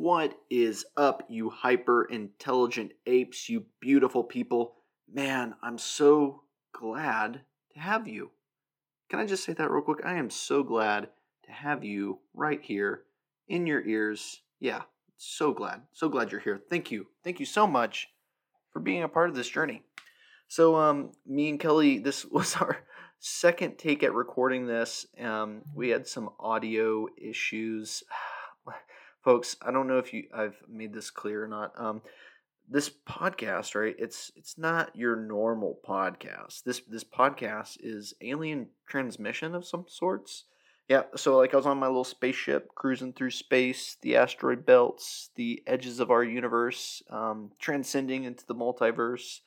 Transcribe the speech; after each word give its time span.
What 0.00 0.32
is 0.48 0.86
up, 0.96 1.24
you 1.28 1.50
hyper 1.50 2.04
intelligent 2.04 2.92
apes, 3.04 3.50
you 3.50 3.66
beautiful 3.80 4.24
people? 4.24 4.76
Man, 5.12 5.54
I'm 5.62 5.76
so 5.76 6.44
glad 6.72 7.42
to 7.74 7.80
have 7.80 8.08
you. 8.08 8.30
Can 9.10 9.20
I 9.20 9.26
just 9.26 9.44
say 9.44 9.52
that 9.52 9.70
real 9.70 9.82
quick? 9.82 9.98
I 10.02 10.14
am 10.14 10.30
so 10.30 10.62
glad 10.62 11.10
to 11.44 11.52
have 11.52 11.84
you 11.84 12.20
right 12.32 12.62
here 12.62 13.02
in 13.46 13.66
your 13.66 13.86
ears. 13.86 14.40
Yeah, 14.58 14.84
so 15.18 15.52
glad. 15.52 15.82
So 15.92 16.08
glad 16.08 16.32
you're 16.32 16.40
here. 16.40 16.62
Thank 16.70 16.90
you. 16.90 17.08
Thank 17.22 17.38
you 17.38 17.44
so 17.44 17.66
much 17.66 18.08
for 18.72 18.80
being 18.80 19.02
a 19.02 19.08
part 19.08 19.28
of 19.28 19.36
this 19.36 19.50
journey. 19.50 19.82
So, 20.48 20.76
um, 20.76 21.12
me 21.26 21.50
and 21.50 21.60
Kelly, 21.60 21.98
this 21.98 22.24
was 22.30 22.56
our 22.56 22.78
second 23.18 23.76
take 23.76 24.02
at 24.02 24.14
recording 24.14 24.66
this. 24.66 25.04
Um, 25.20 25.60
we 25.74 25.90
had 25.90 26.06
some 26.06 26.30
audio 26.40 27.06
issues. 27.18 28.02
Folks, 29.22 29.56
I 29.62 29.70
don't 29.70 29.86
know 29.86 29.98
if 29.98 30.14
you 30.14 30.24
I've 30.34 30.56
made 30.68 30.94
this 30.94 31.10
clear 31.10 31.44
or 31.44 31.48
not. 31.48 31.72
Um, 31.76 32.02
this 32.70 32.88
podcast, 32.88 33.74
right? 33.74 33.96
It's 33.98 34.30
it's 34.36 34.56
not 34.56 34.94
your 34.94 35.16
normal 35.16 35.78
podcast. 35.86 36.62
This 36.64 36.80
this 36.88 37.04
podcast 37.04 37.76
is 37.80 38.14
alien 38.22 38.68
transmission 38.86 39.54
of 39.54 39.66
some 39.66 39.84
sorts. 39.88 40.44
Yeah, 40.88 41.02
so 41.16 41.36
like 41.36 41.52
I 41.52 41.56
was 41.56 41.66
on 41.66 41.78
my 41.78 41.86
little 41.86 42.02
spaceship 42.02 42.74
cruising 42.74 43.12
through 43.12 43.30
space, 43.30 43.96
the 44.02 44.16
asteroid 44.16 44.66
belts, 44.66 45.30
the 45.36 45.62
edges 45.66 46.00
of 46.00 46.10
our 46.10 46.24
universe, 46.24 47.02
um, 47.10 47.52
transcending 47.60 48.24
into 48.24 48.44
the 48.46 48.56
multiverse, 48.56 49.40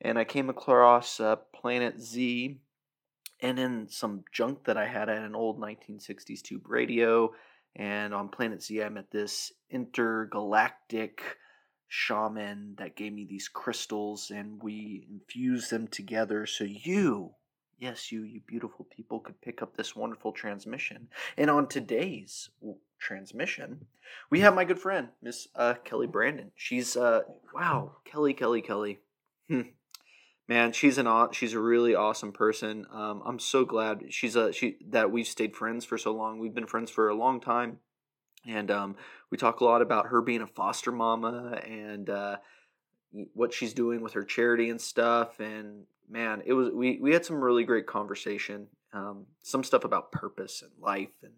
and 0.00 0.18
I 0.18 0.24
came 0.24 0.50
across 0.50 1.18
uh, 1.18 1.36
Planet 1.54 2.00
Z, 2.00 2.58
and 3.40 3.58
in 3.58 3.88
some 3.88 4.24
junk 4.30 4.64
that 4.64 4.76
I 4.76 4.86
had 4.86 5.08
at 5.08 5.22
an 5.22 5.34
old 5.34 5.58
1960s 5.58 6.42
tube 6.42 6.68
radio, 6.68 7.32
and 7.76 8.12
on 8.14 8.28
Planet 8.28 8.62
Z 8.62 8.82
I 8.82 8.88
met 8.88 9.10
this 9.10 9.52
intergalactic 9.70 11.22
shaman 11.88 12.76
that 12.78 12.96
gave 12.96 13.12
me 13.12 13.26
these 13.28 13.48
crystals 13.48 14.30
and 14.30 14.62
we 14.62 15.06
infused 15.10 15.70
them 15.70 15.88
together. 15.88 16.46
So 16.46 16.64
you 16.64 17.32
yes 17.78 18.12
you 18.12 18.22
you 18.22 18.40
beautiful 18.46 18.86
people 18.94 19.20
could 19.20 19.40
pick 19.40 19.62
up 19.62 19.76
this 19.76 19.96
wonderful 19.96 20.32
transmission. 20.32 21.08
And 21.36 21.50
on 21.50 21.68
today's 21.68 22.50
transmission 22.98 23.86
we 24.30 24.40
have 24.40 24.54
my 24.54 24.64
good 24.64 24.78
friend 24.78 25.08
miss 25.22 25.48
uh, 25.54 25.74
kelly 25.84 26.06
brandon. 26.06 26.52
She's 26.54 26.96
uh 26.96 27.22
wow 27.54 27.96
kelly 28.04 28.34
kelly 28.34 28.62
kelly. 28.62 29.00
Hmm. 29.48 29.62
Man 30.50 30.72
she's 30.72 30.98
an 30.98 31.08
she's 31.32 31.54
a 31.54 31.58
really 31.58 31.94
awesome 31.94 32.32
person 32.32 32.84
um, 32.92 33.22
i'm 33.24 33.38
so 33.38 33.64
glad 33.64 34.02
she's 34.10 34.36
a 34.36 34.52
she 34.52 34.76
that 34.86 35.10
we've 35.10 35.26
stayed 35.26 35.56
friends 35.56 35.86
for 35.86 35.96
so 35.96 36.12
long 36.12 36.38
we've 36.38 36.54
been 36.54 36.66
friends 36.66 36.90
for 36.90 37.08
a 37.08 37.14
long 37.14 37.40
time 37.40 37.78
and 38.46 38.70
um, 38.70 38.96
we 39.30 39.38
talk 39.38 39.60
a 39.60 39.64
lot 39.64 39.82
about 39.82 40.06
her 40.06 40.22
being 40.22 40.42
a 40.42 40.46
foster 40.46 40.92
mama 40.92 41.60
and 41.66 42.08
uh, 42.08 42.36
what 43.34 43.52
she's 43.52 43.74
doing 43.74 44.00
with 44.00 44.14
her 44.14 44.24
charity 44.24 44.70
and 44.70 44.80
stuff. 44.80 45.40
And 45.40 45.84
man, 46.08 46.42
it 46.44 46.52
was 46.52 46.70
we 46.70 46.98
we 47.00 47.12
had 47.12 47.24
some 47.24 47.40
really 47.40 47.64
great 47.64 47.86
conversation. 47.86 48.68
Um, 48.92 49.26
some 49.42 49.62
stuff 49.62 49.84
about 49.84 50.10
purpose 50.10 50.62
and 50.62 50.72
life, 50.80 51.22
and 51.22 51.34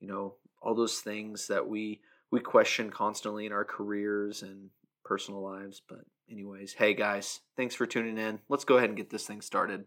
you 0.00 0.08
know 0.08 0.36
all 0.62 0.74
those 0.74 1.00
things 1.00 1.48
that 1.48 1.68
we 1.68 2.00
we 2.30 2.40
question 2.40 2.90
constantly 2.90 3.46
in 3.46 3.52
our 3.52 3.64
careers 3.64 4.42
and 4.42 4.70
personal 5.04 5.42
lives. 5.42 5.82
But 5.86 6.00
anyways, 6.30 6.74
hey 6.74 6.94
guys, 6.94 7.40
thanks 7.56 7.74
for 7.74 7.86
tuning 7.86 8.18
in. 8.18 8.40
Let's 8.48 8.64
go 8.64 8.76
ahead 8.76 8.90
and 8.90 8.96
get 8.96 9.10
this 9.10 9.26
thing 9.26 9.40
started. 9.40 9.84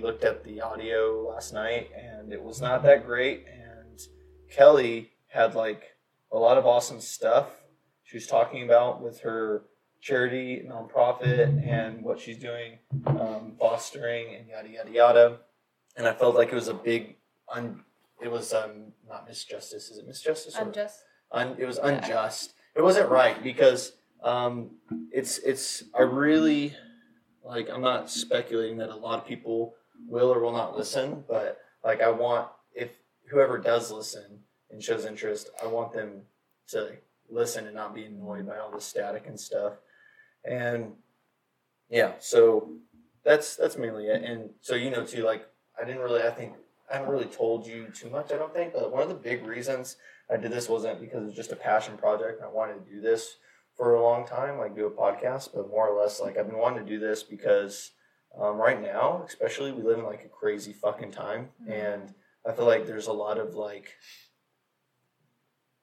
We 0.00 0.06
looked 0.06 0.24
at 0.24 0.42
the 0.44 0.60
audio 0.62 1.28
last 1.28 1.52
night 1.52 1.90
and 1.94 2.32
it 2.32 2.42
was 2.42 2.60
not 2.60 2.82
that 2.82 3.04
great 3.04 3.44
and 3.52 4.00
kelly 4.50 5.10
had 5.28 5.54
like 5.54 5.82
a 6.32 6.38
lot 6.38 6.56
of 6.56 6.64
awesome 6.66 7.00
stuff 7.00 7.48
she 8.02 8.16
was 8.16 8.26
talking 8.26 8.62
about 8.62 9.02
with 9.02 9.20
her 9.20 9.64
charity 10.00 10.64
nonprofit 10.66 11.66
and 11.68 12.02
what 12.02 12.18
she's 12.18 12.38
doing 12.38 12.78
um, 13.06 13.52
fostering 13.58 14.34
and 14.34 14.48
yada 14.48 14.68
yada 14.70 14.90
yada 14.90 15.36
and 15.96 16.06
i 16.06 16.12
felt 16.14 16.34
like 16.34 16.48
it 16.48 16.54
was 16.54 16.68
a 16.68 16.74
big 16.74 17.16
un, 17.54 17.82
it 18.22 18.30
was 18.30 18.54
um 18.54 18.92
not 19.06 19.28
misjustice 19.28 19.90
is 19.90 19.98
it 19.98 20.08
misjustice 20.08 20.58
or- 20.58 20.62
Unjust. 20.62 21.00
un, 21.32 21.56
it 21.58 21.66
was 21.66 21.78
unjust. 21.78 22.54
It 22.74 22.82
wasn't 22.82 23.10
right 23.10 23.42
because 23.42 23.92
um, 24.22 24.70
it's 25.10 25.38
it's 25.38 25.82
I 25.98 26.02
really 26.02 26.74
like 27.44 27.68
I'm 27.68 27.80
not 27.82 28.08
speculating 28.08 28.78
that 28.78 28.90
a 28.90 28.96
lot 28.96 29.18
of 29.18 29.26
people 29.26 29.74
will 30.06 30.32
or 30.32 30.40
will 30.40 30.52
not 30.52 30.76
listen, 30.76 31.24
but 31.28 31.58
like 31.84 32.00
I 32.00 32.10
want 32.10 32.48
if 32.74 32.90
whoever 33.30 33.58
does 33.58 33.90
listen 33.90 34.40
and 34.70 34.82
shows 34.82 35.04
interest, 35.04 35.50
I 35.62 35.66
want 35.66 35.92
them 35.92 36.22
to 36.68 36.92
listen 37.28 37.66
and 37.66 37.74
not 37.74 37.94
be 37.94 38.04
annoyed 38.04 38.46
by 38.46 38.58
all 38.58 38.70
the 38.70 38.80
static 38.80 39.26
and 39.26 39.38
stuff. 39.38 39.74
And 40.44 40.92
yeah, 41.88 42.12
so 42.18 42.72
that's 43.24 43.56
that's 43.56 43.76
mainly 43.76 44.06
it. 44.06 44.22
And 44.22 44.50
so 44.60 44.74
you 44.74 44.90
know 44.90 45.04
too, 45.04 45.24
like 45.24 45.46
I 45.80 45.84
didn't 45.84 46.02
really 46.02 46.22
I 46.22 46.30
think 46.30 46.54
I 46.90 46.96
haven't 46.96 47.10
really 47.10 47.26
told 47.26 47.66
you 47.66 47.86
too 47.94 48.10
much, 48.10 48.32
I 48.32 48.36
don't 48.36 48.52
think, 48.52 48.72
but 48.72 48.92
one 48.92 49.02
of 49.02 49.08
the 49.08 49.14
big 49.14 49.46
reasons 49.46 49.96
I 50.30 50.36
did 50.36 50.50
this 50.50 50.68
wasn't 50.68 51.00
because 51.00 51.26
it's 51.26 51.36
just 51.36 51.52
a 51.52 51.56
passion 51.56 51.96
project. 51.96 52.42
I 52.42 52.48
wanted 52.48 52.84
to 52.84 52.92
do 52.92 53.00
this 53.00 53.36
for 53.76 53.94
a 53.94 54.02
long 54.02 54.26
time, 54.26 54.58
like 54.58 54.74
do 54.74 54.86
a 54.86 54.90
podcast, 54.90 55.50
but 55.54 55.68
more 55.68 55.88
or 55.88 56.00
less, 56.00 56.20
like 56.20 56.36
I've 56.36 56.48
been 56.48 56.58
wanting 56.58 56.84
to 56.84 56.90
do 56.90 56.98
this 56.98 57.22
because 57.22 57.92
um, 58.38 58.56
right 58.56 58.80
now, 58.80 59.22
especially, 59.26 59.72
we 59.72 59.82
live 59.82 59.98
in 59.98 60.04
like 60.04 60.24
a 60.24 60.28
crazy 60.28 60.72
fucking 60.72 61.10
time, 61.12 61.50
Mhm. 61.62 61.70
and 61.70 62.14
I 62.46 62.52
feel 62.52 62.64
like 62.66 62.86
there's 62.86 63.06
a 63.08 63.12
lot 63.12 63.38
of 63.38 63.54
like 63.54 63.96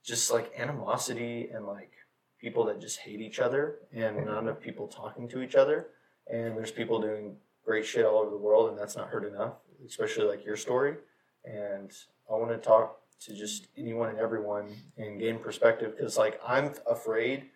just 0.03 0.31
like 0.31 0.51
animosity 0.57 1.49
and 1.49 1.65
like 1.65 1.91
people 2.39 2.65
that 2.65 2.79
just 2.79 2.99
hate 2.99 3.19
each 3.19 3.39
other, 3.39 3.79
and 3.91 4.25
not 4.25 4.39
enough 4.43 4.59
people 4.59 4.87
talking 4.87 5.27
to 5.29 5.41
each 5.41 5.55
other, 5.55 5.89
and 6.27 6.55
there's 6.57 6.71
people 6.71 7.01
doing 7.01 7.39
great 7.63 7.85
shit 7.85 8.05
all 8.05 8.19
over 8.19 8.29
the 8.29 8.37
world, 8.37 8.69
and 8.69 8.77
that's 8.77 8.95
not 8.95 9.09
heard 9.09 9.25
enough, 9.25 9.55
especially 9.85 10.25
like 10.25 10.45
your 10.45 10.55
story, 10.55 10.95
and 11.43 11.91
I 12.29 12.33
want 12.35 12.51
to 12.51 12.57
talk 12.57 13.01
to 13.19 13.33
just 13.33 13.67
anyone 13.75 14.09
and 14.09 14.19
everyone 14.19 14.67
and 14.97 15.19
gain 15.19 15.39
perspective 15.39 15.95
because 15.97 16.17
like 16.19 16.39
i'm 16.45 16.71
afraid 16.85 17.49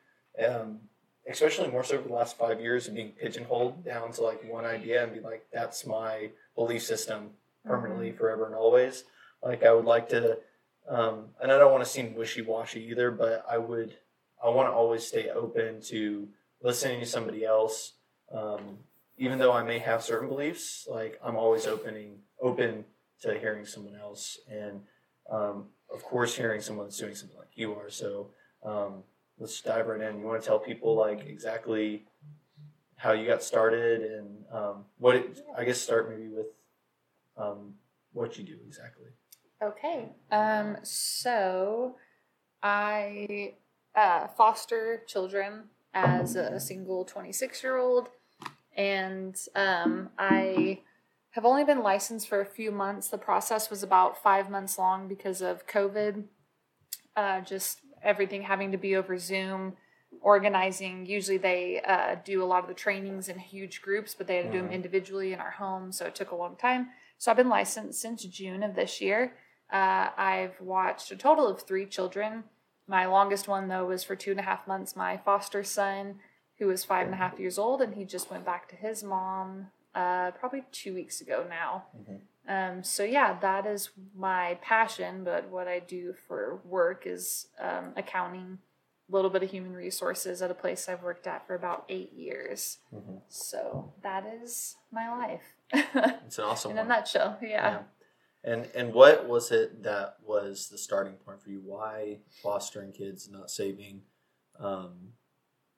um, 0.44 0.80
especially 1.30 1.70
more 1.70 1.84
so 1.84 1.98
over 1.98 2.08
the 2.08 2.14
last 2.14 2.38
five 2.38 2.60
years 2.60 2.88
of 2.88 2.96
being 2.96 3.10
pigeonholed 3.12 3.86
down 3.86 4.12
to 4.12 4.22
like 4.22 4.44
one 4.50 4.66
idea 4.66 5.04
and 5.04 5.14
be 5.14 5.20
like 5.20 5.46
that's 5.54 5.86
my 5.86 6.30
belief 6.56 6.84
system 6.84 7.30
permanently 7.66 8.12
forever 8.12 8.46
and 8.46 8.56
always 8.56 9.04
like 9.44 9.64
i 9.64 9.74
would 9.74 9.86
like 9.86 10.10
to 10.10 10.38
um, 10.90 11.26
and 11.42 11.52
i 11.52 11.58
don't 11.58 11.72
want 11.72 11.84
to 11.84 11.90
seem 11.90 12.16
wishy-washy 12.16 12.84
either 12.84 13.12
but 13.12 13.46
i 13.50 13.58
would 13.58 13.96
i 14.44 14.50
want 14.50 14.68
to 14.68 14.74
always 14.74 15.06
stay 15.06 15.30
open 15.30 15.80
to 15.82 16.28
listening 16.64 17.00
to 17.00 17.06
somebody 17.06 17.46
else 17.46 17.94
um, 18.34 18.78
even 19.18 19.38
though 19.38 19.52
i 19.52 19.64
may 19.64 19.78
have 19.78 20.02
certain 20.02 20.28
beliefs 20.28 20.88
like 20.90 21.20
i'm 21.24 21.36
always 21.36 21.68
opening 21.68 22.20
open 22.42 22.84
to 23.22 23.38
hearing 23.38 23.66
someone 23.66 23.96
else 23.96 24.40
and 24.50 24.82
um, 25.32 25.66
of 25.94 26.04
course, 26.04 26.36
hearing 26.36 26.62
someone 26.62 26.88
that's 26.88 26.98
doing 26.98 27.16
something 27.16 27.38
like 27.38 27.56
you 27.56 27.74
are. 27.74 27.90
So 27.90 28.28
um, 28.64 29.04
let's 29.42 29.60
dive 29.60 29.88
right 29.88 30.00
in. 30.00 30.20
You 30.20 30.26
want 30.26 30.42
to 30.42 30.48
tell 30.48 30.60
people 30.60 30.96
like 30.96 31.26
exactly 31.26 32.06
how 32.96 33.12
you 33.12 33.26
got 33.26 33.42
started 33.42 34.04
and 34.04 34.46
um, 34.54 34.86
what 35.00 35.16
it, 35.16 35.44
I 35.58 35.66
guess 35.66 35.82
start 35.82 36.10
maybe 36.10 36.30
with 36.30 36.46
um, 37.36 37.74
what 38.14 38.38
you 38.38 38.44
do 38.44 38.58
exactly. 38.66 39.08
Okay. 39.62 40.10
Um, 40.32 40.78
so 40.84 41.96
I 42.62 43.56
uh, 43.96 44.28
foster 44.28 45.02
children 45.08 45.64
as 45.94 46.36
a 46.36 46.60
single 46.60 47.04
26 47.04 47.64
year 47.64 47.78
old, 47.78 48.10
and 48.78 49.36
um, 49.56 50.10
I 50.18 50.80
have 51.32 51.46
only 51.46 51.64
been 51.64 51.82
licensed 51.82 52.30
for 52.30 52.42
a 52.42 52.46
few 52.46 52.72
months. 52.72 53.08
The 53.08 53.18
process 53.18 53.70
was 53.70 53.84
about 53.84 54.22
five 54.22 54.50
months 54.50 54.78
long 54.78 55.08
because 55.08 55.42
of 55.42 55.68
COVID, 55.68 56.26
uh, 57.16 57.42
just 57.42 57.82
everything 58.04 58.42
having 58.44 58.72
to 58.72 58.78
be 58.78 58.96
over 58.96 59.18
Zoom. 59.18 59.76
Organizing, 60.22 61.06
usually 61.06 61.38
they 61.38 61.82
uh, 61.82 62.16
do 62.24 62.44
a 62.44 62.46
lot 62.46 62.62
of 62.64 62.68
the 62.68 62.74
trainings 62.76 63.28
in 63.30 63.40
huge 63.40 63.82
groups, 63.82 64.14
but 64.14 64.28
they 64.28 64.38
had 64.38 64.46
to 64.48 64.52
do 64.52 64.58
them 64.60 64.70
Mhm. 64.70 64.74
individually 64.74 65.34
in 65.34 65.40
our 65.40 65.52
home, 65.52 65.92
so 65.92 66.06
it 66.06 66.16
took 66.16 66.32
a 66.32 66.36
long 66.36 66.56
time. 66.58 66.90
So 67.18 67.32
I've 67.32 67.38
been 67.38 67.50
licensed 67.50 68.00
since 68.02 68.24
June 68.26 68.62
of 68.62 68.76
this 68.76 69.00
year. 69.02 69.36
Uh, 69.72 70.10
I've 70.18 70.60
watched 70.60 71.12
a 71.12 71.16
total 71.16 71.48
of 71.48 71.62
three 71.62 71.86
children. 71.86 72.44
My 72.88 73.06
longest 73.06 73.48
one, 73.48 73.68
though, 73.70 73.86
was 73.86 74.04
for 74.04 74.16
two 74.16 74.32
and 74.32 74.40
a 74.40 74.44
half 74.44 74.68
months. 74.68 74.96
My 74.96 75.18
foster 75.18 75.64
son, 75.64 76.20
who 76.58 76.68
was 76.68 76.84
five 76.84 77.06
and 77.06 77.14
a 77.14 77.18
half 77.18 77.40
years 77.40 77.58
old, 77.58 77.82
and 77.82 77.96
he 77.96 78.04
just 78.06 78.30
went 78.30 78.46
back 78.46 78.68
to 78.70 78.76
his 78.76 79.04
mom 79.04 79.72
uh, 79.96 80.32
probably 80.32 80.64
two 80.72 80.94
weeks 80.94 81.20
ago 81.22 81.46
now. 81.50 81.86
Mhm. 81.98 82.22
Um, 82.48 82.84
so 82.84 83.04
yeah, 83.04 83.40
that 83.40 83.66
is 83.66 83.90
my 84.16 84.58
passion. 84.62 85.24
But 85.24 85.50
what 85.50 85.68
I 85.68 85.80
do 85.80 86.14
for 86.28 86.60
work 86.66 87.04
is 87.06 87.48
um, 87.60 87.94
accounting, 87.96 88.58
a 89.10 89.16
little 89.16 89.30
bit 89.30 89.44
of 89.44 89.52
human 89.52 89.74
resources 89.74 90.42
at 90.42 90.50
a 90.52 90.56
place 90.56 90.88
I've 90.90 91.04
worked 91.04 91.28
at 91.28 91.46
for 91.46 91.54
about 91.56 91.86
eight 91.90 92.14
years. 92.14 92.80
Mhm. 92.94 93.22
So 93.30 93.94
that 94.04 94.26
is 94.42 94.76
my 94.92 95.10
life 95.10 95.56
It's 96.26 96.38
an 96.40 96.46
awesome 96.46 96.72
in 96.72 96.78
a 96.78 96.82
one. 96.82 96.90
nutshell. 96.90 97.38
Yeah. 97.42 97.84
And 98.44 98.68
and 98.74 98.92
what 98.94 99.28
was 99.28 99.52
it 99.52 99.84
that 99.84 100.18
was 100.26 100.70
the 100.70 100.78
starting 100.78 101.14
point 101.14 101.42
for 101.44 101.50
you? 101.52 101.62
Why 101.64 102.20
fostering 102.42 102.92
kids, 102.92 103.30
not 103.30 103.52
saving 103.52 104.02
um, 104.60 105.14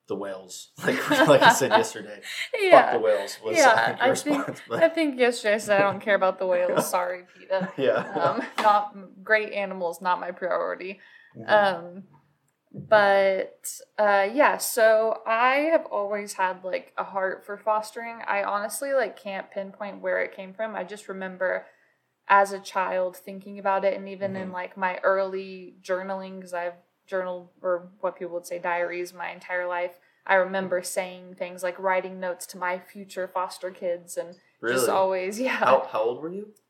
the 0.08 0.16
whales? 0.16 0.72
Like 0.86 1.10
like 1.28 1.42
I 1.42 1.54
said 1.54 1.72
yesterday, 1.72 2.22
fuck 2.72 2.92
the 2.94 3.00
whales 3.00 3.38
was 3.44 3.58
Yeah, 3.58 3.74
I 3.74 3.86
think 3.86 4.02
I 4.02 4.16
think- 4.16 4.48
response. 4.48 4.82
I 4.84 4.90
think 4.90 5.20
yesterday 5.20 5.56
I 5.56 5.58
said 5.60 5.82
I 5.82 5.92
don't 5.92 6.00
care 6.02 6.16
about 6.16 6.40
the 6.40 6.48
whales. 6.48 6.90
Sorry, 6.98 7.24
PETA. 7.38 7.72
yeah, 7.78 8.00
Um, 8.22 8.42
not 8.62 8.96
great 9.24 9.54
animals, 9.54 10.02
not 10.02 10.20
my 10.20 10.32
priority. 10.32 11.00
Mhm. 11.38 11.50
Um, 11.50 12.04
but 12.72 13.64
uh, 14.00 14.28
yeah, 14.34 14.58
so 14.58 15.22
I 15.28 15.70
have 15.72 15.86
always 15.86 16.34
had 16.34 16.64
like 16.64 16.92
a 16.98 17.04
heart 17.04 17.46
for 17.46 17.58
fostering. 17.58 18.20
I 18.28 18.44
honestly 18.44 18.94
like 18.94 19.20
can't 19.22 19.50
pinpoint 19.52 20.02
where 20.02 20.22
it 20.24 20.36
came 20.36 20.54
from. 20.54 20.76
I 20.76 20.84
just 20.84 21.08
remember 21.08 21.66
as 22.28 22.52
a 22.52 22.60
child 22.60 23.16
thinking 23.16 23.60
about 23.60 23.86
it, 23.86 23.96
and 23.96 24.10
even 24.10 24.36
in 24.36 24.50
Mhm. 24.50 24.54
like 24.54 24.76
my 24.78 24.98
early 25.04 25.76
journaling, 25.82 26.38
because 26.38 26.54
I've 26.54 26.74
journaled 27.08 27.50
or 27.62 27.90
what 28.02 28.16
people 28.18 28.34
would 28.36 28.46
say 28.46 28.60
diaries 28.60 29.14
my 29.14 29.30
entire 29.32 29.68
life. 29.68 30.00
I 30.26 30.36
remember 30.36 30.82
saying 30.84 31.36
things 31.36 31.64
like 31.64 31.78
writing 31.78 32.20
notes 32.20 32.46
to 32.48 32.58
my 32.58 32.80
future 32.80 33.28
foster 33.28 33.72
kids, 33.72 34.16
and 34.18 34.36
really. 34.62 34.76
just 34.76 34.90
always 34.90 35.40
yeah. 35.40 35.50
how 35.58 35.88
how 35.92 36.02
old 36.02 36.22
were 36.22 36.30
you? 36.32 36.54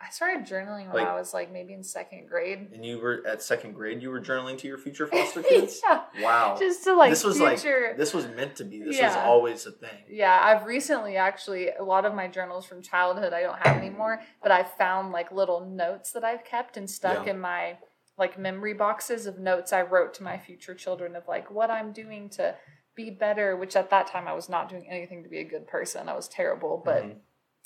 I 0.00 0.10
started 0.10 0.46
journaling 0.46 0.86
when 0.86 1.02
Like- 1.02 1.08
I 1.08 1.14
was 1.18 1.34
like 1.34 1.52
maybe 1.52 1.74
in 1.74 1.82
second 1.82 2.28
grade. 2.28 2.68
And 2.72 2.86
you 2.86 3.00
were 3.00 3.20
at 3.26 3.42
second 3.42 3.72
grade. 3.74 4.00
You 4.00 4.10
were 4.10 4.20
journaling 4.20 4.56
to 4.58 4.68
your 4.68 4.78
future 4.78 5.06
foster 5.12 5.42
kids. 5.42 5.80
yeah, 5.84 6.02
Wow, 6.22 6.56
just 6.58 6.84
to 6.84 6.94
like 6.94 7.10
this 7.10 7.24
was 7.24 7.40
like 7.40 7.60
this 7.60 8.14
was 8.14 8.28
meant 8.28 8.54
to 8.56 8.64
be. 8.64 8.78
This 8.80 9.00
was 9.02 9.16
always 9.16 9.66
a 9.66 9.72
thing. 9.72 10.04
yeah, 10.08 10.38
I've 10.40 10.64
recently 10.64 11.16
actually 11.16 11.70
a 11.70 11.82
lot 11.82 12.04
of 12.04 12.14
my 12.14 12.28
journals 12.28 12.64
from 12.64 12.80
childhood 12.80 13.32
I 13.32 13.42
don't 13.42 13.58
have 13.58 13.76
anymore, 13.78 14.22
but 14.40 14.52
I've 14.52 14.70
found 14.74 15.10
like 15.10 15.32
little 15.32 15.66
notes 15.66 16.12
that 16.12 16.22
I've 16.22 16.44
kept 16.44 16.76
and 16.76 16.88
stuck 16.88 17.26
Yeah. 17.26 17.32
in 17.32 17.40
my 17.40 17.78
like 18.18 18.38
memory 18.38 18.74
boxes 18.74 19.26
of 19.26 19.38
notes 19.38 19.72
I 19.72 19.82
wrote 19.82 20.12
to 20.14 20.22
my 20.22 20.38
future 20.38 20.74
children 20.74 21.14
of 21.16 21.28
like 21.28 21.50
what 21.50 21.70
I'm 21.70 21.92
doing 21.92 22.28
to 22.30 22.54
be 22.94 23.10
better, 23.10 23.56
which 23.56 23.76
at 23.76 23.90
that 23.90 24.08
time 24.08 24.26
I 24.26 24.32
was 24.32 24.48
not 24.48 24.68
doing 24.68 24.88
anything 24.90 25.22
to 25.22 25.28
be 25.28 25.38
a 25.38 25.44
good 25.44 25.66
person. 25.68 26.08
I 26.08 26.14
was 26.16 26.28
terrible, 26.28 26.82
but 26.84 27.04
Mhm. 27.04 27.20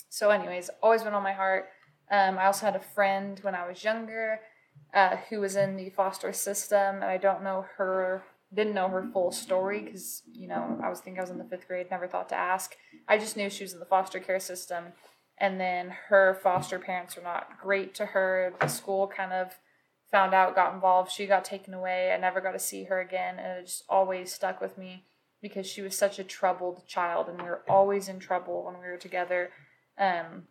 so 0.09 0.29
anyways 0.29 0.69
always 0.81 1.01
been 1.03 1.13
on 1.15 1.23
my 1.23 1.33
heart 1.33 1.69
um, 2.11 2.37
i 2.37 2.45
also 2.45 2.65
had 2.67 2.75
a 2.75 2.79
friend 2.79 3.39
when 3.41 3.55
i 3.55 3.67
was 3.67 3.83
younger 3.83 4.39
uh, 4.93 5.15
who 5.29 5.39
was 5.39 5.55
in 5.55 5.75
the 5.75 5.89
foster 5.89 6.31
system 6.31 6.95
and 6.97 7.05
i 7.05 7.17
don't 7.17 7.41
know 7.43 7.65
her 7.77 8.23
didn't 8.53 8.75
know 8.75 8.87
her 8.89 9.03
full 9.11 9.31
story 9.31 9.79
because 9.81 10.21
you 10.31 10.47
know 10.47 10.79
i 10.83 10.89
was 10.89 10.99
thinking 10.99 11.17
i 11.19 11.21
was 11.21 11.31
in 11.31 11.39
the 11.39 11.43
fifth 11.45 11.67
grade 11.67 11.87
never 11.89 12.07
thought 12.07 12.29
to 12.29 12.35
ask 12.35 12.75
i 13.07 13.17
just 13.17 13.35
knew 13.35 13.49
she 13.49 13.63
was 13.63 13.73
in 13.73 13.79
the 13.79 13.85
foster 13.85 14.19
care 14.19 14.39
system 14.39 14.93
and 15.39 15.59
then 15.59 15.89
her 16.09 16.35
foster 16.43 16.77
parents 16.77 17.15
were 17.15 17.23
not 17.23 17.59
great 17.59 17.95
to 17.95 18.05
her 18.05 18.53
the 18.59 18.67
school 18.67 19.07
kind 19.07 19.33
of 19.33 19.57
found 20.13 20.33
out 20.33 20.55
got 20.55 20.73
involved 20.73 21.11
she 21.11 21.25
got 21.25 21.43
taken 21.43 21.73
away 21.73 22.13
i 22.13 22.17
never 22.17 22.39
got 22.39 22.51
to 22.53 22.59
see 22.59 22.85
her 22.85 23.01
again 23.01 23.39
and 23.39 23.59
it 23.59 23.65
just 23.65 23.83
always 23.89 24.31
stuck 24.31 24.61
with 24.61 24.77
me 24.77 25.03
because 25.41 25.65
she 25.67 25.81
was 25.81 25.97
such 25.97 26.19
a 26.19 26.23
troubled 26.23 26.85
child 26.87 27.27
and 27.27 27.37
we 27.41 27.43
were 27.49 27.63
always 27.67 28.07
in 28.07 28.19
trouble 28.19 28.63
when 28.63 28.75
we 28.75 28.87
were 28.87 28.97
together 28.97 29.49
um, 29.97 30.47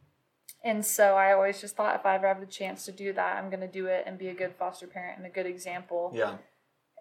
and 0.64 0.85
so 0.85 1.14
I 1.17 1.32
always 1.32 1.61
just 1.61 1.76
thought 1.76 1.94
if 1.97 2.06
I 2.06 2.14
ever 2.14 2.29
have 2.29 2.41
the 2.41 2.47
chance 2.47 2.85
to 2.85 2.93
do 2.93 3.12
that, 3.14 3.37
I'm 3.37 3.50
going 3.50 3.61
to 3.61 3.67
do 3.81 3.87
it 3.87 4.05
and 4.06 4.17
be 4.19 4.29
a 4.29 4.35
good 4.35 4.55
foster 4.56 4.87
parent 4.87 5.19
and 5.19 5.26
a 5.26 5.31
good 5.31 5.47
example. 5.47 6.12
Yeah, 6.15 6.37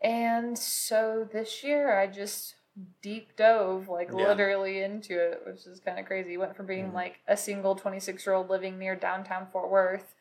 And 0.02 0.58
so 0.58 1.28
this 1.32 1.64
year 1.64 2.00
I 2.00 2.08
just 2.08 2.56
deep 3.04 3.36
dove 3.36 3.88
like 3.88 4.10
Yeah. 4.12 4.30
literally 4.30 4.82
into 4.82 5.20
it, 5.20 5.44
which 5.46 5.68
is 5.68 5.80
kind 5.80 6.00
of 6.00 6.06
crazy. 6.08 6.38
Went 6.38 6.56
from 6.56 6.66
being 6.66 6.90
Mhm. 6.92 6.94
like 6.94 7.20
a 7.28 7.38
single 7.38 7.76
26 7.76 8.26
year 8.26 8.34
old 8.34 8.50
living 8.50 8.80
near 8.80 8.96
downtown 8.96 9.48
Fort 9.52 9.70
Worth 9.70 10.16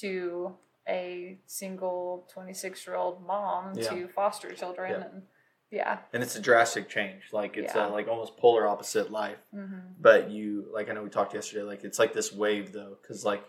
to 0.00 0.56
a 0.88 1.38
single 1.46 2.26
26 2.32 2.86
year 2.86 2.96
old 2.96 3.24
mom 3.26 3.74
Yeah. 3.76 3.90
to 3.90 4.08
foster 4.08 4.52
children. 4.52 4.90
Yeah. 4.92 5.06
And 5.06 5.22
yeah. 5.70 5.98
and 6.14 6.22
it's 6.22 6.34
a 6.36 6.40
drastic 6.40 6.88
change. 6.88 7.24
Like 7.32 7.56
it's 7.56 7.74
Yeah. 7.74 7.88
a, 7.88 7.90
like 7.90 8.08
almost 8.08 8.36
polar 8.38 8.66
opposite 8.66 9.10
life. 9.10 9.38
hmm 9.52 9.66
but 10.00 10.30
you 10.30 10.64
like 10.72 10.88
i 10.88 10.92
know 10.92 11.02
we 11.02 11.10
talked 11.10 11.34
yesterday 11.34 11.64
like 11.64 11.82
it's 11.82 11.98
like 11.98 12.12
this 12.12 12.32
wave 12.32 12.72
though 12.72 12.96
because 13.02 13.24
like 13.24 13.44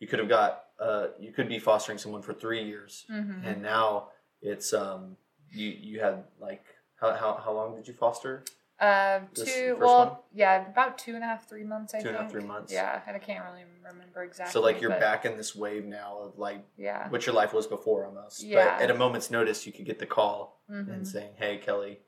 you 0.00 0.08
could 0.08 0.18
have 0.18 0.28
got 0.28 0.64
uh 0.80 1.06
you 1.20 1.30
could 1.32 1.48
be 1.48 1.60
fostering 1.60 1.96
someone 1.96 2.22
for 2.22 2.34
three 2.34 2.64
years 2.64 3.04
hmm 3.08 3.40
and 3.44 3.62
now 3.62 4.08
it's 4.40 4.72
um 4.74 5.16
you 5.52 5.68
you 5.68 6.00
had 6.00 6.24
like 6.40 6.64
how 7.00 7.12
how, 7.14 7.40
how 7.44 7.52
long 7.52 7.76
did 7.76 7.86
you 7.86 7.94
foster 7.94 8.42
Uh, 8.82 9.20
This 9.34 9.54
two. 9.54 9.76
Well, 9.80 10.06
one? 10.06 10.16
yeah, 10.34 10.66
about 10.68 10.98
two 10.98 11.14
and 11.14 11.22
a 11.22 11.26
half, 11.26 11.48
three 11.48 11.62
months. 11.64 11.94
I 11.94 11.98
Two 11.98 12.04
think. 12.06 12.16
a 12.18 12.22
half, 12.22 12.30
three 12.32 12.42
months. 12.44 12.72
Yeah, 12.72 13.00
and 13.06 13.14
I 13.14 13.18
can't 13.20 13.44
really 13.44 13.64
remember 13.84 14.24
exactly. 14.24 14.52
so 14.52 14.60
like 14.60 14.80
you're 14.80 14.90
but 14.90 15.00
back 15.00 15.24
in 15.24 15.36
this 15.36 15.54
wave 15.54 15.84
now 15.84 16.18
of 16.20 16.38
like 16.38 16.64
Yeah. 16.76 17.08
what 17.10 17.24
your 17.26 17.34
life 17.34 17.52
was 17.52 17.66
before 17.66 18.06
almost 18.06 18.42
Yeah. 18.42 18.76
but 18.76 18.82
at 18.82 18.90
a 18.90 18.94
moment's 18.94 19.30
notice 19.30 19.66
you 19.66 19.72
could 19.72 19.84
get 19.86 19.98
the 19.98 20.06
call 20.06 20.62
hmm 20.68 20.90
and 20.90 21.06
saying 21.06 21.32
hey 21.36 21.58
kelly 21.58 22.00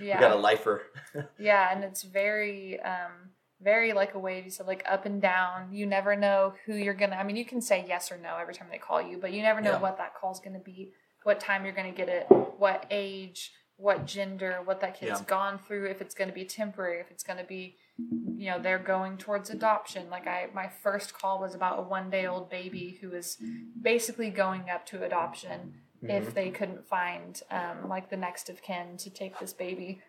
Yeah. 0.00 0.16
we 0.16 0.20
got 0.20 0.32
a 0.32 0.40
lifer 0.40 0.82
Yeah, 1.38 1.68
and 1.72 1.84
it's 1.84 2.02
very, 2.02 2.80
um, 2.80 3.12
very 3.60 3.92
like 3.92 4.14
a 4.14 4.18
wave. 4.18 4.44
You 4.44 4.50
said 4.50 4.66
like 4.66 4.82
up 4.88 5.04
and 5.06 5.20
down. 5.20 5.72
You 5.72 5.86
never 5.86 6.16
know 6.16 6.54
who 6.64 6.74
you're 6.74 6.94
gonna. 6.94 7.16
I 7.16 7.24
mean, 7.24 7.36
you 7.36 7.44
can 7.44 7.60
say 7.60 7.84
yes 7.86 8.10
or 8.10 8.16
no 8.16 8.36
every 8.36 8.54
time 8.54 8.68
they 8.70 8.78
call 8.78 9.02
you, 9.02 9.18
but 9.18 9.32
you 9.32 9.42
never 9.42 9.60
know 9.60 9.72
Yeah. 9.72 9.80
what 9.80 9.98
that 9.98 10.14
call's 10.14 10.40
gonna 10.40 10.60
be, 10.60 10.92
what 11.24 11.38
time 11.40 11.64
you're 11.64 11.74
gonna 11.74 11.92
get 11.92 12.08
it, 12.08 12.26
what 12.58 12.86
age, 12.90 13.52
what 13.80 14.06
gender, 14.06 14.60
what 14.64 14.80
that 14.80 14.94
kid's 14.98 15.20
Yeah. 15.20 15.26
gone 15.26 15.58
through. 15.58 15.86
If 15.86 16.00
it's 16.00 16.14
gonna 16.14 16.32
be 16.32 16.44
temporary, 16.44 17.00
if 17.00 17.10
it's 17.10 17.22
gonna 17.22 17.44
be, 17.44 17.76
you 17.96 18.50
know, 18.50 18.58
they're 18.58 18.78
going 18.78 19.16
towards 19.16 19.50
adoption. 19.50 20.10
Like 20.10 20.26
I, 20.26 20.48
my 20.54 20.68
first 20.68 21.14
call 21.14 21.38
was 21.40 21.54
about 21.54 21.78
a 21.78 21.82
one 21.82 22.10
day 22.10 22.26
old 22.26 22.50
baby 22.50 22.98
who 23.00 23.10
was 23.10 23.38
basically 23.80 24.30
going 24.30 24.68
up 24.70 24.86
to 24.86 25.04
adoption 25.04 25.74
Mm-hmm. 26.02 26.16
if 26.16 26.32
they 26.32 26.48
couldn't 26.48 26.86
find 26.88 27.42
um, 27.50 27.86
like 27.86 28.08
the 28.08 28.16
next 28.16 28.48
of 28.48 28.62
kin 28.62 28.96
to 28.96 29.10
take 29.10 29.38
this 29.38 29.52
baby 29.52 30.00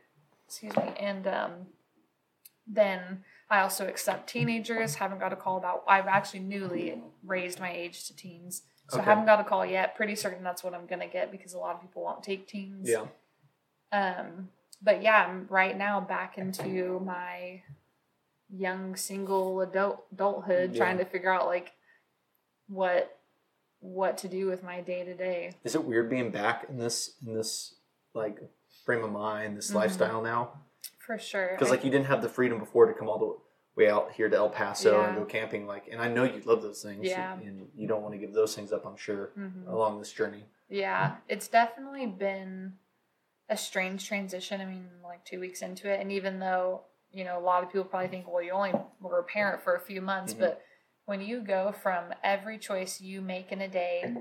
excuse 0.47 0.73
me 0.77 0.93
and 0.97 1.27
um, 1.27 1.51
then 2.65 3.25
i 3.49 3.59
also 3.59 3.85
accept 3.87 4.29
teenagers 4.29 4.95
haven't 4.95 5.19
got 5.19 5.33
a 5.33 5.35
call 5.35 5.57
about 5.57 5.83
i've 5.89 6.07
actually 6.07 6.39
newly 6.39 7.01
raised 7.25 7.59
my 7.59 7.71
age 7.73 8.05
to 8.07 8.15
teens 8.15 8.61
so 8.89 8.97
Okay. 8.99 9.05
i 9.05 9.09
haven't 9.09 9.25
got 9.25 9.41
a 9.41 9.43
call 9.43 9.65
yet 9.65 9.93
pretty 9.95 10.15
certain 10.15 10.43
that's 10.43 10.63
what 10.63 10.73
i'm 10.73 10.85
going 10.85 11.01
to 11.01 11.07
get 11.07 11.29
because 11.29 11.53
a 11.53 11.57
lot 11.57 11.75
of 11.75 11.81
people 11.81 12.03
won't 12.03 12.23
take 12.23 12.47
teens 12.47 12.87
yeah 12.89 13.05
um, 13.91 14.49
but 14.81 15.01
yeah 15.01 15.25
i'm 15.27 15.45
right 15.49 15.77
now 15.77 15.99
back 15.99 16.37
into 16.37 16.99
my 17.05 17.61
young 18.53 18.95
single 18.95 19.61
adult 19.61 20.05
adulthood 20.11 20.75
trying 20.75 20.97
to 20.97 21.05
figure 21.05 21.31
out 21.31 21.45
like 21.47 21.71
what 22.67 23.17
what 23.79 24.17
to 24.19 24.27
do 24.27 24.45
with 24.47 24.63
my 24.63 24.81
day 24.81 25.03
to 25.03 25.13
day 25.15 25.51
is 25.63 25.75
it 25.75 25.83
weird 25.83 26.09
being 26.09 26.29
back 26.31 26.65
in 26.69 26.77
this 26.77 27.15
in 27.25 27.33
this 27.33 27.75
like 28.13 28.39
frame 28.85 29.03
of 29.03 29.11
mind 29.11 29.57
this 29.57 29.71
Mhm. 29.71 29.75
lifestyle 29.75 30.21
now 30.21 30.53
for 30.99 31.17
sure 31.17 31.51
because 31.51 31.69
like 31.71 31.83
you 31.83 31.91
didn't 31.91 32.05
have 32.07 32.21
the 32.21 32.29
freedom 32.29 32.59
before 32.59 32.85
to 32.85 32.93
come 32.93 33.07
all 33.09 33.17
the 33.19 33.35
way 33.81 33.89
out 33.89 34.11
here 34.11 34.29
to 34.29 34.35
El 34.35 34.49
Paso 34.49 35.03
and 35.05 35.15
go 35.15 35.23
camping 35.25 35.65
like 35.65 35.87
and 35.89 36.01
I 36.01 36.09
know 36.09 36.23
you 36.23 36.41
love 36.41 36.61
those 36.61 36.83
things 36.83 37.07
Yeah. 37.07 37.33
and 37.33 37.69
you 37.73 37.87
don't 37.87 38.01
want 38.01 38.13
to 38.13 38.17
give 38.19 38.33
those 38.33 38.53
things 38.55 38.71
up 38.71 38.85
I'm 38.85 38.97
sure 38.97 39.31
Mhm. 39.37 39.67
along 39.67 39.99
this 39.99 40.11
journey 40.11 40.45
Yeah, 40.69 41.15
it's 41.27 41.47
definitely 41.47 42.05
been 42.05 42.77
a 43.51 43.57
strange 43.57 44.07
transition. 44.07 44.61
I 44.61 44.65
mean, 44.65 44.87
like 45.03 45.23
two 45.25 45.39
weeks 45.39 45.61
into 45.61 45.91
it, 45.91 45.99
and 45.99 46.11
even 46.11 46.39
though 46.39 46.85
you 47.11 47.23
know 47.25 47.37
a 47.37 47.43
lot 47.43 47.61
of 47.63 47.69
people 47.69 47.83
probably 47.83 48.07
think, 48.07 48.31
well, 48.31 48.41
you 48.41 48.51
only 48.51 48.73
were 49.01 49.19
a 49.19 49.23
parent 49.23 49.61
for 49.61 49.75
a 49.75 49.79
few 49.79 50.01
months, 50.01 50.33
Mhm. 50.33 50.39
but 50.39 50.61
when 51.05 51.21
you 51.21 51.41
go 51.41 51.71
from 51.73 52.13
every 52.23 52.57
choice 52.57 53.01
you 53.01 53.21
make 53.21 53.51
in 53.51 53.59
a 53.61 53.67
day 53.67 54.15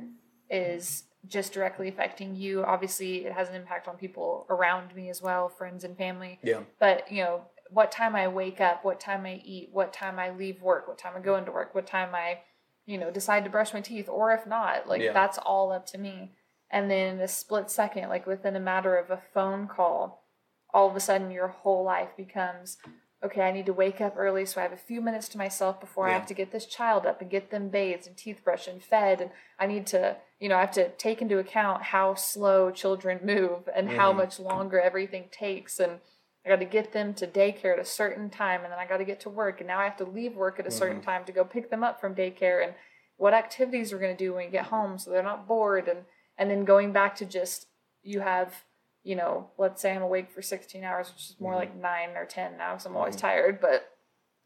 is 0.51 1.05
just 1.29 1.53
directly 1.53 1.89
affecting 1.89 2.35
you, 2.35 2.65
obviously 2.65 3.25
it 3.27 3.33
has 3.33 3.49
an 3.49 3.55
impact 3.55 3.87
on 3.87 3.97
people 3.97 4.47
around 4.51 4.95
me 4.97 5.09
as 5.09 5.23
well, 5.23 5.49
friends 5.49 5.85
and 5.85 5.97
family. 5.97 6.41
yeah 6.43 6.63
But 6.81 7.11
you 7.13 7.23
know, 7.23 7.45
what 7.69 7.93
time 7.93 8.17
I 8.17 8.27
wake 8.27 8.61
up, 8.61 8.85
what 8.85 8.99
time 8.99 9.25
I 9.27 9.35
eat, 9.45 9.71
what 9.73 9.93
time 9.93 10.19
I 10.19 10.31
leave 10.31 10.61
work, 10.63 10.89
what 10.89 10.99
time 10.99 11.13
I 11.17 11.21
go 11.21 11.37
into 11.37 11.53
work, 11.53 11.75
what 11.75 11.87
time 11.87 12.15
I, 12.15 12.41
you 12.87 12.99
know, 12.99 13.11
decide 13.13 13.45
to 13.45 13.51
brush 13.51 13.73
my 13.73 13.81
teeth, 13.83 14.09
or 14.09 14.33
if 14.33 14.47
not, 14.47 14.89
like 14.89 15.03
Yeah. 15.03 15.13
that's 15.13 15.39
all 15.39 15.71
up 15.71 15.87
to 15.87 15.99
me. 15.99 16.35
And 16.71 16.91
then 16.91 17.17
in 17.17 17.21
a 17.21 17.29
split 17.29 17.71
second, 17.71 18.09
like 18.09 18.27
within 18.27 18.57
a 18.57 18.61
matter 18.61 18.97
of 18.97 19.11
a 19.11 19.23
phone 19.35 19.67
call, 19.67 20.25
all 20.73 20.89
of 20.89 20.97
a 20.97 21.01
sudden 21.01 21.31
your 21.31 21.49
whole 21.49 21.85
life 21.85 22.11
becomes 22.17 22.79
okay, 23.23 23.43
I 23.43 23.53
need 23.53 23.67
to 23.67 23.73
wake 23.75 24.01
up 24.01 24.15
early 24.17 24.47
so 24.47 24.61
I 24.61 24.63
have 24.63 24.73
a 24.73 24.79
few 24.79 25.03
minutes 25.03 25.29
to 25.29 25.39
myself 25.39 25.79
before 25.79 26.09
I 26.09 26.15
have 26.15 26.25
to 26.27 26.33
get 26.35 26.53
this 26.53 26.65
child 26.65 27.05
up 27.05 27.21
and 27.21 27.31
get 27.31 27.51
them 27.51 27.69
bathed 27.69 28.07
and 28.07 28.17
teeth 28.17 28.41
brushed 28.43 28.67
and 28.67 28.83
fed. 28.83 29.21
And 29.21 29.31
I 29.59 29.67
need 29.67 29.87
to, 29.89 30.17
you 30.39 30.49
know, 30.49 30.57
I 30.57 30.61
have 30.61 30.71
to 30.73 30.89
take 30.93 31.21
into 31.21 31.39
account 31.39 31.83
how 31.83 32.15
slow 32.15 32.71
children 32.71 33.21
move 33.23 33.69
and 33.75 33.91
how 33.91 34.13
Mhm. 34.13 34.17
much 34.17 34.41
longer 34.41 34.81
everything 34.81 35.29
takes. 35.31 35.79
And 35.79 36.01
I 36.47 36.49
got 36.49 36.61
to 36.61 36.65
get 36.65 36.93
them 36.93 37.13
to 37.15 37.27
daycare 37.27 37.75
at 37.75 37.79
a 37.79 37.85
certain 37.85 38.31
time, 38.31 38.63
and 38.65 38.73
then 38.73 38.79
I 38.79 38.87
got 38.87 38.97
to 38.97 39.05
get 39.05 39.21
to 39.21 39.29
work, 39.29 39.61
and 39.61 39.69
now 39.69 39.79
I 39.79 39.85
have 39.85 39.99
to 39.99 40.07
leave 40.07 40.35
work 40.35 40.59
at 40.59 40.67
a 40.67 40.71
certain 40.71 41.01
Mhm. 41.01 41.05
time 41.05 41.25
to 41.27 41.33
go 41.33 41.45
pick 41.45 41.69
them 41.69 41.85
up 41.85 42.01
from 42.01 42.15
daycare, 42.15 42.65
and 42.65 42.75
what 43.19 43.35
activities 43.35 43.93
we're 43.93 43.99
going 43.99 44.17
to 44.17 44.25
do 44.25 44.33
when 44.33 44.47
we 44.47 44.51
get 44.51 44.67
home 44.67 44.97
so 44.97 45.11
they're 45.11 45.23
not 45.23 45.47
bored, 45.47 45.89
and 45.89 46.07
and 46.41 46.51
then 46.51 46.65
going 46.65 46.91
back 46.93 47.15
to 47.17 47.27
just 47.27 47.69
you 48.03 48.21
have, 48.21 48.65
you 49.03 49.15
know, 49.15 49.51
let's 49.59 49.83
say 49.83 49.95
I'm 49.95 50.01
awake 50.03 50.31
for 50.31 50.41
16 50.41 50.83
hours, 50.83 51.13
which 51.13 51.29
is 51.31 51.37
more 51.39 51.53
Mhm. 51.53 51.57
like 51.59 51.75
nine 51.77 52.17
or 52.17 52.25
10 52.25 52.57
now 52.57 52.73
because 52.73 52.87
I'm 52.87 52.97
always 52.97 53.15
Mhm. 53.15 53.21
tired, 53.21 53.61
but 53.61 53.97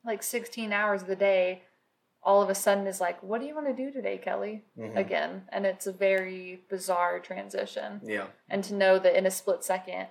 like 0.04 0.22
16 0.24 0.72
hours 0.72 1.02
of 1.02 1.08
the 1.08 1.14
day, 1.16 1.62
all 2.20 2.42
of 2.42 2.50
a 2.50 2.54
sudden 2.54 2.86
is 2.88 3.00
like, 3.00 3.22
what 3.22 3.40
do 3.40 3.46
you 3.46 3.54
want 3.54 3.68
to 3.68 3.72
do 3.72 3.92
today, 3.92 4.18
Kelly? 4.18 4.64
Mhm. 4.76 4.96
Again, 4.96 5.48
and 5.52 5.64
it's 5.66 5.86
a 5.86 5.92
very 5.92 6.64
bizarre 6.68 7.20
transition 7.20 8.00
Yeah. 8.02 8.26
and 8.48 8.64
to 8.64 8.74
know 8.74 8.98
that 8.98 9.16
in 9.16 9.24
a 9.24 9.30
split 9.30 9.62
second 9.62 10.08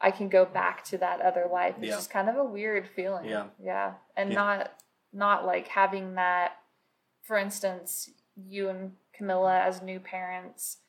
I 0.00 0.10
can 0.10 0.28
go 0.28 0.44
back 0.44 0.84
to 0.84 0.98
that 0.98 1.22
other 1.22 1.46
life 1.46 1.76
is 1.78 1.88
Yeah. 1.88 1.94
just 1.96 2.10
kind 2.10 2.28
of 2.28 2.36
a 2.36 2.44
weird 2.44 2.86
feeling. 2.86 3.24
Yeah. 3.24 3.48
Yeah. 3.58 3.94
And 4.16 4.30
Yeah. 4.30 4.34
not 4.36 4.82
not 5.12 5.44
like 5.46 5.68
having 5.68 6.14
that 6.14 6.52
for 7.22 7.36
instance, 7.36 8.10
you 8.36 8.68
and 8.68 8.96
Camilla 9.14 9.58
as 9.62 9.80
new 9.82 9.98
parents 9.98 10.82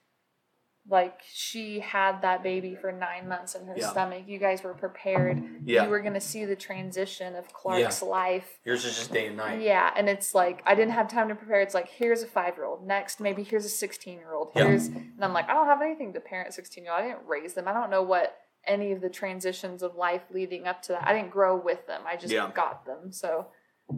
like 0.90 1.20
she 1.34 1.80
had 1.80 2.22
that 2.22 2.44
baby 2.44 2.76
for 2.76 2.92
nine 2.92 3.28
months 3.28 3.56
in 3.56 3.66
her 3.68 3.76
Yeah. 3.78 3.90
stomach. 3.90 4.24
You 4.28 4.40
guys 4.40 4.64
were 4.64 4.74
prepared. 4.74 5.44
Yeah. 5.66 5.84
You 5.84 5.90
were 5.90 6.00
gonna 6.00 6.22
see 6.22 6.46
the 6.46 6.56
transition 6.56 7.36
of 7.36 7.52
Clark's 7.54 8.02
life. 8.02 8.60
Yours 8.64 8.86
is 8.86 8.96
just 8.96 9.12
day 9.12 9.28
and 9.28 9.38
night. 9.38 9.62
Yeah, 9.62 9.92
and 9.96 10.08
it's 10.08 10.34
like 10.34 10.62
I 10.66 10.76
didn't 10.76 10.94
have 10.94 11.08
time 11.10 11.28
to 11.30 11.36
prepare. 11.36 11.62
It's 11.62 11.74
like 11.74 11.90
here's 11.90 12.24
a 12.24 12.28
five 12.28 12.56
year 12.56 12.66
old. 12.66 12.86
Next, 12.88 13.20
maybe 13.20 13.44
here's 13.44 13.66
a 13.66 13.70
sixteen 13.70 14.18
year 14.20 14.34
old. 14.34 14.52
Yeah. 14.56 14.66
Here's 14.68 14.88
and 14.88 15.18
I'm 15.22 15.34
like 15.34 15.50
I 15.50 15.54
don't 15.54 15.68
have 15.68 15.82
anything 15.82 16.14
to 16.14 16.20
parent 16.20 16.54
sixteen 16.54 16.84
year 16.86 16.94
old. 16.94 17.02
I 17.04 17.08
didn't 17.08 17.26
raise 17.28 17.54
them. 17.54 17.68
I 17.68 17.74
don't 17.74 17.90
know 17.90 18.04
what 18.04 18.38
any 18.66 18.92
of 18.92 19.02
the 19.02 19.10
transitions 19.10 19.82
of 19.84 19.96
life 19.96 20.24
leading 20.32 20.68
up 20.68 20.82
to 20.84 20.92
that. 20.94 21.08
I 21.08 21.14
didn't 21.14 21.32
grow 21.32 21.56
with 21.58 21.86
them. 21.88 22.02
I 22.06 22.16
just 22.18 22.34
Yeah. 22.34 22.50
got 22.54 22.86
them. 22.86 23.12
So 23.12 23.48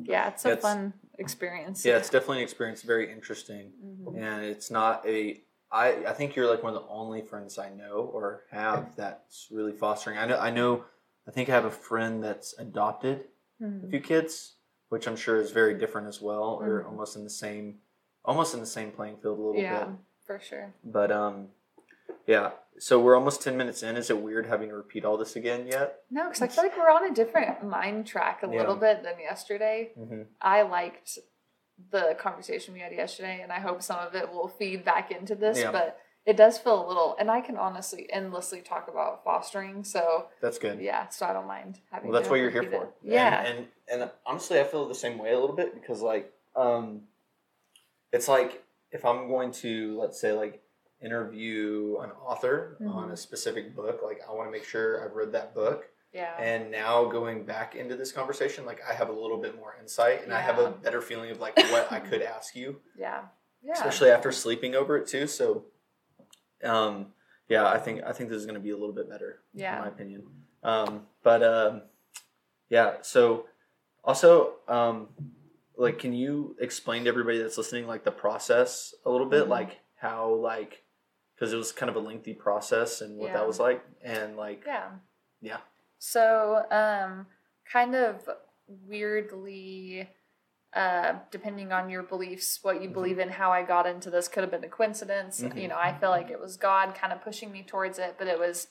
yeah, 0.04 0.28
it's 0.30 0.46
a 0.46 0.50
That's- 0.50 0.62
fun 0.62 0.94
experience. 1.18 1.84
Yeah, 1.84 1.98
it's 1.98 2.10
definitely 2.12 2.38
an 2.38 2.44
experience. 2.44 2.84
Very 2.84 3.12
interesting, 3.12 3.74
Mhm. 3.84 4.18
and 4.22 4.46
it's 4.46 4.70
not 4.70 5.06
a. 5.08 5.42
I 5.72 6.06
I 6.08 6.14
think 6.14 6.36
you're 6.36 6.50
like 6.50 6.64
one 6.64 6.74
of 6.76 6.82
the 6.82 6.88
only 6.90 7.22
friends 7.22 7.58
I 7.58 7.70
know 7.70 8.10
or 8.14 8.44
have 8.52 8.96
that's 8.96 9.48
really 9.52 9.74
fostering. 9.74 10.18
I 10.18 10.26
know. 10.26 10.38
I 10.40 10.50
know. 10.52 10.86
I 11.28 11.32
think 11.32 11.50
I 11.50 11.54
have 11.54 11.66
a 11.66 11.72
friend 11.72 12.24
that's 12.24 12.58
adopted 12.58 13.26
a 13.62 13.64
Mhm. 13.66 13.90
few 13.90 14.00
kids, 14.00 14.56
which 14.90 15.08
I'm 15.08 15.16
sure 15.16 15.38
is 15.40 15.52
very 15.52 15.74
different 15.76 16.08
as 16.08 16.22
well, 16.22 16.60
or 16.62 16.82
Mhm. 16.82 16.86
almost 16.88 17.16
in 17.16 17.24
the 17.24 17.30
same, 17.30 17.82
almost 18.26 18.54
in 18.54 18.60
the 18.62 18.66
same 18.66 18.92
playing 18.92 19.18
field 19.18 19.38
a 19.38 19.42
little 19.42 19.62
Yeah, 19.62 19.80
bit. 19.86 19.88
Yeah, 19.90 19.96
for 20.26 20.40
sure. 20.40 20.74
But 20.84 21.12
um, 21.12 21.52
yeah. 22.26 22.52
So 22.80 23.00
we're 23.00 23.16
almost 23.16 23.42
ten 23.44 23.58
minutes 23.58 23.84
in. 23.84 23.98
Is 23.98 24.10
it 24.10 24.22
weird 24.22 24.46
having 24.48 24.70
to 24.70 24.76
repeat 24.76 25.04
all 25.06 25.18
this 25.18 25.36
again 25.36 25.68
yet? 25.68 26.04
No, 26.10 26.30
because 26.30 26.42
I 26.42 26.48
feel 26.48 26.64
like 26.64 26.78
we're 26.78 26.90
on 26.90 27.12
a 27.12 27.14
different 27.14 27.62
mind 27.64 28.08
track 28.08 28.42
a 28.42 28.48
Yeah. 28.48 28.58
little 28.58 28.76
bit 28.78 29.04
than 29.04 29.20
yesterday. 29.20 29.92
Mm-hmm. 29.98 30.22
I 30.42 30.62
liked 30.64 31.20
the 31.92 32.16
conversation 32.20 32.74
we 32.74 32.80
had 32.82 32.92
yesterday, 32.94 33.42
and 33.42 33.52
I 33.52 33.60
hope 33.60 33.82
some 33.82 34.00
of 34.00 34.16
it 34.16 34.32
will 34.32 34.48
feed 34.48 34.84
back 34.86 35.12
into 35.12 35.36
this. 35.36 35.60
Yeah. 35.60 35.72
But 35.72 36.00
it 36.26 36.36
does 36.38 36.58
feel 36.60 36.86
a 36.86 36.88
little, 36.88 37.16
and 37.20 37.32
I 37.32 37.42
can 37.42 37.58
honestly 37.58 38.08
endlessly 38.12 38.62
talk 38.62 38.88
about 38.88 39.24
fostering. 39.24 39.84
So 39.84 40.28
That's 40.42 40.60
good. 40.60 40.80
yeah, 40.82 41.08
so 41.10 41.26
I 41.26 41.34
don't 41.34 41.48
mind 41.48 41.80
having. 41.92 42.10
Well, 42.10 42.20
that's 42.20 42.28
to 42.28 42.32
what 42.32 42.40
you're 42.42 42.50
here 42.52 42.62
repeat 42.62 42.78
for. 42.78 42.84
it. 42.86 42.94
Yeah, 43.02 43.40
And, 43.46 43.68
and 43.92 44.02
and 44.02 44.12
honestly, 44.26 44.60
I 44.60 44.64
feel 44.66 44.88
the 44.88 44.94
same 44.96 45.18
way 45.18 45.32
a 45.32 45.40
little 45.40 45.56
bit 45.56 45.74
because 45.74 46.02
like 46.02 46.32
um, 46.56 47.02
it's 48.12 48.28
like 48.28 48.64
if 48.92 49.06
I'm 49.06 49.28
going 49.28 49.52
to 49.54 49.98
let's 50.00 50.20
say 50.20 50.32
like 50.34 50.62
interview 51.02 51.98
an 52.02 52.12
author 52.12 52.78
on 52.82 53.10
Mhm. 53.10 53.14
a 53.14 53.18
specific 53.18 53.76
book, 53.76 54.02
like 54.04 54.22
I 54.30 54.34
want 54.34 54.48
to 54.48 54.52
make 54.52 54.66
sure 54.66 55.04
I've 55.04 55.16
read 55.16 55.32
that 55.32 55.56
book. 55.56 55.90
Yeah, 56.14 56.36
And 56.40 56.72
now 56.72 57.06
going 57.06 57.46
back 57.46 57.76
into 57.76 57.96
this 57.96 58.12
conversation, 58.12 58.66
like 58.66 58.82
I 58.90 58.94
have 58.94 59.10
a 59.10 59.14
little 59.14 59.38
bit 59.38 59.56
more 59.56 59.76
insight 59.80 60.24
and 60.24 60.34
I 60.34 60.42
have 60.42 60.58
a 60.60 60.72
better 60.72 61.02
feeling 61.02 61.30
of 61.32 61.40
like 61.40 61.56
what 61.72 61.92
I 61.92 62.00
could 62.00 62.22
ask 62.22 62.56
you, 62.56 62.80
yeah, 62.98 63.22
yeah. 63.62 63.74
especially 63.74 64.10
after 64.10 64.32
sleeping 64.32 64.76
over 64.76 64.98
it 64.98 65.08
too. 65.08 65.28
So, 65.28 65.66
um, 66.64 67.08
yeah, 67.48 67.68
I 67.68 67.78
think 67.78 68.02
I 68.06 68.12
think 68.12 68.30
this 68.30 68.38
is 68.40 68.46
going 68.46 68.56
to 68.56 68.62
be 68.62 68.72
a 68.72 68.78
little 68.78 68.94
bit 68.94 69.10
better 69.10 69.40
Yeah. 69.54 69.76
in 69.78 69.82
my 69.82 69.88
opinion. 69.88 70.24
Um, 70.64 71.08
but 71.24 71.44
um, 71.44 71.82
yeah, 72.70 72.96
so 73.02 73.46
also, 74.04 74.54
um, 74.68 75.10
like, 75.78 76.00
can 76.00 76.14
you 76.14 76.56
explain 76.60 77.04
to 77.04 77.10
everybody 77.10 77.38
that's 77.38 77.58
listening, 77.58 77.86
like, 77.88 78.04
the 78.04 78.12
process 78.12 78.94
a 79.06 79.10
little 79.10 79.28
bit, 79.28 79.46
Mhm. 79.46 79.50
like 79.50 79.80
how, 79.96 80.34
like, 80.34 80.84
because 81.36 81.54
it 81.54 81.58
was 81.58 81.72
kind 81.72 81.90
of 81.90 81.96
a 81.96 82.00
lengthy 82.00 82.34
process 82.34 83.02
and 83.02 83.18
what 83.18 83.28
Yeah. 83.28 83.34
that 83.34 83.48
was 83.48 83.60
like, 83.60 83.84
and 84.02 84.36
like, 84.38 84.64
Yeah. 84.66 84.90
Yeah. 85.42 85.58
So, 86.00 86.66
um, 86.72 87.28
kind 87.72 87.94
of 87.96 88.28
weirdly, 88.68 90.10
uh, 90.74 91.20
depending 91.32 91.72
on 91.72 91.90
your 91.90 92.04
beliefs, 92.04 92.60
what 92.64 92.82
you 92.82 92.90
Mhm. 92.90 92.94
believe 92.94 93.20
in, 93.20 93.30
how 93.30 93.52
I 93.52 93.64
got 93.64 93.86
into 93.86 94.10
this 94.10 94.28
could 94.28 94.44
have 94.44 94.52
been 94.52 94.64
a 94.64 94.70
coincidence. 94.70 95.42
Mhm. 95.42 95.58
You 95.62 95.68
know, 95.68 95.78
I 95.78 95.98
feel 95.98 96.10
like 96.10 96.30
it 96.30 96.40
was 96.40 96.58
God 96.58 96.96
kind 96.96 97.12
of 97.12 97.22
pushing 97.22 97.52
me 97.52 97.64
towards 97.64 98.00
it, 98.00 98.16
but 98.18 98.28
it 98.28 98.40
was 98.40 98.70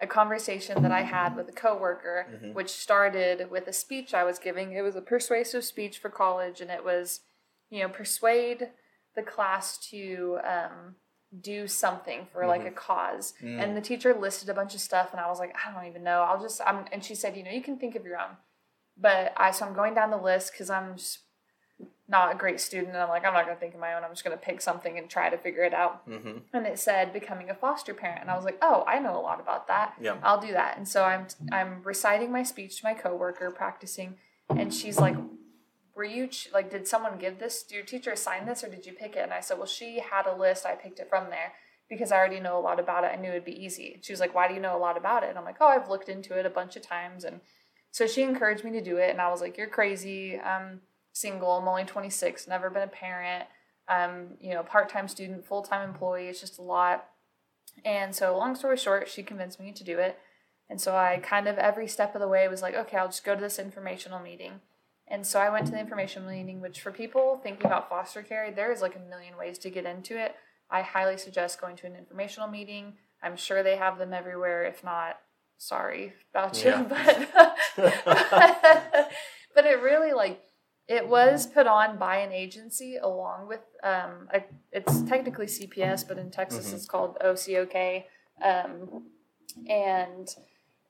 a 0.00 0.06
conversation 0.06 0.80
that 0.82 0.92
I 0.92 1.02
had 1.02 1.34
with 1.34 1.48
a 1.48 1.52
coworker, 1.52 2.26
Mhm. 2.30 2.54
which 2.54 2.70
started 2.70 3.50
with 3.50 3.66
a 3.66 3.72
speech 3.72 4.14
I 4.14 4.22
was 4.24 4.38
giving. 4.38 4.72
It 4.72 4.82
was 4.82 4.94
a 4.94 5.02
persuasive 5.02 5.64
speech 5.64 5.98
for 5.98 6.10
college, 6.10 6.60
and 6.60 6.70
it 6.70 6.84
was, 6.84 7.22
you 7.70 7.82
know, 7.82 7.88
persuade 7.88 8.72
the 9.16 9.22
class 9.24 9.78
to 9.90 10.38
um, 10.44 10.96
do 11.40 11.66
something 11.68 12.26
for 12.32 12.46
like 12.46 12.64
a 12.64 12.70
cause. 12.70 13.34
Mm. 13.42 13.62
And 13.62 13.76
the 13.76 13.80
teacher 13.80 14.14
listed 14.14 14.48
a 14.48 14.54
bunch 14.54 14.74
of 14.74 14.80
stuff, 14.80 15.10
and 15.12 15.20
I 15.20 15.28
was 15.28 15.38
like, 15.38 15.54
I 15.54 15.72
don't 15.72 15.88
even 15.88 16.02
know. 16.02 16.22
I'll 16.22 16.40
just, 16.40 16.60
I'm, 16.66 16.86
and 16.90 17.04
she 17.04 17.14
said, 17.14 17.36
you 17.36 17.42
know, 17.42 17.50
you 17.50 17.62
can 17.62 17.78
think 17.78 17.96
of 17.96 18.04
your 18.04 18.18
own. 18.18 18.36
But 18.96 19.32
I, 19.36 19.50
so 19.50 19.66
I'm 19.66 19.74
going 19.74 19.94
down 19.94 20.10
the 20.10 20.16
list 20.16 20.52
because 20.52 20.70
I'm 20.70 20.96
just 20.96 21.20
not 22.08 22.32
a 22.32 22.38
great 22.38 22.60
student. 22.60 22.88
And 22.88 22.98
I'm 22.98 23.08
like, 23.08 23.24
I'm 23.24 23.34
not 23.34 23.44
going 23.44 23.56
to 23.56 23.60
think 23.60 23.74
of 23.74 23.80
my 23.80 23.94
own. 23.94 24.02
I'm 24.02 24.10
just 24.10 24.24
going 24.24 24.36
to 24.36 24.42
pick 24.42 24.60
something 24.60 24.98
and 24.98 25.08
try 25.08 25.28
to 25.28 25.36
figure 25.36 25.62
it 25.62 25.74
out. 25.74 26.08
mm-hmm. 26.08 26.38
And 26.52 26.66
it 26.66 26.78
said 26.78 27.12
becoming 27.12 27.50
a 27.50 27.54
foster 27.54 27.94
parent. 27.94 28.22
And 28.22 28.30
I 28.30 28.36
was 28.36 28.44
like, 28.44 28.58
oh, 28.62 28.84
I 28.88 28.98
know 28.98 29.16
a 29.16 29.20
lot 29.20 29.38
about 29.38 29.68
that. 29.68 29.94
yeah, 30.00 30.16
I'll 30.22 30.40
do 30.40 30.52
that. 30.52 30.78
And 30.78 30.88
so 30.88 31.04
I'm 31.04 31.26
I'm 31.52 31.82
reciting 31.84 32.32
my 32.32 32.42
speech 32.42 32.80
to 32.80 32.84
my 32.84 32.94
coworker, 32.94 33.50
practicing, 33.50 34.16
and 34.48 34.72
she's 34.72 34.98
like, 34.98 35.16
"Were 35.98 36.04
you 36.04 36.28
ch- 36.28 36.48
like, 36.54 36.70
did 36.70 36.86
someone 36.86 37.18
give 37.18 37.38
this? 37.38 37.64
Your 37.70 37.82
teacher 37.82 38.12
assign 38.12 38.46
this, 38.46 38.62
or 38.64 38.68
did 38.68 38.86
you 38.86 38.92
pick 38.92 39.16
it?" 39.16 39.24
And 39.24 39.34
I 39.34 39.40
said, 39.40 39.58
"Well, 39.58 39.66
she 39.66 39.98
had 39.98 40.26
a 40.26 40.34
list. 40.34 40.64
I 40.64 40.76
picked 40.76 41.00
it 41.00 41.08
from 41.10 41.28
there 41.28 41.54
because 41.88 42.12
I 42.12 42.16
already 42.16 42.40
know 42.40 42.56
a 42.56 42.60
lot 42.60 42.78
about 42.78 43.04
it. 43.04 43.12
I 43.12 43.16
knew 43.16 43.30
it'd 43.30 43.44
be 43.44 43.64
easy." 43.64 43.98
She 44.02 44.12
was 44.12 44.20
like, 44.20 44.34
"Why 44.34 44.48
do 44.48 44.54
you 44.54 44.60
know 44.60 44.76
a 44.76 44.78
lot 44.78 44.96
about 44.96 45.24
it?" 45.24 45.30
And 45.30 45.38
I'm 45.38 45.44
like, 45.44 45.58
"Oh, 45.60 45.66
I've 45.66 45.90
looked 45.90 46.08
into 46.08 46.38
it 46.38 46.46
a 46.46 46.50
bunch 46.50 46.76
of 46.76 46.82
times." 46.82 47.24
And 47.24 47.40
so 47.90 48.06
she 48.06 48.22
encouraged 48.22 48.64
me 48.64 48.70
to 48.72 48.80
do 48.80 48.96
it, 48.98 49.10
and 49.10 49.20
I 49.20 49.28
was 49.30 49.40
like, 49.40 49.58
"You're 49.58 49.66
crazy. 49.66 50.38
I'm 50.38 50.82
single. 51.12 51.50
I'm 51.50 51.68
only 51.68 51.84
26. 51.84 52.46
Never 52.46 52.70
been 52.70 52.84
a 52.84 52.88
parent." 52.88 53.48
I'm, 53.88 54.36
you 54.38 54.52
know, 54.52 54.62
part-time 54.62 55.08
student, 55.08 55.46
full-time 55.46 55.88
employee. 55.88 56.28
It's 56.28 56.40
just 56.40 56.58
a 56.58 56.62
lot. 56.62 57.08
And 57.84 58.14
so, 58.14 58.36
long 58.36 58.54
story 58.54 58.76
short, 58.76 59.08
she 59.08 59.22
convinced 59.22 59.58
me 59.58 59.72
to 59.72 59.84
do 59.84 59.98
it. 59.98 60.18
And 60.68 60.80
so 60.80 60.94
I 60.94 61.18
kind 61.22 61.48
of 61.48 61.56
every 61.56 61.88
step 61.88 62.14
of 62.14 62.20
the 62.20 62.28
way 62.28 62.46
was 62.48 62.60
like, 62.60 62.74
okay, 62.74 62.98
I'll 62.98 63.08
just 63.08 63.24
go 63.24 63.34
to 63.34 63.40
this 63.40 63.58
informational 63.58 64.20
meeting. 64.20 64.60
And 65.10 65.26
so 65.26 65.40
I 65.40 65.48
went 65.48 65.66
to 65.66 65.72
the 65.72 65.80
information 65.80 66.26
meeting, 66.26 66.60
which 66.60 66.80
for 66.80 66.92
people 66.92 67.40
thinking 67.42 67.66
about 67.66 67.88
foster 67.88 68.22
care, 68.22 68.50
there 68.50 68.70
is 68.70 68.82
like 68.82 68.94
a 68.96 69.08
million 69.10 69.36
ways 69.38 69.58
to 69.58 69.70
get 69.70 69.86
into 69.86 70.18
it. 70.22 70.34
I 70.70 70.82
highly 70.82 71.16
suggest 71.16 71.60
going 71.60 71.76
to 71.76 71.86
an 71.86 71.96
informational 71.96 72.48
meeting. 72.48 72.94
I'm 73.22 73.36
sure 73.36 73.62
they 73.62 73.76
have 73.76 73.98
them 73.98 74.12
everywhere. 74.12 74.64
If 74.64 74.84
not, 74.84 75.18
sorry 75.56 76.12
about 76.30 76.62
you. 76.62 76.70
Yeah. 76.70 76.82
But 77.76 78.02
but 79.54 79.64
it 79.64 79.80
really 79.80 80.12
like 80.12 80.42
it 80.86 81.08
was 81.08 81.46
put 81.46 81.66
on 81.66 81.98
by 81.98 82.18
an 82.18 82.32
agency 82.32 82.96
along 82.96 83.48
with 83.48 83.60
um 83.82 84.28
a, 84.32 84.42
it's 84.72 85.02
technically 85.02 85.46
CPS, 85.46 86.06
but 86.06 86.18
in 86.18 86.30
Texas 86.30 86.70
Mhm. 86.70 86.74
it's 86.74 86.86
called 86.86 87.16
OCOK. 87.24 88.04
Um, 88.42 89.06
and 89.68 90.28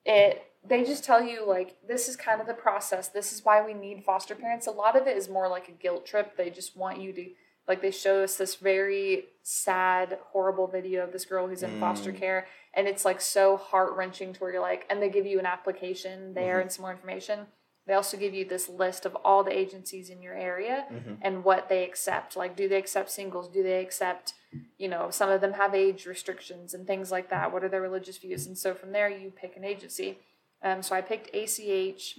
it 0.04 0.42
they 0.66 0.84
just 0.84 1.04
tell 1.04 1.22
you 1.22 1.46
like 1.46 1.76
this 1.86 2.08
is 2.08 2.16
kind 2.16 2.40
of 2.40 2.46
the 2.46 2.54
process 2.54 3.08
this 3.08 3.32
is 3.32 3.44
why 3.44 3.64
we 3.64 3.74
need 3.74 4.04
foster 4.04 4.34
parents 4.34 4.66
a 4.66 4.70
lot 4.70 4.96
of 4.96 5.06
it 5.06 5.16
is 5.16 5.28
more 5.28 5.48
like 5.48 5.68
a 5.68 5.72
guilt 5.72 6.04
trip 6.04 6.36
they 6.36 6.50
just 6.50 6.76
want 6.76 7.00
you 7.00 7.12
to 7.12 7.26
like 7.66 7.82
they 7.82 7.90
show 7.90 8.22
us 8.22 8.36
this 8.36 8.56
very 8.56 9.24
sad 9.42 10.18
horrible 10.32 10.66
video 10.66 11.04
of 11.04 11.12
this 11.12 11.24
girl 11.24 11.46
who's 11.46 11.62
in 11.62 11.78
foster 11.78 12.12
Mm. 12.12 12.18
care 12.18 12.46
and 12.74 12.88
it's 12.88 13.04
like 13.04 13.20
so 13.20 13.56
heart-wrenching 13.56 14.32
to 14.32 14.40
where 14.40 14.52
you're 14.52 14.60
like 14.60 14.86
and 14.90 15.00
they 15.00 15.08
give 15.08 15.26
you 15.26 15.38
an 15.38 15.46
application 15.46 16.34
there 16.34 16.58
Mhm. 16.58 16.62
and 16.62 16.72
some 16.72 16.82
more 16.82 16.92
information 16.92 17.46
they 17.86 17.94
also 17.94 18.18
give 18.18 18.34
you 18.34 18.44
this 18.44 18.68
list 18.68 19.06
of 19.06 19.16
all 19.24 19.42
the 19.42 19.56
agencies 19.58 20.10
in 20.10 20.20
your 20.20 20.34
area 20.34 20.84
mm-hmm. 20.92 21.14
and 21.22 21.42
what 21.42 21.70
they 21.70 21.84
accept. 21.84 22.36
Like, 22.36 22.54
do 22.54 22.68
they 22.68 22.76
accept 22.76 23.10
singles? 23.10 23.48
Do 23.48 23.62
they 23.62 23.80
accept, 23.80 24.34
you 24.76 24.88
know, 24.88 25.08
some 25.08 25.30
of 25.30 25.40
them 25.40 25.54
have 25.54 25.74
age 25.74 26.04
restrictions 26.04 26.74
and 26.74 26.86
things 26.86 27.10
like 27.10 27.30
that? 27.30 27.50
What 27.50 27.64
are 27.64 27.68
their 27.70 27.80
religious 27.80 28.18
views? 28.18 28.46
And 28.46 28.58
so 28.58 28.74
from 28.74 28.92
there, 28.92 29.08
you 29.08 29.30
pick 29.30 29.56
an 29.56 29.64
agency. 29.64 30.18
Um, 30.62 30.82
so 30.82 30.94
I 30.94 31.00
picked 31.00 31.34
ACH 31.34 32.18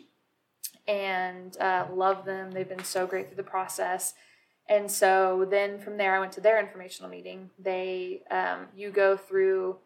and 0.88 1.58
uh, 1.58 1.88
love 1.94 2.26
them. 2.26 2.52
They've 2.52 2.68
been 2.68 2.84
so 2.84 3.06
great 3.06 3.28
through 3.28 3.38
the 3.38 3.44
process. 3.44 4.14
And 4.68 4.90
so 4.90 5.48
then 5.50 5.80
from 5.80 5.98
there, 5.98 6.16
I 6.16 6.20
went 6.20 6.32
to 6.34 6.42
their 6.42 6.60
informational 6.60 7.10
meeting. 7.10 7.50
They, 7.58 8.22
um, 8.30 8.68
you 8.76 8.92
go 8.92 9.18
through, 9.18 9.78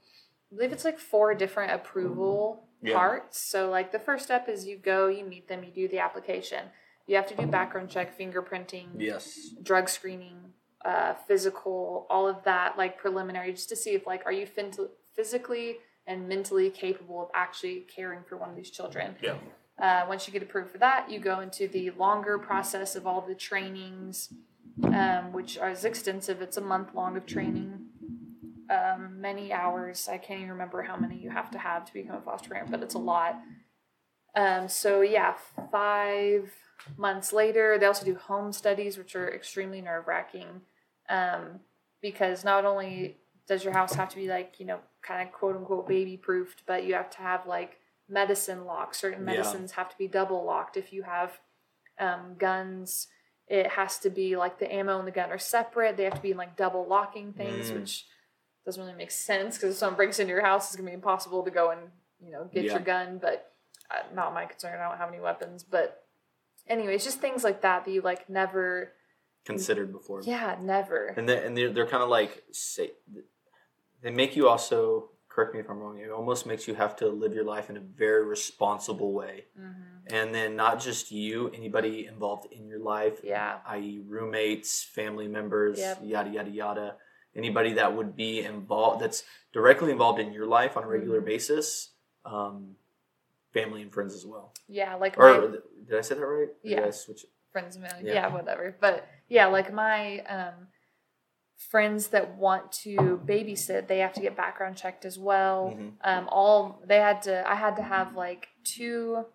I 0.51 0.55
believe 0.55 0.71
it's 0.73 0.85
like 0.85 0.99
four 0.99 1.33
different 1.33 1.71
approval 1.71 2.67
Yeah. 2.81 2.95
parts. 2.95 3.39
So, 3.39 3.69
like, 3.69 3.93
the 3.93 3.99
first 3.99 4.25
step 4.25 4.49
is 4.49 4.67
you 4.67 4.75
go, 4.77 5.07
you 5.07 5.23
meet 5.23 5.47
them, 5.47 5.63
you 5.63 5.71
do 5.71 5.87
the 5.87 5.99
application. 5.99 6.65
You 7.07 7.15
have 7.15 7.27
to 7.27 7.35
do 7.35 7.47
background 7.47 7.89
check, 7.89 8.17
fingerprinting, 8.17 8.89
Yes. 8.97 9.51
drug 9.61 9.87
screening, 9.87 10.53
uh, 10.83 11.13
physical, 11.13 12.05
all 12.09 12.27
of 12.27 12.43
that, 12.43 12.77
like 12.77 12.97
preliminary, 12.97 13.53
just 13.53 13.69
to 13.69 13.75
see 13.77 13.91
if, 13.91 14.05
like, 14.05 14.25
are 14.25 14.33
you 14.33 14.45
fin- 14.45 14.89
physically 15.13 15.77
and 16.05 16.27
mentally 16.27 16.69
capable 16.69 17.23
of 17.23 17.29
actually 17.33 17.85
caring 17.95 18.19
for 18.27 18.37
one 18.37 18.49
of 18.49 18.55
these 18.55 18.69
children. 18.69 19.15
Yeah. 19.21 19.37
Uh, 19.81 20.05
once 20.07 20.27
you 20.27 20.33
get 20.33 20.43
approved 20.43 20.71
for 20.71 20.77
that, 20.77 21.09
you 21.09 21.19
go 21.19 21.39
into 21.39 21.67
the 21.67 21.91
longer 21.91 22.37
process 22.37 22.95
of 22.95 23.07
all 23.07 23.21
the 23.21 23.35
trainings, 23.35 24.31
um, 24.83 25.31
which 25.31 25.57
is 25.57 25.85
extensive. 25.85 26.41
It's 26.41 26.57
a 26.57 26.61
month 26.61 26.93
long 26.93 27.17
of 27.17 27.25
training, 27.25 27.87
um, 28.69 29.19
many 29.19 29.51
hours. 29.51 30.07
I 30.07 30.17
can't 30.17 30.39
even 30.39 30.51
remember 30.51 30.83
how 30.83 30.95
many 30.95 31.17
you 31.17 31.31
have 31.31 31.49
to 31.51 31.57
have 31.57 31.85
to 31.85 31.93
become 31.93 32.17
a 32.17 32.21
foster 32.21 32.49
parent, 32.49 32.69
but 32.69 32.83
it's 32.83 32.93
a 32.93 32.99
lot. 32.99 33.39
Um, 34.35 34.67
so 34.67 35.01
yeah, 35.01 35.35
five 35.71 36.51
months 36.97 37.33
later, 37.33 37.77
they 37.79 37.85
also 37.85 38.05
do 38.05 38.15
home 38.15 38.51
studies, 38.51 38.97
which 38.97 39.15
are 39.15 39.33
extremely 39.33 39.81
nerve 39.81 40.07
wracking, 40.07 40.61
um, 41.09 41.61
because 42.01 42.43
not 42.43 42.65
only 42.65 43.17
does 43.47 43.63
your 43.63 43.73
house 43.73 43.93
have 43.93 44.09
to 44.09 44.15
be 44.15 44.27
like 44.27 44.55
you 44.59 44.65
know 44.65 44.79
kind 45.01 45.27
of 45.27 45.33
quote 45.33 45.55
unquote 45.55 45.87
baby 45.87 46.17
proofed, 46.17 46.63
but 46.65 46.85
you 46.85 46.93
have 46.93 47.09
to 47.11 47.17
have 47.19 47.45
like 47.47 47.77
medicine 48.09 48.65
locks. 48.65 48.99
Certain 48.99 49.19
Yeah. 49.19 49.25
medicines 49.33 49.73
have 49.73 49.89
to 49.89 49.97
be 49.97 50.07
double 50.07 50.43
locked. 50.45 50.77
If 50.77 50.91
you 50.93 51.03
have 51.03 51.39
um, 51.99 52.35
guns, 52.37 53.07
it 53.47 53.67
has 53.67 53.99
to 53.99 54.09
be 54.09 54.35
like 54.35 54.57
the 54.59 54.71
ammo 54.73 54.97
and 54.99 55.07
the 55.07 55.11
gun 55.11 55.29
are 55.31 55.37
separate. 55.37 55.95
They 55.97 56.03
have 56.05 56.15
to 56.15 56.21
be 56.21 56.31
in 56.31 56.37
like 56.37 56.55
double 56.57 56.85
locking 56.87 57.33
things, 57.33 57.69
Mm. 57.71 57.79
which 57.81 58.05
doesn't 58.65 58.81
really 58.81 58.95
make 58.97 59.11
sense 59.11 59.57
because 59.57 59.71
if 59.73 59.77
someone 59.77 59.97
breaks 59.97 60.19
into 60.19 60.31
your 60.31 60.41
house, 60.43 60.67
it's 60.67 60.75
gonna 60.75 60.89
be 60.89 60.93
impossible 60.95 61.43
to 61.43 61.51
go 61.51 61.69
and 61.71 61.91
you 62.19 62.31
know 62.31 62.45
get 62.53 62.63
Yeah. 62.65 62.71
your 62.73 62.81
gun. 62.81 63.19
But 63.19 63.51
uh, 63.91 64.03
not 64.13 64.33
my 64.33 64.45
concern. 64.45 64.79
I 64.79 64.87
don't 64.89 64.97
have 64.97 65.09
any 65.09 65.19
weapons. 65.19 65.63
But 65.63 66.05
anyways, 66.67 67.03
just 67.03 67.19
things 67.19 67.43
like 67.43 67.61
that 67.61 67.85
that 67.85 67.91
you 67.91 68.01
like 68.01 68.29
never. 68.29 68.93
Considered 69.45 69.91
before. 69.91 70.21
Yeah, 70.23 70.57
never. 70.61 71.07
And 71.17 71.27
they 71.27 71.45
and 71.45 71.55
they're, 71.57 71.71
they're 71.71 71.85
kind 71.87 72.01
of 72.01 72.07
like 72.09 72.43
say 72.53 72.91
they 74.03 74.11
make 74.11 74.35
you 74.35 74.47
also 74.47 75.09
correct 75.29 75.53
me 75.55 75.59
if 75.61 75.69
I'm 75.69 75.79
wrong. 75.79 75.97
It 75.97 76.11
almost 76.11 76.45
makes 76.45 76.67
you 76.67 76.75
have 76.75 76.95
to 76.97 77.07
live 77.09 77.33
your 77.33 77.45
life 77.45 77.69
in 77.71 77.77
a 77.77 77.79
very 77.79 78.23
responsible 78.25 79.13
way, 79.13 79.45
hmm 79.55 79.71
and 80.07 80.35
then 80.35 80.57
not 80.57 80.81
just 80.81 81.11
you, 81.11 81.49
anybody 81.51 82.07
involved 82.07 82.45
in 82.51 82.67
your 82.67 82.79
life, 82.79 83.21
Yeah. 83.23 83.59
i.e., 83.67 84.03
roommates, 84.05 84.83
family 84.83 85.29
members, 85.29 85.79
Yep. 85.79 85.99
yada 86.03 86.29
yada 86.29 86.49
yada. 86.49 86.97
Anybody 87.33 87.73
that 87.73 87.95
would 87.95 88.13
be 88.15 88.41
involved, 88.41 89.01
that's 89.01 89.23
directly 89.53 89.91
involved 89.91 90.19
in 90.19 90.33
your 90.33 90.45
life 90.45 90.75
on 90.77 90.83
a 90.83 90.87
regular 90.87 91.21
Mhm. 91.21 91.25
basis, 91.25 91.93
um, 92.25 92.75
family 93.53 93.81
and 93.81 93.93
friends 93.93 94.13
as 94.13 94.25
well. 94.25 94.53
Yeah, 94.67 94.95
like 94.95 95.17
Or 95.17 95.39
my 95.41 95.47
did 95.87 95.97
I 95.97 96.01
say 96.01 96.15
that 96.15 96.25
right? 96.25 96.49
Or 96.49 96.55
Yeah. 96.63 96.91
Friends 97.53 97.75
and 97.77 97.87
family. 97.87 98.07
Yeah. 98.07 98.13
Yeah. 98.13 98.33
whatever. 98.33 98.75
But 98.79 99.07
yeah, 99.29 99.45
like 99.47 99.71
my 99.71 100.19
um, 100.21 100.67
friends 101.69 102.07
that 102.09 102.35
want 102.37 102.71
to 102.71 103.21
babysit, 103.25 103.87
they 103.87 103.99
have 103.99 104.13
to 104.13 104.21
get 104.21 104.35
background 104.35 104.75
checked 104.77 105.05
as 105.05 105.17
well. 105.17 105.73
Mhm. 105.75 105.93
Um, 106.01 106.29
all 106.31 106.81
they 106.85 106.97
had 106.97 107.21
to, 107.23 107.47
I 107.49 107.55
had 107.55 107.75
to 107.77 107.81
have 107.81 108.15
like 108.15 108.49
two 108.63 109.25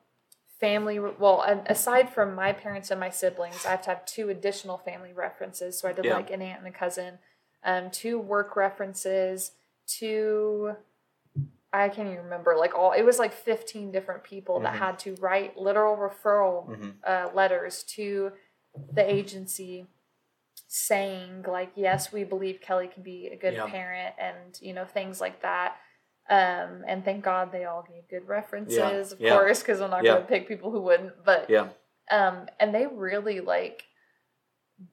family. 0.60 0.98
Well, 0.98 1.42
aside 1.66 2.10
from 2.10 2.34
my 2.34 2.52
parents 2.52 2.90
and 2.90 3.00
my 3.00 3.10
siblings, 3.10 3.64
I 3.64 3.70
have 3.70 3.82
to 3.82 3.90
have 3.90 4.04
two 4.04 4.28
additional 4.28 4.78
family 4.78 5.12
references. 5.12 5.78
So 5.78 5.88
I 5.88 5.92
did 5.92 6.04
Yeah. 6.04 6.14
like 6.14 6.30
an 6.30 6.42
aunt 6.42 6.58
and 6.58 6.68
a 6.68 6.76
cousin, 6.76 7.18
um, 7.64 7.90
two 7.90 8.18
work 8.18 8.56
references, 8.56 9.52
two. 9.86 10.76
I 11.72 11.90
can't 11.90 12.08
even 12.08 12.24
remember. 12.24 12.56
Like 12.56 12.74
all, 12.74 12.92
it 12.92 13.02
was 13.02 13.18
like 13.18 13.32
fifteen 13.32 13.90
different 13.92 14.24
people 14.24 14.58
that 14.60 14.74
Mhm. 14.74 14.78
had 14.78 14.98
to 15.00 15.14
write 15.16 15.56
literal 15.58 15.96
referral 15.96 16.66
Mhm. 16.66 16.94
uh, 17.04 17.30
letters 17.34 17.82
to 17.84 18.32
the 18.92 19.04
agency 19.12 19.86
saying 20.70 21.44
like 21.48 21.72
yes 21.76 22.12
we 22.12 22.24
believe 22.24 22.60
kelly 22.60 22.88
can 22.88 23.02
be 23.02 23.28
a 23.32 23.36
good 23.36 23.54
Yeah. 23.54 23.66
parent 23.66 24.14
and 24.18 24.58
you 24.60 24.74
know 24.74 24.84
things 24.84 25.18
like 25.20 25.40
that 25.42 25.76
um, 26.30 26.84
and 26.86 27.02
thank 27.06 27.24
god 27.24 27.50
they 27.52 27.64
all 27.64 27.82
gave 27.88 28.06
good 28.10 28.28
references 28.28 29.12
of 29.12 29.18
Yeah. 29.20 29.32
course 29.34 29.60
because 29.60 29.80
i'm 29.80 29.90
not 29.90 30.04
Yeah. 30.04 30.12
going 30.12 30.22
to 30.24 30.28
pick 30.28 30.46
people 30.46 30.70
who 30.70 30.82
wouldn't 30.82 31.24
but 31.24 31.48
Yeah. 31.48 31.68
um, 32.10 32.48
and 32.60 32.74
they 32.74 32.86
really 32.86 33.40
like 33.40 33.84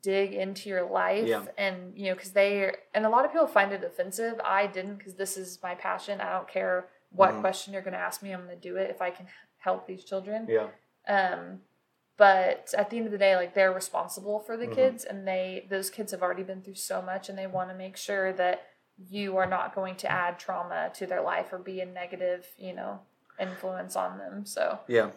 dig 0.01 0.33
into 0.33 0.69
your 0.69 0.89
life 0.89 1.27
Yeah. 1.27 1.43
and 1.57 1.95
you 1.97 2.05
know 2.09 2.15
because 2.15 2.31
they 2.31 2.73
and 2.93 3.05
a 3.05 3.09
lot 3.09 3.25
of 3.25 3.31
people 3.31 3.45
find 3.47 3.73
it 3.73 3.83
offensive 3.83 4.39
i 4.45 4.65
didn't 4.67 4.95
because 4.95 5.15
this 5.15 5.35
is 5.37 5.59
my 5.61 5.75
passion 5.75 6.21
i 6.21 6.29
don't 6.31 6.47
care 6.47 6.87
what 7.11 7.31
Mhm. 7.33 7.41
question 7.41 7.73
you're 7.73 7.81
going 7.83 7.93
to 7.93 7.99
ask 7.99 8.23
me 8.23 8.31
i'm 8.31 8.45
going 8.45 8.55
to 8.59 8.69
do 8.69 8.77
it 8.77 8.89
if 8.89 9.01
i 9.01 9.11
can 9.11 9.27
help 9.57 9.85
these 9.87 10.03
children 10.05 10.47
Yeah. 10.49 10.69
um, 11.07 11.61
but 12.17 12.73
at 12.77 12.89
the 12.89 12.97
end 12.97 13.05
of 13.07 13.11
the 13.11 13.17
day, 13.17 13.35
like 13.35 13.53
they're 13.53 13.71
responsible 13.73 14.39
for 14.39 14.55
the 14.57 14.67
Mhm. 14.67 14.75
kids, 14.75 15.03
and 15.05 15.27
they 15.27 15.65
those 15.69 15.89
kids 15.89 16.11
have 16.11 16.21
already 16.21 16.43
been 16.43 16.61
through 16.61 16.75
so 16.75 17.01
much, 17.01 17.29
and 17.29 17.37
they 17.37 17.47
want 17.47 17.69
to 17.69 17.75
make 17.75 17.97
sure 17.97 18.31
that 18.33 18.61
you 19.09 19.35
are 19.37 19.45
not 19.45 19.75
going 19.75 19.95
to 19.97 20.09
add 20.11 20.39
trauma 20.39 20.89
to 20.93 21.05
their 21.05 21.21
life 21.21 21.51
or 21.51 21.57
be 21.57 21.81
a 21.81 21.85
negative, 21.85 22.53
you 22.57 22.73
know, 22.73 22.99
influence 23.39 23.95
on 23.95 24.17
them. 24.17 24.45
So 24.45 24.79
Yeah. 24.87 25.11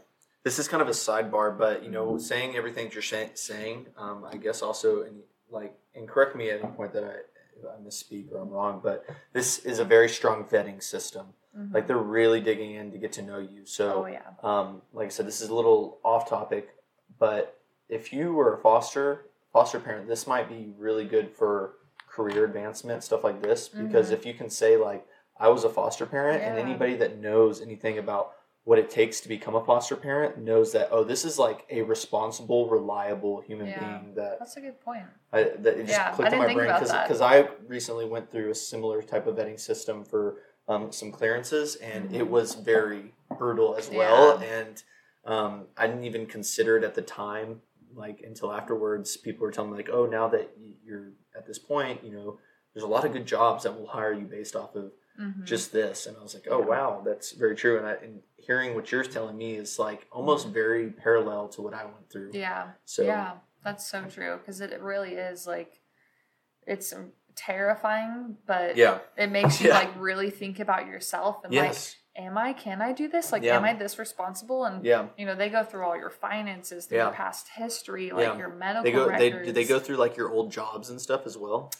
This 0.45 0.59
is 0.59 0.67
kind 0.69 0.81
of 0.81 0.89
a 0.89 0.93
sidebar, 0.93 1.57
but 1.57 1.83
you 1.83 1.91
know, 1.91 2.17
saying 2.19 2.57
everything 2.57 2.91
you're 2.93 3.03
say- 3.03 3.33
saying, 3.35 3.93
um, 3.97 4.25
I 4.25 4.37
guess 4.37 4.63
also, 4.63 5.03
and 5.03 5.23
like, 5.51 5.79
and 5.95 6.09
correct 6.09 6.35
me 6.37 6.51
at 6.51 6.61
any 6.63 6.73
point 6.73 6.93
that 6.95 7.05
I, 7.05 7.69
I 7.69 7.77
misspeak 7.81 8.33
or 8.33 8.39
I'm 8.39 8.49
wrong, 8.51 8.81
but 8.83 9.05
this 9.33 9.59
is 9.65 9.79
a 9.79 9.85
very 9.85 10.09
strong 10.09 10.45
vetting 10.45 10.83
system. 10.83 11.35
mhm. 11.57 11.73
Like 11.75 11.87
they're 11.87 11.97
really 11.97 12.41
digging 12.41 12.73
in 12.73 12.91
to 12.93 12.99
get 12.99 13.13
to 13.13 13.23
know 13.23 13.39
you. 13.39 13.65
So, 13.67 14.05
oh 14.05 14.07
yeah, 14.07 14.23
um, 14.43 14.83
like 14.93 15.07
I 15.07 15.09
said, 15.11 15.27
this 15.27 15.41
is 15.41 15.49
a 15.49 15.55
little 15.55 15.99
off 16.05 16.29
topic, 16.29 16.71
but 17.19 17.61
if 17.89 18.13
you 18.13 18.33
were 18.33 18.55
a 18.55 18.59
foster 18.59 19.25
foster 19.53 19.81
parent, 19.81 20.07
this 20.07 20.27
might 20.27 20.49
be 20.49 20.73
really 20.79 21.05
good 21.05 21.31
for 21.31 21.75
career 22.09 22.45
advancement, 22.45 23.03
stuff 23.03 23.25
like 23.25 23.41
this. 23.43 23.69
Because 23.69 24.11
Mhm. 24.11 24.13
if 24.13 24.27
you 24.27 24.35
can 24.35 24.51
say 24.51 24.77
like, 24.77 25.07
I 25.39 25.49
was 25.49 25.65
a 25.65 25.71
foster 25.71 26.05
parent, 26.05 26.43
and 26.43 26.59
anybody 26.59 26.95
that 26.97 27.19
knows 27.19 27.61
anything 27.63 27.99
about 27.99 28.35
what 28.65 28.79
it 28.79 28.91
takes 28.91 29.21
to 29.21 29.29
become 29.29 29.55
a 29.55 29.65
foster 29.65 29.97
parent 29.97 30.37
knows 30.37 30.73
that 30.73 30.89
oh, 30.91 31.03
this 31.03 31.25
is 31.25 31.39
like 31.39 31.65
a 31.71 31.81
responsible, 31.83 32.69
reliable 32.69 33.41
human 33.41 33.69
Yeah. 33.69 33.79
being 33.79 34.15
that 34.17 34.39
that's 34.39 34.57
a 34.57 34.61
good 34.61 34.79
point. 34.81 35.05
I, 35.33 35.45
that 35.45 35.75
it 35.79 35.87
just 35.87 35.91
Yeah, 35.91 36.11
clicked 36.13 36.33
in 36.33 36.39
my 36.39 36.53
brain 36.53 36.67
because 36.73 37.21
I 37.23 37.49
recently 37.67 38.05
went 38.05 38.31
through 38.31 38.51
a 38.51 38.55
similar 38.55 39.01
type 39.03 39.27
of 39.27 39.37
vetting 39.37 39.59
system 39.59 40.05
for 40.05 40.37
um, 40.69 40.93
some 40.93 41.11
clearances, 41.11 41.77
and 41.77 42.15
it 42.15 42.25
Mhm. 42.25 42.29
was 42.29 42.55
very 42.55 43.15
brutal 43.39 43.75
as 43.77 43.89
well. 43.89 44.37
And 44.39 44.83
um, 45.25 45.67
I 45.77 45.87
didn't 45.87 46.05
even 46.05 46.27
consider 46.27 46.77
it 46.77 46.85
at 46.85 46.95
the 46.95 47.03
time, 47.03 47.61
like 47.95 48.21
until 48.21 48.53
afterwards. 48.53 49.17
People 49.17 49.43
were 49.47 49.53
telling 49.53 49.71
me 49.71 49.77
like, 49.77 49.91
"Oh, 49.93 50.07
now 50.07 50.29
that 50.29 50.51
you're 50.85 51.13
at 51.37 51.47
this 51.47 51.59
point, 51.59 52.05
you 52.05 52.13
know, 52.13 52.39
there's 52.75 52.85
a 52.85 52.89
lot 52.89 53.05
of 53.05 53.13
good 53.13 53.27
jobs 53.27 53.65
that 53.65 53.79
will 53.79 53.87
hire 53.89 54.13
you 54.13 54.27
based 54.27 54.57
off 54.57 54.75
of 54.75 54.93
Mhm. 55.21 55.45
just 55.45 55.73
this." 55.73 56.07
And 56.07 56.17
I 56.17 56.23
was 56.23 56.35
like, 56.35 56.47
"Oh, 56.51 56.61
wow, 56.61 57.03
that's 57.05 57.33
very 57.33 57.57
true." 57.57 57.79
And, 57.79 57.87
I, 57.87 57.93
and 57.95 58.23
hearing 58.37 58.75
what 58.75 58.91
you're 58.91 59.05
telling 59.05 59.37
me 59.37 59.57
is 59.57 59.79
like 59.79 60.07
almost 60.11 60.49
very 60.49 60.91
parallel 60.91 61.49
to 61.51 61.63
what 61.63 61.75
I 61.75 61.85
went 61.85 62.09
through. 62.11 62.31
yeah, 62.33 62.73
So 62.85 63.05
yeah, 63.05 63.33
that's 63.65 63.87
so 63.87 64.05
true 64.05 64.39
because 64.39 64.61
it, 64.61 64.81
really 64.81 65.15
is 65.15 65.47
like 65.47 65.81
it's 66.67 66.95
terrifying, 67.35 68.37
but 68.47 68.77
yeah, 68.77 68.99
it 69.17 69.31
makes 69.31 69.61
you 69.61 69.69
Yeah. 69.69 69.79
like 69.79 69.91
really 69.99 70.31
think 70.31 70.61
about 70.61 70.87
yourself 70.87 71.45
and 71.45 71.53
yes, 71.53 71.97
like, 72.08 72.08
am 72.19 72.37
I? 72.37 72.53
Can 72.53 72.83
I 72.83 72.93
do 72.93 73.09
this? 73.09 73.33
Like, 73.33 73.43
Yeah. 73.43 73.57
am 73.57 73.65
I 73.65 73.73
this 73.73 73.99
responsible? 73.99 74.65
And 74.65 74.85
yeah. 74.85 75.07
you 75.17 75.25
know 75.25 75.35
they 75.35 75.49
go 75.49 75.65
through 75.65 75.85
all 75.85 75.97
your 75.97 76.11
finances 76.11 76.87
through 76.87 76.99
Yeah. 76.99 77.05
your 77.05 77.15
past 77.15 77.49
history 77.55 78.11
like 78.11 78.37
your 78.37 78.49
medical 78.49 78.83
They 78.83 78.93
go. 78.93 79.07
They 79.17 79.31
records 79.31 79.47
do 79.47 79.53
they 79.53 79.65
go 79.65 79.79
through 79.79 79.97
like 79.97 80.17
your 80.17 80.31
old 80.31 80.51
jobs 80.51 80.91
and 80.91 81.01
stuff 81.01 81.23
as 81.25 81.39
well? 81.39 81.71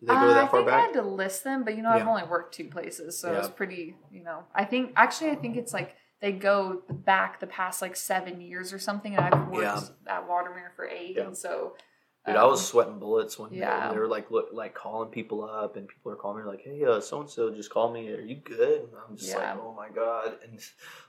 Do 0.00 0.06
they 0.06 0.14
go 0.14 0.18
Uh, 0.18 0.34
that 0.34 0.44
I 0.44 0.48
far 0.48 0.60
think 0.60 0.72
I 0.72 0.80
had 0.80 0.92
to 0.94 1.02
list 1.02 1.44
them, 1.44 1.62
but 1.62 1.76
you 1.76 1.82
know, 1.82 1.90
I've 1.90 2.08
only 2.08 2.24
worked 2.24 2.54
two 2.54 2.68
places, 2.68 3.18
so 3.20 3.32
it's 3.34 3.48
pretty. 3.48 3.94
You 4.10 4.24
know, 4.24 4.44
I 4.54 4.64
think 4.64 4.92
actually, 4.96 5.30
I 5.30 5.36
think 5.36 5.56
it's 5.56 5.72
like 5.72 5.94
they 6.20 6.32
go 6.32 6.82
back 6.88 7.38
the 7.40 7.46
past 7.46 7.82
like 7.82 7.94
seven 7.94 8.40
years 8.40 8.72
or 8.72 8.78
something, 8.78 9.14
and 9.14 9.24
I've 9.24 9.48
worked 9.48 9.62
Yeah. 9.62 10.14
at 10.16 10.26
Watermere 10.28 10.72
for 10.74 10.88
eight, 10.88 11.18
and 11.18 11.36
so. 11.36 11.76
Dude, 12.24 12.36
I 12.36 12.42
um, 12.42 12.50
was 12.50 12.64
sweating 12.64 13.00
bullets 13.00 13.36
when 13.36 13.52
yeah. 13.52 13.88
they, 13.88 13.94
they 13.94 14.00
were 14.00 14.06
like 14.06 14.30
look 14.30 14.50
like 14.52 14.74
calling 14.74 15.10
people 15.10 15.42
up, 15.44 15.74
and 15.76 15.88
people 15.88 16.12
are 16.12 16.16
calling 16.16 16.44
me 16.44 16.48
like, 16.48 16.60
"Hey, 16.62 16.84
so 17.00 17.20
and 17.20 17.28
so 17.28 17.50
just 17.52 17.70
called 17.70 17.92
me. 17.92 18.12
Are 18.12 18.20
you 18.20 18.36
good?" 18.36 18.80
And 18.82 18.88
I'm 19.08 19.16
just 19.16 19.30
Yeah. 19.30 19.54
like, 19.54 19.60
"Oh 19.60 19.74
my 19.76 19.88
god!" 19.88 20.34
And 20.44 20.60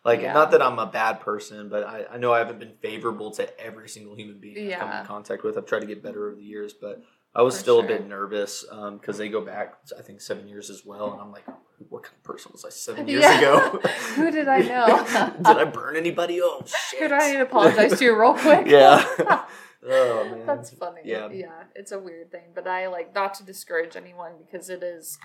like, 0.03 0.21
Yeah. 0.21 0.33
not 0.33 0.49
that 0.51 0.61
I'm 0.63 0.79
a 0.79 0.87
bad 0.87 1.19
person, 1.19 1.69
but 1.69 1.83
I, 1.83 2.05
I 2.13 2.17
know 2.17 2.33
I 2.33 2.39
haven't 2.39 2.57
been 2.59 2.73
favorable 2.81 3.29
to 3.31 3.59
every 3.59 3.89
single 3.89 4.15
human 4.15 4.39
being 4.39 4.73
I've 4.73 4.79
come 4.79 4.91
in 4.91 5.05
contact 5.05 5.43
with. 5.43 5.55
I've 5.55 5.67
tried 5.67 5.81
to 5.81 5.87
get 5.87 6.01
better 6.01 6.25
over 6.27 6.35
the 6.35 6.41
years, 6.43 6.73
but 6.73 7.03
I 7.35 7.43
was 7.43 7.55
For 7.57 7.61
still 7.61 7.75
sure. 7.77 7.85
a 7.85 7.87
bit 7.99 8.07
nervous 8.07 8.65
because 8.99 9.19
they 9.19 9.29
go 9.29 9.41
back, 9.41 9.75
I 9.97 10.01
think, 10.01 10.19
seven 10.19 10.47
years 10.47 10.71
as 10.71 10.83
well, 10.83 11.11
and 11.13 11.21
I'm 11.21 11.31
like, 11.31 11.45
"What 11.89 12.01
kind 12.03 12.15
of 12.15 12.23
person 12.23 12.51
was 12.53 12.65
I 12.65 12.69
seven 12.69 13.07
years 13.07 13.21
Yeah. 13.21 13.37
ago? 13.37 13.79
Who 14.15 14.31
did 14.31 14.47
I 14.47 14.59
know? 14.61 15.03
did 15.37 15.57
I 15.57 15.65
burn 15.65 15.95
anybody? 15.95 16.41
Oh 16.41 16.63
shit! 16.65 16.99
Could 17.01 17.11
I 17.11 17.27
apologize 17.35 17.99
to 17.99 18.03
you 18.03 18.19
real 18.19 18.33
quick? 18.33 18.65
yeah. 18.65 19.45
Oh 19.87 20.23
man. 20.31 20.45
That's 20.45 20.71
funny. 20.71 21.01
Yeah. 21.03 21.29
Yeah, 21.31 21.63
it's 21.75 21.91
a 21.91 21.99
weird 21.99 22.31
thing, 22.31 22.51
but 22.55 22.67
I 22.67 22.87
like 22.87 23.13
not 23.13 23.33
to 23.35 23.43
discourage 23.43 23.95
anyone 23.95 24.33
because 24.39 24.69
it 24.69 24.83
is 24.83 25.17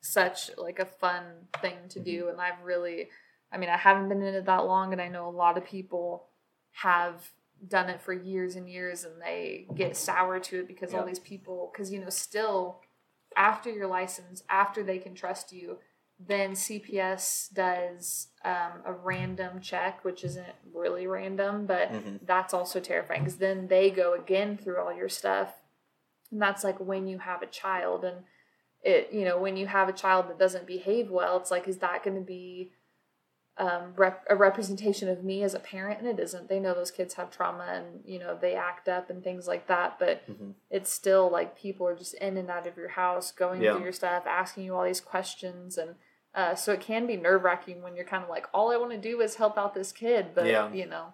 such 0.00 0.50
like 0.56 0.78
a 0.78 0.84
fun 0.86 1.24
thing 1.60 1.76
to 1.90 1.98
Mm-hmm. 1.98 2.04
do 2.10 2.28
and 2.28 2.40
I've 2.40 2.62
really 2.62 3.08
I 3.50 3.56
mean, 3.56 3.70
I 3.70 3.76
haven't 3.78 4.08
been 4.10 4.22
in 4.22 4.34
it 4.34 4.44
that 4.44 4.66
long, 4.66 4.92
and 4.92 5.00
I 5.00 5.08
know 5.08 5.26
a 5.26 5.30
lot 5.30 5.56
of 5.56 5.64
people 5.64 6.26
have 6.72 7.30
done 7.66 7.88
it 7.88 8.02
for 8.02 8.12
years 8.12 8.56
and 8.56 8.68
years, 8.68 9.04
and 9.04 9.14
they 9.22 9.66
get 9.74 9.96
sour 9.96 10.38
to 10.38 10.60
it 10.60 10.68
because 10.68 10.92
all 10.92 11.06
these 11.06 11.18
people, 11.18 11.70
because 11.72 11.90
you 11.90 11.98
know, 11.98 12.10
still 12.10 12.82
after 13.36 13.70
your 13.70 13.86
license, 13.86 14.42
after 14.50 14.82
they 14.82 14.98
can 14.98 15.14
trust 15.14 15.50
you, 15.52 15.78
then 16.18 16.52
CPS 16.52 17.48
does 17.52 18.28
um, 18.44 18.82
a 18.84 18.92
random 18.92 19.60
check, 19.60 20.04
which 20.04 20.24
isn't 20.24 20.54
really 20.74 21.06
random, 21.06 21.64
but 21.66 21.90
Mhm. 21.90 22.18
that's 22.26 22.52
also 22.52 22.80
terrifying 22.80 23.22
because 23.22 23.38
then 23.38 23.68
they 23.68 23.90
go 23.90 24.14
again 24.14 24.56
through 24.56 24.78
all 24.80 24.92
your 24.92 25.08
stuff, 25.08 25.62
and 26.32 26.42
that's 26.42 26.64
like 26.64 26.78
when 26.80 27.06
you 27.06 27.18
have 27.18 27.42
a 27.42 27.46
child 27.46 28.04
and 28.04 28.24
it 28.82 29.12
you 29.12 29.24
know 29.24 29.38
when 29.38 29.56
you 29.56 29.66
have 29.66 29.88
a 29.88 29.92
child 29.92 30.28
that 30.28 30.38
doesn't 30.38 30.64
behave 30.66 31.10
well 31.10 31.36
it's 31.36 31.50
like 31.50 31.66
is 31.66 31.78
that 31.78 32.04
going 32.04 32.14
to 32.16 32.22
be 32.22 32.72
um, 33.56 33.92
rep- 33.96 34.24
a 34.30 34.36
representation 34.36 35.08
of 35.08 35.24
me 35.24 35.42
as 35.42 35.52
a 35.52 35.58
parent 35.58 35.98
and 35.98 36.06
it 36.08 36.20
isn't 36.22 36.48
they 36.48 36.60
know 36.60 36.74
those 36.74 36.92
kids 36.92 37.14
have 37.14 37.28
trauma 37.30 37.64
and 37.64 38.02
you 38.04 38.18
know 38.20 38.38
they 38.40 38.54
act 38.54 38.88
up 38.88 39.10
and 39.10 39.24
things 39.24 39.48
like 39.48 39.66
that 39.66 39.98
but 39.98 40.22
Mhm. 40.28 40.54
it's 40.70 40.90
still 40.92 41.28
like 41.28 41.58
people 41.58 41.86
are 41.88 41.96
just 41.96 42.14
in 42.14 42.36
and 42.36 42.48
out 42.50 42.68
of 42.68 42.76
your 42.76 42.90
house 42.90 43.32
going 43.32 43.62
Yeah. 43.62 43.72
through 43.72 43.82
your 43.82 43.92
stuff 43.92 44.26
asking 44.28 44.62
you 44.64 44.76
all 44.76 44.84
these 44.84 45.00
questions 45.00 45.76
and 45.76 45.96
uh, 46.38 46.54
so 46.54 46.72
it 46.72 46.80
can 46.80 47.06
be 47.06 47.16
nerve-wracking 47.16 47.82
when 47.82 47.96
you're 47.96 48.04
kind 48.04 48.22
of 48.22 48.30
like 48.30 48.46
all 48.54 48.70
i 48.70 48.76
want 48.76 48.92
to 48.92 48.98
do 49.10 49.20
is 49.20 49.34
help 49.34 49.58
out 49.58 49.74
this 49.74 49.90
kid 49.92 50.26
but 50.34 50.46
Yeah. 50.46 50.72
you 50.72 50.86
know 50.86 51.06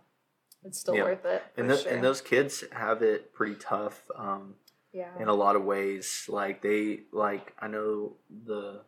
it's 0.62 0.78
still 0.78 0.94
Yeah. 0.94 1.04
worth 1.04 1.24
it 1.24 1.42
And, 1.56 1.68
those 1.70 1.82
sure. 1.82 1.92
and 1.92 2.02
those 2.04 2.20
kids 2.20 2.62
have 2.72 3.02
it 3.02 3.32
pretty 3.32 3.54
tough 3.56 4.02
um, 4.16 4.54
yeah 4.92 5.10
in 5.18 5.28
a 5.28 5.34
lot 5.34 5.56
of 5.56 5.64
ways. 5.64 6.26
Like 6.28 6.62
they 6.62 7.00
like 7.12 7.52
I 7.58 7.66
know 7.68 8.16
the 8.46 8.82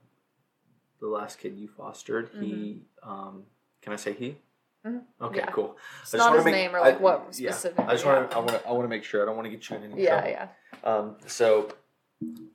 the 1.01 1.09
last 1.09 1.38
kid 1.38 1.53
you 1.59 1.68
fostered. 1.68 2.31
He 2.40 2.83
um, 3.03 3.44
can 3.83 3.92
I 3.92 3.96
say 3.96 4.12
he? 4.14 4.38
Mhm. 4.87 5.03
Okay, 5.20 5.38
Yeah. 5.38 5.51
cool. 5.51 5.77
it's 6.03 6.14
I 6.14 6.18
just 6.18 6.29
not 6.31 6.37
his 6.37 6.44
make- 6.46 6.55
name 6.55 6.75
or 6.75 6.79
I- 6.79 6.83
like 6.90 7.01
what 7.01 7.18
yeah, 7.38 7.51
I 7.51 7.92
just 7.92 8.07
want 8.07 8.31
to. 8.31 8.37
I 8.37 8.38
want 8.40 8.49
to. 8.51 8.68
I 8.68 8.72
want 8.72 8.85
to 8.85 8.88
make 8.88 9.05
sure. 9.05 9.20
I 9.22 9.27
don't 9.27 9.37
want 9.37 9.46
to 9.46 9.51
get 9.51 9.68
you 9.68 9.77
in 9.77 9.83
any 9.92 10.03
yeah 10.05 10.11
trouble. 10.20 10.31
yeah 10.31 10.49
Um, 10.90 11.16
so, 11.27 11.68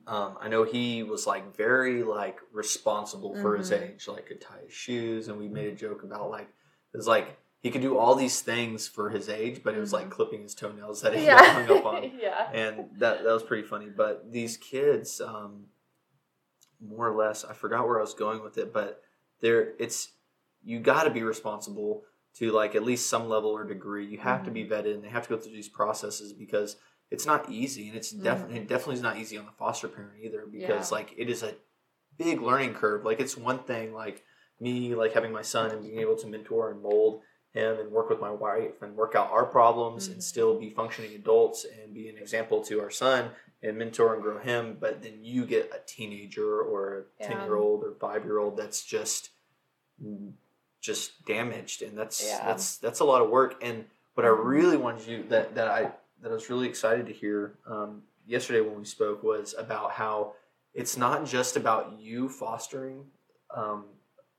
um, 0.06 0.36
I 0.40 0.48
know 0.48 0.64
he 0.64 1.02
was 1.02 1.26
like 1.26 1.56
very 1.56 2.02
like 2.02 2.38
responsible 2.52 3.34
for 3.36 3.56
his 3.56 3.70
Mhm. 3.70 3.94
age, 3.94 4.08
like 4.08 4.26
could 4.26 4.40
tie 4.40 4.60
his 4.64 4.72
shoes, 4.72 5.28
and 5.28 5.38
we 5.38 5.48
made 5.48 5.68
a 5.72 5.76
joke 5.76 6.02
about 6.02 6.30
like 6.30 6.48
it 6.92 6.96
was 6.96 7.06
like 7.06 7.38
he 7.60 7.70
could 7.70 7.82
do 7.82 7.96
all 7.96 8.14
these 8.16 8.40
things 8.40 8.88
for 8.88 9.10
his 9.10 9.28
age, 9.28 9.62
but 9.62 9.74
it 9.74 9.78
was 9.80 9.92
like 9.92 10.06
Mhm. 10.08 10.10
clipping 10.10 10.42
his 10.42 10.54
toenails 10.54 11.02
that 11.02 11.14
he 11.14 11.24
yeah 11.24 11.36
got 11.36 11.44
hung 11.66 11.78
up 11.78 11.86
on, 11.86 12.10
yeah 12.20 12.50
and 12.52 12.90
that 12.98 13.22
that 13.24 13.32
was 13.32 13.42
pretty 13.44 13.66
funny. 13.66 13.88
But 13.88 14.32
these 14.32 14.56
kids, 14.56 15.20
um, 15.20 15.66
more 16.80 17.06
or 17.08 17.14
less, 17.14 17.44
I 17.44 17.52
forgot 17.52 17.86
where 17.86 17.98
I 17.98 18.02
was 18.02 18.14
going 18.14 18.42
with 18.42 18.58
it, 18.58 18.72
but 18.72 19.02
there, 19.40 19.72
it's 19.78 20.08
you 20.64 20.80
got 20.80 21.04
to 21.04 21.10
be 21.10 21.22
responsible 21.22 22.02
to 22.34 22.50
like 22.50 22.74
at 22.74 22.82
least 22.82 23.08
some 23.08 23.28
level 23.28 23.50
or 23.50 23.64
degree. 23.64 24.06
You 24.06 24.18
have 24.18 24.44
to 24.44 24.50
be 24.50 24.64
Mm-hmm. 24.64 24.72
vetted, 24.72 24.94
and 24.94 25.04
they 25.04 25.08
have 25.08 25.22
to 25.28 25.36
go 25.36 25.40
through 25.40 25.52
these 25.52 25.68
processes 25.68 26.32
because 26.32 26.76
it's 27.12 27.26
not 27.26 27.48
easy, 27.50 27.88
and 27.88 27.96
it's 27.96 28.10
definitely 28.10 28.60
Mhm. 28.60 28.68
definitely 28.68 28.94
is 28.94 29.02
not 29.02 29.16
easy 29.18 29.36
on 29.38 29.46
the 29.46 29.52
foster 29.52 29.88
parent 29.88 30.14
either 30.22 30.46
because 30.46 30.90
Yeah. 30.90 30.96
like 30.98 31.12
it 31.16 31.28
is 31.28 31.42
a 31.42 31.54
big 32.16 32.40
learning 32.40 32.74
curve. 32.74 33.04
Like 33.04 33.20
it's 33.20 33.36
one 33.36 33.60
thing 33.64 33.92
like 33.92 34.24
me 34.60 34.94
like 34.94 35.12
having 35.12 35.32
my 35.32 35.42
son 35.42 35.70
and 35.70 35.82
being 35.82 35.98
able 35.98 36.16
to 36.16 36.26
mentor 36.26 36.70
and 36.70 36.80
mold 36.82 37.22
him 37.52 37.78
and 37.80 37.90
work 37.92 38.08
with 38.08 38.20
my 38.20 38.30
wife 38.30 38.80
and 38.80 38.96
work 38.96 39.14
out 39.14 39.30
our 39.30 39.44
problems 39.44 40.08
and 40.08 40.18
Mhm. 40.18 40.22
still 40.22 40.58
be 40.58 40.70
functioning 40.70 41.14
adults 41.14 41.64
and 41.64 41.92
be 41.92 42.08
an 42.08 42.16
example 42.16 42.62
to 42.64 42.80
our 42.80 42.90
son 42.90 43.32
and 43.62 43.76
mentor 43.76 44.14
and 44.14 44.22
grow 44.22 44.38
him 44.38 44.76
but 44.80 45.02
then 45.02 45.22
you 45.22 45.44
get 45.44 45.70
a 45.74 45.80
teenager 45.86 46.62
or 46.62 46.80
a 46.98 47.04
Yeah. 47.20 47.26
10 47.28 47.40
year 47.44 47.56
old 47.56 47.84
or 47.84 47.92
5 47.94 48.24
year 48.24 48.38
old 48.38 48.56
that's 48.56 48.82
just 48.84 49.30
just 50.80 51.24
damaged 51.26 51.82
and 51.82 51.96
that's 51.96 52.24
Yeah. 52.26 52.44
that's 52.46 52.76
that's 52.78 53.00
a 53.00 53.04
lot 53.04 53.22
of 53.22 53.30
work 53.30 53.56
and 53.62 53.88
what 54.14 54.24
I 54.26 54.30
Mhm. 54.30 54.44
really 54.44 54.76
wanted 54.76 55.06
you 55.06 55.22
that 55.24 55.54
that 55.54 55.68
I 55.68 55.92
that 56.22 56.30
I 56.30 56.34
was 56.34 56.48
really 56.48 56.68
excited 56.68 57.06
to 57.06 57.12
hear 57.12 57.54
um, 57.66 58.02
yesterday 58.26 58.60
when 58.60 58.78
we 58.78 58.84
spoke 58.84 59.22
was 59.22 59.54
about 59.58 59.92
how 59.92 60.34
it's 60.72 60.96
not 60.96 61.26
just 61.26 61.56
about 61.56 61.98
you 61.98 62.28
fostering 62.28 63.04
um, 63.54 63.84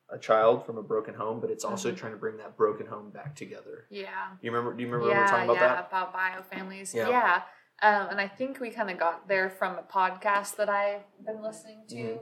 a 0.10 0.18
child 0.18 0.66
from 0.66 0.78
a 0.78 0.84
broken 0.84 1.14
home, 1.14 1.40
but 1.40 1.52
it's 1.52 1.64
also 1.66 1.92
Mhm. 1.92 1.98
trying 1.98 2.12
to 2.14 2.18
bring 2.18 2.38
that 2.38 2.56
broken 2.58 2.88
home 2.88 3.10
back 3.12 3.36
together. 3.36 3.86
yeah 3.90 4.32
You 4.42 4.52
remember? 4.52 4.74
Do 4.76 4.82
you 4.84 4.88
remember 4.90 5.10
yeah, 5.10 5.18
we 5.18 5.22
were 5.24 5.28
talking 5.28 5.46
about 5.50 5.56
yeah, 5.62 5.76
that? 5.76 5.88
about 5.88 6.14
bio 6.14 6.42
families. 6.42 6.94
Yeah. 6.94 7.10
Yeah. 7.10 7.42
Um, 7.82 8.10
and 8.12 8.22
I 8.22 8.28
think 8.28 8.60
we 8.60 8.70
kind 8.70 8.90
of 8.90 8.98
got 8.98 9.28
there 9.28 9.50
from 9.50 9.78
a 9.78 9.84
podcast 9.84 10.56
that 10.56 10.70
I've 10.70 11.04
been 11.26 11.42
listening 11.42 11.86
to. 11.90 11.96
Mhm. 11.96 12.18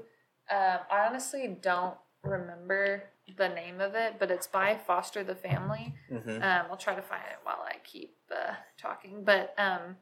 Um, 0.49 0.79
I 0.89 1.05
honestly 1.07 1.47
don't 1.61 1.97
remember 2.23 3.03
the 3.37 3.49
name 3.49 3.79
of 3.81 3.95
it, 3.95 4.15
but 4.19 4.29
it's 4.31 4.47
by 4.47 4.77
Foster 4.87 5.23
the 5.23 5.35
Family. 5.35 5.93
Mm-hmm. 6.11 6.41
Um, 6.41 6.65
I'll 6.69 6.77
try 6.77 6.95
to 6.95 7.01
find 7.01 7.23
it 7.29 7.37
while 7.43 7.63
I 7.65 7.77
keep 7.83 8.15
uh, 8.31 8.53
talking. 8.77 9.23
But 9.23 9.53
um, 9.57 9.95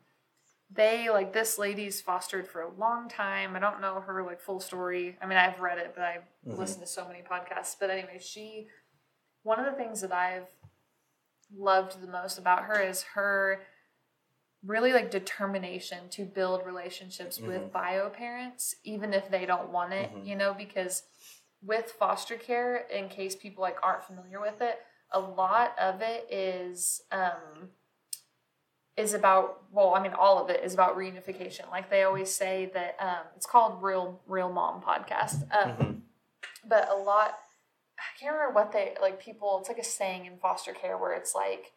they 0.73 1.09
like 1.09 1.33
this 1.33 1.57
lady's 1.57 2.01
fostered 2.01 2.47
for 2.47 2.61
a 2.61 2.71
long 2.71 3.07
time. 3.09 3.55
I 3.55 3.59
don't 3.59 3.81
know 3.81 4.01
her 4.01 4.23
like 4.23 4.41
full 4.41 4.59
story. 4.59 5.17
I 5.21 5.25
mean, 5.25 5.37
I've 5.37 5.59
read 5.59 5.77
it, 5.77 5.93
but 5.95 6.03
I've 6.03 6.23
Mhm. 6.47 6.57
listened 6.57 6.81
to 6.81 6.87
so 6.91 7.07
many 7.07 7.21
podcasts. 7.21 7.75
But 7.79 7.89
anyway, 7.89 8.19
she 8.19 8.67
one 9.43 9.59
of 9.59 9.65
the 9.65 9.71
things 9.71 10.01
that 10.01 10.11
I've 10.11 10.47
loved 11.55 12.01
the 12.01 12.07
most 12.07 12.37
about 12.37 12.65
her 12.65 12.79
is 12.81 13.03
her 13.15 13.61
really 14.63 14.91
like 14.91 15.09
determination 15.09 16.09
to 16.09 16.25
build 16.25 16.65
relationships 16.65 17.39
with 17.39 17.71
bio 17.71 18.09
parents 18.09 18.75
even 18.83 19.13
if 19.13 19.29
they 19.31 19.45
don't 19.45 19.69
want 19.69 19.93
it 19.93 20.11
Mhm. 20.13 20.25
you 20.25 20.35
know 20.35 20.53
because 20.53 21.03
with 21.65 21.91
foster 21.91 22.35
care 22.35 22.85
in 22.93 23.09
case 23.09 23.35
people 23.35 23.61
like 23.61 23.77
aren't 23.83 24.03
familiar 24.03 24.39
with 24.39 24.61
it 24.61 24.79
a 25.11 25.19
lot 25.19 25.73
of 25.79 26.01
it 26.01 26.27
is 26.31 27.01
um 27.11 27.69
is 28.97 29.13
about 29.13 29.63
well 29.71 29.93
i 29.95 30.01
mean 30.01 30.13
all 30.13 30.41
of 30.43 30.49
it 30.49 30.63
is 30.63 30.73
about 30.73 30.97
reunification 30.97 31.69
like 31.71 31.89
they 31.89 32.03
always 32.03 32.33
say 32.33 32.69
that 32.73 32.95
um 32.99 33.25
it's 33.35 33.45
called 33.45 33.81
real 33.81 34.19
real 34.27 34.51
mom 34.51 34.81
podcast 34.81 35.41
um 35.53 35.71
Mhm. 35.77 36.01
but 36.67 36.89
a 36.89 36.95
lot 36.95 37.37
i 37.97 38.19
can't 38.19 38.33
remember 38.33 38.53
what 38.53 38.71
they 38.71 38.95
like 39.01 39.21
people 39.21 39.57
it's 39.59 39.69
like 39.69 39.77
a 39.79 39.83
saying 39.83 40.25
in 40.25 40.37
foster 40.37 40.73
care 40.73 40.97
where 40.97 41.13
it's 41.13 41.33
like 41.33 41.71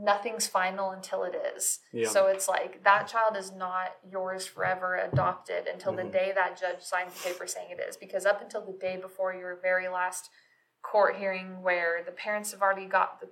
nothing's 0.00 0.46
final 0.46 0.90
until 0.92 1.24
it 1.24 1.34
is 1.54 1.80
Yeah. 1.92 2.08
so 2.08 2.26
it's 2.26 2.48
like 2.48 2.82
that 2.84 3.06
child 3.06 3.36
is 3.36 3.52
not 3.52 3.96
yours 4.08 4.46
forever 4.46 4.96
adopted 4.96 5.66
until 5.66 5.92
Mhm. 5.92 5.96
the 5.96 6.04
day 6.04 6.32
that 6.32 6.56
judge 6.56 6.80
signs 6.82 7.12
the 7.14 7.28
paper 7.28 7.46
saying 7.46 7.70
it 7.70 7.80
is 7.80 7.96
because 7.98 8.24
up 8.24 8.40
until 8.40 8.62
the 8.62 8.72
day 8.78 8.96
before 8.96 9.34
your 9.34 9.56
very 9.56 9.88
last 9.88 10.30
court 10.82 11.16
hearing 11.16 11.60
where 11.62 12.02
the 12.02 12.12
parents 12.12 12.52
have 12.52 12.62
already 12.62 12.86
got 12.86 13.20
the 13.20 13.28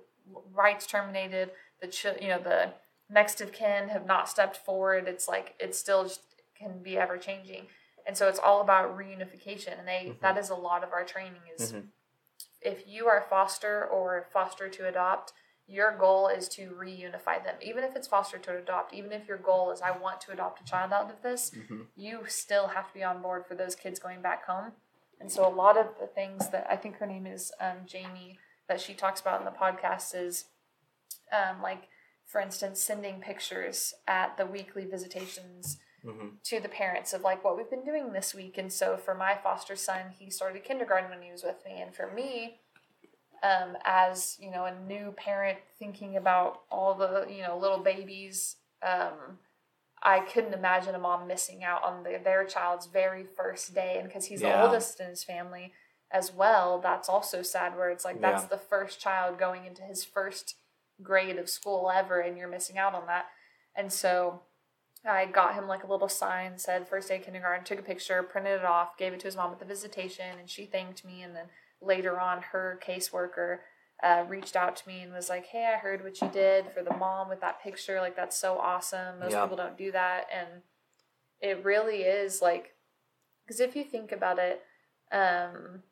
rights 0.51 0.85
terminated 0.85 1.51
the 1.81 1.87
ch- 1.87 2.05
you 2.21 2.27
know 2.27 2.39
the 2.39 2.71
next 3.09 3.41
of 3.41 3.51
kin 3.51 3.89
have 3.89 4.05
not 4.05 4.29
stepped 4.29 4.55
forward 4.57 5.07
it's 5.07 5.27
like 5.27 5.55
it 5.59 5.73
still 5.73 6.03
just 6.03 6.21
can 6.53 6.83
be 6.83 6.99
ever 6.99 7.17
changing 7.17 7.67
and 8.05 8.15
so 8.15 8.27
it's 8.27 8.37
all 8.39 8.61
about 8.61 8.95
reunification 8.95 9.77
and 9.79 9.87
they 9.87 10.09
Mhm. 10.11 10.19
that 10.19 10.37
is 10.37 10.51
a 10.51 10.55
lot 10.55 10.83
of 10.83 10.93
our 10.93 11.03
training 11.03 11.41
is 11.55 11.73
Mhm. 11.73 11.89
if 12.61 12.85
you 12.87 13.07
are 13.07 13.21
foster 13.21 13.83
or 13.87 14.27
foster 14.31 14.69
to 14.69 14.87
adopt 14.87 15.33
your 15.69 15.95
goal 15.97 16.27
is 16.27 16.47
to 16.49 16.71
reunify 16.71 17.41
them 17.43 17.55
even 17.61 17.83
if 17.83 17.95
it's 17.95 18.07
foster 18.07 18.37
to 18.39 18.57
adopt 18.57 18.93
even 18.93 19.11
if 19.11 19.27
your 19.27 19.37
goal 19.37 19.71
is 19.71 19.81
i 19.81 19.91
want 19.91 20.19
to 20.19 20.31
adopt 20.31 20.59
a 20.59 20.63
child 20.63 20.91
out 20.91 21.09
of 21.11 21.21
this 21.21 21.51
Mhm. 21.51 21.85
you 21.95 22.25
still 22.27 22.67
have 22.67 22.87
to 22.87 22.93
be 22.93 23.03
on 23.03 23.21
board 23.21 23.45
for 23.47 23.53
those 23.55 23.75
kids 23.75 23.99
going 23.99 24.21
back 24.21 24.45
home 24.45 24.71
and 25.19 25.31
so 25.31 25.47
a 25.47 25.53
lot 25.63 25.77
of 25.77 25.87
the 25.99 26.07
things 26.07 26.49
that 26.49 26.65
i 26.69 26.75
think 26.75 26.95
her 26.97 27.05
name 27.05 27.27
is 27.27 27.51
um, 27.59 27.77
jamie 27.85 28.39
that 28.67 28.81
she 28.81 28.93
talks 28.93 29.21
about 29.21 29.39
in 29.39 29.45
the 29.45 29.51
podcast 29.51 30.15
is 30.15 30.45
um, 31.31 31.61
like 31.61 31.83
for 32.25 32.41
instance 32.41 32.81
sending 32.81 33.19
pictures 33.21 33.93
at 34.07 34.37
the 34.37 34.45
weekly 34.45 34.85
visitations 34.85 35.77
Mhm. 36.05 36.41
to 36.43 36.61
the 36.61 36.69
parents 36.69 37.11
of 37.13 37.21
like 37.23 37.43
what 37.43 37.57
we've 37.57 37.69
been 37.69 37.83
doing 37.83 38.13
this 38.13 38.33
week. 38.33 38.57
And 38.57 38.71
so 38.71 38.95
for 38.95 39.13
my 39.13 39.35
foster 39.35 39.75
son, 39.75 40.11
he 40.17 40.29
started 40.29 40.63
kindergarten 40.63 41.09
when 41.09 41.21
he 41.21 41.29
was 41.29 41.43
with 41.43 41.61
me. 41.65 41.81
And 41.81 41.93
for 41.93 42.07
me, 42.09 42.61
um, 43.43 43.77
as 43.85 44.37
you 44.39 44.51
know, 44.51 44.65
a 44.65 44.75
new 44.87 45.11
parent 45.17 45.59
thinking 45.77 46.15
about 46.17 46.61
all 46.71 46.93
the 46.95 47.25
you 47.29 47.41
know 47.41 47.57
little 47.57 47.79
babies, 47.79 48.57
um, 48.81 49.39
I 50.01 50.21
couldn't 50.21 50.53
imagine 50.53 50.95
a 50.95 50.99
mom 50.99 51.27
missing 51.27 51.63
out 51.63 51.83
on 51.83 52.03
the, 52.03 52.19
their 52.23 52.45
child's 52.45 52.87
very 52.87 53.23
first 53.23 53.73
day. 53.73 53.95
And 53.99 54.07
because 54.07 54.25
he's 54.25 54.41
the 54.41 54.63
oldest 54.63 54.99
in 54.99 55.09
his 55.09 55.23
family 55.23 55.73
as 56.11 56.33
well, 56.33 56.79
that's 56.79 57.09
also 57.09 57.41
sad. 57.41 57.75
Where 57.75 57.89
it's 57.89 58.05
like 58.05 58.21
that's 58.21 58.43
Yeah. 58.43 58.49
the 58.49 58.57
first 58.57 58.99
child 58.99 59.37
going 59.37 59.65
into 59.65 59.83
his 59.83 60.03
first 60.05 60.55
grade 61.01 61.37
of 61.37 61.49
school 61.49 61.91
ever, 61.93 62.19
and 62.19 62.37
you're 62.37 62.47
missing 62.47 62.77
out 62.77 62.93
on 62.93 63.05
that. 63.07 63.27
And 63.75 63.91
so 63.91 64.41
I 65.05 65.25
got 65.25 65.53
him 65.53 65.67
like 65.67 65.83
a 65.83 65.87
little 65.87 66.09
sign 66.09 66.57
said 66.57 66.87
first 66.87 67.07
day 67.07 67.17
of 67.17 67.23
kindergarten, 67.23 67.63
took 67.63 67.79
a 67.79 67.83
picture, 67.83 68.21
printed 68.23 68.59
it 68.59 68.65
off, 68.65 68.97
gave 68.97 69.13
it 69.13 69.19
to 69.21 69.27
his 69.27 69.35
mom 69.35 69.51
at 69.51 69.59
the 69.59 69.65
visitation, 69.65 70.37
and 70.37 70.49
she 70.49 70.65
thanked 70.65 71.05
me. 71.05 71.21
And 71.21 71.35
then 71.35 71.45
later 71.81 72.19
on, 72.19 72.41
her 72.51 72.79
caseworker 72.85 73.59
uh, 74.03 74.23
reached 74.27 74.55
out 74.55 74.75
to 74.77 74.87
me 74.87 75.01
and 75.01 75.13
was 75.13 75.29
like, 75.29 75.47
Hey, 75.47 75.71
I 75.73 75.77
heard 75.77 76.03
what 76.03 76.21
you 76.21 76.29
did 76.29 76.65
for 76.73 76.83
the 76.83 76.95
mom 76.95 77.29
with 77.29 77.41
that 77.41 77.61
picture. 77.61 77.99
Like, 77.99 78.15
that's 78.15 78.37
so 78.37 78.57
awesome. 78.57 79.19
Most 79.19 79.31
Yeah. 79.33 79.41
people 79.41 79.57
don't 79.57 79.77
do 79.77 79.91
that. 79.91 80.27
And 80.33 80.61
it 81.41 81.63
really 81.63 82.03
is 82.03 82.41
like, 82.41 82.75
because 83.45 83.59
if 83.59 83.75
you 83.75 83.83
think 83.83 84.11
about 84.11 84.39
it, 84.39 84.63
um, 85.11 85.83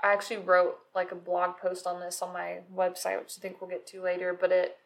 I 0.00 0.12
actually 0.12 0.38
wrote 0.38 0.76
like 0.94 1.12
a 1.12 1.16
blog 1.16 1.58
post 1.58 1.86
on 1.86 2.00
this 2.00 2.22
on 2.22 2.32
my 2.32 2.60
website, 2.74 3.18
which 3.18 3.34
I 3.36 3.40
think 3.40 3.60
we'll 3.60 3.70
get 3.70 3.86
to 3.88 4.02
later. 4.02 4.36
But 4.38 4.52
it, 4.52 4.76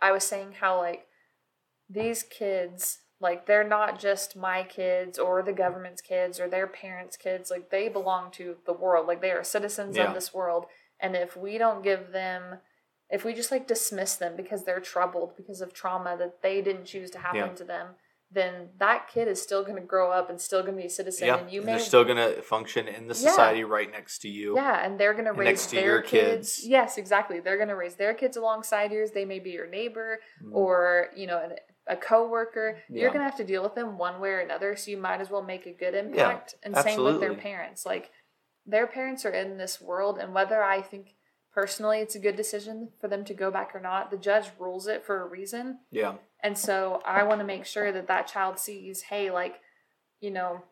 I 0.00 0.12
was 0.12 0.24
saying 0.24 0.56
how 0.60 0.78
like 0.78 1.06
these 1.88 2.22
kids, 2.22 2.98
like 3.20 3.46
they're 3.46 3.66
not 3.66 3.98
just 3.98 4.36
my 4.36 4.62
kids 4.62 5.18
or 5.18 5.42
the 5.42 5.52
government's 5.52 6.00
kids 6.00 6.38
or 6.38 6.48
their 6.48 6.66
parents' 6.66 7.16
kids. 7.16 7.50
Like 7.50 7.70
they 7.70 7.88
belong 7.88 8.30
to 8.32 8.56
the 8.66 8.72
world. 8.72 9.06
Like 9.06 9.20
they 9.20 9.32
are 9.32 9.42
citizens 9.44 9.96
Yeah. 9.96 10.08
of 10.08 10.14
this 10.14 10.32
world. 10.32 10.66
And 11.00 11.16
if 11.16 11.36
we 11.36 11.58
don't 11.58 11.82
give 11.82 12.12
them, 12.12 12.58
if 13.10 13.24
we 13.24 13.34
just 13.34 13.50
like 13.50 13.66
dismiss 13.66 14.14
them 14.16 14.34
because 14.36 14.64
they're 14.64 14.80
troubled 14.80 15.36
because 15.36 15.60
of 15.60 15.72
trauma 15.72 16.16
that 16.18 16.42
they 16.42 16.60
didn't 16.62 16.84
choose 16.84 17.10
to 17.12 17.18
happen 17.18 17.38
Yeah. 17.40 17.54
to 17.54 17.64
them, 17.64 17.86
then 18.30 18.68
that 18.78 19.08
kid 19.08 19.26
is 19.26 19.40
still 19.40 19.62
going 19.64 19.76
to 19.80 19.80
grow 19.86 20.10
up 20.12 20.28
and 20.28 20.38
still 20.38 20.60
going 20.62 20.74
to 20.74 20.80
be 20.82 20.86
a 20.86 20.90
citizen. 20.90 21.26
yeah, 21.28 21.38
and 21.38 21.50
you 21.50 21.60
and 21.60 21.66
may 21.66 21.72
they're 21.72 21.80
still 21.80 22.04
gonna 22.04 22.42
function 22.42 22.86
in 22.86 23.08
the 23.08 23.14
Yeah. 23.14 23.30
society 23.30 23.64
right 23.64 23.90
next 23.90 24.18
to 24.18 24.28
you. 24.28 24.54
yeah, 24.54 24.84
and 24.84 25.00
they're 25.00 25.14
gonna 25.14 25.32
raise 25.32 25.46
next 25.46 25.66
to 25.70 25.76
their 25.76 25.84
your 25.86 26.02
kids. 26.02 26.56
kids. 26.56 26.66
Yes, 26.68 26.98
exactly. 26.98 27.40
They're 27.40 27.56
gonna 27.56 27.74
raise 27.74 27.94
their 27.96 28.12
kids 28.12 28.36
alongside 28.36 28.92
yours. 28.92 29.12
They 29.12 29.24
may 29.24 29.38
be 29.38 29.50
your 29.52 29.66
neighbor 29.66 30.20
Mm. 30.44 30.54
or 30.54 31.08
you 31.16 31.26
know 31.26 31.38
an, 31.42 31.56
a 31.88 31.96
coworker. 31.96 32.78
Yeah. 32.88 33.02
You're 33.02 33.10
gonna 33.12 33.24
have 33.24 33.36
to 33.38 33.44
deal 33.44 33.62
with 33.62 33.74
them 33.74 33.98
one 33.98 34.20
way 34.20 34.30
or 34.30 34.40
another. 34.40 34.76
So 34.76 34.90
you 34.90 34.98
might 34.98 35.20
as 35.20 35.30
well 35.30 35.42
make 35.42 35.66
a 35.66 35.72
good 35.72 35.94
impact. 35.94 36.54
Yeah, 36.62 36.66
and 36.68 36.76
same 36.76 37.02
with 37.02 37.20
their 37.20 37.34
parents. 37.34 37.84
Like 37.86 38.10
their 38.66 38.86
parents 38.86 39.24
are 39.24 39.30
in 39.30 39.56
this 39.58 39.80
world, 39.80 40.18
and 40.18 40.34
whether 40.34 40.62
I 40.62 40.82
think 40.82 41.14
personally 41.54 42.00
it's 42.00 42.14
a 42.14 42.18
good 42.20 42.36
decision 42.36 42.90
for 43.00 43.08
them 43.08 43.24
to 43.24 43.34
go 43.34 43.50
back 43.50 43.74
or 43.74 43.80
not, 43.80 44.10
the 44.10 44.18
judge 44.18 44.50
rules 44.58 44.86
it 44.86 45.04
for 45.04 45.22
a 45.22 45.26
reason. 45.26 45.78
yeah, 45.90 46.14
And 46.42 46.56
so 46.56 47.02
I 47.04 47.22
want 47.24 47.40
to 47.40 47.46
make 47.46 47.64
sure 47.64 47.90
that 47.90 48.06
that 48.06 48.28
child 48.28 48.58
sees, 48.60 49.02
hey, 49.02 49.30
like, 49.30 49.56
you 50.20 50.30
know, 50.30 50.62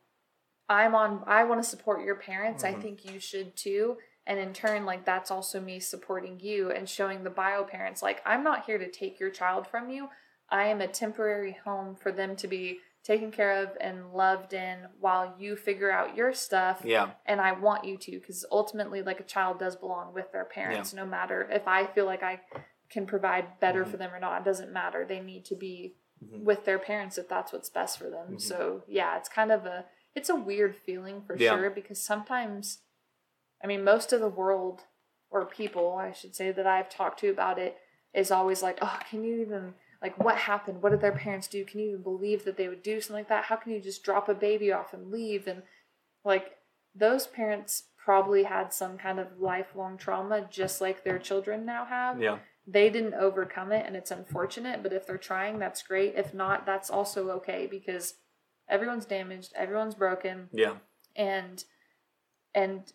I'm 0.68 0.94
on, 0.94 1.24
I 1.26 1.42
want 1.44 1.62
to 1.62 1.68
support 1.68 2.04
your 2.04 2.14
parents. 2.16 2.62
I 2.62 2.74
Mhm. 2.74 2.82
think 2.82 3.10
you 3.10 3.18
should 3.18 3.56
too. 3.56 3.98
And 4.26 4.38
in 4.38 4.52
turn, 4.52 4.84
like, 4.84 5.04
that's 5.04 5.30
also 5.30 5.60
me 5.60 5.80
supporting 5.80 6.38
you 6.40 6.70
and 6.70 6.88
showing 6.88 7.24
the 7.24 7.30
bio 7.30 7.64
parents, 7.64 8.02
like, 8.02 8.20
I'm 8.26 8.44
not 8.44 8.66
here 8.66 8.78
to 8.78 8.90
take 8.90 9.18
your 9.18 9.30
child 9.30 9.66
from 9.66 9.88
you. 9.90 10.10
I 10.48 10.66
am 10.66 10.80
a 10.80 10.88
temporary 10.88 11.56
home 11.64 11.96
for 11.96 12.12
them 12.12 12.36
to 12.36 12.46
be 12.48 12.78
taken 13.02 13.30
care 13.30 13.62
of 13.62 13.70
and 13.80 14.12
loved 14.12 14.52
in 14.52 14.78
while 14.98 15.34
you 15.38 15.54
figure 15.56 15.90
out 15.92 16.16
your 16.16 16.32
stuff 16.32 16.82
yeah, 16.84 17.10
and 17.24 17.40
I 17.40 17.52
want 17.52 17.84
you 17.84 17.96
to 17.98 18.10
because 18.18 18.44
ultimately, 18.50 19.02
like 19.02 19.20
a 19.20 19.24
child 19.24 19.58
does 19.60 19.76
belong 19.76 20.12
with 20.12 20.32
their 20.32 20.44
parents. 20.44 20.92
No 20.92 21.06
matter 21.06 21.48
if 21.50 21.68
I 21.68 21.86
feel 21.86 22.04
like 22.04 22.22
I 22.24 22.40
can 22.88 23.06
provide 23.06 23.60
better 23.60 23.84
Mhm. 23.84 23.88
for 23.90 23.96
them 23.96 24.12
or 24.14 24.18
not, 24.20 24.42
it 24.42 24.44
doesn't 24.44 24.72
matter. 24.72 25.04
They 25.04 25.20
need 25.20 25.44
to 25.46 25.54
be 25.56 25.96
Mhm. 26.24 26.42
with 26.44 26.64
their 26.64 26.78
parents 26.78 27.16
if 27.18 27.28
that's 27.28 27.52
what's 27.52 27.68
best 27.70 27.98
for 27.98 28.08
them. 28.10 28.34
Mhm. 28.34 28.40
So 28.40 28.82
yeah, 28.88 29.16
it's 29.16 29.28
kind 29.28 29.52
of 29.52 29.66
a 29.66 29.86
it's 30.14 30.30
a 30.30 30.34
weird 30.34 30.74
feeling 30.74 31.22
for 31.22 31.36
Yeah. 31.36 31.50
sure 31.56 31.68
because 31.70 32.02
sometimes, 32.02 32.82
I 33.62 33.66
mean, 33.66 33.84
most 33.84 34.12
of 34.14 34.20
the 34.20 34.28
world 34.30 34.84
or 35.30 35.44
people, 35.44 35.94
I 35.94 36.12
should 36.12 36.34
say, 36.34 36.50
that 36.52 36.66
I've 36.66 36.88
talked 36.88 37.20
to 37.20 37.28
about 37.28 37.58
it 37.58 37.76
is 38.14 38.30
always 38.30 38.62
like, 38.62 38.78
oh, 38.80 38.98
can 39.10 39.22
you 39.24 39.40
even 39.42 39.74
like 40.02 40.22
what 40.22 40.36
happened? 40.36 40.82
What 40.82 40.90
did 40.90 41.00
their 41.00 41.12
parents 41.12 41.48
do? 41.48 41.64
Can 41.64 41.80
you 41.80 41.88
even 41.90 42.02
believe 42.02 42.44
that 42.44 42.56
they 42.56 42.68
would 42.68 42.82
do 42.82 43.00
something 43.00 43.20
like 43.22 43.28
that? 43.28 43.44
How 43.44 43.56
can 43.56 43.72
you 43.72 43.80
just 43.80 44.02
drop 44.02 44.28
a 44.28 44.34
baby 44.34 44.72
off 44.72 44.92
and 44.92 45.10
leave? 45.10 45.46
And 45.46 45.62
like 46.24 46.56
those 46.94 47.26
parents 47.26 47.84
probably 47.96 48.44
had 48.44 48.72
some 48.72 48.96
kind 48.96 49.18
of 49.18 49.40
lifelong 49.40 49.96
trauma 49.96 50.46
just 50.50 50.80
like 50.80 51.02
their 51.02 51.18
children 51.18 51.66
now 51.66 51.84
have. 51.84 52.20
yeah, 52.20 52.38
They 52.66 52.88
didn't 52.88 53.14
overcome 53.14 53.72
it 53.72 53.84
and 53.86 53.96
it's 53.96 54.10
unfortunate, 54.10 54.82
but 54.82 54.92
if 54.92 55.06
they're 55.06 55.18
trying, 55.18 55.58
that's 55.58 55.82
great. 55.82 56.14
If 56.14 56.32
not, 56.32 56.64
that's 56.66 56.88
also 56.88 57.30
okay 57.30 57.66
because 57.68 58.14
everyone's 58.68 59.06
damaged, 59.06 59.52
everyone's 59.56 59.94
broken, 59.94 60.48
yeah, 60.52 60.76
and 61.16 61.64
and 62.54 62.92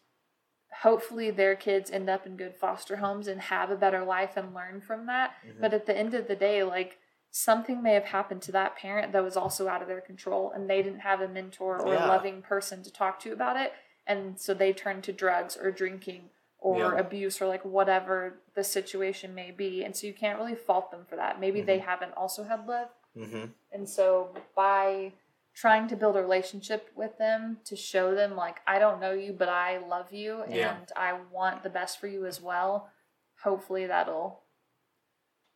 hopefully 0.73 1.31
their 1.31 1.55
kids 1.55 1.91
end 1.91 2.09
up 2.09 2.25
in 2.25 2.37
good 2.37 2.55
foster 2.55 2.97
homes 2.97 3.27
and 3.27 3.39
have 3.41 3.69
a 3.69 3.75
better 3.75 4.03
life 4.03 4.37
and 4.37 4.53
learn 4.53 4.81
from 4.81 5.05
that. 5.05 5.35
Mhm. 5.45 5.59
But 5.61 5.73
at 5.73 5.85
the 5.85 5.95
end 5.97 6.13
of 6.13 6.27
the 6.27 6.35
day, 6.35 6.63
like 6.63 6.97
something 7.29 7.81
may 7.81 7.93
have 7.93 8.05
happened 8.05 8.41
to 8.43 8.51
that 8.53 8.75
parent 8.75 9.11
that 9.13 9.23
was 9.23 9.37
also 9.37 9.67
out 9.67 9.81
of 9.81 9.87
their 9.87 10.01
control 10.01 10.51
and 10.51 10.69
they 10.69 10.81
didn't 10.81 10.99
have 10.99 11.21
a 11.21 11.27
mentor 11.27 11.79
or 11.81 11.93
Yeah. 11.93 12.05
a 12.05 12.07
loving 12.07 12.41
person 12.41 12.83
to 12.83 12.91
talk 12.91 13.19
to 13.21 13.31
about 13.31 13.57
it. 13.57 13.73
And 14.07 14.39
so 14.39 14.53
they 14.53 14.73
turned 14.73 15.03
to 15.05 15.13
drugs 15.13 15.55
or 15.55 15.71
drinking 15.71 16.29
or 16.59 16.77
Yeah. 16.93 16.99
abuse 16.99 17.41
or 17.41 17.47
like 17.47 17.63
whatever 17.63 18.39
the 18.53 18.63
situation 18.63 19.33
may 19.33 19.51
be. 19.51 19.83
And 19.83 19.95
so 19.95 20.07
you 20.07 20.13
can't 20.13 20.37
really 20.39 20.55
fault 20.55 20.91
them 20.91 21.05
for 21.05 21.15
that. 21.15 21.39
Maybe 21.39 21.61
they 21.61 21.77
Mm-hmm. 21.77 21.85
haven't 21.89 22.13
also 22.17 22.43
had 22.43 22.67
love. 22.67 22.89
hmm 23.13 23.45
And 23.71 23.87
so 23.89 24.33
by 24.55 25.13
trying 25.53 25.87
to 25.89 25.95
build 25.95 26.15
a 26.15 26.21
relationship 26.21 26.89
with 26.95 27.17
them 27.17 27.57
to 27.65 27.75
show 27.75 28.15
them 28.15 28.35
like 28.35 28.57
I 28.65 28.79
don't 28.79 29.01
know 29.01 29.11
you 29.11 29.33
but 29.33 29.49
I 29.49 29.77
love 29.79 30.11
you 30.13 30.41
and 30.43 30.53
Yeah. 30.55 30.77
I 30.95 31.17
want 31.31 31.63
the 31.63 31.69
best 31.69 31.99
for 31.99 32.07
you 32.07 32.25
as 32.25 32.41
well, 32.41 32.89
hopefully 33.43 33.85
that'll 33.87 34.43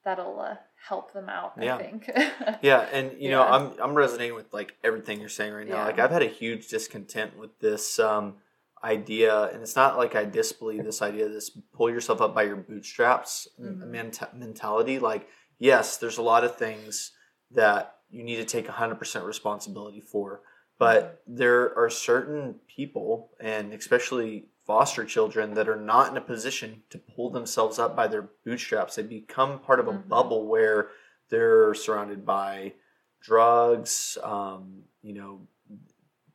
that'll 0.03 0.39
uh, 0.39 0.55
help 0.87 1.13
them 1.13 1.29
out, 1.29 1.53
Yeah. 1.59 1.75
I 1.75 1.81
think. 1.81 2.09
yeah, 2.61 2.81
and 2.91 3.13
you 3.19 3.29
know, 3.31 3.41
I'm 3.41 3.71
I'm 3.81 3.95
resonating 3.95 4.35
with 4.35 4.53
like 4.53 4.75
everything 4.83 5.19
you're 5.19 5.29
saying 5.29 5.53
right 5.53 5.67
now. 5.67 5.77
Yeah. 5.77 5.85
Like 5.85 5.99
I've 5.99 6.11
had 6.11 6.21
a 6.21 6.27
huge 6.27 6.67
discontent 6.67 7.37
with 7.39 7.57
this 7.59 7.97
um, 7.97 8.35
idea, 8.83 9.45
and 9.49 9.63
it's 9.63 9.75
not 9.75 9.97
like 9.97 10.15
I 10.15 10.25
disbelieve 10.25 10.83
this 10.83 11.01
idea. 11.01 11.27
This 11.29 11.49
pull 11.73 11.89
yourself 11.89 12.21
up 12.21 12.35
by 12.35 12.43
your 12.43 12.57
bootstraps 12.57 13.47
Mhm. 13.59 13.89
menta- 13.89 14.33
mentality. 14.35 14.99
Like, 14.99 15.27
yes, 15.57 15.97
there's 15.97 16.19
a 16.19 16.21
lot 16.23 16.43
of 16.43 16.55
things 16.55 17.11
that 17.51 17.94
you 18.09 18.23
need 18.23 18.37
to 18.37 18.45
take 18.45 18.67
100% 18.67 19.25
responsibility 19.25 20.01
for, 20.01 20.41
but 20.77 21.21
there 21.27 21.77
are 21.77 21.89
certain 21.89 22.55
people, 22.67 23.31
and 23.39 23.73
especially 23.73 24.45
foster 24.65 25.05
children, 25.05 25.53
that 25.53 25.69
are 25.69 25.75
not 25.79 26.09
in 26.11 26.17
a 26.17 26.21
position 26.21 26.81
to 26.89 26.97
pull 26.97 27.29
themselves 27.29 27.77
up 27.79 27.95
by 27.95 28.07
their 28.07 28.29
bootstraps. 28.43 28.95
They 28.95 29.03
become 29.03 29.59
part 29.59 29.79
of 29.79 29.87
a 29.87 29.91
Mhm. 29.93 30.07
bubble 30.07 30.47
where 30.47 30.89
they're 31.29 31.73
surrounded 31.73 32.25
by 32.25 32.73
drugs, 33.21 34.17
um, 34.23 34.83
you 35.01 35.13
know, 35.13 35.47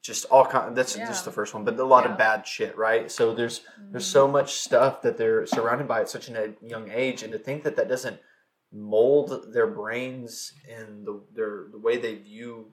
just 0.03 0.25
all 0.27 0.47
kind. 0.47 0.77
That's 0.77 0.97
Yeah. 0.97 1.07
just 1.07 1.25
the 1.25 1.31
first 1.31 1.53
one, 1.55 1.63
but 1.65 1.79
a 1.79 1.85
lot 1.85 2.05
Yeah. 2.05 2.13
of 2.13 2.19
bad 2.19 2.47
shit, 2.47 2.77
right? 2.77 3.11
So 3.11 3.35
there's 3.35 3.61
there's 3.93 4.05
Mhm. 4.07 4.13
so 4.13 4.29
much 4.29 4.55
stuff 4.55 5.03
that 5.03 5.17
they're 5.17 5.45
surrounded 5.47 5.89
by 5.89 6.01
at 6.03 6.09
such 6.09 6.29
a 6.29 6.55
young 6.63 6.89
age, 6.91 7.23
and 7.25 7.33
to 7.33 7.39
think 7.39 7.65
that 7.65 7.75
that 7.77 7.89
doesn't 7.89 8.21
mold 8.73 9.53
their 9.53 9.67
brains 9.67 10.53
and 10.69 11.05
the 11.07 11.21
their 11.35 11.67
the 11.71 11.79
way 11.79 11.97
they 11.97 12.15
view 12.17 12.73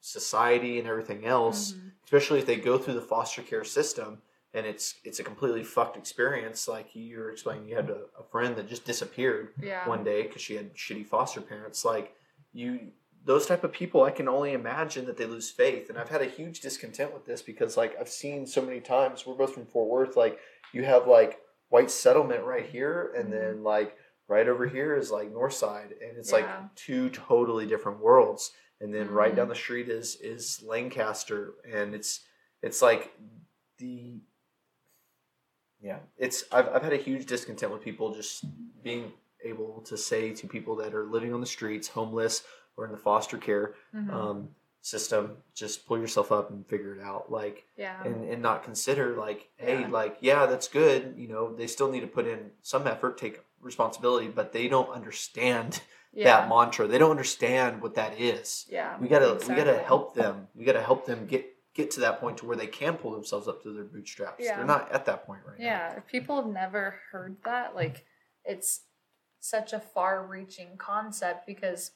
society 0.00 0.78
and 0.78 0.88
everything 0.88 1.26
else, 1.26 1.72
Mhm. 1.72 1.92
especially 2.04 2.38
if 2.38 2.46
they 2.46 2.56
go 2.56 2.78
through 2.78 2.94
the 2.94 3.00
foster 3.02 3.42
care 3.42 3.64
system 3.64 4.22
and 4.54 4.64
it's 4.64 4.94
it's 5.04 5.18
a 5.20 5.24
completely 5.24 5.62
fucked 5.64 5.96
experience. 5.96 6.66
Like 6.68 6.94
you 6.94 7.18
were 7.18 7.30
explaining, 7.30 7.68
you 7.68 7.76
had 7.76 7.90
a, 7.90 8.06
a 8.18 8.22
friend 8.30 8.56
that 8.56 8.68
just 8.68 8.84
disappeared 8.84 9.54
Yeah. 9.60 9.86
one 9.86 10.04
day 10.04 10.22
because 10.22 10.40
she 10.42 10.54
had 10.56 10.74
shitty 10.74 11.06
foster 11.06 11.40
parents. 11.40 11.84
Like 11.84 12.14
you, 12.52 12.92
those 13.24 13.46
type 13.46 13.64
of 13.64 13.72
people, 13.72 14.04
I 14.04 14.10
can 14.10 14.28
only 14.28 14.52
imagine 14.52 15.04
that 15.06 15.18
they 15.18 15.26
lose 15.26 15.50
faith. 15.50 15.90
And 15.90 15.98
I've 15.98 16.08
had 16.08 16.22
a 16.22 16.26
huge 16.26 16.60
discontent 16.60 17.12
with 17.12 17.26
this 17.26 17.42
because, 17.42 17.76
like, 17.76 17.94
I've 18.00 18.08
seen 18.08 18.46
so 18.46 18.62
many 18.62 18.80
times. 18.80 19.26
We're 19.26 19.34
both 19.34 19.52
from 19.52 19.66
Fort 19.66 19.88
Worth. 19.88 20.16
Like, 20.16 20.38
you 20.72 20.84
have 20.84 21.06
like 21.06 21.40
white 21.68 21.90
settlement 21.90 22.44
right 22.44 22.64
here, 22.64 23.12
and 23.14 23.26
Mhm. 23.28 23.30
then 23.32 23.62
like 23.64 23.96
right 24.28 24.46
over 24.48 24.66
here 24.66 24.94
is 24.96 25.10
like 25.10 25.32
North 25.32 25.54
Side, 25.54 25.94
and 26.00 26.16
it's 26.16 26.30
Yeah. 26.30 26.36
like 26.38 26.74
two 26.76 27.10
totally 27.10 27.66
different 27.66 27.98
worlds. 28.00 28.52
And 28.80 28.94
then 28.94 29.10
right 29.10 29.32
Mhm. 29.32 29.36
down 29.36 29.48
the 29.48 29.54
street 29.56 29.88
is 29.88 30.14
is 30.20 30.62
Lancaster, 30.62 31.54
and 31.64 31.94
it's 31.94 32.24
it's 32.62 32.80
like 32.82 33.12
the 33.78 34.20
yeah, 35.80 36.00
it's 36.16 36.44
I've 36.52 36.68
I've 36.68 36.82
had 36.82 36.92
a 36.92 36.96
huge 36.96 37.26
discontent 37.26 37.72
with 37.72 37.82
people 37.82 38.12
just 38.14 38.44
being 38.82 39.12
able 39.44 39.80
to 39.82 39.96
say 39.96 40.32
to 40.34 40.46
people 40.48 40.74
that 40.76 40.94
are 40.94 41.04
living 41.04 41.32
on 41.32 41.40
the 41.40 41.46
streets, 41.46 41.88
homeless, 41.88 42.44
or 42.76 42.84
in 42.84 42.90
the 42.92 42.98
foster 42.98 43.38
care 43.38 43.74
Mhm. 43.94 44.12
um, 44.12 44.54
system, 44.80 45.42
just 45.54 45.86
pull 45.86 45.98
yourself 45.98 46.32
up 46.32 46.50
and 46.50 46.66
figure 46.66 46.94
it 46.94 47.00
out. 47.00 47.30
Like 47.30 47.66
yeah. 47.76 48.02
and 48.04 48.28
and 48.28 48.42
not 48.42 48.62
consider 48.64 49.16
like, 49.16 49.48
hey, 49.56 49.80
Yeah. 49.82 49.88
like 49.88 50.18
yeah, 50.20 50.46
that's 50.46 50.68
good. 50.68 51.14
You 51.16 51.28
know, 51.28 51.54
they 51.54 51.66
still 51.66 51.90
need 51.90 52.00
to 52.00 52.06
put 52.08 52.26
in 52.26 52.52
some 52.62 52.86
effort, 52.86 53.18
take 53.18 53.40
responsibility, 53.60 54.28
but 54.28 54.52
they 54.52 54.68
don't 54.68 54.90
understand 54.90 55.80
yeah. 56.12 56.24
that 56.24 56.48
mantra. 56.48 56.86
They 56.86 56.98
don't 56.98 57.10
understand 57.10 57.82
what 57.82 57.94
that 57.94 58.18
is. 58.20 58.66
yeah. 58.70 58.98
We 58.98 59.08
gotta 59.08 59.38
we 59.48 59.54
gotta 59.54 59.78
help 59.78 60.14
them. 60.14 60.48
We 60.54 60.64
gotta 60.64 60.82
help 60.82 61.06
them 61.06 61.26
get 61.26 61.46
get 61.74 61.90
to 61.92 62.00
that 62.00 62.20
point 62.20 62.38
to 62.38 62.46
where 62.46 62.56
they 62.56 62.66
can 62.66 62.94
pull 62.94 63.12
themselves 63.12 63.46
up 63.46 63.62
to 63.62 63.72
their 63.72 63.84
bootstraps. 63.84 64.44
Yeah. 64.44 64.56
They're 64.56 64.66
not 64.66 64.90
at 64.90 65.06
that 65.06 65.24
point 65.24 65.40
right 65.46 65.58
now. 65.58 65.64
Yeah, 65.64 65.96
if 65.96 66.06
people 66.06 66.36
have 66.36 66.52
never 66.52 66.96
heard 67.12 67.36
that, 67.44 67.74
like 67.74 68.04
it's 68.44 68.80
such 69.40 69.72
a 69.72 69.78
far 69.78 70.26
reaching 70.26 70.76
concept 70.76 71.46
because 71.46 71.92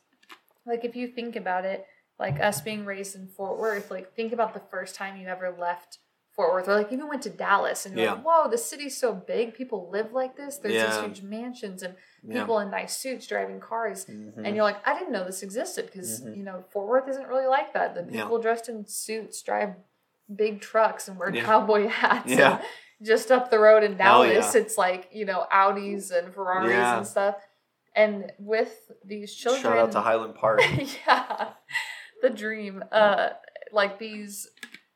like 0.67 0.85
if 0.85 0.95
you 0.95 1.09
think 1.09 1.35
about 1.35 1.65
it, 1.65 1.87
like 2.19 2.41
us 2.41 2.61
being 2.61 2.85
raised 2.85 3.17
in 3.17 3.27
Fort 3.27 3.59
Worth, 3.59 3.91
like 3.91 4.15
think 4.15 4.33
about 4.33 4.55
the 4.55 4.63
first 4.71 4.95
time 4.95 5.17
you 5.17 5.27
ever 5.27 5.55
left 5.59 5.99
Fort 6.35 6.53
Worth 6.53 6.67
or 6.69 6.75
like 6.77 6.91
even 6.93 7.09
went 7.09 7.23
to 7.23 7.31
Dallas 7.31 7.85
and 7.85 7.95
you're 7.97 8.07
Yeah. 8.07 8.13
like, 8.15 8.25
whoa, 8.25 8.49
the 8.49 8.57
city's 8.59 8.97
so 8.97 9.13
big, 9.13 9.53
people 9.55 9.91
live 9.91 10.13
like 10.13 10.37
this. 10.37 10.57
There's 10.57 10.75
Yeah. 10.75 10.87
these 10.87 11.01
huge 11.05 11.23
mansions 11.23 11.83
and 11.83 11.95
Yeah. 12.23 12.41
people 12.41 12.59
in 12.61 12.71
nice 12.71 12.97
suits 12.97 13.27
driving 13.27 13.61
cars. 13.61 14.07
Mhm. 14.07 14.39
And 14.45 14.57
you're 14.57 14.65
like, 14.65 14.87
I 14.89 14.95
didn't 14.99 15.13
know 15.13 15.25
this 15.25 15.43
existed 15.43 15.87
because 15.87 16.23
Mhm. 16.23 16.37
you 16.39 16.43
know 16.43 16.65
Fort 16.71 16.89
Worth 16.89 17.09
isn't 17.09 17.29
really 17.29 17.47
like 17.47 17.75
that. 17.75 17.95
The 17.95 18.07
Yeah. 18.11 18.23
people 18.23 18.39
dressed 18.41 18.69
in 18.71 18.87
suits 18.87 19.43
drive 19.43 19.75
big 20.35 20.61
trucks 20.63 21.07
and 21.09 21.19
wear 21.19 21.31
Yeah. 21.35 21.45
cowboy 21.45 21.89
hats. 21.89 22.31
Yeah. 22.31 22.63
Just 23.03 23.31
up 23.33 23.51
the 23.51 23.59
road 23.59 23.83
in 23.83 23.97
Dallas, 23.99 24.55
yeah. 24.55 24.61
it's 24.63 24.79
like 24.79 25.09
you 25.13 25.25
know 25.27 25.47
Audis 25.53 26.11
and 26.17 26.33
Ferraris 26.33 26.71
Yeah. 26.71 26.97
and 26.99 27.07
stuff. 27.07 27.37
And 27.95 28.33
with 28.39 28.91
these 29.05 29.35
children, 29.35 29.63
Shout 29.65 29.77
out 29.77 29.93
to 29.93 30.01
Highland 30.01 30.35
Park. 30.37 30.63
yeah, 31.07 31.53
the 32.23 32.31
dream. 32.31 32.83
Uh, 32.91 33.31
like 33.71 33.99
these 33.99 34.49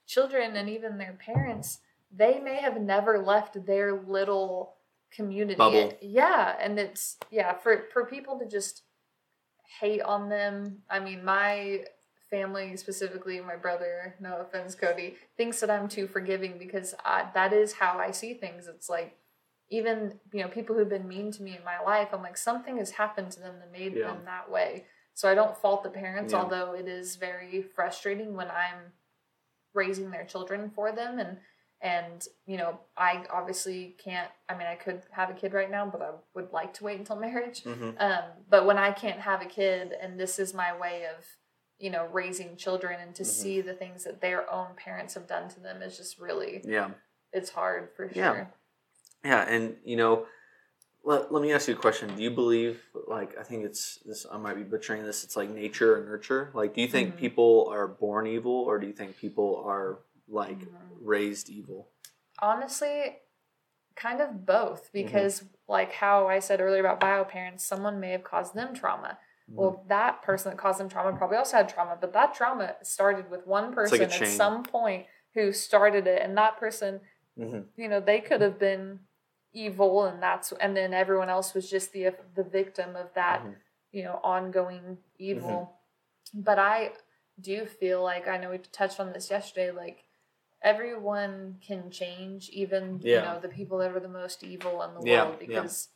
children 0.06 0.56
and 0.56 0.68
even 0.68 0.98
their 0.98 1.12
parents, 1.18 1.80
they 2.14 2.40
may 2.40 2.56
have 2.56 2.80
never 2.80 3.18
left 3.18 3.66
their 3.66 3.92
little 4.00 4.74
community. 5.12 5.56
Bubble. 5.56 5.92
Yeah, 6.00 6.56
and 6.60 6.78
it's 6.78 7.16
yeah 7.30 7.54
for 7.54 7.84
for 7.92 8.04
people 8.06 8.38
to 8.38 8.46
just 8.48 8.82
hate 9.80 10.02
on 10.02 10.28
them. 10.28 10.78
I 10.88 11.00
mean, 11.00 11.24
my 11.24 11.84
family 12.30 12.76
specifically, 12.76 13.40
my 13.40 13.56
brother, 13.56 14.16
no 14.20 14.38
offense, 14.40 14.74
Cody, 14.74 15.16
thinks 15.36 15.60
that 15.60 15.70
I'm 15.70 15.88
too 15.88 16.06
forgiving 16.08 16.58
because 16.58 16.94
I, 17.04 17.26
that 17.34 17.52
is 17.52 17.74
how 17.74 17.98
I 17.98 18.10
see 18.10 18.34
things. 18.34 18.66
It's 18.66 18.88
like 18.88 19.16
even 19.70 20.18
you 20.32 20.42
know 20.42 20.48
people 20.48 20.76
who've 20.76 20.88
been 20.88 21.08
mean 21.08 21.32
to 21.32 21.42
me 21.42 21.56
in 21.56 21.64
my 21.64 21.80
life 21.84 22.10
i'm 22.12 22.22
like 22.22 22.36
something 22.36 22.76
has 22.76 22.92
happened 22.92 23.32
to 23.32 23.40
them 23.40 23.56
that 23.58 23.72
made 23.72 23.94
Yeah. 23.96 24.06
them 24.12 24.18
that 24.24 24.48
way 24.48 24.84
so 25.12 25.28
i 25.28 25.34
don't 25.34 25.56
fault 25.56 25.82
the 25.82 25.90
parents 25.90 26.32
Yeah. 26.32 26.38
although 26.42 26.72
it 26.74 26.86
is 26.86 27.16
very 27.16 27.62
frustrating 27.62 28.34
when 28.36 28.46
i'm 28.48 28.92
raising 29.76 30.10
their 30.10 30.24
children 30.24 30.70
for 30.74 30.90
them 30.90 31.18
and 31.18 31.36
and 31.82 32.26
you 32.46 32.56
know 32.56 32.80
i 32.96 33.22
obviously 33.30 33.94
can't 34.02 34.30
i 34.48 34.56
mean 34.56 34.66
i 34.66 34.74
could 34.74 35.02
have 35.10 35.28
a 35.28 35.34
kid 35.34 35.52
right 35.52 35.70
now 35.70 35.84
but 35.86 36.00
i 36.00 36.10
would 36.34 36.50
like 36.50 36.72
to 36.72 36.82
wait 36.84 36.98
until 36.98 37.16
marriage 37.28 37.62
hmm 37.62 37.90
um, 37.98 38.24
but 38.50 38.66
when 38.66 38.76
I 38.76 38.92
can't 38.92 39.20
have 39.20 39.40
a 39.40 39.46
kid 39.46 39.94
and 40.02 40.20
this 40.20 40.38
is 40.38 40.52
my 40.52 40.76
way 40.78 41.06
of, 41.16 41.24
you 41.78 41.88
know, 41.88 42.04
raising 42.12 42.54
children 42.56 43.00
and 43.00 43.14
to 43.14 43.22
Mhm. 43.22 43.26
see 43.26 43.60
the 43.62 43.72
things 43.72 44.04
that 44.04 44.20
their 44.20 44.50
own 44.52 44.74
parents 44.76 45.14
have 45.14 45.26
done 45.26 45.48
to 45.48 45.60
them 45.60 45.80
is 45.80 45.96
just 45.96 46.18
really, 46.18 46.60
Yeah. 46.62 46.90
it's 47.32 47.48
hard 47.50 47.88
for 47.96 48.04
Yeah. 48.12 48.32
sure. 48.32 48.52
Yeah, 49.24 49.42
and 49.48 49.78
you 49.82 49.96
know, 49.96 50.26
let, 51.06 51.32
let 51.32 51.40
me 51.40 51.52
ask 51.52 51.68
you 51.68 51.74
a 51.74 51.78
question. 51.78 52.14
Do 52.16 52.22
you 52.22 52.30
believe, 52.32 52.82
like, 53.06 53.38
I 53.38 53.44
think 53.44 53.64
it's 53.64 54.00
this, 54.04 54.26
I 54.30 54.36
might 54.38 54.54
be 54.56 54.64
butchering 54.64 55.04
this, 55.04 55.22
it's 55.24 55.36
like 55.36 55.48
nature 55.48 55.96
or 55.96 56.04
nurture? 56.04 56.50
Like, 56.52 56.74
do 56.74 56.80
you 56.82 56.88
think 56.88 57.14
Mhm. 57.14 57.18
people 57.18 57.68
are 57.70 57.86
born 57.86 58.26
evil 58.26 58.52
or 58.52 58.78
do 58.80 58.86
you 58.88 58.92
think 58.92 59.16
people 59.16 59.62
are, 59.64 60.00
like, 60.28 60.58
Mhm. 60.58 60.68
raised 61.00 61.48
evil? 61.48 61.88
Honestly, 62.42 63.20
kind 63.94 64.20
of 64.20 64.44
both 64.44 64.92
Mm-hmm. 64.92 65.04
because, 65.06 65.44
like 65.68 65.92
how 65.92 66.26
I 66.26 66.40
said 66.40 66.60
earlier 66.60 66.80
about 66.80 66.98
bio 67.00 67.24
parents, 67.24 67.64
someone 67.64 68.00
may 68.00 68.10
have 68.10 68.24
caused 68.24 68.54
them 68.54 68.74
trauma. 68.74 69.18
Mm-hmm. 69.48 69.60
Well, 69.60 69.84
that 69.86 70.22
person 70.22 70.50
that 70.50 70.58
caused 70.58 70.80
them 70.80 70.88
trauma 70.88 71.16
probably 71.16 71.36
also 71.36 71.56
had 71.56 71.68
trauma, 71.68 71.96
but 72.00 72.12
that 72.14 72.34
trauma 72.34 72.74
started 72.82 73.30
with 73.30 73.46
one 73.46 73.66
It's 73.68 73.92
like 73.92 74.00
person 74.00 74.22
at 74.24 74.28
some 74.36 74.64
point 74.64 75.06
who 75.34 75.52
started 75.52 76.06
it, 76.08 76.20
and 76.20 76.36
that 76.36 76.58
person 76.58 77.00
Mhm. 77.38 77.66
you 77.76 77.88
know 77.88 78.00
they 78.00 78.20
could 78.20 78.40
have 78.40 78.58
been 78.58 79.06
evil 79.56 80.04
and 80.04 80.22
that's 80.22 80.52
and 80.60 80.76
then 80.76 80.92
everyone 80.92 81.30
else 81.30 81.54
was 81.54 81.68
just 81.70 81.92
the 81.92 82.10
the 82.34 82.44
victim 82.44 82.94
of 82.94 83.08
that 83.14 83.40
Mhm. 83.42 83.54
you 83.92 84.02
know 84.04 84.20
ongoing 84.22 84.82
Mm-hmm. 84.82 84.98
evil 85.30 85.80
but 86.34 86.58
i 86.58 86.92
do 87.40 87.64
feel 87.64 88.02
like 88.02 88.28
i 88.28 88.36
know 88.36 88.50
we 88.50 88.58
touched 88.58 89.00
on 89.00 89.12
this 89.12 89.30
yesterday 89.30 89.70
like 89.70 90.04
everyone 90.62 91.56
can 91.66 91.90
change 91.90 92.48
even 92.50 93.00
you 93.18 93.22
know 93.22 93.38
the 93.40 93.48
people 93.48 93.78
that 93.78 93.92
are 93.96 94.00
the 94.00 94.08
most 94.22 94.42
evil 94.44 94.82
in 94.82 94.94
the 94.94 95.00
Yeah, 95.02 95.24
world 95.24 95.36
yeah. 95.40 95.46
because 95.46 95.88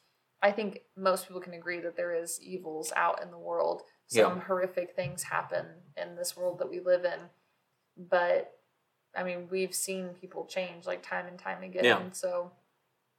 i 0.43 0.51
think 0.53 0.81
most 0.97 1.27
people 1.27 1.41
can 1.43 1.55
agree 1.55 1.81
that 1.81 1.97
there 1.97 2.15
is 2.15 2.41
evils 2.41 2.93
out 2.97 3.23
in 3.23 3.31
the 3.31 3.39
world 3.39 3.83
Yeah. 4.11 4.25
some 4.25 4.41
horrific 4.41 4.95
things 4.97 5.23
happen 5.23 5.67
in 5.97 6.17
this 6.17 6.37
world 6.37 6.59
that 6.61 6.71
we 6.71 6.81
live 6.81 7.05
in 7.05 7.21
but 7.97 8.53
i 9.17 9.23
mean 9.23 9.49
we've 9.51 9.75
seen 9.75 10.11
people 10.21 10.47
change 10.47 10.87
like 10.87 11.03
time 11.03 11.27
and 11.27 11.39
time 11.39 11.63
again 11.63 11.85
Yeah. 11.85 12.11
so 12.13 12.53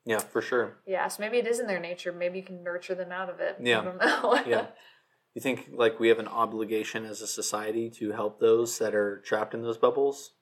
Yeah, 0.06 0.20
for 0.20 0.42
sure. 0.42 0.78
yeah 0.88 1.08
so 1.08 1.22
maybe 1.22 1.38
it 1.38 1.46
is 1.48 1.60
in 1.60 1.68
their 1.68 1.80
nature 1.80 2.12
maybe 2.12 2.40
you 2.40 2.44
can 2.46 2.64
nurture 2.64 2.96
them 2.96 3.12
out 3.12 3.30
of 3.30 3.40
it 3.40 3.58
Yeah. 3.62 3.82
i 3.82 3.84
don't 3.84 3.98
know 4.00 4.42
Yeah. 4.46 4.66
You 5.34 5.42
think, 5.42 5.70
like, 5.72 5.98
we 5.98 6.10
have 6.10 6.20
an 6.20 6.28
obligation 6.28 7.06
as 7.06 7.22
a 7.22 7.26
society 7.28 7.90
to 7.92 8.12
help 8.12 8.42
those 8.42 8.80
that 8.80 8.94
are 8.94 9.20
trapped 9.22 9.54
in 9.54 9.62
those 9.62 9.78
bubbles? 9.78 10.34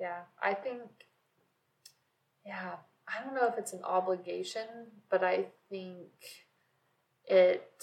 Yeah, 0.00 0.20
I 0.42 0.54
think, 0.54 0.80
yeah, 2.46 2.76
I 3.06 3.22
don't 3.22 3.34
know 3.34 3.46
if 3.46 3.58
it's 3.58 3.74
an 3.74 3.82
obligation, 3.84 4.64
but 5.10 5.22
I 5.22 5.48
think 5.68 6.08
it, 7.26 7.82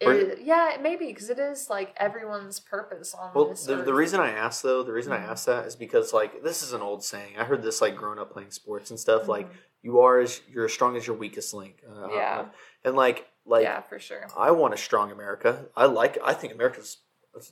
it 0.00 0.38
yeah, 0.44 0.76
maybe 0.80 1.06
because 1.06 1.30
it 1.30 1.40
is 1.40 1.68
like 1.68 1.94
everyone's 1.96 2.60
purpose 2.60 3.12
on 3.12 3.32
Well, 3.34 3.46
this. 3.48 3.64
the, 3.64 3.76
the 3.76 3.94
reason 3.94 4.20
I 4.20 4.30
asked 4.30 4.62
though, 4.62 4.84
the 4.84 4.92
reason 4.92 5.12
Mhm. 5.12 5.20
I 5.20 5.30
asked 5.32 5.46
that 5.46 5.66
is 5.66 5.74
because 5.74 6.12
like 6.12 6.44
this 6.44 6.62
is 6.62 6.72
an 6.72 6.80
old 6.82 7.02
saying. 7.02 7.36
I 7.38 7.42
heard 7.44 7.62
this 7.62 7.80
like 7.80 7.96
growing 7.96 8.20
up 8.20 8.32
playing 8.32 8.52
sports 8.52 8.90
and 8.90 9.00
stuff. 9.00 9.26
Like 9.26 9.48
Mhm. 9.48 9.56
You 9.82 10.00
are 10.00 10.18
as 10.20 10.40
you're 10.50 10.64
as 10.66 10.72
strong 10.72 10.96
as 10.96 11.06
your 11.06 11.16
weakest 11.16 11.54
link. 11.54 11.82
Uh, 11.88 12.08
Yeah. 12.12 12.46
and 12.84 12.94
like 12.96 13.26
like 13.46 13.62
yeah, 13.62 13.80
for 13.80 13.98
sure. 13.98 14.26
I 14.36 14.50
want 14.50 14.74
a 14.74 14.76
strong 14.76 15.10
America. 15.10 15.66
I 15.76 15.86
like. 15.86 16.18
I 16.22 16.34
think 16.34 16.52
America's 16.52 16.98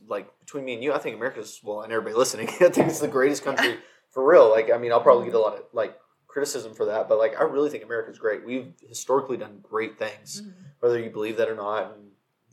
like 0.08 0.28
between 0.40 0.64
me 0.64 0.74
and 0.74 0.82
you. 0.84 0.92
I 0.92 0.98
think 0.98 1.16
America's 1.16 1.60
well, 1.62 1.80
and 1.82 1.92
everybody 1.92 2.16
listening. 2.16 2.48
I 2.60 2.68
think 2.68 2.88
it's 2.88 3.00
the 3.00 3.08
greatest 3.08 3.44
country 3.44 3.78
for 4.10 4.28
real. 4.28 4.50
Like 4.50 4.70
I 4.70 4.78
mean, 4.78 4.92
I'll 4.92 5.00
probably 5.00 5.26
get 5.26 5.34
a 5.34 5.38
lot 5.40 5.54
of 5.54 5.62
like 5.72 5.96
criticism 6.26 6.74
for 6.74 6.84
that, 6.86 7.08
but 7.08 7.18
like 7.18 7.38
I 7.38 7.44
really 7.44 7.70
think 7.70 7.82
America's 7.84 8.18
great. 8.18 8.44
We've 8.44 8.72
historically 8.86 9.36
done 9.38 9.60
great 9.62 9.98
things, 9.98 10.42
Mhm. 10.42 10.52
whether 10.80 10.98
you 10.98 11.08
believe 11.10 11.38
that 11.38 11.48
or 11.48 11.54
not. 11.54 11.94
And 11.94 12.05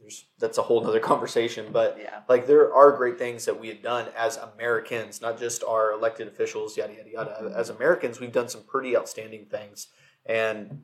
there's 0.04 0.26
that's 0.38 0.58
a 0.58 0.62
whole 0.62 0.86
other 0.88 1.00
conversation, 1.00 1.72
but 1.72 1.98
Yeah, 2.00 2.22
like 2.30 2.46
there 2.46 2.72
are 2.74 2.92
great 2.92 3.18
things 3.18 3.46
that 3.46 3.60
we 3.60 3.70
have 3.70 3.82
done 3.82 4.08
as 4.16 4.38
Americans, 4.38 5.22
not 5.22 5.40
just 5.40 5.64
our 5.64 5.92
elected 5.94 6.28
officials, 6.28 6.78
yada 6.78 6.94
yada 6.94 7.10
yada. 7.10 7.38
Mhm. 7.42 7.56
As 7.56 7.70
Americans, 7.70 8.20
we've 8.20 8.32
done 8.32 8.50
some 8.50 8.64
pretty 8.64 8.96
outstanding 8.96 9.46
things, 9.46 9.88
and 10.26 10.84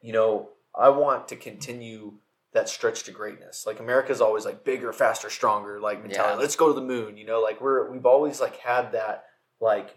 you 0.00 0.12
know, 0.12 0.50
I 0.74 0.88
want 0.90 1.28
to 1.28 1.36
continue 1.36 2.18
that 2.52 2.68
stretch 2.68 3.04
to 3.04 3.12
greatness. 3.12 3.64
Like 3.66 3.78
America's 3.78 4.20
always 4.20 4.44
like 4.44 4.64
bigger, 4.64 4.92
faster, 4.92 5.30
stronger, 5.30 5.80
like 5.80 6.02
mentality. 6.02 6.34
Yeah. 6.34 6.40
Let's 6.40 6.56
go 6.56 6.68
to 6.68 6.74
the 6.74 6.86
moon. 6.86 7.16
You 7.16 7.26
know, 7.26 7.40
like 7.40 7.60
we're 7.60 7.88
we've 7.90 8.06
always 8.06 8.40
like 8.40 8.56
had 8.58 8.92
that 8.92 9.24
like 9.60 9.96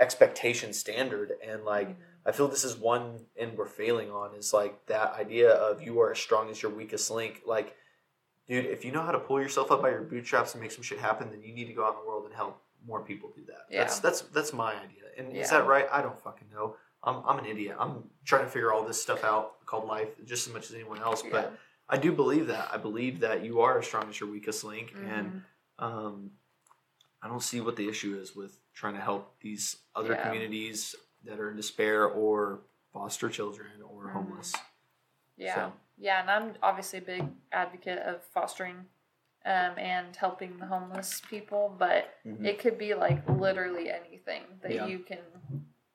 expectation 0.00 0.72
standard, 0.72 1.32
and 1.46 1.64
like 1.64 1.88
Mhm. 1.90 1.96
I 2.28 2.32
feel 2.32 2.46
this 2.46 2.64
is 2.64 2.76
one 2.76 3.24
end 3.38 3.56
we're 3.56 3.64
failing 3.66 4.10
on 4.10 4.34
is 4.34 4.52
like 4.52 4.84
that 4.86 5.14
idea 5.14 5.50
of 5.50 5.80
you 5.82 5.98
are 6.00 6.12
as 6.12 6.18
strong 6.18 6.50
as 6.50 6.60
your 6.62 6.70
weakest 6.70 7.10
link. 7.10 7.40
Like, 7.46 7.74
dude, 8.46 8.66
if 8.66 8.84
you 8.84 8.92
know 8.92 9.00
how 9.02 9.12
to 9.12 9.18
pull 9.18 9.40
yourself 9.40 9.72
up 9.72 9.80
by 9.80 9.88
your 9.88 10.02
bootstraps 10.02 10.52
and 10.52 10.60
make 10.62 10.70
some 10.70 10.82
shit 10.82 10.98
happen, 10.98 11.30
then 11.30 11.42
you 11.42 11.54
need 11.54 11.64
to 11.68 11.72
go 11.72 11.86
out 11.86 11.94
in 11.94 12.00
the 12.02 12.06
world 12.06 12.26
and 12.26 12.34
help 12.34 12.62
more 12.86 13.00
people 13.02 13.32
do 13.34 13.42
that. 13.46 13.62
That's 13.70 13.72
Yeah. 13.72 13.78
that's 13.80 14.00
that's 14.00 14.20
that's 14.34 14.52
my 14.52 14.72
idea. 14.74 15.04
And 15.16 15.34
is 15.34 15.48
that 15.50 15.66
right? 15.66 15.86
I 15.90 16.02
don't 16.02 16.20
fucking 16.22 16.48
know. 16.52 16.76
I'm 17.02 17.22
I'm 17.26 17.38
an 17.38 17.46
idiot. 17.46 17.76
I'm 17.80 18.04
trying 18.26 18.44
to 18.44 18.50
figure 18.50 18.72
all 18.74 18.84
this 18.86 19.00
stuff 19.00 19.24
out 19.24 19.64
called 19.64 19.86
life 19.86 20.08
just 20.26 20.46
as 20.46 20.52
much 20.52 20.66
as 20.68 20.74
anyone 20.74 21.00
else. 21.00 21.22
But 21.22 21.58
I 21.88 21.96
do 21.96 22.12
believe 22.12 22.48
that. 22.48 22.68
I 22.70 22.76
believe 22.76 23.20
that 23.20 23.42
you 23.42 23.62
are 23.62 23.78
as 23.78 23.86
strong 23.86 24.06
as 24.10 24.20
your 24.20 24.28
weakest 24.30 24.62
link, 24.64 24.92
and 24.94 25.26
Mhm. 25.32 25.42
um, 25.82 26.30
I 27.22 27.28
don't 27.28 27.42
see 27.42 27.60
what 27.62 27.76
the 27.76 27.88
issue 27.88 28.18
is 28.20 28.36
with 28.36 28.58
trying 28.74 28.94
to 28.94 29.00
help 29.00 29.40
these 29.40 29.78
other 29.94 30.12
Yeah. 30.12 30.22
communities 30.24 30.94
that 31.24 31.40
are 31.40 31.50
in 31.50 31.56
despair 31.56 32.06
or 32.06 32.60
foster 32.92 33.28
children 33.28 33.68
or 33.82 34.08
Mhm. 34.08 34.12
homeless. 34.12 34.54
yeah, 35.36 35.54
So- 35.54 35.72
yeah, 35.96 36.20
and 36.20 36.30
I'm 36.30 36.54
obviously 36.62 36.98
a 36.98 37.02
big 37.02 37.24
advocate 37.52 37.98
of 37.98 38.22
fostering. 38.24 38.88
Um, 39.44 39.78
and 39.78 40.14
helping 40.16 40.58
the 40.58 40.66
homeless 40.66 41.22
people, 41.22 41.74
but 41.78 42.12
Mhm. 42.26 42.44
it 42.44 42.58
could 42.58 42.76
be 42.76 42.92
like 42.94 43.26
literally 43.28 43.88
anything 43.88 44.58
that 44.62 44.72
Yeah. 44.72 44.86
you 44.86 44.98
can 44.98 45.22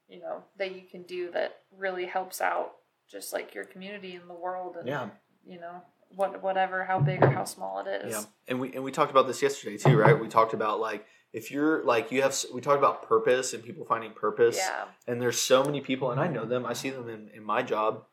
you 0.07 0.19
know 0.21 0.43
that 0.55 0.71
you 0.73 0.81
can 0.87 1.03
do 1.03 1.29
that 1.31 1.61
really 1.71 2.05
helps 2.05 2.39
out 2.39 2.77
just 3.05 3.33
like 3.33 3.53
your 3.53 3.65
community 3.65 4.15
and 4.15 4.29
the 4.29 4.33
world 4.33 4.77
and 4.77 4.87
Yeah, 4.87 5.09
you 5.43 5.59
know 5.59 5.81
what 6.15 6.41
whatever 6.41 6.85
how 6.85 6.99
big 6.99 7.21
or 7.21 7.29
how 7.29 7.43
small 7.43 7.79
it 7.79 7.87
is 8.05 8.13
yeah, 8.13 8.23
and 8.47 8.59
we 8.61 8.73
and 8.73 8.83
we 8.83 8.91
talked 8.91 9.11
about 9.11 9.27
this 9.27 9.41
yesterday 9.41 9.77
too, 9.77 9.97
right? 9.99 10.17
We 10.17 10.29
talked 10.29 10.53
about 10.53 10.79
like 10.79 11.05
if 11.33 11.51
you're 11.51 11.83
like 11.83 12.11
you 12.11 12.21
have 12.21 12.35
we 12.53 12.61
talked 12.61 12.77
about 12.77 13.07
purpose 13.07 13.53
and 13.53 13.63
people 13.63 13.85
finding 13.85 14.11
purpose. 14.11 14.55
yeah 14.57 14.85
and 15.07 15.21
there's 15.21 15.41
so 15.41 15.63
many 15.63 15.81
people 15.81 16.11
and 16.11 16.19
i 16.19 16.27
know 16.27 16.45
them 16.45 16.65
i 16.65 16.73
see 16.73 16.89
them 16.91 17.09
in, 17.09 17.29
in 17.33 17.43
my 17.43 17.61
job 17.63 18.03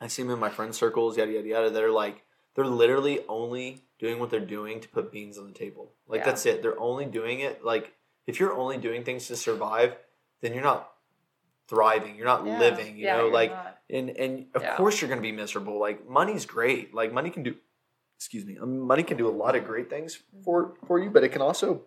i 0.00 0.06
see 0.06 0.22
them 0.22 0.32
in 0.32 0.38
my 0.38 0.50
friend 0.50 0.74
circles 0.74 1.16
yada 1.16 1.30
yada 1.30 1.46
yada 1.48 1.70
they're 1.70 1.90
like 1.90 2.22
they're 2.54 2.64
literally 2.66 3.20
only 3.28 3.82
doing 3.98 4.18
what 4.18 4.30
they're 4.30 4.40
doing 4.58 4.80
to 4.80 4.88
put 4.88 5.12
beans 5.12 5.38
on 5.38 5.46
the 5.46 5.52
table 5.52 5.92
like 6.08 6.20
Yeah. 6.20 6.26
that's 6.26 6.46
it 6.46 6.62
they're 6.62 6.80
only 6.80 7.04
doing 7.04 7.40
it 7.40 7.64
like 7.64 7.92
if 8.26 8.40
you're 8.40 8.54
only 8.54 8.78
doing 8.78 9.04
things 9.04 9.26
to 9.28 9.36
survive 9.36 9.96
then 10.40 10.54
you're 10.54 10.62
not 10.62 10.90
thriving 11.68 12.16
you're 12.16 12.26
not 12.26 12.46
Yeah. 12.46 12.58
living 12.58 12.96
you 12.98 13.06
know 13.06 13.28
like 13.28 13.50
not. 13.50 13.78
and 13.90 14.10
and 14.10 14.46
of 14.54 14.62
course 14.76 15.00
you're 15.00 15.08
going 15.08 15.20
to 15.20 15.22
be 15.22 15.32
miserable 15.32 15.78
like 15.78 16.08
money's 16.08 16.44
great 16.46 16.94
like 16.94 17.12
money 17.12 17.30
can 17.30 17.42
do 17.42 17.54
excuse 18.18 18.44
me 18.44 18.58
um, 18.58 18.80
money 18.80 19.02
can 19.02 19.16
do 19.16 19.26
a 19.28 19.36
lot 19.42 19.56
of 19.56 19.64
great 19.64 19.88
things 19.88 20.18
for 20.44 20.74
for 20.86 20.98
you 21.02 21.08
but 21.10 21.24
it 21.24 21.30
can 21.30 21.40
also 21.42 21.82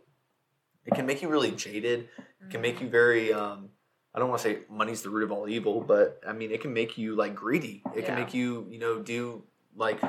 it 0.87 0.95
can 0.95 1.05
make 1.05 1.21
you 1.21 1.27
really 1.29 1.51
jaded 1.51 1.99
it 2.43 2.49
can 2.49 2.61
make 2.61 2.81
you 2.81 2.89
very 2.89 3.31
um 3.33 3.69
i 4.15 4.19
don't 4.19 4.29
want 4.29 4.41
to 4.41 4.47
say 4.49 4.59
money's 4.69 5.01
the 5.01 5.09
root 5.09 5.23
of 5.23 5.31
all 5.31 5.47
evil 5.47 5.81
but 5.81 6.19
i 6.27 6.33
mean 6.33 6.51
it 6.51 6.61
can 6.61 6.73
make 6.73 6.97
you 6.97 7.15
like 7.15 7.35
greedy 7.35 7.83
it 7.95 8.05
can 8.05 8.15
Yeah. 8.17 8.23
make 8.23 8.33
you 8.33 8.65
you 8.69 8.79
know 8.79 8.99
do 8.99 9.43
like 9.75 9.99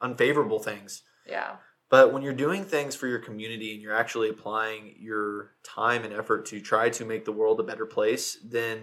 unfavorable 0.00 0.58
things 0.58 1.02
yeah 1.26 1.56
but 1.90 2.12
when 2.12 2.22
you're 2.22 2.32
doing 2.32 2.64
things 2.64 2.96
for 2.96 3.06
your 3.06 3.20
community 3.20 3.72
and 3.72 3.80
you're 3.82 3.94
actually 3.94 4.28
applying 4.28 4.94
your 4.98 5.52
time 5.62 6.04
and 6.04 6.12
effort 6.12 6.46
to 6.46 6.60
try 6.60 6.88
to 6.90 7.04
make 7.04 7.24
the 7.24 7.32
world 7.32 7.60
a 7.60 7.62
better 7.62 7.86
place 7.86 8.38
then 8.44 8.78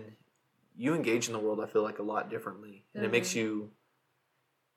you 0.74 0.96
engage 0.96 1.28
in 1.28 1.34
the 1.34 1.40
world. 1.40 1.60
I 1.62 1.68
feel 1.68 1.84
like 1.84 2.00
a 2.00 2.04
lot 2.04 2.30
differently, 2.30 2.86
and 2.96 3.04
it 3.06 3.12
makes 3.12 3.32
Mhm. 3.32 3.36
you 3.36 3.72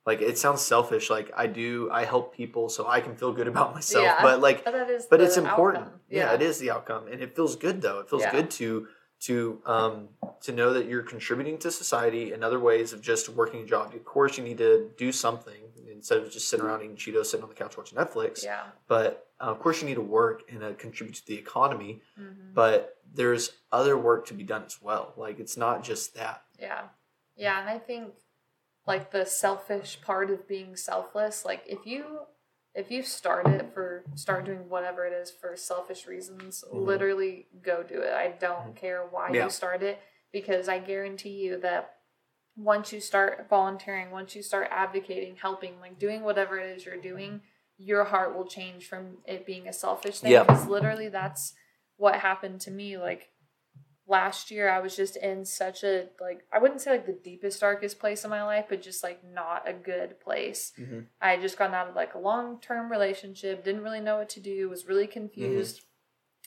like 0.07 0.21
it 0.21 0.37
sounds 0.39 0.61
selfish. 0.61 1.11
Like 1.11 1.31
I 1.37 1.47
do, 1.47 1.89
I 1.91 2.05
help 2.05 2.35
people 2.35 2.69
so 2.69 2.87
I 2.87 3.01
can 3.01 3.15
feel 3.17 3.33
good 3.33 3.49
about 3.49 3.75
myself. 3.75 4.05
Yeah. 4.05 4.23
But 4.23 4.41
like, 4.41 4.65
But 4.65 4.73
that 4.73 4.91
is 4.91 5.07
but 5.07 5.21
it's 5.21 5.37
important. 5.37 5.85
outcome. 5.85 6.01
Yeah. 6.09 6.33
it 6.35 6.43
is 6.43 6.59
the 6.59 6.71
outcome, 6.71 7.09
and 7.11 7.21
it 7.23 7.35
feels 7.35 7.57
good 7.57 7.81
though. 7.83 8.01
It 8.01 8.09
feels 8.11 8.23
Yeah. 8.23 8.33
good 8.33 8.51
to 8.53 8.89
to 9.21 9.63
um 9.65 10.09
to 10.43 10.53
know 10.53 10.73
that 10.75 10.87
you're 10.87 11.03
contributing 11.03 11.57
to 11.59 11.71
society 11.71 12.33
in 12.35 12.43
other 12.45 12.59
ways 12.61 12.93
of 12.93 13.01
just 13.01 13.29
working 13.29 13.63
a 13.63 13.67
job. 13.67 13.95
Of 13.95 14.05
course, 14.05 14.37
you 14.37 14.45
need 14.45 14.59
to 14.59 14.91
do 14.99 15.13
something 15.13 15.55
instead 15.91 16.19
of 16.19 16.31
just 16.31 16.49
sitting 16.51 16.67
around 16.67 16.83
eating 16.83 16.97
Cheetos, 16.97 17.27
sitting 17.27 17.43
on 17.45 17.49
the 17.49 17.55
couch 17.55 17.79
watching 17.79 17.97
Netflix. 17.97 18.45
Yeah. 18.45 18.65
But 18.89 19.29
uh, 19.41 19.45
of 19.45 19.59
course, 19.61 19.81
you 19.81 19.89
need 19.89 19.95
to 19.95 20.03
work 20.03 20.43
and 20.51 20.63
uh, 20.63 20.73
contribute 20.75 21.15
to 21.17 21.27
the 21.27 21.37
economy. 21.37 22.03
Mhm. 22.21 22.53
But 22.53 22.99
there's 23.15 23.53
other 23.73 23.97
work 23.97 24.27
to 24.27 24.35
be 24.35 24.43
done 24.43 24.65
as 24.65 24.83
well. 24.83 25.15
Like 25.17 25.39
it's 25.39 25.57
not 25.57 25.83
just 25.83 26.15
that. 26.17 26.43
Yeah. 26.59 26.89
Yeah, 27.37 27.61
and 27.61 27.69
I 27.71 27.79
think 27.79 28.13
like 28.87 29.11
the 29.11 29.25
selfish 29.25 30.01
part 30.03 30.31
of 30.31 30.47
being 30.49 30.77
selfless, 30.77 31.45
like 31.45 31.63
if 31.67 31.87
you 31.87 32.21
if 32.77 32.91
you 32.91 33.03
start 33.05 33.47
it 33.47 33.73
for 33.73 34.05
start 34.17 34.45
doing 34.45 34.69
whatever 34.69 35.07
it 35.07 35.13
is 35.13 35.31
for 35.31 35.57
selfish 35.57 36.09
reasons, 36.09 36.65
Mhm. 36.67 36.85
literally 36.87 37.47
go 37.63 37.85
do 37.85 38.01
it. 38.03 38.13
I 38.13 38.33
don't 38.33 38.73
Mhm. 38.75 38.77
care 38.77 39.07
why 39.07 39.31
Yeah. 39.31 39.45
you 39.45 39.51
start 39.51 39.83
it 39.85 40.01
because 40.33 40.69
I 40.69 40.81
guarantee 40.81 41.31
you 41.45 41.57
that 41.59 42.01
once 42.57 42.93
you 42.93 43.01
start 43.01 43.49
volunteering, 43.49 44.11
once 44.11 44.35
you 44.35 44.43
start 44.43 44.67
advocating, 44.73 45.37
helping, 45.37 45.79
like 45.81 46.01
doing 46.01 46.23
whatever 46.23 46.59
it 46.59 46.77
is 46.77 46.85
you're 46.85 46.97
doing, 46.97 47.43
your 47.77 48.05
heart 48.05 48.35
will 48.35 48.47
change 48.47 48.89
from 48.89 49.19
it 49.25 49.47
being 49.47 49.69
a 49.69 49.73
selfish 49.73 50.19
thing. 50.21 50.33
Yeah. 50.33 50.43
Because 50.43 50.67
literally 50.67 51.09
that's 51.09 51.55
what 51.97 52.17
happened 52.17 52.61
to 52.63 52.71
me. 52.73 52.97
Like 52.97 53.31
last 54.07 54.51
year 54.51 54.69
I 54.69 54.81
was 54.81 54.95
just 54.97 55.17
in 55.17 55.45
such 55.47 55.83
a 55.83 56.09
like 56.21 56.45
I 56.53 56.59
wouldn't 56.59 56.81
say 56.83 56.91
like 56.91 57.07
the 57.07 57.13
deepest 57.25 57.61
darkest 57.61 57.99
place 57.99 58.23
in 58.25 58.31
my 58.31 58.43
life, 58.45 58.67
but 58.69 58.83
just 58.83 59.03
like 59.03 59.21
not 59.25 59.69
a 59.69 59.73
good 59.73 60.21
place. 60.21 60.73
Mm-hmm. 60.79 61.01
I 61.21 61.31
had 61.31 61.41
just 61.41 61.59
gotten 61.59 61.75
out 61.75 61.89
of 61.89 61.97
like 61.97 62.15
a 62.15 62.19
long 62.19 62.61
term 62.61 62.91
relationship, 62.91 63.65
didn't 63.65 63.83
really 63.83 64.01
know 64.01 64.19
what 64.19 64.29
to 64.31 64.41
do, 64.41 64.69
was 64.69 64.87
really 64.87 65.07
confused, 65.07 65.81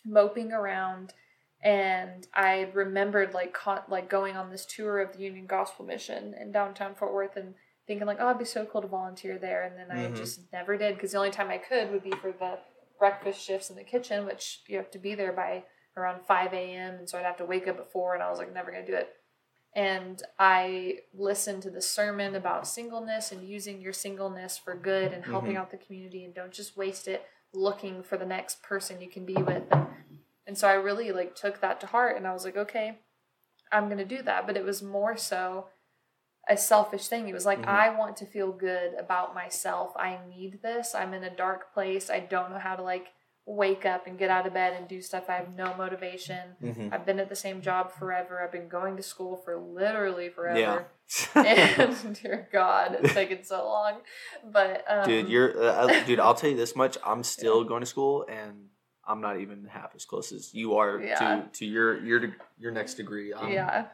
moping 0.05 0.51
around, 0.53 1.14
and 1.62 2.28
I 2.34 2.70
remembered 2.74 3.34
like 3.34 3.53
con- 3.53 3.82
like 3.89 4.10
going 4.10 4.38
on 4.38 4.49
this 4.49 4.66
tour 4.66 4.99
of 4.99 5.14
the 5.14 5.24
Union 5.24 5.47
Gospel 5.47 5.86
Mission 5.86 6.36
in 6.39 6.51
downtown 6.51 6.93
Fort 6.95 7.14
Worth 7.14 7.36
and 7.36 7.55
thinking 7.88 8.05
like, 8.05 8.18
oh, 8.20 8.28
it'd 8.30 8.39
be 8.39 8.45
so 8.45 8.66
cool 8.66 8.82
to 8.82 8.88
volunteer 8.88 9.38
there, 9.38 9.64
and 9.64 9.78
then 9.78 9.89
I 9.97 10.10
Mhm. 10.12 10.16
just 10.18 10.51
never 10.51 10.78
did 10.78 10.95
because 10.95 11.14
the 11.14 11.18
only 11.18 11.32
time 11.32 11.49
I 11.49 11.58
could 11.58 11.89
would 11.91 12.03
be 12.03 12.12
for 12.12 12.32
the 12.32 12.60
breakfast 12.99 13.41
shifts 13.41 13.70
in 13.70 13.76
the 13.78 13.84
kitchen, 13.84 14.26
which 14.26 14.62
you 14.68 14.78
have 14.78 14.91
to 14.91 14.99
be 14.99 15.16
there 15.16 15.32
by 15.32 15.64
around 15.98 16.22
5 16.28 16.54
a.m. 16.54 16.95
And 16.95 17.10
so 17.10 17.18
I'd 17.18 17.26
have 17.26 17.38
to 17.38 17.45
wake 17.45 17.68
up 17.68 17.78
at 17.80 17.91
4 17.91 18.14
and 18.14 18.24
I 18.24 18.30
was 18.30 18.39
like, 18.39 18.54
never 18.54 18.72
going 18.72 18.86
to 18.86 18.91
do 18.91 18.98
it. 18.98 19.10
And 19.76 20.22
I 20.39 21.00
listened 21.14 21.64
to 21.64 21.70
the 21.70 21.82
sermon 21.82 22.36
about 22.36 22.68
singleness 22.68 23.32
and 23.32 23.48
using 23.48 23.82
your 23.82 23.93
singleness 23.93 24.58
for 24.58 24.74
good 24.76 25.14
and 25.14 25.24
helping 25.26 25.54
Mhm. 25.54 25.58
out 25.58 25.72
the 25.72 25.78
community 25.78 26.24
and 26.26 26.34
don't 26.34 26.52
just 26.54 26.78
waste 26.78 27.08
it 27.08 27.26
looking 27.54 28.02
for 28.04 28.18
the 28.18 28.26
next 28.26 28.62
person 28.64 29.02
you 29.02 29.10
can 29.10 29.26
be 29.26 29.36
with. 29.36 29.64
And, 30.48 30.58
so 30.58 30.68
I 30.68 30.74
really 30.74 31.12
like 31.12 31.36
took 31.36 31.60
that 31.62 31.80
to 31.82 31.88
heart 31.88 32.16
and 32.18 32.26
I 32.26 32.34
was 32.34 32.45
like, 32.45 32.58
okay, 32.58 33.00
I'm 33.72 33.86
going 33.88 33.98
to 33.98 34.06
do 34.06 34.22
that. 34.24 34.48
But 34.48 34.58
it 34.58 34.64
was 34.64 34.82
more 34.82 35.18
so 35.18 35.68
a 36.50 36.56
selfish 36.58 37.08
thing. 37.10 37.28
It 37.28 37.34
was 37.34 37.45
like, 37.45 37.60
Mhm. 37.60 37.68
I 37.68 37.89
want 37.89 38.16
to 38.18 38.26
feel 38.26 38.52
good 38.54 38.93
about 38.93 39.36
myself. 39.36 39.91
I 39.98 40.20
need 40.28 40.62
this. 40.62 40.95
I'm 40.95 41.14
in 41.14 41.24
a 41.26 41.30
dark 41.36 41.74
place. 41.74 42.10
I 42.10 42.22
don't 42.22 42.52
know 42.52 42.58
how 42.60 42.76
to 42.78 42.82
like 42.84 43.12
wake 43.48 43.86
up 43.86 44.06
and 44.06 44.20
get 44.20 44.30
out 44.30 44.45
of 44.45 44.54
bed 44.54 44.74
and 44.78 44.89
do 44.89 45.02
stuff. 45.02 45.24
I 45.30 45.36
have 45.36 45.56
no 45.56 45.74
motivation. 45.78 46.50
Mm-hmm. 46.62 46.89
I've 46.91 47.06
been 47.06 47.18
at 47.18 47.30
the 47.30 47.36
same 47.36 47.62
job 47.62 47.93
forever. 47.93 48.43
I've 48.43 48.52
been 48.52 48.68
going 48.68 48.98
to 48.98 49.04
school 49.04 49.38
for 49.38 49.58
literally 49.58 50.28
forever. 50.28 50.60
Yeah. 50.60 50.82
and 51.41 52.20
dear 52.22 52.50
God, 52.52 52.98
it's 53.02 53.14
taken 53.14 53.45
so 53.45 53.64
long. 53.64 54.02
But 54.52 54.84
um, 54.89 55.08
dude, 55.08 55.30
you're 55.30 55.58
uh, 55.58 55.88
uh, 55.88 56.04
dude. 56.04 56.20
I'll 56.20 56.36
tell 56.36 56.50
you 56.50 56.58
this 56.58 56.76
much: 56.76 56.98
I'm 57.06 57.24
still 57.38 57.64
going 57.64 57.80
to 57.80 57.86
school, 57.86 58.26
and 58.30 58.66
I'm 59.08 59.22
not 59.22 59.39
even 59.39 59.66
half 59.72 59.95
as 59.95 60.04
close 60.04 60.34
as 60.34 60.54
you 60.54 60.76
are 60.76 61.00
Yeah. 61.00 61.16
to 61.16 61.45
to 61.60 61.66
your 61.66 62.04
your 62.04 62.36
your 62.60 62.72
next 62.72 62.95
degree. 62.95 63.32
Um, 63.32 63.50
yeah, 63.50 63.86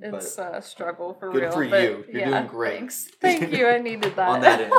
it's 0.00 0.38
a 0.38 0.62
struggle 0.62 1.14
for 1.14 1.32
good 1.32 1.42
real. 1.42 1.50
Good 1.50 1.54
for 1.54 1.64
you. 1.64 2.04
You're 2.08 2.20
yeah, 2.20 2.30
doing 2.30 2.46
great. 2.46 2.78
Thanks. 2.78 3.08
Thank 3.20 3.52
you. 3.52 3.66
I 3.66 3.78
needed 3.78 4.14
that. 4.14 4.28
on 4.28 4.40
that 4.42 4.60
end, 4.60 4.72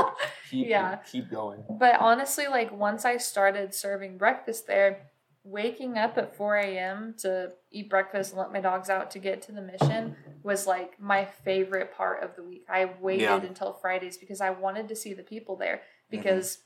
keep 0.53 0.67
Yeah. 0.67 0.95
keep 1.11 1.29
going. 1.29 1.63
But 1.69 1.99
honestly, 1.99 2.47
like 2.47 2.71
once 2.71 3.05
I 3.05 3.17
started 3.17 3.73
serving 3.73 4.17
breakfast 4.17 4.67
there, 4.67 5.09
waking 5.43 5.97
up 5.97 6.17
at 6.17 6.35
4 6.37 6.55
a.m. 6.57 7.15
to 7.19 7.51
eat 7.71 7.89
breakfast 7.89 8.31
and 8.31 8.39
let 8.39 8.53
my 8.53 8.61
dogs 8.61 8.89
out 8.89 9.11
to 9.11 9.19
get 9.19 9.41
to 9.43 9.51
the 9.51 9.61
mission 9.61 10.15
was 10.41 10.65
like 10.65 10.99
my 11.01 11.25
favorite 11.25 11.93
part 11.93 12.23
of 12.23 12.35
the 12.35 12.43
week. 12.43 12.65
I 12.69 12.85
waited 13.01 13.23
Yeah. 13.23 13.41
until 13.43 13.73
Fridays 13.73 14.17
because 14.17 14.39
I 14.39 14.51
wanted 14.51 14.87
to 14.87 14.95
see 14.95 15.13
the 15.13 15.23
people 15.23 15.55
there. 15.57 15.81
Because 16.09 16.59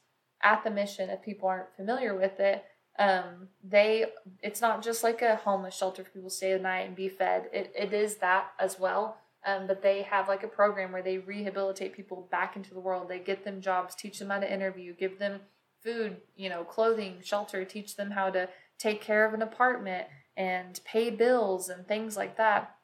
at 0.44 0.64
the 0.64 0.70
mission, 0.70 1.10
if 1.10 1.22
people 1.24 1.50
aren't 1.50 1.74
familiar 1.76 2.14
with 2.16 2.40
it, 2.40 2.64
um, 3.00 3.50
they 3.64 4.06
it's 4.44 4.62
not 4.62 4.84
just 4.84 5.04
like 5.04 5.22
a 5.22 5.36
homeless 5.38 5.76
shelter 5.76 6.04
for 6.04 6.10
people 6.12 6.30
to 6.30 6.36
stay 6.36 6.54
the 6.54 6.60
night 6.60 6.86
and 6.88 6.96
be 6.96 7.10
fed. 7.10 7.50
It 7.54 7.72
it 7.76 7.94
is 7.94 8.18
that 8.18 8.52
as 8.60 8.80
well. 8.80 9.18
Um, 9.46 9.68
but 9.68 9.82
they 9.82 10.02
have 10.02 10.28
like 10.28 10.44
a 10.44 10.48
program 10.48 10.92
where 10.92 11.04
they 11.04 11.20
rehabilitate 11.20 11.94
people 11.94 12.28
back 12.32 12.56
into 12.56 12.74
the 12.74 12.80
world. 12.80 13.08
They 13.08 13.20
get 13.20 13.46
them 13.46 13.62
jobs, 13.62 13.96
teach 13.96 14.20
them 14.20 14.30
how 14.30 14.40
to 14.40 14.52
interview, 14.52 14.94
give 14.94 15.20
them 15.20 15.42
food, 15.84 16.18
you 16.36 16.50
know, 16.50 16.64
clothing, 16.64 17.20
shelter, 17.24 17.64
teach 17.64 17.96
them 17.96 18.12
how 18.12 18.30
to 18.32 18.50
take 18.78 19.02
care 19.02 19.26
of 19.26 19.34
an 19.34 19.42
apartment 19.42 20.08
and 20.36 20.80
pay 20.86 21.10
bills 21.10 21.70
and 21.70 21.88
things 21.88 22.18
like 22.18 22.38
that. 22.38 22.76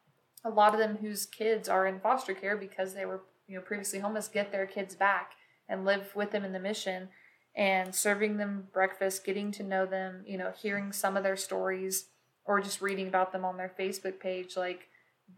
A 0.45 0.49
lot 0.49 0.73
of 0.73 0.79
them 0.79 0.97
whose 0.97 1.25
kids 1.25 1.69
are 1.69 1.87
in 1.87 1.99
foster 1.99 2.33
care 2.33 2.57
because 2.57 2.93
they 2.93 3.05
were, 3.05 3.21
you 3.47 3.55
know, 3.55 3.61
previously 3.61 3.99
homeless 3.99 4.27
get 4.27 4.51
their 4.51 4.65
kids 4.65 4.95
back 4.95 5.31
and 5.67 5.85
live 5.85 6.15
with 6.15 6.31
them 6.31 6.43
in 6.43 6.53
the 6.53 6.59
mission 6.59 7.09
and 7.55 7.93
serving 7.93 8.37
them 8.37 8.67
breakfast, 8.73 9.25
getting 9.25 9.51
to 9.51 9.63
know 9.63 9.85
them, 9.85 10.23
you 10.25 10.37
know, 10.37 10.51
hearing 10.59 10.91
some 10.91 11.15
of 11.15 11.23
their 11.23 11.37
stories 11.37 12.07
or 12.45 12.59
just 12.59 12.81
reading 12.81 13.07
about 13.07 13.31
them 13.31 13.45
on 13.45 13.57
their 13.57 13.73
Facebook 13.79 14.19
page 14.19 14.57
like 14.57 14.89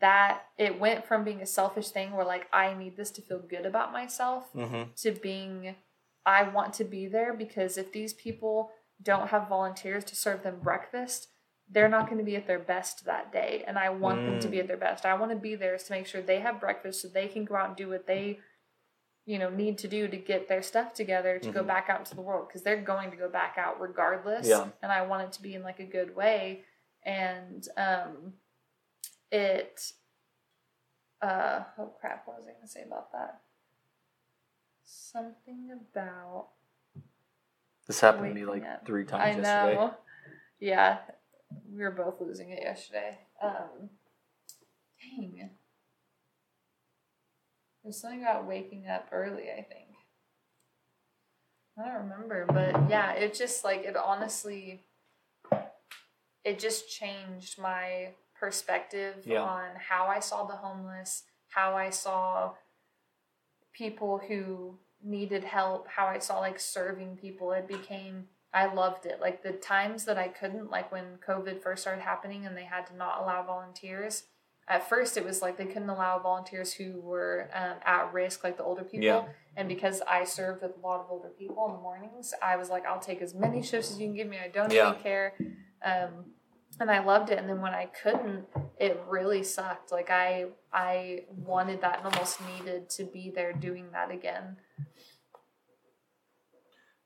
that 0.02 0.44
it 0.58 0.80
went 0.80 1.06
from 1.06 1.24
being 1.24 1.42
a 1.42 1.46
selfish 1.46 1.90
thing 1.90 2.12
where 2.12 2.26
like 2.26 2.48
I 2.52 2.74
need 2.74 2.98
this 2.98 3.12
to 3.12 3.22
feel 3.22 3.40
good 3.40 3.66
about 3.66 3.92
myself 3.94 4.52
Mm-hmm. 4.54 4.84
to 4.98 5.12
being 5.12 5.76
I 6.26 6.44
want 6.44 6.74
to 6.76 6.84
be 6.84 7.06
there 7.08 7.34
because 7.34 7.78
if 7.78 7.92
these 7.92 8.14
people 8.14 8.72
don't 9.02 9.28
have 9.30 9.48
volunteers 9.48 10.04
to 10.06 10.16
serve 10.16 10.42
them 10.44 10.60
breakfast, 10.62 11.28
they're 11.70 11.90
not 11.90 12.08
going 12.08 12.18
to 12.18 12.24
be 12.24 12.36
at 12.36 12.48
their 12.48 12.60
best 12.60 13.06
that 13.06 13.32
day. 13.32 13.64
And 13.68 13.78
I 13.78 13.90
want 13.90 14.26
them 14.26 14.40
to 14.40 14.48
be 14.48 14.58
Mm. 14.58 14.62
at 14.62 14.68
their 14.68 14.78
best. 14.78 15.06
I 15.06 15.14
want 15.16 15.32
to 15.32 15.38
be 15.38 15.54
there 15.56 15.78
to 15.78 15.92
make 15.92 16.08
sure 16.08 16.22
they 16.22 16.40
have 16.40 16.60
breakfast 16.60 17.02
so 17.02 17.08
they 17.08 17.28
can 17.28 17.46
go 17.46 17.56
out 17.56 17.68
and 17.70 17.76
do 17.76 17.90
what 17.90 18.08
they, 18.08 18.40
you 19.26 19.38
know, 19.38 19.50
need 19.50 19.78
to 19.80 19.88
do 19.88 20.08
to 20.08 20.18
get 20.18 20.48
their 20.48 20.62
stuff 20.64 20.94
together 20.94 21.38
to 21.40 21.52
go 21.52 21.64
Mhm. 21.64 21.68
back 21.68 21.90
out 21.90 22.00
into 22.00 22.16
the 22.16 22.22
world 22.22 22.48
because 22.48 22.64
they're 22.64 22.82
going 22.82 23.12
to 23.12 23.18
go 23.18 23.30
back 23.30 23.56
out 23.58 23.80
regardless. 23.80 24.48
Yeah. 24.48 24.68
And 24.82 24.92
I 24.92 25.04
want 25.04 25.24
it 25.28 25.32
to 25.34 25.42
be 25.44 25.54
in 25.54 25.62
like 25.64 25.80
a 25.80 25.86
good 25.86 26.16
way. 26.16 26.64
And 27.04 27.68
um, 27.78 28.34
it, 29.36 29.92
uh, 31.22 31.64
oh 31.78 31.92
crap, 32.00 32.24
what 32.26 32.38
was 32.38 32.48
I 32.48 32.62
to 32.62 32.68
say 32.68 32.84
about 32.86 33.12
that? 33.12 33.42
Something 34.84 35.70
about 35.72 36.48
This 37.88 38.00
happened 38.00 38.30
to 38.30 38.34
me 38.34 38.46
like 38.46 38.64
up. 38.64 38.86
three 38.86 39.04
I 39.04 39.06
times 39.06 39.38
yesterday. 39.38 39.76
know. 39.76 39.94
Yeah, 40.60 40.98
we 41.72 41.84
were 41.84 41.92
both 41.92 42.22
losing 42.22 42.50
it 42.52 42.60
yesterday. 42.62 43.18
Um, 43.44 43.90
dang. 45.02 45.50
There's 47.84 48.00
something 48.02 48.22
about 48.22 48.48
waking 48.48 48.88
up 48.88 49.10
early. 49.12 49.44
I 49.52 49.62
think. 49.62 49.90
I 51.78 51.86
don't 51.86 52.10
remember, 52.10 52.46
but 52.48 52.90
yeah, 52.90 53.12
it 53.14 53.34
just 53.34 53.64
like 53.64 53.84
it 53.84 53.98
honestly. 53.98 54.84
It 56.44 56.60
just 56.60 56.90
changed 56.90 57.60
my 57.60 58.10
perspective 58.40 59.24
Yeah. 59.26 59.42
on 59.42 59.76
how 59.76 60.08
I 60.08 60.20
saw 60.20 60.46
the 60.46 60.56
homeless, 60.56 61.24
how 61.50 61.76
I 61.76 61.90
saw 61.90 62.56
people 63.74 64.20
who 64.28 64.80
needed 65.04 65.44
help, 65.44 65.88
how 65.88 66.08
I 66.08 66.20
saw 66.20 66.40
like 66.40 66.60
serving 66.60 67.18
people. 67.18 67.52
It 67.52 67.68
became 67.68 68.28
I 68.54 68.74
loved 68.74 69.06
it. 69.06 69.20
Like 69.20 69.44
the 69.44 69.52
times 69.52 70.06
that 70.06 70.18
I 70.18 70.30
couldn't, 70.30 70.72
like 70.72 70.90
when 70.90 71.18
COVID 71.28 71.62
first 71.62 71.82
started 71.82 72.02
happening 72.02 72.46
and 72.46 72.56
they 72.56 72.64
had 72.64 72.88
to 72.88 72.96
not 72.96 73.22
allow 73.22 73.44
volunteers. 73.44 74.24
At 74.68 74.88
first, 74.88 75.18
it 75.18 75.26
was 75.26 75.42
like 75.42 75.58
they 75.58 75.66
couldn't 75.66 75.90
allow 75.90 76.18
volunteers 76.20 76.72
who 76.74 77.02
were 77.02 77.50
um, 77.54 77.76
at 77.86 78.14
risk, 78.14 78.46
like 78.46 78.56
the 78.58 78.64
older 78.64 78.84
people. 78.84 79.06
Yeah. 79.06 79.26
And 79.58 79.68
because 79.68 80.02
I 80.10 80.24
served 80.24 80.64
with 80.64 80.72
a 80.78 80.80
lot 80.88 81.02
of 81.02 81.08
older 81.12 81.28
people 81.38 81.66
in 81.68 81.74
the 81.74 81.80
mornings, 81.82 82.34
I 82.42 82.56
was 82.56 82.70
like, 82.70 82.86
I'll 82.86 83.00
take 83.00 83.22
as 83.22 83.36
many 83.36 83.62
shifts 83.62 83.92
as 83.92 84.00
you 84.00 84.08
can 84.08 84.16
give 84.16 84.28
me. 84.28 84.38
I 84.44 84.48
don't 84.48 84.72
Yeah. 84.72 84.92
even 84.92 85.02
care. 85.04 85.34
Um, 85.84 86.32
and 86.80 86.92
I 86.92 87.04
loved 87.04 87.30
it. 87.32 87.40
And 87.40 87.50
then 87.50 87.62
when 87.62 87.74
I 87.74 87.86
couldn't, 87.86 88.46
it 88.80 89.02
really 89.08 89.44
sucked. 89.44 89.92
Like 89.92 90.10
I, 90.10 90.46
I 90.74 91.24
wanted 91.30 91.82
that 91.82 92.00
and 92.04 92.14
almost 92.14 92.40
needed 92.58 92.90
to 92.92 93.04
be 93.06 93.32
there 93.34 93.54
doing 93.54 93.92
that 93.92 94.12
again. 94.12 94.58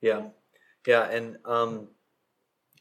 Yeah, 0.02 0.28
yeah, 0.88 1.10
and 1.10 1.38
um, 1.44 1.90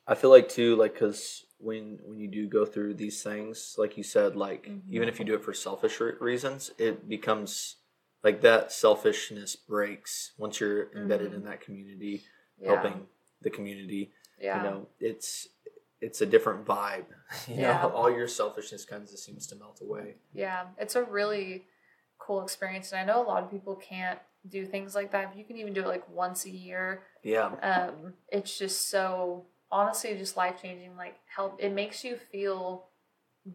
I 0.06 0.14
feel 0.14 0.30
like 0.30 0.48
too, 0.48 0.76
like, 0.76 0.96
cause 0.96 1.44
when 1.58 1.98
when 2.04 2.18
you 2.18 2.28
do 2.28 2.46
go 2.46 2.64
through 2.64 2.94
these 2.94 3.22
things, 3.24 3.74
like 3.76 3.96
you 3.96 4.04
said, 4.04 4.36
like 4.36 4.66
Mhm. 4.68 4.82
even 4.88 5.08
if 5.08 5.18
you 5.18 5.24
do 5.24 5.34
it 5.34 5.42
for 5.42 5.52
selfish 5.52 5.98
re- 5.98 6.12
reasons, 6.20 6.70
it 6.78 7.08
becomes 7.08 7.76
like 8.22 8.40
that 8.42 8.70
selfishness 8.70 9.56
breaks 9.56 10.32
once 10.38 10.60
you're 10.60 10.92
embedded 10.92 11.32
Mhm. 11.32 11.34
in 11.34 11.44
that 11.46 11.60
community, 11.60 12.22
Yeah. 12.60 12.74
helping 12.80 13.08
the 13.42 13.50
community. 13.50 14.12
Yeah. 14.40 14.58
You 14.62 14.70
know, 14.70 14.88
it's 15.00 15.48
it's 16.00 16.20
a 16.20 16.26
different 16.26 16.64
vibe. 16.64 17.04
You 17.46 17.56
Yeah. 17.56 17.82
know, 17.82 17.90
all 17.90 18.10
your 18.10 18.28
selfishness 18.28 18.84
kind 18.86 19.02
of 19.02 19.08
seems 19.10 19.46
to 19.48 19.56
melt 19.56 19.80
away. 19.82 20.14
Yeah, 20.32 20.66
it's 20.78 20.96
a 20.96 21.02
really 21.04 21.66
cool 22.18 22.42
experience, 22.42 22.90
and 22.92 23.00
I 23.00 23.04
know 23.04 23.22
a 23.22 23.26
lot 23.28 23.42
of 23.42 23.50
people 23.50 23.76
can't 23.76 24.18
do 24.48 24.64
things 24.64 24.94
like 24.94 25.12
that. 25.12 25.30
If 25.30 25.36
you 25.38 25.44
can 25.44 25.56
even 25.58 25.72
do 25.74 25.82
it 25.82 25.86
like 25.88 26.08
once 26.08 26.46
a 26.46 26.50
year, 26.50 27.02
Yeah. 27.22 27.46
um, 27.62 28.14
it's 28.28 28.56
just 28.58 28.88
so 28.88 29.46
honestly 29.70 30.16
just 30.16 30.36
life 30.38 30.62
changing. 30.62 30.96
Like 30.96 31.16
help, 31.36 31.56
it 31.60 31.72
makes 31.72 32.02
you 32.04 32.16
feel 32.16 32.86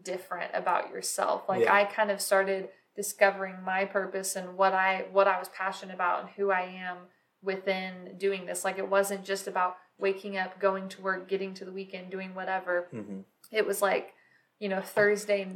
different 0.02 0.50
about 0.54 0.90
yourself. 0.90 1.48
Like 1.48 1.62
Yeah. 1.62 1.74
I 1.74 1.84
kind 1.84 2.10
of 2.10 2.20
started 2.20 2.68
discovering 2.96 3.60
my 3.64 3.84
purpose 3.84 4.36
and 4.36 4.56
what 4.56 4.72
I 4.72 5.06
what 5.10 5.26
I 5.26 5.38
was 5.38 5.48
passionate 5.48 5.94
about 5.94 6.20
and 6.20 6.28
who 6.30 6.50
I 6.52 6.62
am 6.62 6.98
within 7.42 8.16
doing 8.18 8.46
this. 8.46 8.64
Like 8.64 8.78
it 8.78 8.88
wasn't 8.88 9.24
just 9.24 9.46
about 9.48 9.76
waking 9.98 10.36
up, 10.36 10.58
going 10.60 10.88
to 10.90 11.02
work, 11.02 11.28
getting 11.28 11.54
to 11.54 11.64
the 11.64 11.72
weekend, 11.72 12.10
doing 12.10 12.34
whatever. 12.34 12.88
Hmm 12.90 13.20
it 13.52 13.66
was 13.66 13.82
like 13.82 14.14
you 14.58 14.68
know 14.68 14.80
thursday 14.80 15.46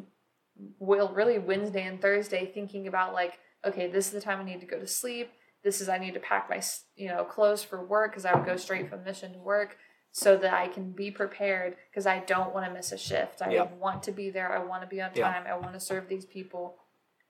well 0.78 1.12
really 1.12 1.38
wednesday 1.38 1.84
and 1.86 2.00
thursday 2.00 2.46
thinking 2.46 2.86
about 2.86 3.12
like 3.12 3.38
okay 3.64 3.88
this 3.90 4.06
is 4.06 4.12
the 4.12 4.20
time 4.20 4.40
i 4.40 4.44
need 4.44 4.60
to 4.60 4.66
go 4.66 4.78
to 4.78 4.86
sleep. 4.86 5.30
This 5.64 5.80
is 5.80 5.88
i 5.88 5.98
need 5.98 6.14
to 6.14 6.20
pack 6.20 6.48
my 6.48 6.62
you 6.96 7.08
know 7.08 7.24
clothes 7.24 7.62
for 7.64 7.84
work 7.84 8.12
because 8.12 8.24
i 8.24 8.34
would 8.34 8.46
go 8.46 8.56
straight 8.56 8.88
from 8.88 9.04
mission 9.04 9.32
to 9.32 9.38
work 9.38 9.76
so 10.12 10.36
that 10.36 10.52
i 10.54 10.68
can 10.68 10.92
be 10.92 11.10
prepared 11.10 11.76
because 11.90 12.06
i 12.06 12.20
don't 12.20 12.54
want 12.54 12.66
to 12.66 12.72
miss 12.72 12.92
a 12.92 12.98
shift. 12.98 13.42
I 13.42 13.52
Yeah. 13.52 13.64
want 13.78 14.02
to 14.04 14.12
be 14.12 14.30
there. 14.30 14.52
I 14.52 14.62
want 14.62 14.82
to 14.82 14.88
be 14.88 15.00
on 15.00 15.10
Yeah. 15.14 15.24
time. 15.32 15.44
I 15.46 15.54
want 15.56 15.74
to 15.74 15.80
serve 15.80 16.08
these 16.08 16.24
people. 16.24 16.76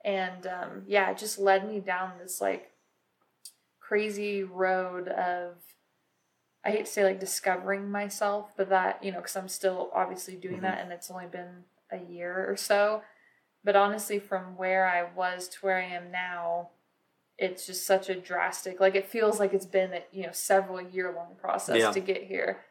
And 0.04 0.46
um, 0.46 0.84
yeah 0.86 1.10
it 1.10 1.18
just 1.18 1.38
led 1.38 1.66
me 1.68 1.80
down 1.80 2.18
this 2.18 2.40
like 2.40 2.70
crazy 3.80 4.42
road 4.42 5.08
of 5.08 5.54
I 6.64 6.70
hate 6.70 6.86
to 6.86 6.90
say 6.90 7.04
like 7.04 7.20
discovering 7.20 7.90
myself, 7.90 8.52
but 8.56 8.68
that, 8.68 9.02
you 9.02 9.12
know, 9.12 9.18
because 9.18 9.36
I'm 9.36 9.48
still 9.48 9.90
obviously 9.94 10.34
doing 10.36 10.58
Mhm. 10.58 10.62
that 10.62 10.78
and 10.80 10.92
it's 10.92 11.10
only 11.10 11.26
been 11.26 11.64
a 11.90 11.98
year 11.98 12.46
or 12.48 12.56
so. 12.56 13.02
But 13.64 13.76
honestly, 13.76 14.18
from 14.18 14.56
where 14.56 14.86
I 14.86 15.02
was 15.04 15.48
to 15.48 15.58
where 15.66 15.76
I 15.78 15.84
am 15.84 16.10
now, 16.10 16.70
it's 17.36 17.66
just 17.66 17.86
such 17.86 18.08
a 18.08 18.14
drastic, 18.20 18.80
like 18.80 18.94
it 18.96 19.06
feels 19.06 19.38
like 19.38 19.54
it's 19.54 19.66
been 19.66 19.92
a, 19.92 20.02
you 20.10 20.24
know, 20.26 20.32
several 20.32 20.80
year 20.80 21.12
long 21.12 21.36
process 21.36 21.78
Yeah. 21.78 21.92
to 21.92 22.00
get 22.00 22.24
here. 22.24 22.64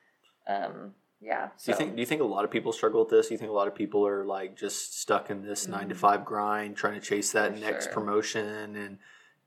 Um, 0.46 0.96
yeah. 1.20 1.48
Do 1.64 1.72
you 1.72 1.78
think 1.78 1.96
do 1.96 2.00
you 2.02 2.06
think 2.06 2.22
a 2.22 2.26
lot 2.26 2.46
of 2.46 2.52
people 2.52 2.72
struggle 2.74 3.02
with 3.02 3.10
this? 3.10 3.28
Do 3.30 3.34
you 3.34 3.38
think 3.38 3.50
a 3.50 3.54
lot 3.54 3.68
of 3.68 3.76
people 3.76 4.06
are 4.06 4.26
like 4.26 4.56
just 4.56 5.00
stuck 5.00 5.30
in 5.30 5.42
this 5.42 5.68
nine 5.68 5.90
to 5.90 5.96
Mhm. 5.96 6.00
five 6.00 6.26
grind, 6.26 6.76
trying 6.78 6.94
to 7.00 7.06
chase 7.06 7.32
that 7.32 7.54
For 7.54 7.60
next 7.60 7.86
sure. 7.86 7.94
promotion, 7.94 8.76
and 8.76 9.00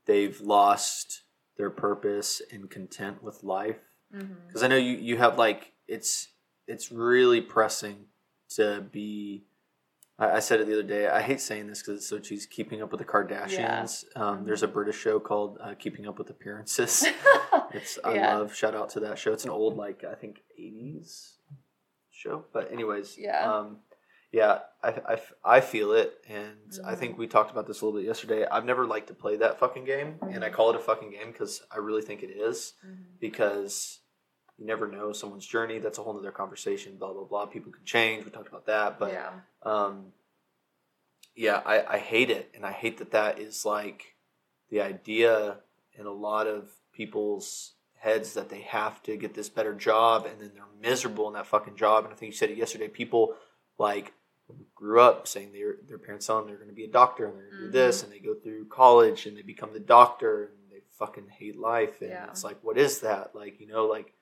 they've 0.05 0.39
lost 0.41 1.21
their 1.57 1.69
purpose 1.69 2.41
and 2.51 2.69
content 2.69 3.21
with 3.23 3.43
life? 3.43 3.79
Because 4.47 4.63
I 4.63 4.67
know 4.67 4.75
you 4.77 4.97
you 4.97 5.17
have 5.17 5.37
like 5.37 5.71
it's 5.87 6.29
it's 6.67 6.91
really 6.91 7.41
pressing 7.41 8.05
to 8.55 8.81
be. 8.91 9.43
I, 10.19 10.31
I 10.37 10.39
said 10.39 10.59
it 10.61 10.67
the 10.67 10.73
other 10.73 10.83
day. 10.83 11.07
I 11.07 11.21
hate 11.21 11.41
saying 11.41 11.67
this 11.67 11.81
because 11.81 11.97
it's 11.97 12.07
so 12.07 12.19
cheesy. 12.19 12.47
Keeping 12.49 12.81
up 12.81 12.91
with 12.91 12.99
the 12.99 13.05
Kardashians. 13.05 14.05
Um, 14.15 14.45
there's 14.45 14.63
a 14.63 14.67
British 14.67 14.97
show 14.97 15.19
called 15.19 15.57
uh, 15.61 15.73
Keeping 15.75 16.07
Up 16.07 16.17
with 16.19 16.29
Appearances. 16.29 17.05
It's 17.73 17.97
I 18.03 18.15
Yeah. 18.15 18.35
love 18.37 18.53
shout 18.53 18.75
out 18.75 18.89
to 18.91 18.99
that 19.01 19.17
show. 19.17 19.31
It's 19.31 19.45
an 19.45 19.49
old 19.49 19.77
like 19.77 20.03
I 20.03 20.13
think 20.15 20.41
eighties 20.57 21.37
show, 22.11 22.43
but 22.51 22.69
anyways, 22.69 23.17
Yeah. 23.17 23.49
um, 23.49 23.77
yeah, 24.33 24.59
I, 24.83 24.89
I, 24.89 25.21
I 25.57 25.61
feel 25.61 25.93
it, 25.93 26.13
and 26.27 26.77
I 26.85 26.95
Mhm. 26.95 26.97
think 26.97 27.17
we 27.17 27.27
talked 27.27 27.49
about 27.49 27.67
this 27.67 27.79
a 27.79 27.85
little 27.85 27.99
bit 28.01 28.05
yesterday. 28.05 28.45
I've 28.45 28.65
never 28.65 28.85
liked 28.85 29.07
to 29.07 29.13
play 29.13 29.37
that 29.37 29.57
fucking 29.57 29.85
game, 29.85 30.19
and 30.21 30.43
I 30.43 30.49
Mhm. 30.49 30.53
call 30.53 30.69
it 30.71 30.75
a 30.75 30.79
fucking 30.79 31.11
game 31.11 31.31
because 31.31 31.63
I 31.71 31.77
really 31.77 32.01
think 32.01 32.23
it 32.23 32.29
is 32.31 32.73
Mhm. 32.85 33.19
because 33.21 34.00
you 34.61 34.67
never 34.67 34.87
know 34.87 35.11
someone's 35.11 35.45
journey. 35.45 35.79
That's 35.79 35.97
a 35.97 36.03
whole 36.03 36.13
nother 36.13 36.31
conversation. 36.31 36.95
Blah 36.97 37.13
blah 37.13 37.23
blah. 37.23 37.45
People 37.47 37.71
can 37.71 37.83
change. 37.83 38.23
We 38.23 38.29
talked 38.31 38.47
about 38.47 38.67
that, 38.67 38.99
but 38.99 39.11
yeah. 39.11 39.31
um, 39.63 40.05
yeah, 41.35 41.61
I, 41.65 41.95
I 41.95 41.97
hate 41.97 42.29
it, 42.29 42.51
and 42.55 42.63
I 42.65 42.71
hate 42.71 42.99
that 42.99 43.11
that 43.11 43.39
is 43.39 43.65
like 43.65 44.15
the 44.69 44.81
idea 44.81 45.57
in 45.97 46.05
a 46.05 46.11
lot 46.11 46.45
of 46.45 46.69
people's 46.93 47.73
heads 47.97 48.33
that 48.33 48.49
they 48.49 48.61
have 48.61 49.01
to 49.03 49.17
get 49.17 49.33
this 49.33 49.49
better 49.49 49.73
job, 49.73 50.25
and 50.27 50.39
then 50.39 50.51
they're 50.53 50.63
miserable 50.89 51.27
in 51.27 51.33
that 51.33 51.47
fucking 51.47 51.75
job. 51.75 52.03
And 52.05 52.13
I 52.13 52.17
think 52.17 52.31
you 52.33 52.37
said 52.37 52.51
it 52.51 52.57
yesterday. 52.57 52.87
People 52.87 53.33
like 53.79 54.13
grew 54.75 54.99
up 55.01 55.27
saying 55.27 55.53
their 55.53 55.77
their 55.87 55.97
parents 55.97 56.27
tell 56.27 56.37
them 56.37 56.47
they're 56.47 56.57
going 56.57 56.69
to 56.69 56.75
be 56.75 56.83
a 56.83 56.91
doctor 56.91 57.25
and 57.25 57.35
they're 57.35 57.49
going 57.49 57.57
to 57.61 57.65
do 57.67 57.71
this, 57.71 58.03
and 58.03 58.11
they 58.11 58.19
go 58.19 58.35
through 58.35 58.65
college 58.65 59.25
and 59.25 59.35
they 59.35 59.41
become 59.41 59.73
the 59.73 59.79
doctor, 59.79 60.43
and 60.43 60.71
they 60.71 60.81
fucking 60.99 61.29
hate 61.39 61.57
life. 61.57 62.01
And 62.01 62.11
Yeah. 62.11 62.27
it's 62.29 62.43
like, 62.43 62.57
what 62.61 62.77
is 62.77 62.99
that? 62.99 63.33
Like, 63.33 63.59
you 63.59 63.65
know, 63.67 63.85
like 63.85 64.13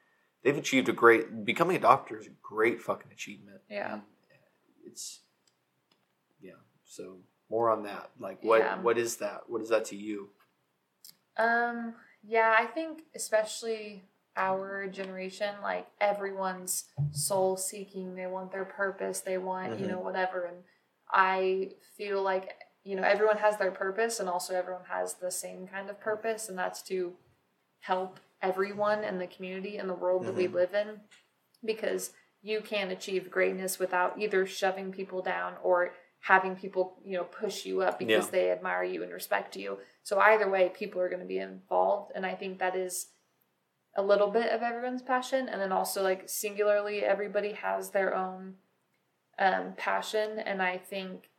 they've 0.44 0.58
achieved 0.58 0.90
a 0.90 0.94
great 0.94 1.46
becoming 1.46 1.76
a 1.78 1.80
doctor 1.80 2.18
is 2.18 2.28
a 2.28 2.32
great 2.42 2.82
fucking 2.82 3.12
achievement. 3.12 3.62
Yeah. 3.70 3.94
And 3.94 4.02
it's 4.86 5.22
yeah. 6.42 6.54
So 6.86 7.18
more 7.50 7.70
on 7.70 7.84
that. 7.84 8.10
Like 8.20 8.44
what 8.44 8.60
Yeah. 8.60 8.80
what 8.82 8.98
is 8.98 9.18
that? 9.18 9.50
What 9.50 9.62
is 9.62 9.70
that 9.70 9.86
to 9.86 9.96
you? 9.96 10.30
Um, 11.38 11.96
yeah, 12.24 12.56
I 12.58 12.66
think 12.66 13.04
especially 13.16 14.04
our 14.36 14.88
generation, 14.88 15.56
like 15.62 15.88
everyone's 16.00 16.86
soul 17.12 17.58
seeking, 17.58 18.16
they 18.16 18.28
want 18.28 18.52
their 18.52 18.66
purpose, 18.66 19.22
they 19.22 19.38
want, 19.38 19.80
you 19.80 19.86
Mhm. 19.86 19.90
know, 19.90 20.00
whatever. 20.00 20.46
And 20.46 20.64
I 21.10 21.76
feel 21.98 22.22
like, 22.22 22.56
you 22.84 22.96
know, 22.96 23.04
everyone 23.04 23.38
has 23.38 23.58
their 23.58 23.72
purpose 23.72 24.20
and 24.20 24.30
also 24.30 24.54
everyone 24.56 24.86
has 24.86 25.16
the 25.16 25.32
same 25.32 25.68
kind 25.68 25.90
of 25.90 26.00
purpose, 26.00 26.48
and 26.50 26.58
that's 26.58 26.82
to 26.84 27.18
help 27.80 28.20
everyone 28.42 29.04
in 29.04 29.20
the 29.20 29.28
community 29.28 29.78
and 29.78 29.90
the 29.90 29.94
world 29.94 30.26
that 30.26 30.36
we 30.36 30.48
Mhm. 30.48 30.54
live 30.54 30.74
in 30.74 31.02
because 31.64 32.14
you 32.42 32.62
can 32.62 32.90
achieve 32.90 33.30
greatness 33.30 33.80
without 33.80 34.18
either 34.18 34.46
shoving 34.46 34.92
people 34.92 35.22
down 35.22 35.58
or 35.62 35.94
having 36.22 36.56
people 36.56 37.02
you 37.04 37.18
know 37.18 37.24
push 37.24 37.66
you 37.66 37.82
up 37.82 37.98
because 38.00 38.26
Yeah. 38.28 38.32
they 38.32 38.52
admire 38.52 38.84
you 38.84 39.04
and 39.04 39.12
respect 39.12 39.56
you 39.56 39.80
so 40.04 40.20
either 40.20 40.50
way 40.50 40.70
people 40.70 41.02
are 41.02 41.10
going 41.10 41.22
to 41.22 41.26
be 41.26 41.38
involved 41.40 42.12
and 42.16 42.26
i 42.26 42.36
think 42.36 42.60
that 42.60 42.76
is 42.76 43.12
a 43.96 44.02
little 44.04 44.30
bit 44.30 44.52
of 44.52 44.62
everyone's 44.62 45.02
passion 45.02 45.48
and 45.50 45.60
then 45.62 45.72
also 45.72 46.02
like 46.04 46.28
singularly 46.30 47.04
everybody 47.04 47.54
has 47.54 47.92
their 47.92 48.14
own 48.16 48.58
um, 49.38 49.74
passion 49.78 50.40
and 50.40 50.62
i 50.62 50.78
think 50.78 51.30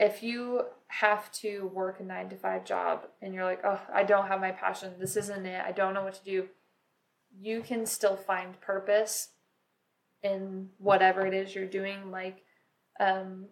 if 0.00 0.22
you 0.22 0.62
have 0.88 1.30
to 1.30 1.66
work 1.72 2.00
a 2.00 2.02
nine 2.02 2.28
to 2.28 2.36
five 2.36 2.64
job 2.64 3.06
and 3.22 3.32
you're 3.32 3.44
like 3.44 3.60
oh 3.64 3.80
i 3.94 4.02
don't 4.02 4.26
have 4.26 4.40
my 4.40 4.50
passion 4.50 4.92
this 4.98 5.16
isn't 5.16 5.46
it 5.46 5.62
i 5.64 5.70
don't 5.70 5.94
know 5.94 6.02
what 6.02 6.14
to 6.14 6.24
do 6.24 6.48
you 7.40 7.60
can 7.60 7.86
still 7.86 8.16
find 8.16 8.60
purpose 8.60 9.28
in 10.22 10.68
whatever 10.78 11.24
it 11.26 11.32
is 11.34 11.54
you're 11.54 11.66
doing 11.66 12.10
like 12.10 12.42
um, 12.98 13.46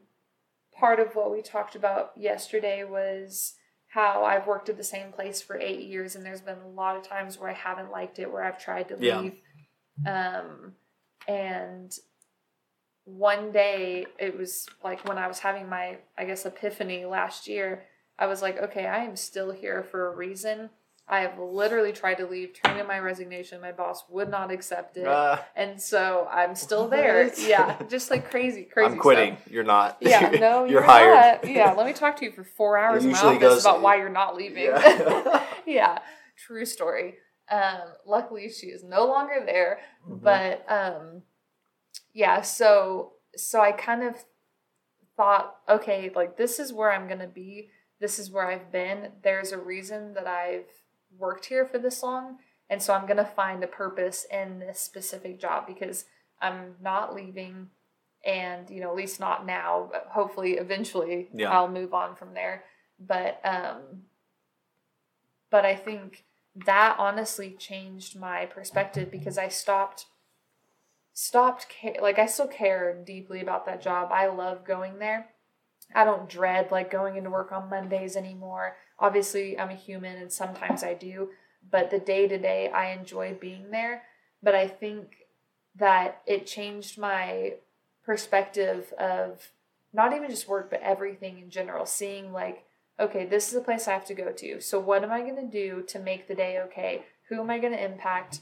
part 0.75 1.01
of 1.01 1.15
what 1.15 1.33
we 1.33 1.43
talked 1.43 1.75
about 1.75 2.13
yesterday 2.17 2.85
was 2.85 3.55
how 3.89 4.25
I've 4.25 4.47
worked 4.47 4.69
at 4.69 4.77
the 4.77 4.85
same 4.85 5.11
place 5.13 5.41
for 5.41 5.59
eight 5.59 5.81
years, 5.87 6.15
and 6.15 6.25
there's 6.25 6.43
been 6.43 6.59
a 6.59 6.69
lot 6.69 6.97
of 6.97 7.03
times 7.03 7.39
where 7.39 7.49
I 7.49 7.55
haven't 7.55 7.91
liked 7.91 8.19
it, 8.19 8.31
where 8.31 8.45
I've 8.45 8.63
tried 8.63 8.89
to 8.89 8.97
Yeah. 9.01 9.21
leave. 9.21 9.41
Um, 10.07 10.75
and 11.27 11.99
one 13.17 13.53
day, 13.53 14.07
it 14.19 14.37
was 14.37 14.67
like 14.85 15.07
when 15.09 15.17
I 15.19 15.27
was 15.29 15.39
having 15.39 15.69
my, 15.69 15.97
I 16.17 16.25
guess, 16.27 16.45
epiphany 16.45 17.07
last 17.07 17.49
year, 17.49 17.85
I 18.19 18.27
was 18.27 18.43
like, 18.43 18.59
okay, 18.59 18.87
I 18.87 19.05
am 19.05 19.17
still 19.17 19.51
here 19.51 19.83
for 19.83 20.13
a 20.13 20.17
reason. 20.17 20.71
I 21.11 21.21
have 21.21 21.39
literally 21.39 21.93
tried 21.93 22.17
to 22.17 22.27
leave, 22.27 22.53
turned 22.53 22.79
in 22.79 22.87
my 22.87 22.99
resignation. 22.99 23.63
My 23.63 23.73
boss 23.73 24.05
would 24.11 24.29
not 24.29 24.51
accept 24.51 24.99
it. 24.99 25.07
Uh, 25.07 25.39
and 25.57 25.81
so 25.81 26.29
I'm 26.31 26.55
still 26.55 26.87
there. 26.87 27.25
What? 27.25 27.39
Yeah, 27.39 27.81
just 27.89 28.11
like 28.11 28.31
crazy, 28.31 28.65
crazy. 28.73 28.93
I'm 28.93 28.99
quitting. 28.99 29.37
stuff. 29.37 29.51
You're 29.51 29.65
not. 29.65 29.97
Yeah, 30.03 30.29
no, 30.39 30.65
you're, 30.65 30.73
you're, 30.73 30.83
hired. 30.83 31.43
Not. 31.45 31.49
Yeah, 31.51 31.73
let 31.73 31.87
me 31.87 31.95
talk 31.95 32.17
to 32.19 32.27
you 32.27 32.33
for 32.33 32.45
four 32.45 32.77
hours 32.77 33.07
in 33.07 33.13
my 33.13 33.19
office 33.19 33.41
goes- 33.41 33.65
about 33.65 33.81
why 33.81 33.97
you're 33.97 34.11
not 34.11 34.37
leaving. 34.37 34.65
Yeah. 34.65 35.45
Yeah, 35.65 35.99
true 36.37 36.67
story. 36.67 37.15
Um, 37.51 37.95
luckily, 38.07 38.51
she 38.51 38.67
is 38.67 38.85
no 38.85 39.07
longer 39.07 39.43
there. 39.47 39.79
Mhm. 40.07 40.23
But 40.23 40.67
um, 40.71 41.23
yeah, 42.19 42.41
so 42.41 43.13
so 43.37 43.61
I 43.61 43.71
kind 43.71 44.03
of 44.03 44.17
thought, 45.17 45.55
okay, 45.69 46.11
like 46.13 46.37
this 46.37 46.59
is 46.59 46.73
where 46.73 46.91
I'm 46.91 47.07
gonna 47.07 47.29
be. 47.29 47.69
This 48.01 48.19
is 48.19 48.29
where 48.29 48.51
I've 48.51 48.73
been. 48.73 49.13
There's 49.23 49.53
a 49.53 49.59
reason 49.59 50.15
that 50.15 50.27
I've 50.27 50.67
worked 51.17 51.45
here 51.47 51.65
for 51.65 51.79
this 51.79 52.03
long, 52.03 52.39
and 52.69 52.83
so 52.83 52.93
I'm 52.93 53.07
gonna 53.07 53.25
find 53.25 53.63
a 53.63 53.69
purpose 53.69 54.27
in 54.33 54.59
this 54.59 54.81
specific 54.81 55.39
job 55.39 55.69
because 55.69 56.07
I'm 56.43 56.75
not 56.83 57.15
leaving, 57.15 57.69
and 58.27 58.69
you 58.69 58.81
know, 58.81 58.91
at 58.91 58.97
least 58.97 59.21
not 59.21 59.47
now. 59.47 59.89
But 59.93 60.09
hopefully, 60.11 60.55
eventually, 60.55 61.29
Yeah. 61.33 61.53
I'll 61.53 61.69
move 61.69 61.95
on 61.95 62.17
from 62.17 62.35
there. 62.35 62.65
But 62.99 63.41
um, 63.45 64.07
but 65.51 65.65
I 65.65 65.77
think 65.77 66.25
that 66.67 66.97
honestly 66.99 67.55
changed 67.57 68.19
my 68.19 68.47
perspective 68.47 69.09
because 69.09 69.39
I 69.39 69.47
stopped 69.47 70.07
stopped 71.21 71.67
ca- 71.69 72.01
like 72.01 72.17
I 72.17 72.27
still 72.27 72.47
care 72.47 72.95
deeply 73.05 73.41
about 73.41 73.67
that 73.67 73.83
job. 73.83 74.11
I 74.13 74.29
love 74.29 74.65
going 74.65 75.01
there. 75.01 75.31
I 75.93 76.05
don't 76.05 76.29
dread 76.29 76.71
like 76.71 76.93
going 76.93 77.17
into 77.17 77.29
work 77.29 77.51
on 77.51 77.69
Mondays 77.69 78.15
anymore. 78.15 78.77
Obviously, 79.01 79.59
I'm 79.59 79.71
a 79.71 79.75
human 79.75 80.17
and 80.17 80.33
sometimes 80.33 80.85
I 80.85 80.95
do, 80.95 81.31
but 81.69 81.91
the 81.91 81.99
day 81.99 82.29
to 82.29 82.39
day 82.39 82.71
I 82.71 82.93
enjoy 82.93 83.37
being 83.41 83.73
there. 83.73 84.03
But 84.45 84.55
I 84.55 84.69
think 84.69 85.17
that 85.75 86.23
it 86.25 86.47
changed 86.47 86.99
my 86.99 87.55
perspective 88.05 88.93
of 88.93 89.51
not 89.93 90.13
even 90.13 90.31
just 90.31 90.49
work 90.49 90.71
but 90.71 90.83
everything 90.83 91.41
in 91.41 91.51
general, 91.51 91.85
seeing 91.85 92.33
like 92.33 92.65
okay, 93.01 93.25
this 93.25 93.49
is 93.49 93.55
a 93.55 93.61
place 93.61 93.89
I 93.89 93.93
have 93.93 94.07
to 94.07 94.15
go 94.15 94.31
to. 94.31 94.61
So 94.61 94.79
what 94.79 95.03
am 95.03 95.11
I 95.11 95.23
going 95.23 95.37
to 95.37 95.51
do 95.51 95.83
to 95.89 95.99
make 95.99 96.29
the 96.29 96.35
day 96.35 96.59
okay? 96.67 97.05
Who 97.29 97.41
am 97.41 97.51
I 97.51 97.59
going 97.59 97.73
to 97.73 97.85
impact? 97.85 98.41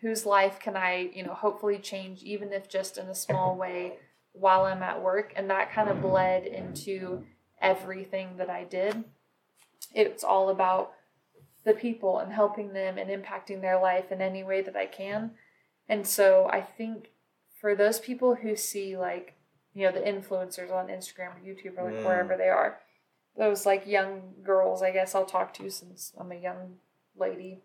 Whose 0.00 0.26
life 0.26 0.58
can 0.60 0.76
I, 0.76 1.10
you 1.14 1.24
know, 1.24 1.34
hopefully 1.34 1.78
change 1.78 2.22
even 2.22 2.52
if 2.52 2.68
just 2.68 2.98
in 2.98 3.06
a 3.06 3.14
small 3.14 3.56
way 3.56 3.94
while 4.32 4.64
I'm 4.64 4.82
at 4.82 5.02
work? 5.02 5.32
And 5.36 5.48
that 5.50 5.72
kind 5.72 5.88
of 5.88 6.02
bled 6.02 6.46
into 6.46 7.24
everything 7.60 8.36
that 8.36 8.50
I 8.50 8.64
did. 8.64 9.04
It's 9.94 10.24
all 10.24 10.48
about 10.50 10.92
the 11.64 11.72
people 11.72 12.18
and 12.18 12.32
helping 12.32 12.72
them 12.72 12.98
and 12.98 13.08
impacting 13.10 13.60
their 13.60 13.80
life 13.80 14.12
in 14.12 14.20
any 14.20 14.42
way 14.42 14.60
that 14.60 14.76
I 14.76 14.86
can. 14.86 15.32
And 15.88 16.06
so 16.06 16.48
I 16.50 16.60
think 16.60 17.10
for 17.60 17.74
those 17.74 17.98
people 17.98 18.34
who 18.34 18.56
see 18.56 18.96
like, 18.96 19.34
you 19.72 19.86
know, 19.86 19.92
the 19.92 20.00
influencers 20.00 20.72
on 20.72 20.88
Instagram 20.88 21.36
or 21.36 21.40
YouTube 21.44 21.78
or 21.78 21.84
like 21.84 21.94
Mm. 21.94 22.04
wherever 22.04 22.36
they 22.36 22.48
are, 22.48 22.80
those 23.36 23.66
like 23.66 23.86
young 23.86 24.34
girls, 24.42 24.82
I 24.82 24.92
guess 24.92 25.14
I'll 25.14 25.24
talk 25.24 25.52
to 25.54 25.70
since 25.70 26.12
I'm 26.18 26.30
a 26.30 26.36
young 26.36 26.78
lady, 27.16 27.62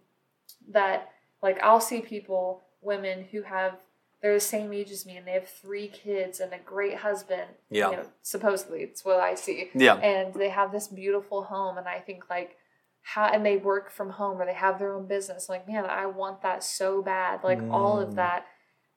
that 0.69 1.13
like 1.41 1.59
I'll 1.61 1.81
see 1.81 2.01
people, 2.01 2.61
women 2.81 3.25
who 3.31 3.43
have 3.43 3.77
they're 4.21 4.33
the 4.33 4.39
same 4.41 4.73
age 4.73 4.91
as 4.91 5.05
me 5.05 5.15
and 5.15 5.25
they 5.25 5.31
have 5.31 5.47
three 5.47 5.87
kids 5.87 6.41
and 6.41 6.51
a 6.51 6.57
great 6.59 6.95
husband. 6.97 7.49
Yeah. 7.69 7.91
You 7.91 7.95
know, 7.97 8.05
supposedly 8.21 8.81
it's 8.81 9.05
what 9.05 9.21
I 9.21 9.35
see. 9.35 9.69
Yeah. 9.73 9.95
And 9.95 10.33
they 10.33 10.49
have 10.49 10.73
this 10.73 10.87
beautiful 10.89 11.43
home 11.43 11.77
and 11.77 11.87
I 11.87 11.99
think 11.99 12.29
like 12.29 12.57
how 13.01 13.25
and 13.27 13.45
they 13.45 13.55
work 13.55 13.89
from 13.89 14.09
home 14.09 14.41
or 14.41 14.45
they 14.45 14.53
have 14.53 14.77
their 14.77 14.93
own 14.93 15.07
business. 15.07 15.47
Like, 15.47 15.65
man, 15.69 15.85
I 15.85 16.05
want 16.07 16.41
that 16.41 16.65
so 16.65 17.01
bad. 17.01 17.45
Like 17.45 17.61
all 17.71 17.99
Mm. 17.99 18.03
of 18.09 18.15
that. 18.15 18.45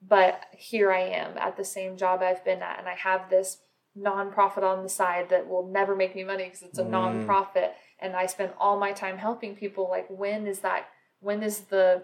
But 0.05 0.41
here 0.59 0.91
I 0.91 1.03
am 1.03 1.39
at 1.39 1.57
the 1.57 1.65
same 1.65 1.97
job 1.97 2.21
I've 2.21 2.45
been 2.45 2.61
at 2.61 2.81
and 2.81 2.89
I 2.89 2.95
have 2.97 3.31
this 3.31 3.59
nonprofit 3.97 4.65
on 4.65 4.83
the 4.83 4.89
side 4.89 5.29
that 5.29 5.49
will 5.49 5.69
never 5.69 5.95
make 5.95 6.17
me 6.17 6.25
money 6.25 6.45
because 6.45 6.63
it's 6.63 6.79
a 6.79 6.85
Mm. 6.85 7.25
nonprofit 7.27 7.73
and 8.01 8.17
I 8.17 8.27
spend 8.27 8.53
all 8.59 8.77
my 8.79 8.91
time 8.93 9.19
helping 9.19 9.55
people 9.55 9.89
like 9.89 10.09
when 10.09 10.49
is 10.49 10.61
that 10.61 10.89
when 11.21 11.43
is 11.45 11.61
the 11.67 12.03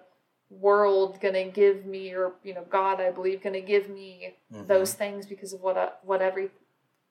world 0.50 1.20
going 1.20 1.34
to 1.34 1.44
give 1.44 1.84
me 1.84 2.12
or 2.14 2.32
you 2.42 2.54
know 2.54 2.64
God 2.70 3.00
I 3.00 3.10
believe 3.10 3.42
going 3.42 3.52
to 3.54 3.60
give 3.60 3.88
me 3.90 4.36
Mhm. 4.52 4.66
those 4.66 4.94
things 4.94 5.26
because 5.26 5.52
of 5.52 5.60
what 5.60 5.76
I, 5.76 5.90
what 6.02 6.22
every 6.22 6.50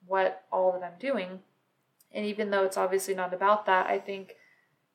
what 0.07 0.43
all 0.51 0.71
that 0.71 0.83
I'm 0.83 0.97
doing 0.99 1.41
and 2.11 2.25
even 2.25 2.49
though 2.49 2.63
it's 2.63 2.77
obviously 2.77 3.13
not 3.13 3.33
about 3.33 3.65
that 3.67 3.85
I 3.87 3.99
think 3.99 4.35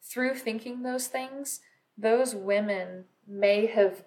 through 0.03 0.35
thinking 0.35 0.83
those 0.83 1.07
things 1.07 1.61
those 1.97 2.35
women 2.35 3.05
may 3.29 3.67
have 3.67 4.05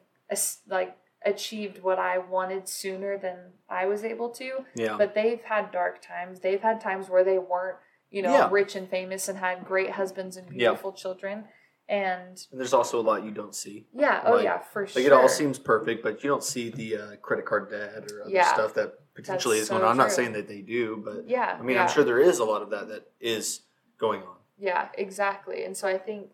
like 0.68 0.98
achieved 1.26 1.82
what 1.82 1.98
I 1.98 2.18
wanted 2.18 2.68
sooner 2.68 3.18
than 3.18 3.54
I 3.70 3.86
was 3.86 4.04
able 4.04 4.30
to 4.32 4.66
Yeah. 4.76 4.98
but 4.98 5.16
they've 5.16 5.42
had 5.42 5.72
dark 5.72 6.02
times. 6.02 6.42
They've 6.42 6.62
had 6.62 6.82
times 6.82 7.10
where 7.10 7.24
they 7.24 7.40
weren't, 7.40 7.78
you 8.12 8.22
know, 8.22 8.34
Yeah. 8.34 8.50
rich 8.52 8.76
and 8.76 8.88
famous 8.90 9.28
and 9.30 9.38
had 9.40 9.66
great 9.66 9.92
husbands 9.92 10.36
and 10.38 10.48
Yeah. 10.48 10.70
beautiful 10.72 10.92
children. 10.94 11.48
And 11.88 12.44
and 12.52 12.60
there's 12.60 12.74
also 12.74 13.00
a 13.00 13.02
lot 13.04 13.24
you 13.24 13.32
don't 13.32 13.54
see. 13.54 13.86
yeah, 13.94 14.24
oh 14.26 14.34
Like- 14.36 14.44
yeah, 14.44 14.58
for 14.60 14.84
Like 14.84 14.90
sure. 14.90 15.02
Like 15.04 15.08
it 15.08 15.14
all 15.14 15.30
seems 15.30 15.60
perfect, 15.60 16.02
but 16.04 16.24
you 16.24 16.30
don't 16.30 16.44
see 16.44 16.70
the 16.70 16.98
uh, 16.98 17.16
credit 17.18 17.46
card 17.46 17.70
debt 17.70 18.12
or 18.12 18.22
other 18.24 18.32
Yeah. 18.32 18.52
stuff 18.54 18.74
that 18.74 19.00
potentially 19.14 19.58
That's 19.58 19.64
is 19.66 19.70
going 19.70 19.82
so 19.82 19.86
on. 19.86 19.92
I'm 19.92 19.98
not 19.98 20.08
true. 20.08 20.16
saying 20.16 20.34
that 20.34 20.48
they 20.48 20.62
do, 20.62 21.02
but 21.06 21.30
yeah, 21.30 21.56
I 21.60 21.62
mean, 21.62 21.76
yeah, 21.76 21.84
I'm 21.84 21.90
sure 21.90 22.04
there 22.04 22.20
is 22.20 22.40
a 22.40 22.44
lot 22.46 22.62
of 22.64 22.72
that 22.72 22.88
that 22.90 23.12
is 23.20 23.62
going 24.00 24.22
on. 24.24 24.38
yeah, 24.58 24.90
exactly. 24.98 25.64
And 25.64 25.78
so 25.78 25.88
I 25.88 25.98
think 25.98 26.30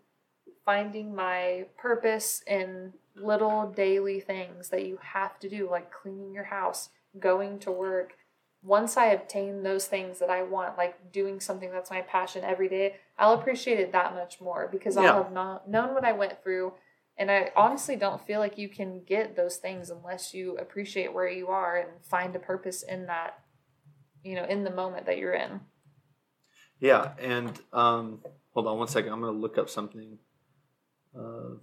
finding 0.66 1.14
my 1.14 1.66
purpose 1.78 2.44
in 2.48 2.94
little 3.16 3.68
daily 3.76 4.20
things 4.22 4.70
that 4.70 4.86
you 4.86 4.98
have 5.02 5.38
to 5.40 5.50
do, 5.50 5.70
like 5.70 5.92
cleaning 5.92 6.34
your 6.34 6.46
house, 6.46 6.90
going 7.20 7.60
to 7.60 7.72
work. 7.72 8.14
Once 8.64 8.96
I 8.96 9.08
obtain 9.08 9.64
those 9.64 9.88
things 9.88 10.20
that 10.20 10.30
I 10.30 10.44
want, 10.44 10.78
like 10.78 11.12
doing 11.12 11.40
something 11.40 11.72
that's 11.72 11.90
my 11.90 12.02
passion 12.02 12.44
every 12.44 12.70
day, 12.70 12.98
I'll 13.18 13.34
appreciate 13.34 13.80
it 13.80 13.92
that 13.92 14.14
much 14.14 14.40
more 14.40 14.68
because 14.72 14.96
Yeah. 14.96 15.04
I'll 15.14 15.24
have 15.24 15.32
not 15.32 15.68
known 15.68 15.94
what 15.94 16.06
I 16.06 16.12
went 16.12 16.44
through. 16.44 16.74
And 17.18 17.30
I 17.30 17.52
honestly 17.56 17.96
don't 17.96 18.26
feel 18.26 18.40
like 18.40 18.58
you 18.58 18.70
can 18.70 19.04
get 19.04 19.36
those 19.36 19.58
things 19.58 19.90
unless 19.90 20.34
you 20.34 20.58
appreciate 20.58 21.14
where 21.14 21.28
you 21.28 21.48
are 21.48 21.78
and 21.78 21.90
find 22.04 22.36
a 22.36 22.40
purpose 22.40 22.84
in 22.84 23.08
that, 23.08 23.40
you 24.24 24.36
know, 24.36 24.46
in 24.46 24.64
the 24.64 24.72
moment 24.72 25.06
that 25.08 25.18
you're 25.18 25.34
in. 25.34 25.62
Yeah, 26.80 27.12
and 27.20 27.60
um, 27.74 28.22
hold 28.54 28.68
on 28.68 28.78
one 28.80 28.88
second. 28.88 29.12
I'm 29.12 29.22
going 29.22 29.34
to 29.34 29.40
look 29.40 29.58
up 29.58 29.70
something. 29.70 30.18
Uh, 31.16 31.58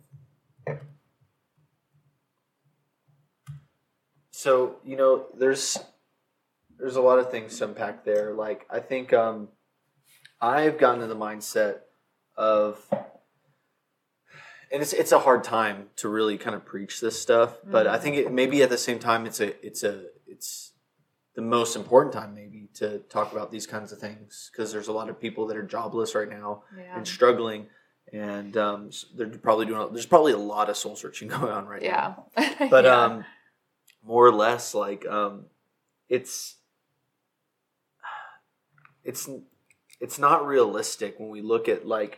so 4.30 4.76
you 4.84 4.96
know, 4.96 5.26
there's 5.36 5.78
there's 6.78 6.96
a 6.96 7.00
lot 7.02 7.18
of 7.18 7.30
things 7.30 7.58
to 7.58 7.64
unpack 7.64 8.04
there. 8.04 8.32
Like 8.34 8.66
I 8.70 8.80
think 8.80 9.12
um, 9.12 9.48
I've 10.40 10.78
gotten 10.78 11.00
to 11.00 11.06
the 11.06 11.16
mindset 11.16 11.78
of, 12.36 12.84
and 14.70 14.82
it's 14.82 14.92
it's 14.92 15.12
a 15.12 15.18
hard 15.20 15.44
time 15.44 15.86
to 15.96 16.08
really 16.08 16.38
kind 16.38 16.54
of 16.54 16.64
preach 16.64 17.00
this 17.00 17.20
stuff, 17.20 17.56
but 17.64 17.86
I 17.86 17.98
think 17.98 18.16
it 18.16 18.32
maybe 18.32 18.62
at 18.62 18.70
the 18.70 18.78
same 18.78 18.98
time 18.98 19.26
it's 19.26 19.40
a 19.40 19.64
it's 19.66 19.82
a 19.82 20.04
it's 20.26 20.72
the 21.34 21.42
most 21.42 21.76
important 21.76 22.12
time 22.12 22.34
maybe 22.34 22.68
to 22.74 22.98
talk 23.10 23.32
about 23.32 23.50
these 23.50 23.66
kinds 23.66 23.92
of 23.92 23.98
things 23.98 24.50
because 24.52 24.72
there's 24.72 24.88
a 24.88 24.92
lot 24.92 25.08
of 25.08 25.20
people 25.20 25.46
that 25.46 25.56
are 25.56 25.62
jobless 25.62 26.14
right 26.14 26.28
now 26.28 26.64
Yeah. 26.76 26.96
and 26.96 27.06
struggling 27.06 27.66
and 28.12 28.56
um, 28.56 28.90
they're 29.16 29.28
probably 29.28 29.66
doing 29.66 29.92
there's 29.92 30.06
probably 30.06 30.32
a 30.32 30.38
lot 30.38 30.68
of 30.68 30.76
soul 30.76 30.96
searching 30.96 31.28
going 31.34 31.52
on 31.52 31.66
right 31.66 31.80
now 31.82 32.26
Yeah. 32.36 32.68
but 32.70 32.84
Yeah. 32.84 33.00
um 33.04 33.24
more 34.02 34.26
or 34.26 34.32
less 34.32 34.74
like 34.74 35.06
um 35.06 35.44
it's 36.08 36.56
it's 39.08 39.28
it's 40.00 40.18
not 40.18 40.46
realistic 40.46 41.18
when 41.18 41.30
we 41.30 41.40
look 41.42 41.68
at 41.68 41.86
like 41.86 42.14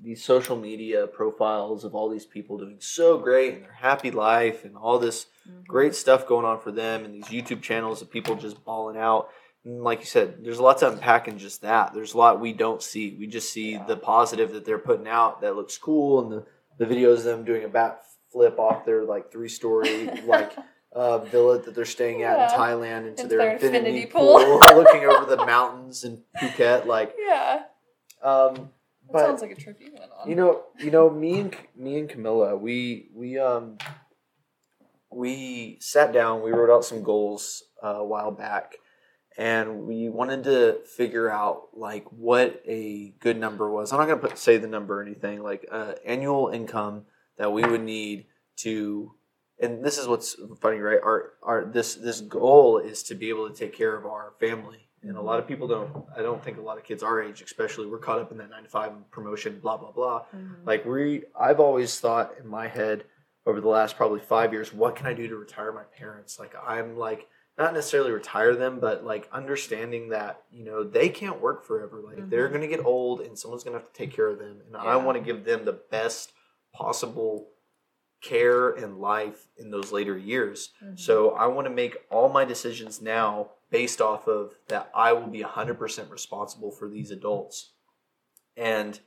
these 0.00 0.24
social 0.24 0.56
media 0.56 1.06
profiles 1.06 1.84
of 1.84 1.94
all 1.94 2.08
these 2.08 2.24
people 2.24 2.56
doing 2.56 2.76
so 2.80 3.18
great 3.18 3.54
and 3.54 3.64
their 3.64 3.72
happy 3.88 4.10
life 4.12 4.64
and 4.64 4.76
all 4.76 4.98
this 4.98 5.26
Mhm. 5.48 5.66
great 5.66 5.94
stuff 5.94 6.26
going 6.32 6.44
on 6.46 6.60
for 6.60 6.70
them 6.70 7.04
and 7.04 7.12
these 7.14 7.26
YouTube 7.36 7.62
channels 7.62 8.00
of 8.02 8.10
people 8.10 8.34
just 8.36 8.64
balling 8.64 8.96
out. 8.98 9.28
And 9.64 9.82
like 9.82 9.98
you 10.00 10.06
said, 10.06 10.44
there's 10.44 10.58
a 10.60 10.62
lot 10.62 10.78
to 10.78 10.88
unpack 10.92 11.26
in 11.26 11.36
just 11.38 11.62
that. 11.62 11.92
There's 11.94 12.14
a 12.14 12.18
lot 12.18 12.38
we 12.40 12.52
don't 12.52 12.82
see. 12.82 13.16
We 13.18 13.26
just 13.26 13.50
see 13.52 13.76
the 13.90 13.96
positive 13.96 14.52
that 14.52 14.64
they're 14.66 14.78
putting 14.90 15.08
out 15.08 15.40
that 15.40 15.56
looks 15.56 15.76
cool 15.78 16.20
and 16.22 16.30
the, 16.32 16.40
the 16.78 16.86
videos 16.94 17.18
of 17.18 17.24
them 17.24 17.44
doing 17.44 17.64
a 17.64 17.68
bat 17.68 18.02
flip 18.30 18.58
off 18.58 18.84
their 18.84 19.02
like 19.04 19.32
three 19.32 19.48
story 19.48 20.06
like 20.34 20.52
uh, 20.92 21.18
villa 21.18 21.60
that 21.60 21.74
they're 21.74 21.84
staying 21.84 22.22
at 22.22 22.38
Yeah. 22.38 22.52
in 22.54 22.58
Thailand 22.60 22.98
into, 23.08 23.22
Into 23.22 23.28
their, 23.28 23.38
their 23.38 23.52
infinity, 23.52 23.78
infinity 23.88 24.06
pool, 24.06 24.38
pool. 24.38 24.58
looking 24.76 25.04
over 25.04 25.24
the 25.26 25.44
mountains 25.44 26.04
in 26.04 26.22
Phuket. 26.40 26.86
Like, 26.86 27.14
Yeah. 27.26 27.62
um, 28.22 28.54
That 28.54 28.70
but 29.12 29.26
sounds 29.26 29.42
like 29.42 29.50
a 29.52 29.54
trip 29.54 29.76
you 29.80 29.92
went 29.92 30.10
on. 30.18 30.28
you 30.28 30.34
know, 30.34 30.62
you 30.78 30.90
know, 30.90 31.08
me 31.10 31.40
and 31.40 31.56
me 31.76 31.98
and 31.98 32.08
Camilla, 32.08 32.56
we 32.56 33.08
we 33.14 33.38
um 33.38 33.78
we 35.10 35.78
sat 35.80 36.12
down, 36.12 36.42
we 36.42 36.50
wrote 36.50 36.70
out 36.74 36.84
some 36.84 37.02
goals 37.02 37.62
uh, 37.82 37.88
a 37.96 38.04
while 38.04 38.30
back, 38.30 38.76
and 39.38 39.86
we 39.86 40.08
wanted 40.08 40.44
to 40.44 40.80
figure 40.96 41.30
out 41.30 41.68
like 41.74 42.04
what 42.12 42.62
a 42.66 43.14
good 43.20 43.38
number 43.38 43.70
was. 43.70 43.92
I'm 43.92 43.98
not 43.98 44.08
gonna 44.08 44.20
put, 44.20 44.36
say 44.38 44.58
the 44.58 44.66
number 44.66 45.00
or 45.00 45.02
anything. 45.02 45.42
Like 45.42 45.66
uh, 45.70 45.94
annual 46.04 46.48
income 46.48 47.06
that 47.38 47.52
we 47.52 47.64
would 47.64 47.82
need 47.82 48.26
to, 48.56 49.14
and 49.60 49.84
this 49.84 49.98
is 49.98 50.06
what's 50.06 50.36
funny, 50.60 50.78
right? 50.78 51.00
Our 51.02 51.32
our 51.42 51.64
this 51.64 51.94
this 51.96 52.20
goal 52.20 52.78
is 52.78 53.02
to 53.04 53.14
be 53.14 53.28
able 53.28 53.48
to 53.48 53.54
take 53.54 53.72
care 53.72 53.96
of 53.96 54.06
our 54.06 54.32
family. 54.40 54.84
And 55.02 55.16
a 55.16 55.22
lot 55.22 55.38
of 55.38 55.46
people 55.46 55.68
don't. 55.68 56.06
I 56.16 56.22
don't 56.22 56.42
think 56.42 56.58
a 56.58 56.60
lot 56.60 56.76
of 56.76 56.82
kids 56.84 57.04
our 57.04 57.22
age, 57.22 57.40
especially, 57.40 57.86
we're 57.86 57.98
caught 57.98 58.18
up 58.20 58.32
in 58.32 58.38
that 58.38 58.50
nine 58.50 58.64
to 58.64 58.68
five 58.68 58.90
promotion, 59.12 59.60
blah 59.60 59.76
blah 59.76 59.92
blah. 59.92 60.24
Mhm. 60.34 60.66
Like 60.66 60.84
we, 60.84 61.22
I've 61.38 61.60
always 61.60 62.00
thought 62.00 62.34
in 62.40 62.48
my 62.48 62.66
head 62.66 63.04
over 63.46 63.60
the 63.60 63.68
last 63.68 63.96
probably 63.96 64.18
five 64.20 64.52
years, 64.52 64.74
what 64.74 64.96
can 64.96 65.06
I 65.06 65.14
do 65.14 65.28
to 65.28 65.36
retire 65.36 65.72
my 65.72 65.84
parents? 65.84 66.38
Like 66.40 66.52
I'm 66.66 66.96
like 66.98 67.28
not 67.56 67.74
necessarily 67.74 68.10
retire 68.10 68.54
them, 68.56 68.80
but 68.80 69.04
like 69.04 69.28
understanding 69.32 70.08
that 70.10 70.42
you 70.50 70.64
know 70.64 70.82
they 70.82 71.08
can't 71.08 71.40
work 71.40 71.64
forever. 71.64 72.00
Like 72.04 72.28
they're 72.28 72.48
Mhm. 72.48 72.52
gonna 72.54 72.66
get 72.66 72.84
old, 72.84 73.20
and 73.20 73.38
someone's 73.38 73.62
gonna 73.62 73.78
have 73.78 73.86
to 73.92 73.96
take 73.96 74.10
care 74.12 74.26
of 74.28 74.40
them, 74.40 74.62
and 74.66 74.76
I 74.76 74.96
want 74.96 75.16
to 75.16 75.22
give 75.22 75.44
them 75.44 75.64
the 75.64 75.72
best 75.90 76.32
possible 76.72 77.50
care 78.20 78.70
and 78.70 78.98
life 78.98 79.46
in 79.56 79.70
those 79.70 79.92
later 79.92 80.16
years. 80.16 80.70
Mhm. 80.82 80.98
So 80.98 81.30
I 81.32 81.46
want 81.46 81.66
to 81.66 81.72
make 81.72 81.96
all 82.10 82.28
my 82.28 82.44
decisions 82.44 83.00
now 83.00 83.50
based 83.70 84.00
off 84.00 84.26
of 84.26 84.54
that 84.68 84.90
I 84.94 85.12
will 85.12 85.26
be 85.28 85.42
100% 85.42 86.10
responsible 86.10 86.70
for 86.70 86.88
these 86.88 87.10
adults. 87.10 87.72
And 88.56 89.00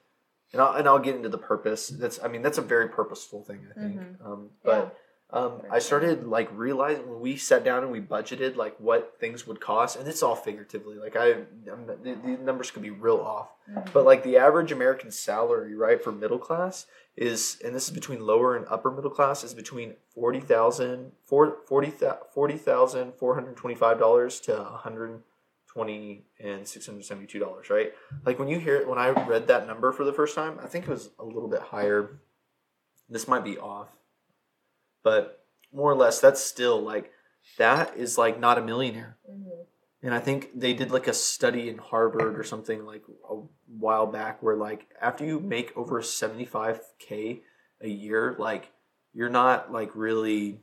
and 0.53 0.62
I'll, 0.62 0.74
and 0.74 0.88
I'll 0.88 0.99
get 0.99 1.16
into 1.16 1.30
the 1.30 1.38
purpose. 1.38 1.88
That's 1.88 2.22
I 2.22 2.28
mean 2.28 2.41
that's 2.41 2.57
a 2.57 2.62
very 2.62 2.89
purposeful 2.89 3.43
thing 3.43 3.68
I 3.70 3.80
think. 3.80 3.99
Mhm. 3.99 4.26
Um, 4.26 4.49
but 4.64 4.97
Um, 5.34 5.61
I 5.71 5.79
started 5.79 6.27
like 6.27 6.49
realizing 6.53 7.07
when 7.09 7.21
we 7.21 7.38
sat 7.38 7.63
down 7.63 7.84
and 7.84 7.91
we 7.91 8.01
budgeted 8.01 8.57
like 8.57 8.75
what 8.79 9.15
things 9.19 9.47
would 9.47 9.61
cost, 9.61 9.95
and 9.97 10.05
it's 10.07 10.21
all 10.21 10.36
figuratively. 10.36 10.97
Like 10.97 11.15
I, 11.15 11.32
I'm, 11.71 11.88
the, 11.88 12.15
the 12.21 12.38
numbers 12.43 12.69
could 12.69 12.82
be 12.82 12.89
real 12.89 13.17
off, 13.21 13.49
Mhm. 13.71 13.93
but 13.93 14.03
like 14.03 14.23
the 14.23 14.36
average 14.38 14.71
American 14.73 15.09
salary, 15.11 15.73
right, 15.75 16.03
for 16.03 16.11
middle 16.11 16.38
class 16.39 16.86
is, 17.15 17.57
and 17.63 17.73
this 17.73 17.86
is 17.88 17.91
between 17.93 18.25
lower 18.25 18.57
and 18.57 18.65
upper 18.69 18.91
middle 18.91 19.09
class, 19.11 19.43
is 19.45 19.53
between 19.53 19.95
forty 20.13 20.41
thousand, 20.41 21.13
four, 21.23 21.59
forty 21.65 21.93
forty 22.34 22.57
thousand 22.57 23.13
four 23.13 23.36
hundred 23.36 23.55
twenty-five 23.55 23.97
dollars 23.99 24.39
to 24.41 24.53
one 24.53 24.65
hundred 24.79 25.21
twenty 25.65 26.25
and 26.41 26.67
six 26.67 26.86
hundred 26.88 27.05
seventy-two 27.05 27.39
dollars, 27.39 27.69
right? 27.69 27.93
Like 28.25 28.38
when 28.38 28.49
you 28.49 28.59
hear 28.59 28.75
it, 28.75 28.86
when 28.88 28.99
I 28.99 29.09
read 29.11 29.47
that 29.47 29.65
number 29.65 29.93
for 29.93 30.03
the 30.03 30.11
first 30.11 30.36
time, 30.36 30.59
I 30.61 30.67
think 30.67 30.86
it 30.86 30.91
was 30.91 31.09
a 31.19 31.23
little 31.23 31.47
bit 31.47 31.61
higher. 31.61 32.19
This 33.09 33.27
might 33.27 33.43
be 33.45 33.57
off, 33.57 33.88
but 35.04 35.43
more 35.74 35.91
or 35.91 35.95
less, 35.95 36.20
that's 36.20 36.43
still 36.43 36.82
like 36.82 37.12
that 37.58 37.95
is 37.97 38.18
like 38.18 38.39
not 38.39 38.58
a 38.58 38.62
millionaire. 38.62 39.18
Mhm. 39.30 39.66
And 40.04 40.14
I 40.16 40.20
think 40.20 40.49
they 40.60 40.74
did 40.74 40.89
like 40.91 41.08
a 41.08 41.14
study 41.14 41.70
in 41.70 41.78
Harvard 41.78 42.38
or 42.38 42.43
something 42.43 42.86
like 42.86 43.04
a 43.30 43.36
while 43.68 44.08
back 44.08 44.41
where 44.41 44.56
like 44.56 44.88
after 44.99 45.24
you 45.24 45.39
make 45.39 45.76
over 45.78 46.02
75k 46.02 47.41
a 47.82 47.88
year, 47.88 48.36
like 48.39 48.72
you're 49.14 49.30
not 49.30 49.72
like 49.72 49.91
really 49.95 50.60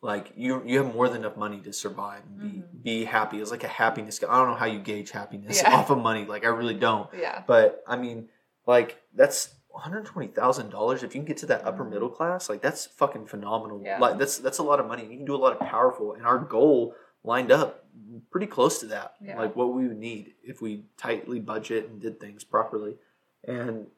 like 0.00 0.32
you 0.36 0.62
you 0.66 0.82
have 0.82 0.94
more 0.94 1.08
than 1.08 1.18
enough 1.22 1.36
money 1.36 1.60
to 1.60 1.72
survive 1.72 2.22
and 2.26 2.38
be 2.40 2.46
Mhm. 2.58 2.82
be 2.82 3.04
happy. 3.04 3.40
It's 3.40 3.50
like 3.50 3.64
a 3.64 3.68
happiness. 3.68 4.22
I 4.22 4.36
don't 4.38 4.48
know 4.48 4.54
how 4.54 4.66
you 4.66 4.78
gauge 4.78 5.10
happiness 5.10 5.62
Yeah. 5.62 5.74
off 5.76 5.90
of 5.90 5.98
money. 5.98 6.24
Like 6.26 6.44
I 6.44 6.48
really 6.48 6.74
don't. 6.74 7.08
Yeah. 7.18 7.42
But 7.46 7.82
I 7.86 7.96
mean, 7.96 8.28
like 8.66 9.00
that's 9.14 9.54
one 9.74 9.82
hundred 9.82 10.04
twenty 10.06 10.28
thousand 10.28 10.70
dollars. 10.70 11.02
If 11.02 11.14
you 11.16 11.20
can 11.20 11.26
get 11.26 11.36
to 11.38 11.46
that 11.46 11.64
upper 11.66 11.84
Mhm. 11.84 11.90
middle 11.90 12.08
class, 12.08 12.48
like 12.48 12.62
that's 12.62 12.86
fucking 12.86 13.26
phenomenal. 13.26 13.82
Yeah. 13.82 13.98
Like 13.98 14.18
that's 14.18 14.38
that's 14.38 14.58
a 14.58 14.62
lot 14.62 14.78
of 14.78 14.86
money. 14.86 15.02
You 15.02 15.16
can 15.16 15.24
do 15.24 15.34
a 15.34 15.44
lot 15.44 15.52
of 15.52 15.58
powerful, 15.58 16.12
and 16.12 16.24
our 16.24 16.38
goal 16.38 16.94
lined 17.24 17.50
up 17.50 17.84
pretty 18.30 18.46
close 18.46 18.78
to 18.80 18.86
that. 18.86 19.14
Yeah. 19.20 19.36
Like 19.36 19.56
what 19.56 19.72
we 19.74 19.88
would 19.88 19.98
need 19.98 20.34
if 20.44 20.62
we 20.62 20.84
tightly 20.96 21.40
budget 21.40 21.88
and 21.88 22.00
did 22.00 22.20
things 22.20 22.44
properly. 22.44 22.98
And 23.42 23.88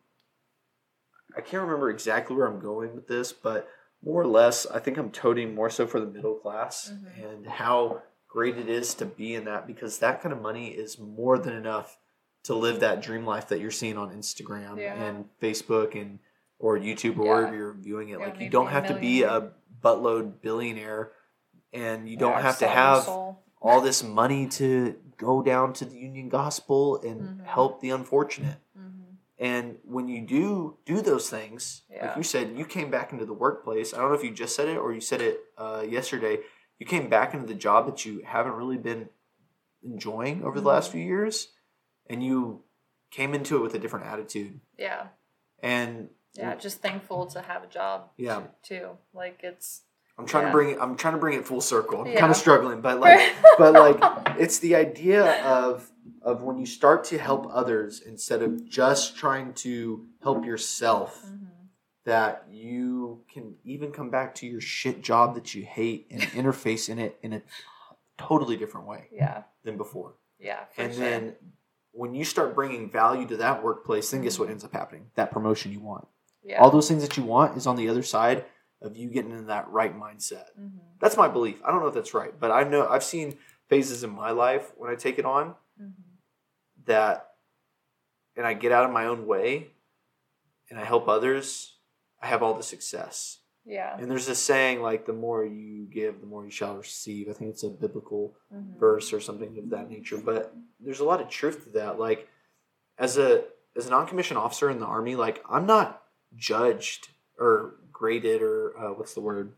I 1.37 1.43
can't 1.43 1.63
remember 1.63 1.91
exactly 1.91 2.35
where 2.37 2.47
I'm 2.47 2.59
going 2.61 2.95
with 2.95 3.07
this, 3.07 3.33
but 3.33 3.69
more 4.03 4.23
or 4.23 4.27
less, 4.27 4.65
I 4.67 4.79
think 4.79 4.97
I'm 4.97 5.11
toting 5.11 5.55
more 5.55 5.69
so 5.69 5.87
for 5.87 6.01
the 6.01 6.07
middle 6.07 6.37
class 6.37 6.91
Mhm. 6.91 7.25
and 7.35 7.47
how 7.47 8.03
great 8.29 8.57
it 8.57 8.69
is 8.71 8.95
to 8.95 9.05
be 9.05 9.35
in 9.35 9.45
that 9.45 9.67
because 9.67 9.99
that 9.99 10.23
kind 10.23 10.33
of 10.33 10.41
money 10.41 10.69
is 10.69 10.99
more 10.99 11.39
than 11.39 11.53
enough 11.55 11.99
to 12.47 12.55
live 12.55 12.81
that 12.81 13.03
dream 13.03 13.25
life 13.27 13.49
that 13.49 13.61
you're 13.61 13.71
seeing 13.71 13.97
on 13.97 14.11
Instagram 14.11 14.79
Yeah. 14.79 14.95
and 14.95 15.25
Facebook 15.41 16.01
and 16.01 16.19
or 16.59 16.79
YouTube 16.79 17.19
or 17.19 17.25
Yeah. 17.25 17.31
wherever 17.35 17.57
you're 17.57 17.73
viewing 17.75 18.09
it. 18.09 18.13
You 18.13 18.19
like 18.19 18.41
you 18.41 18.49
don't 18.51 18.69
have 18.69 18.87
to 18.89 18.95
be 18.95 19.23
a 19.23 19.53
buttload 19.83 20.41
billionaire 20.41 21.13
and 21.73 22.09
you 22.09 22.17
don't 22.17 22.41
have 22.41 22.59
to 22.59 22.67
have 22.69 23.07
all 23.61 23.81
this 23.83 24.03
money 24.03 24.47
to 24.49 24.95
go 25.17 25.43
down 25.43 25.73
to 25.75 25.85
the 25.85 25.97
Union 25.97 26.29
Gospel 26.29 27.01
and 27.03 27.41
Mhm. 27.41 27.45
help 27.45 27.81
the 27.81 27.91
unfortunate. 27.91 28.59
Mhm. 28.79 29.17
And 29.39 29.79
when 29.85 30.09
you 30.09 30.21
do 30.23 30.77
do 30.87 31.01
those 31.03 31.29
things, 31.29 31.83
like 31.91 32.17
you 32.17 32.23
said, 32.23 32.57
you 32.57 32.65
came 32.65 32.91
back 32.91 33.13
into 33.13 33.27
the 33.27 33.33
workplace. 33.35 33.93
I 33.93 33.99
don't 33.99 34.09
know 34.11 34.15
if 34.15 34.25
you 34.25 34.31
just 34.31 34.55
said 34.55 34.69
it 34.69 34.77
or 34.79 34.93
you 34.93 35.01
said 35.01 35.21
it 35.21 35.41
uh, 35.59 35.85
yesterday. 35.87 36.41
You 36.79 36.87
came 36.87 37.09
back 37.09 37.35
into 37.35 37.47
the 37.47 37.55
job 37.55 37.87
that 37.87 38.05
you 38.05 38.23
haven't 38.25 38.53
really 38.55 38.79
been 38.79 39.09
enjoying 39.83 40.43
over 40.45 40.61
the 40.61 40.69
last 40.69 40.89
Mhm. 40.89 40.93
few 40.93 41.03
years, 41.05 41.49
and 42.09 42.23
you 42.23 42.63
came 43.11 43.35
into 43.35 43.57
it 43.57 43.61
with 43.63 43.75
a 43.75 43.79
different 43.79 44.07
attitude. 44.07 44.61
Yeah. 44.79 45.09
And 45.63 46.11
Yeah. 46.35 46.55
Just 46.57 46.81
thankful 46.83 47.27
to 47.29 47.41
have 47.41 47.63
a 47.65 47.67
job. 47.67 48.11
Yeah. 48.19 48.43
Too. 48.63 48.99
Like 49.15 49.41
it's. 49.43 49.83
I'm 50.19 50.27
trying 50.27 50.45
Yeah. 50.45 50.49
to 50.49 50.53
bring 50.53 50.71
it. 50.71 50.79
I'm 50.81 50.97
trying 50.97 51.15
to 51.15 51.21
bring 51.21 51.39
it 51.39 51.47
full 51.47 51.61
circle. 51.61 52.01
I'm 52.03 52.07
Yeah. 52.09 52.21
kind 52.21 52.31
of 52.31 52.37
struggling, 52.37 52.81
but 52.83 53.01
like, 53.01 53.35
but 53.59 53.73
like, 53.75 54.39
it's 54.39 54.59
the 54.59 54.75
idea 54.77 55.43
of 55.45 55.91
of 56.23 56.43
when 56.43 56.59
you 56.59 56.67
start 56.67 57.05
to 57.05 57.19
help 57.19 57.47
others 57.53 58.01
instead 58.01 58.43
of 58.43 58.65
just 58.69 59.17
trying 59.17 59.53
to 59.55 60.07
help 60.23 60.45
yourself. 60.45 61.25
Mhm. 61.27 61.43
that 62.05 62.45
you 62.49 63.25
can 63.29 63.57
even 63.65 63.91
come 63.91 64.11
back 64.11 64.33
to 64.33 64.47
your 64.47 64.61
shit 64.61 65.03
job 65.03 65.35
that 65.35 65.57
you 65.57 65.65
hate 65.65 66.07
and 66.09 66.21
interface 66.41 66.89
in 66.89 67.01
it 67.01 67.19
in 67.21 67.33
a 67.33 67.43
totally 68.17 68.57
different 68.57 68.87
way 68.87 69.09
Yeah. 69.11 69.43
than 69.65 69.77
before. 69.77 70.15
Yeah. 70.39 70.67
And 70.77 70.95
sure. 70.95 71.01
then 71.03 71.35
when 71.97 72.15
you 72.15 72.25
start 72.25 72.55
bringing 72.55 72.91
value 72.91 73.27
to 73.27 73.37
that 73.39 73.63
workplace, 73.65 74.11
then 74.11 74.23
guess 74.23 74.39
what 74.39 74.51
ends 74.51 74.65
up 74.65 74.73
happening? 74.73 75.07
That 75.15 75.31
promotion 75.31 75.73
you 75.73 75.81
want. 75.81 76.07
yeah. 76.43 76.61
All 76.63 76.71
those 76.71 76.87
things 76.89 77.03
that 77.03 77.17
you 77.17 77.25
want 77.25 77.57
is 77.57 77.67
on 77.67 77.75
the 77.77 77.89
other 77.89 78.03
side 78.05 78.45
of 78.81 78.97
you 78.97 79.09
getting 79.09 79.33
in 79.33 79.47
that 79.47 79.69
right 79.69 79.99
mindset. 79.99 80.45
Mhm. 80.61 80.79
That's 81.01 81.17
my 81.17 81.27
belief. 81.27 81.61
I 81.65 81.71
don't 81.73 81.81
know 81.81 81.89
if 81.89 81.95
that's 81.95 82.15
right, 82.15 82.39
but 82.39 82.51
I 82.53 82.63
know 82.63 82.87
I've 82.87 83.03
seen 83.03 83.39
phases 83.69 84.05
in 84.05 84.11
my 84.11 84.31
life 84.31 84.73
when 84.77 84.89
I 84.91 84.95
take 84.95 85.19
it 85.19 85.25
on 85.25 85.57
Mhm. 85.81 85.93
that 86.85 87.33
and 88.37 88.47
I 88.47 88.55
get 88.55 88.71
out 88.71 88.85
of 88.85 88.93
my 88.93 89.07
own 89.07 89.27
way 89.27 89.73
and 90.71 90.79
I 90.79 90.85
help 90.85 91.09
others, 91.09 91.79
I 92.23 92.27
have 92.27 92.43
all 92.43 92.55
the 92.55 92.63
success. 92.63 93.39
Yeah. 93.67 93.97
And 93.99 94.09
there's 94.11 94.27
this 94.27 94.39
saying 94.43 94.81
like 94.81 95.07
the 95.07 95.13
more 95.13 95.45
you 95.45 95.87
give, 95.87 96.21
the 96.21 96.27
more 96.27 96.45
you 96.45 96.51
shall 96.53 96.77
receive. 96.77 97.29
I 97.29 97.33
think 97.33 97.51
it's 97.51 97.65
a 97.65 97.69
biblical 97.69 98.35
Mhm. 98.55 98.79
verse 98.79 99.13
or 99.13 99.21
something 99.21 99.59
of 99.59 99.71
that 99.71 99.91
nature. 99.91 100.19
But 100.19 100.55
there's 100.79 101.01
a 101.01 101.05
lot 101.05 101.21
of 101.21 101.29
truth 101.29 101.65
to 101.65 101.71
that. 101.71 101.99
Like 101.99 102.29
as 102.99 103.19
a 103.19 103.45
as 103.75 103.87
a 103.87 103.91
non-commissioned 103.91 104.39
officer 104.39 104.71
in 104.71 104.79
the 104.79 104.87
army, 104.87 105.17
like 105.17 105.45
I'm 105.51 105.67
not 105.67 106.05
judged 106.37 107.09
or 107.39 107.75
graded 107.93 108.41
or 108.41 108.79
uh, 108.79 108.93
what's 108.95 109.15
the 109.15 109.21
word? 109.21 109.53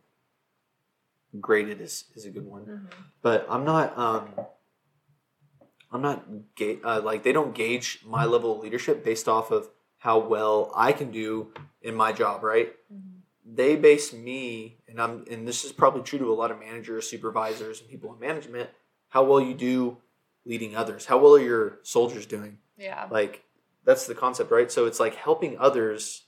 Graded 1.38 1.80
is 1.82 2.04
is 2.14 2.24
a 2.24 2.30
good 2.30 2.46
one 2.46 2.64
Mhm. 2.64 2.90
but 3.20 3.46
I'm 3.50 3.64
not 3.64 3.96
um 3.98 4.30
I'm 5.92 6.00
not 6.02 6.24
ga- 6.56 6.80
uh, 6.82 7.00
like 7.02 7.22
they 7.22 7.32
don't 7.32 7.54
gauge 7.54 8.02
my 8.04 8.24
level 8.24 8.52
of 8.56 8.60
leadership 8.62 9.04
based 9.04 9.28
off 9.28 9.50
of 9.50 9.70
how 9.98 10.18
well 10.18 10.70
I 10.74 10.92
can 10.92 11.10
do 11.10 11.52
in 11.82 11.94
my 11.94 12.12
job, 12.12 12.42
right? 12.42 12.74
Mhm. 12.92 13.17
They 13.50 13.76
base 13.76 14.12
me 14.12 14.76
and 14.88 15.00
I'm 15.00 15.24
and 15.30 15.48
this 15.48 15.64
is 15.64 15.72
probably 15.72 16.02
true 16.02 16.18
to 16.18 16.32
a 16.32 16.34
lot 16.34 16.50
of 16.50 16.60
managers, 16.60 17.08
supervisors 17.08 17.80
and 17.80 17.88
people 17.88 18.12
in 18.12 18.20
management, 18.20 18.68
how 19.08 19.24
well 19.24 19.40
you 19.40 19.54
do 19.54 19.96
leading 20.44 20.76
others. 20.76 21.06
How 21.06 21.18
well 21.18 21.34
are 21.36 21.40
your 21.40 21.78
soldiers 21.82 22.26
doing? 22.26 22.58
Yeah. 22.76 23.06
Like 23.10 23.44
that's 23.84 24.06
the 24.06 24.14
concept, 24.14 24.50
right? 24.50 24.70
So 24.70 24.84
it's 24.86 25.00
like 25.00 25.14
helping 25.14 25.56
others 25.58 26.24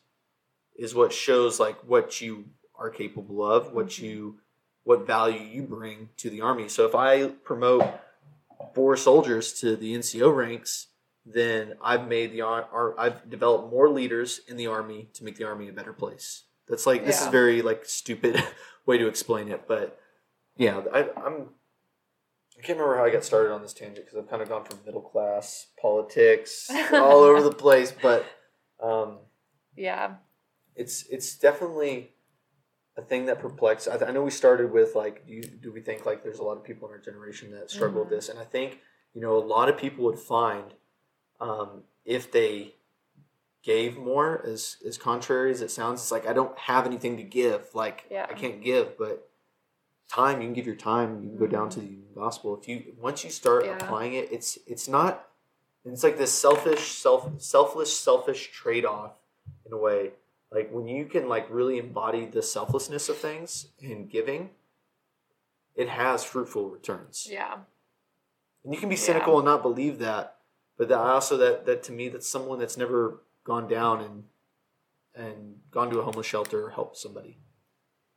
is 0.76 0.94
what 0.94 1.12
shows 1.12 1.60
like 1.60 1.76
what 1.86 2.20
you 2.22 2.46
are 2.74 2.88
capable 2.88 3.44
of, 3.44 3.72
what 3.72 3.88
Mhm. 3.88 4.02
you 4.02 4.40
what 4.84 5.06
value 5.06 5.40
you 5.42 5.62
bring 5.62 6.08
to 6.16 6.30
the 6.30 6.40
army. 6.40 6.68
So 6.68 6.86
if 6.86 6.94
I 6.94 7.28
promote 7.28 7.84
four 8.74 8.96
soldiers 8.96 9.52
to 9.60 9.76
the 9.76 9.94
NCO 9.94 10.30
ranks, 10.34 10.86
then 11.26 11.74
I've 11.82 12.08
made 12.08 12.32
the 12.32 12.42
I've 12.42 13.28
developed 13.28 13.70
more 13.70 13.90
leaders 13.90 14.40
in 14.48 14.56
the 14.56 14.68
army 14.68 15.10
to 15.14 15.24
make 15.24 15.36
the 15.36 15.44
army 15.44 15.68
a 15.68 15.72
better 15.72 15.92
place. 15.92 16.44
That's 16.70 16.86
like 16.86 17.04
this 17.04 17.20
is 17.20 17.26
very 17.26 17.60
like 17.62 17.84
stupid 17.84 18.42
way 18.86 18.96
to 18.96 19.08
explain 19.08 19.48
it, 19.48 19.64
but 19.68 19.98
yeah, 20.56 20.80
I, 20.92 21.00
I'm 21.16 21.48
I 22.56 22.62
can't 22.62 22.78
remember 22.78 22.96
how 22.98 23.04
I 23.04 23.10
got 23.10 23.24
started 23.24 23.52
on 23.52 23.62
this 23.62 23.72
tangent 23.72 24.06
because 24.06 24.18
I've 24.18 24.30
kind 24.30 24.40
of 24.42 24.48
gone 24.48 24.64
from 24.64 24.78
middle 24.86 25.00
class 25.00 25.66
politics 25.80 26.70
all 26.92 27.20
over 27.22 27.42
the 27.42 27.52
place, 27.52 27.92
but 28.00 28.24
um, 28.82 29.18
Yeah. 29.76 30.14
it's 30.76 31.04
it's 31.10 31.34
definitely 31.36 32.12
a 32.96 33.02
thing 33.02 33.26
that 33.26 33.40
perplexes. 33.40 33.88
I, 34.02 34.06
I 34.08 34.10
know 34.12 34.22
we 34.22 34.30
started 34.30 34.70
with 34.72 34.94
like, 34.94 35.26
do, 35.26 35.32
you, 35.32 35.42
do 35.42 35.72
we 35.72 35.80
think 35.80 36.06
like 36.06 36.22
there's 36.22 36.38
a 36.38 36.44
lot 36.44 36.56
of 36.56 36.64
people 36.64 36.86
in 36.88 36.94
our 36.94 37.00
generation 37.00 37.50
that 37.52 37.70
struggle 37.70 38.02
Mhm. 38.02 38.10
with 38.10 38.10
this, 38.10 38.28
and 38.28 38.38
I 38.38 38.44
think 38.44 38.78
you 39.14 39.20
know 39.20 39.36
a 39.36 39.44
lot 39.44 39.68
of 39.68 39.76
people 39.76 40.04
would 40.04 40.18
find 40.20 40.74
um, 41.40 41.82
if 42.04 42.30
they 42.30 42.74
gave 43.62 43.96
more, 43.96 44.44
as 44.46 44.76
as 44.86 44.96
contrary 44.96 45.50
as 45.50 45.60
it 45.60 45.70
sounds, 45.70 46.00
it's 46.00 46.12
like 46.12 46.26
I 46.26 46.32
don't 46.32 46.56
have 46.58 46.86
anything 46.86 47.16
to 47.16 47.22
give. 47.22 47.68
Like 47.74 48.04
Yeah. 48.10 48.26
I 48.28 48.34
can't 48.34 48.62
give, 48.62 48.96
but 48.98 49.28
time 50.08 50.40
you 50.40 50.46
can 50.48 50.54
give 50.54 50.66
your 50.66 50.76
time. 50.76 51.22
You 51.22 51.28
can 51.30 51.38
go 51.38 51.46
down 51.46 51.68
to 51.70 51.80
the 51.80 51.86
mm-hmm. 51.86 52.18
gospel 52.18 52.58
if 52.60 52.68
you 52.68 52.94
once 52.98 53.24
you 53.24 53.30
start 53.30 53.64
Yeah. 53.64 53.76
applying 53.76 54.14
it. 54.14 54.30
It's 54.32 54.58
it's 54.66 54.88
not. 54.88 55.26
It's 55.84 56.04
like 56.04 56.18
this 56.18 56.32
selfish, 56.32 56.92
self, 56.92 57.40
selfless, 57.40 57.96
selfish 57.96 58.50
trade 58.52 58.84
off 58.84 59.12
in 59.64 59.72
a 59.72 59.78
way. 59.78 60.10
Like 60.50 60.70
when 60.70 60.86
you 60.86 61.06
can 61.06 61.28
like 61.28 61.46
really 61.48 61.78
embody 61.78 62.26
the 62.26 62.42
selflessness 62.42 63.08
of 63.08 63.16
things 63.16 63.68
in 63.78 64.06
giving, 64.06 64.50
it 65.74 65.88
has 65.88 66.22
fruitful 66.24 66.68
returns. 66.68 67.26
Yeah. 67.30 67.58
And 68.64 68.74
you 68.74 68.80
can 68.80 68.88
be 68.88 68.94
Yeah. 68.96 69.00
cynical 69.00 69.36
and 69.38 69.46
not 69.46 69.62
believe 69.62 69.98
that, 70.00 70.36
but 70.76 70.88
that 70.88 70.98
also 70.98 71.36
that 71.38 71.66
that 71.66 71.82
to 71.84 71.92
me 71.92 72.08
that's 72.08 72.28
someone 72.28 72.58
that's 72.58 72.76
never 72.76 73.20
gone 73.50 73.68
down 73.68 73.96
and 74.06 74.16
and 75.14 75.56
gone 75.70 75.90
to 75.90 75.98
a 75.98 76.02
homeless 76.04 76.26
shelter 76.26 76.58
or 76.66 76.70
helped 76.70 76.96
somebody. 76.96 77.38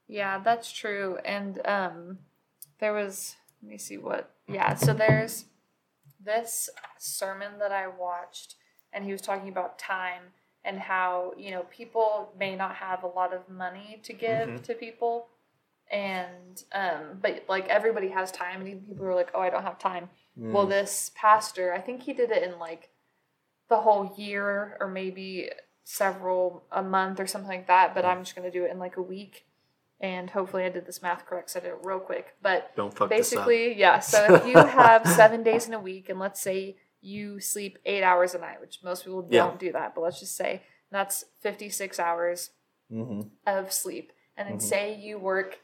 Yeah, 0.08 0.40
that's 0.48 0.72
true. 0.72 1.18
And 1.26 1.54
um 1.66 2.20
there 2.80 2.94
was 2.94 3.36
let 3.62 3.70
me 3.72 3.78
see 3.78 3.98
what 3.98 4.24
yeah, 4.48 4.76
so 4.76 4.94
there's 4.94 5.46
this 6.24 6.70
sermon 7.00 7.52
that 7.60 7.72
I 7.72 7.88
watched 7.88 8.56
and 8.94 9.04
he 9.06 9.12
was 9.12 9.22
talking 9.22 9.50
about 9.50 9.80
time 9.80 10.24
and 10.66 10.78
how, 10.80 11.34
you 11.44 11.52
know, 11.52 11.64
people 11.80 12.32
may 12.40 12.56
not 12.56 12.76
have 12.76 13.04
a 13.04 13.08
lot 13.20 13.34
of 13.34 13.50
money 13.50 14.00
to 14.04 14.14
give 14.14 14.50
Mhm. 14.50 14.64
to 14.68 14.74
people. 14.76 15.16
and 15.92 16.64
um, 16.72 17.20
but 17.22 17.34
like 17.50 17.68
everybody 17.68 18.10
has 18.10 18.32
time, 18.32 18.58
and 18.62 18.68
even 18.70 18.82
people 18.90 19.06
are 19.06 19.14
like, 19.22 19.32
oh, 19.36 19.42
I 19.48 19.50
don't 19.54 19.64
have 19.70 19.78
time. 19.78 20.06
Mm. 20.40 20.52
Well, 20.54 20.66
this 20.66 21.12
pastor, 21.24 21.66
I 21.78 21.82
think 21.86 22.02
he 22.04 22.14
did 22.14 22.32
it 22.32 22.42
in 22.48 22.58
like 22.58 22.90
the 23.70 23.78
whole 23.78 24.14
year 24.18 24.78
or 24.80 24.88
maybe 24.88 25.50
several 25.84 26.64
a 26.72 26.82
month 26.84 27.20
or 27.20 27.28
something 27.28 27.50
like 27.50 27.68
that. 27.68 27.94
But 27.96 28.06
I'm 28.06 28.24
just 28.24 28.36
gonna 28.36 28.52
do 28.52 28.66
it 28.66 28.72
in 28.72 28.80
like 28.80 28.98
a 28.98 29.02
week, 29.02 29.46
and 30.00 30.30
hopefully 30.30 30.64
I 30.64 30.70
did 30.70 30.86
this 30.86 31.02
math 31.02 31.26
correct. 31.26 31.50
So 31.52 31.60
I 31.60 31.64
did 31.64 31.70
it 31.70 31.78
real 31.84 32.00
quick, 32.00 32.36
but 32.42 32.76
don't 32.76 32.94
fuck 32.96 33.10
basically, 33.10 33.74
yeah. 33.78 34.00
So 34.00 34.36
if 34.36 34.46
you 34.48 34.58
have 34.66 35.08
seven 35.08 35.44
days 35.44 35.68
in 35.68 35.74
a 35.74 35.80
week, 35.80 36.10
and 36.10 36.20
let's 36.20 36.40
say 36.42 36.78
you 37.02 37.40
sleep 37.40 37.78
eight 37.86 38.04
hours 38.04 38.34
a 38.34 38.40
night, 38.40 38.62
which 38.62 38.80
most 38.84 39.04
people 39.04 39.28
Yeah. 39.30 39.44
don't 39.46 39.60
do 39.60 39.72
that, 39.74 39.94
but 39.94 40.02
let's 40.02 40.20
just 40.20 40.36
say 40.38 40.62
that's 40.92 41.26
56 41.42 42.00
hours. 42.00 42.52
Mm-hmm. 42.92 43.22
of 43.48 43.72
sleep. 43.74 44.12
And 44.38 44.48
then 44.48 44.58
Mhm. 44.58 44.62
say 44.62 44.94
you 44.94 45.18
work 45.18 45.58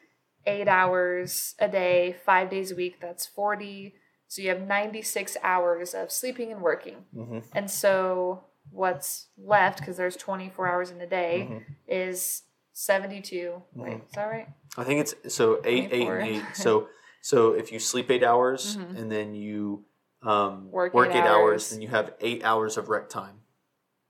eight 0.47 0.67
hours 0.67 1.53
a 1.59 1.67
day, 1.67 2.13
five 2.25 2.49
days 2.49 2.71
a 2.71 2.75
week, 2.75 2.99
that's 2.99 3.27
40. 3.27 3.93
So 4.29 4.43
you 4.43 4.49
have 4.49 4.61
96 4.61 5.37
hours 5.43 5.93
of 5.95 6.11
sleeping 6.11 6.51
and 6.51 6.61
working. 6.61 6.97
Mm-hmm. 7.15 7.39
And 7.53 7.69
so 7.69 8.43
what's 8.69 9.25
left, 9.43 9.79
because 9.79 9.97
there's 9.97 10.15
24 10.15 10.67
hours 10.67 10.91
in 10.91 11.01
a 11.01 11.07
day, 11.07 11.47
Mhm. 11.49 11.63
is 11.87 12.43
72. 12.71 13.61
Wait, 13.73 13.91
Mhm. 13.97 14.05
is 14.05 14.11
that 14.11 14.25
right? 14.25 14.47
I 14.77 14.83
think 14.83 15.01
it's 15.01 15.33
so 15.33 15.59
eight, 15.65 15.85
eight, 15.91 16.05
24. 16.05 16.17
and 16.17 16.29
eight. 16.29 16.43
So 16.53 16.87
so 17.21 17.51
if 17.53 17.73
you 17.73 17.79
sleep 17.79 18.09
eight 18.11 18.23
hours 18.23 18.77
Mhm. 18.77 18.97
and 18.97 19.11
then 19.11 19.33
you 19.35 19.83
um, 20.21 20.69
Work 20.71 20.93
work, 20.93 21.09
eight 21.09 21.15
eight, 21.19 21.23
hours. 21.23 21.63
hours. 21.63 21.69
then 21.71 21.81
you 21.81 21.87
have 21.87 22.13
eight 22.19 22.43
hours 22.43 22.75
of 22.77 22.89
rec 22.89 23.07
time. 23.09 23.39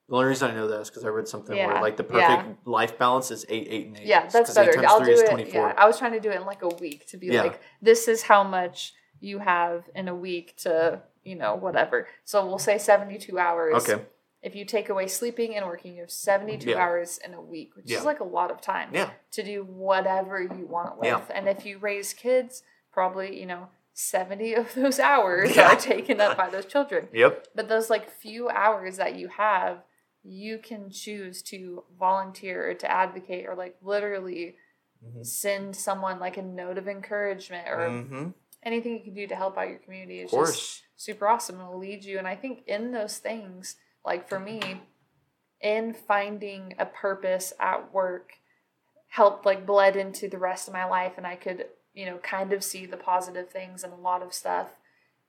The 0.07 0.15
only 0.15 0.28
reason 0.28 0.49
I 0.49 0.55
know 0.55 0.67
that 0.67 0.82
is 0.82 0.89
because 0.89 1.05
I 1.05 1.09
read 1.09 1.28
something 1.28 1.55
Yeah, 1.55 1.67
where 1.67 1.82
like 1.82 1.97
the 1.97 2.03
yeah. 2.11 2.38
perfect 2.43 2.67
life 2.67 2.97
balance 2.97 3.30
is 3.30 3.45
eight, 3.47 3.67
eight, 3.70 3.86
and 3.88 3.97
eight. 3.99 4.05
Yeah, 4.07 4.26
that's 4.28 4.49
eight 4.49 4.55
better. 4.55 4.74
times 4.74 4.88
I'll 4.88 4.97
three 4.97 5.07
do 5.07 5.11
is 5.13 5.22
it. 5.22 5.30
24. 5.30 5.67
Yeah, 5.70 5.74
I 5.78 5.86
was 5.86 5.99
trying 5.99 6.13
to 6.13 6.20
do 6.20 6.32
it 6.32 6.38
in 6.38 6.45
like 6.47 6.63
a 6.63 6.67
week 6.67 7.05
to 7.09 7.17
be 7.17 7.28
Yeah. 7.28 7.43
like, 7.43 7.59
this 7.80 8.07
is 8.07 8.24
how 8.24 8.43
much 8.43 8.93
you 9.20 9.39
have 9.39 9.89
in 9.95 10.07
a 10.07 10.15
week 10.15 10.55
to, 10.57 11.01
you 11.24 11.36
know, 11.36 11.55
whatever. 11.55 12.07
So 12.26 12.45
we'll 12.45 12.57
say 12.59 12.78
72 12.78 13.38
hours. 13.38 13.88
Okay. 13.89 14.03
If 14.41 14.55
you 14.55 14.63
take 14.63 14.88
away 14.89 15.07
sleeping 15.07 15.55
and 15.55 15.65
working, 15.65 15.95
you 15.95 16.01
have 16.01 16.11
72 16.11 16.70
Yeah. 16.70 16.78
hours 16.78 17.17
in 17.26 17.34
a 17.34 17.41
week, 17.41 17.76
which 17.76 17.89
Yeah. 17.89 17.97
is 17.99 18.05
like 18.05 18.22
a 18.22 18.24
lot 18.26 18.51
of 18.51 18.61
time 18.61 18.89
Yeah. 18.93 19.09
to 19.32 19.43
do 19.43 19.63
whatever 19.63 20.41
you 20.41 20.65
want 20.65 20.97
with. 20.97 21.07
Yeah. 21.07 21.22
And 21.34 21.49
if 21.49 21.65
you 21.65 21.78
raise 21.78 22.13
kids, 22.13 22.63
probably, 22.91 23.38
you 23.39 23.45
know, 23.45 23.67
70 23.93 24.53
of 24.61 24.74
those 24.76 24.97
hours 24.99 25.55
Yeah. 25.57 25.74
are 25.74 25.76
taken 25.76 26.22
up 26.22 26.38
by 26.38 26.49
those 26.49 26.65
children. 26.65 27.09
Yep. 27.11 27.47
But 27.53 27.67
those 27.67 27.89
like 27.89 28.09
few 28.09 28.47
hours 28.49 28.95
that 28.95 29.15
you 29.15 29.28
have, 29.28 29.84
you 30.24 30.57
can 30.57 30.89
choose 30.89 31.41
to 31.43 31.84
volunteer 31.97 32.70
or 32.70 32.74
to 32.76 32.89
advocate 32.89 33.45
or 33.45 33.55
like 33.55 33.76
literally 33.82 34.55
Mhm. 35.05 35.26
send 35.26 35.76
someone 35.78 36.20
like 36.20 36.36
a 36.38 36.41
note 36.41 36.78
of 36.78 36.88
encouragement 36.88 37.67
or 37.70 37.78
Mm-hmm. 37.78 38.30
Anything 38.64 38.93
you 38.93 39.03
can 39.03 39.14
do 39.14 39.28
to 39.28 39.36
help 39.36 39.57
out 39.57 39.70
your 39.70 39.80
community 39.80 40.20
is 40.20 40.32
just 40.32 40.84
super 40.95 41.28
awesome. 41.28 41.60
It'll 41.60 41.78
lead 41.78 42.03
you. 42.03 42.18
And 42.18 42.28
I 42.28 42.36
think 42.36 42.64
in 42.68 42.91
those 42.91 43.18
things, 43.18 43.76
like 44.05 44.28
for 44.28 44.39
me, 44.39 44.82
in 45.62 45.93
finding 45.93 46.74
a 46.78 46.86
purpose 46.86 47.53
at 47.60 47.93
work 47.93 48.34
helped 49.07 49.45
like 49.45 49.66
bled 49.66 49.95
into 49.95 50.28
the 50.28 50.38
rest 50.38 50.68
of 50.68 50.74
my 50.74 50.86
life 50.86 51.14
and 51.18 51.26
I 51.26 51.36
could, 51.36 51.66
you 51.93 52.05
know, 52.05 52.18
kind 52.18 52.53
of 52.53 52.64
see 52.64 52.86
the 52.86 52.97
positive 52.97 53.49
things 53.49 53.84
and 53.84 53.91
a 53.91 53.97
lot 53.97 54.22
of 54.22 54.34
stuff. 54.34 54.70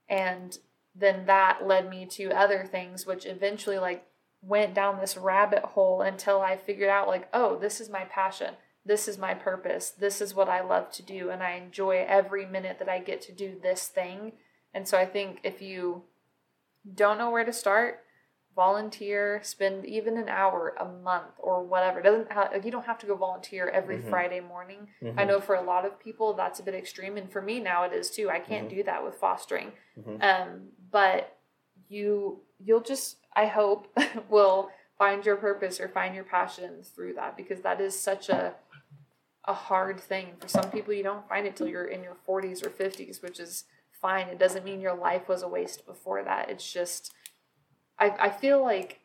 And 0.08 0.58
then 0.94 1.26
that 1.26 1.66
led 1.66 1.88
me 1.88 2.04
to 2.04 2.30
other 2.30 2.66
things 2.70 3.06
which 3.06 3.26
eventually 3.26 3.78
like 3.78 4.06
went 4.42 4.74
down 4.74 5.00
this 5.00 5.16
rabbit 5.16 5.62
hole 5.62 6.02
until 6.02 6.40
I 6.40 6.56
figured 6.56 6.88
out 6.88 7.08
like, 7.08 7.28
oh, 7.32 7.58
this 7.58 7.80
is 7.80 7.88
my 7.88 8.04
passion. 8.04 8.54
This 8.90 9.06
is 9.06 9.18
my 9.18 9.34
purpose. 9.34 9.90
This 9.90 10.20
is 10.20 10.34
what 10.34 10.48
I 10.48 10.62
love 10.62 10.90
to 10.94 11.02
do 11.04 11.30
and 11.30 11.44
I 11.44 11.52
enjoy 11.52 12.04
every 12.08 12.44
minute 12.44 12.80
that 12.80 12.88
I 12.88 12.98
get 12.98 13.20
to 13.22 13.32
do 13.32 13.56
this 13.62 13.86
thing. 13.86 14.32
And 14.74 14.88
so 14.88 14.98
I 14.98 15.06
think 15.06 15.38
if 15.44 15.62
you 15.62 16.02
don't 16.92 17.16
know 17.16 17.30
where 17.30 17.44
to 17.44 17.52
start, 17.52 18.00
volunteer, 18.56 19.38
spend 19.44 19.86
even 19.86 20.16
an 20.16 20.28
hour 20.28 20.74
a 20.80 20.84
month 20.84 21.34
or 21.38 21.62
whatever. 21.62 22.00
It 22.00 22.02
doesn't 22.02 22.32
have, 22.32 22.50
like 22.52 22.64
you 22.64 22.72
don't 22.72 22.84
have 22.84 22.98
to 22.98 23.06
go 23.06 23.14
volunteer 23.14 23.68
every 23.68 23.98
Mhm. 23.98 24.10
Friday 24.10 24.40
morning. 24.40 24.88
Mm-hmm. 25.00 25.20
I 25.20 25.24
know 25.24 25.40
for 25.40 25.54
a 25.54 25.62
lot 25.62 25.84
of 25.84 26.00
people 26.00 26.32
that's 26.32 26.58
a 26.58 26.64
bit 26.64 26.74
extreme, 26.74 27.16
and 27.16 27.30
for 27.30 27.40
me 27.40 27.60
now 27.60 27.84
it 27.84 27.92
is 27.92 28.10
too. 28.10 28.28
I 28.28 28.40
can't 28.40 28.66
Mhm. 28.66 28.70
do 28.76 28.82
that 28.82 29.04
with 29.04 29.14
fostering, 29.14 29.70
Mhm. 29.96 30.20
um, 30.20 30.72
but 30.90 31.38
you 31.88 32.40
you'll 32.58 32.80
just 32.80 33.18
I 33.34 33.46
hope 33.46 33.86
will 34.28 34.72
find 34.98 35.24
your 35.24 35.36
purpose 35.36 35.80
or 35.80 35.88
find 35.88 36.12
your 36.14 36.24
passion 36.24 36.82
through 36.82 37.14
that 37.14 37.36
because 37.36 37.60
that 37.62 37.80
is 37.80 37.98
such 37.98 38.28
a 38.28 38.56
a 39.44 39.54
hard 39.54 40.00
thing 40.00 40.34
for 40.38 40.48
some 40.48 40.70
people. 40.70 40.92
You 40.92 41.02
don't 41.02 41.28
find 41.28 41.46
it 41.46 41.56
till 41.56 41.68
you're 41.68 41.86
in 41.86 42.02
your 42.02 42.16
40s 42.26 42.62
or 42.62 42.70
50s, 42.70 43.22
which 43.22 43.40
is 43.40 43.64
fine. 43.92 44.28
It 44.28 44.38
doesn't 44.38 44.64
mean 44.64 44.80
your 44.80 44.94
life 44.94 45.28
was 45.28 45.42
a 45.42 45.48
waste 45.48 45.86
before 45.86 46.22
that. 46.24 46.50
It's 46.50 46.70
just 46.72 47.12
I 47.98 48.10
I 48.18 48.30
feel 48.30 48.62
like 48.62 49.00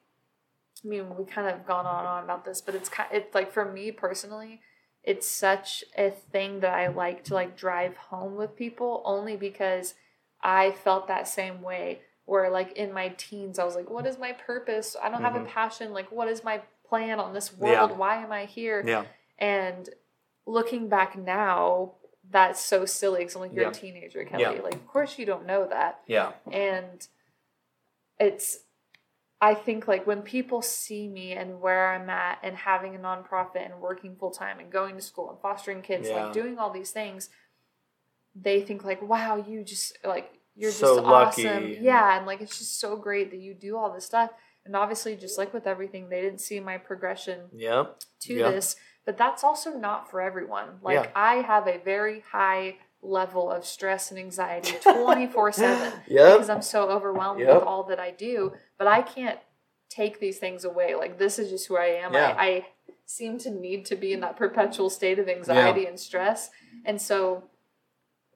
I 0.84 0.88
mean 0.88 1.16
we 1.16 1.26
kind 1.26 1.48
of 1.48 1.66
gone 1.66 1.86
on 1.86 2.00
and 2.00 2.08
on 2.08 2.24
about 2.24 2.46
this, 2.46 2.62
but 2.62 2.76
it's 2.76 2.90
kind 2.90 3.10
it's 3.12 3.34
like 3.34 3.52
for 3.52 3.66
me 3.66 3.92
personally, 3.92 4.62
it's 5.04 5.28
such 5.28 5.84
a 5.98 6.12
thing 6.12 6.60
that 6.62 6.74
I 6.74 6.88
like 6.88 7.24
to 7.26 7.34
like 7.34 7.58
drive 7.58 7.96
home 7.98 8.36
with 8.36 8.56
people 8.56 9.02
only 9.06 9.36
because 9.38 9.94
I 10.42 10.72
felt 10.72 11.08
that 11.08 11.28
same 11.28 11.62
way 11.62 12.02
where 12.26 12.50
like 12.50 12.74
in 12.74 12.92
my 12.92 13.10
teens 13.18 13.58
I 13.60 13.64
was 13.64 13.76
like 13.76 13.90
what 13.90 14.06
is 14.06 14.18
my 14.20 14.34
purpose? 14.34 14.96
I 15.02 15.10
don't 15.10 15.22
have 15.22 15.36
a 15.36 15.40
Mhm. 15.40 15.48
passion. 15.48 15.94
Like 15.94 16.12
what 16.12 16.28
is 16.28 16.44
my 16.44 16.62
plan 16.88 17.20
on 17.20 17.34
this 17.34 17.54
Yeah. 17.60 17.82
world? 17.86 17.98
Why 17.98 18.18
am 18.18 18.32
I 18.32 18.46
here? 18.46 18.84
Yeah. 18.86 19.06
And 19.38 19.90
looking 20.46 20.90
back 20.90 21.18
now, 21.18 21.94
that's 22.30 22.60
so 22.64 22.86
silly 22.86 23.20
because 23.20 23.36
I'm 23.36 23.42
like, 23.42 23.54
you're 23.54 23.64
Yeah. 23.66 23.70
a 23.70 23.74
teenager, 23.74 24.24
Kelly. 24.26 24.44
Yeah. 24.44 24.62
Like, 24.62 24.74
of 24.76 24.88
course 24.88 25.18
you 25.20 25.26
don't 25.26 25.46
know 25.46 25.68
that. 25.68 26.02
Yeah. 26.08 26.34
And 26.52 27.08
it's, 28.20 28.60
I 29.42 29.54
think 29.54 29.88
like 29.88 30.08
when 30.08 30.22
people 30.22 30.62
see 30.62 31.08
me 31.08 31.34
and 31.34 31.60
where 31.62 31.90
I'm 31.94 32.10
at 32.10 32.40
and 32.42 32.56
having 32.56 32.96
a 32.96 33.00
nonprofit 33.00 33.66
and 33.66 33.80
working 33.82 34.16
full 34.16 34.32
time 34.32 34.60
and 34.60 34.72
going 34.72 34.96
to 34.96 35.02
school 35.02 35.30
and 35.30 35.40
fostering 35.40 35.82
kids, 35.82 36.08
Yeah. 36.10 36.26
like 36.26 36.34
doing 36.34 36.58
all 36.58 36.72
these 36.72 36.92
things, 36.92 37.30
they 38.34 38.62
think 38.62 38.84
like, 38.84 39.02
wow, 39.02 39.36
you 39.38 39.64
just 39.64 39.98
like, 40.04 40.32
you're 40.56 40.72
So 40.72 40.96
just 40.96 41.06
lucky. 41.08 41.48
awesome. 41.48 41.68
Yeah. 41.84 42.18
And 42.18 42.26
like, 42.26 42.42
it's 42.42 42.58
just 42.58 42.80
so 42.80 42.96
great 42.96 43.30
that 43.32 43.40
you 43.40 43.54
do 43.54 43.78
all 43.78 43.94
this 43.94 44.06
stuff. 44.06 44.32
And 44.66 44.76
obviously, 44.76 45.16
just 45.16 45.38
like 45.38 45.54
with 45.54 45.68
everything, 45.68 46.10
they 46.10 46.22
didn't 46.22 46.42
see 46.42 46.60
my 46.60 46.78
progression 46.80 47.50
Yep. 47.54 48.00
to 48.22 48.34
Yeah. 48.34 48.52
this, 48.52 48.76
but 49.06 49.18
that's 49.18 49.44
also 49.44 49.72
not 49.72 50.10
for 50.10 50.22
everyone. 50.22 50.80
Like 50.82 51.04
Yeah. 51.06 51.12
I 51.16 51.36
have 51.36 51.68
a 51.68 51.78
very 51.78 52.22
high 52.32 52.78
level 53.02 53.52
of 53.52 53.66
stress 53.66 54.10
and 54.10 54.20
anxiety 54.20 54.72
24/7 54.84 55.94
Yep. 56.08 56.34
because 56.34 56.50
I'm 56.50 56.62
so 56.62 56.90
overwhelmed 56.90 57.40
Yep. 57.40 57.54
with 57.54 57.64
all 57.64 57.84
that 57.84 58.00
I 58.00 58.12
do, 58.12 58.54
but 58.78 58.88
I 58.88 59.02
can't 59.02 59.40
take 59.90 60.20
these 60.20 60.40
things 60.40 60.66
away. 60.66 60.96
Like 60.96 61.18
this 61.20 61.38
is 61.40 61.50
just 61.52 61.68
who 61.68 61.78
I 61.78 61.86
am. 61.86 62.14
Yeah. 62.14 62.36
I, 62.38 62.46
I 62.48 62.66
seem 63.06 63.38
to 63.40 63.52
need 63.52 63.86
to 63.86 63.96
be 63.96 64.12
in 64.14 64.20
that 64.22 64.36
perpetual 64.36 64.90
state 64.90 65.20
of 65.20 65.30
anxiety 65.30 65.86
and 65.86 66.00
stress. 66.00 66.50
And 66.84 67.00
so 67.00 67.44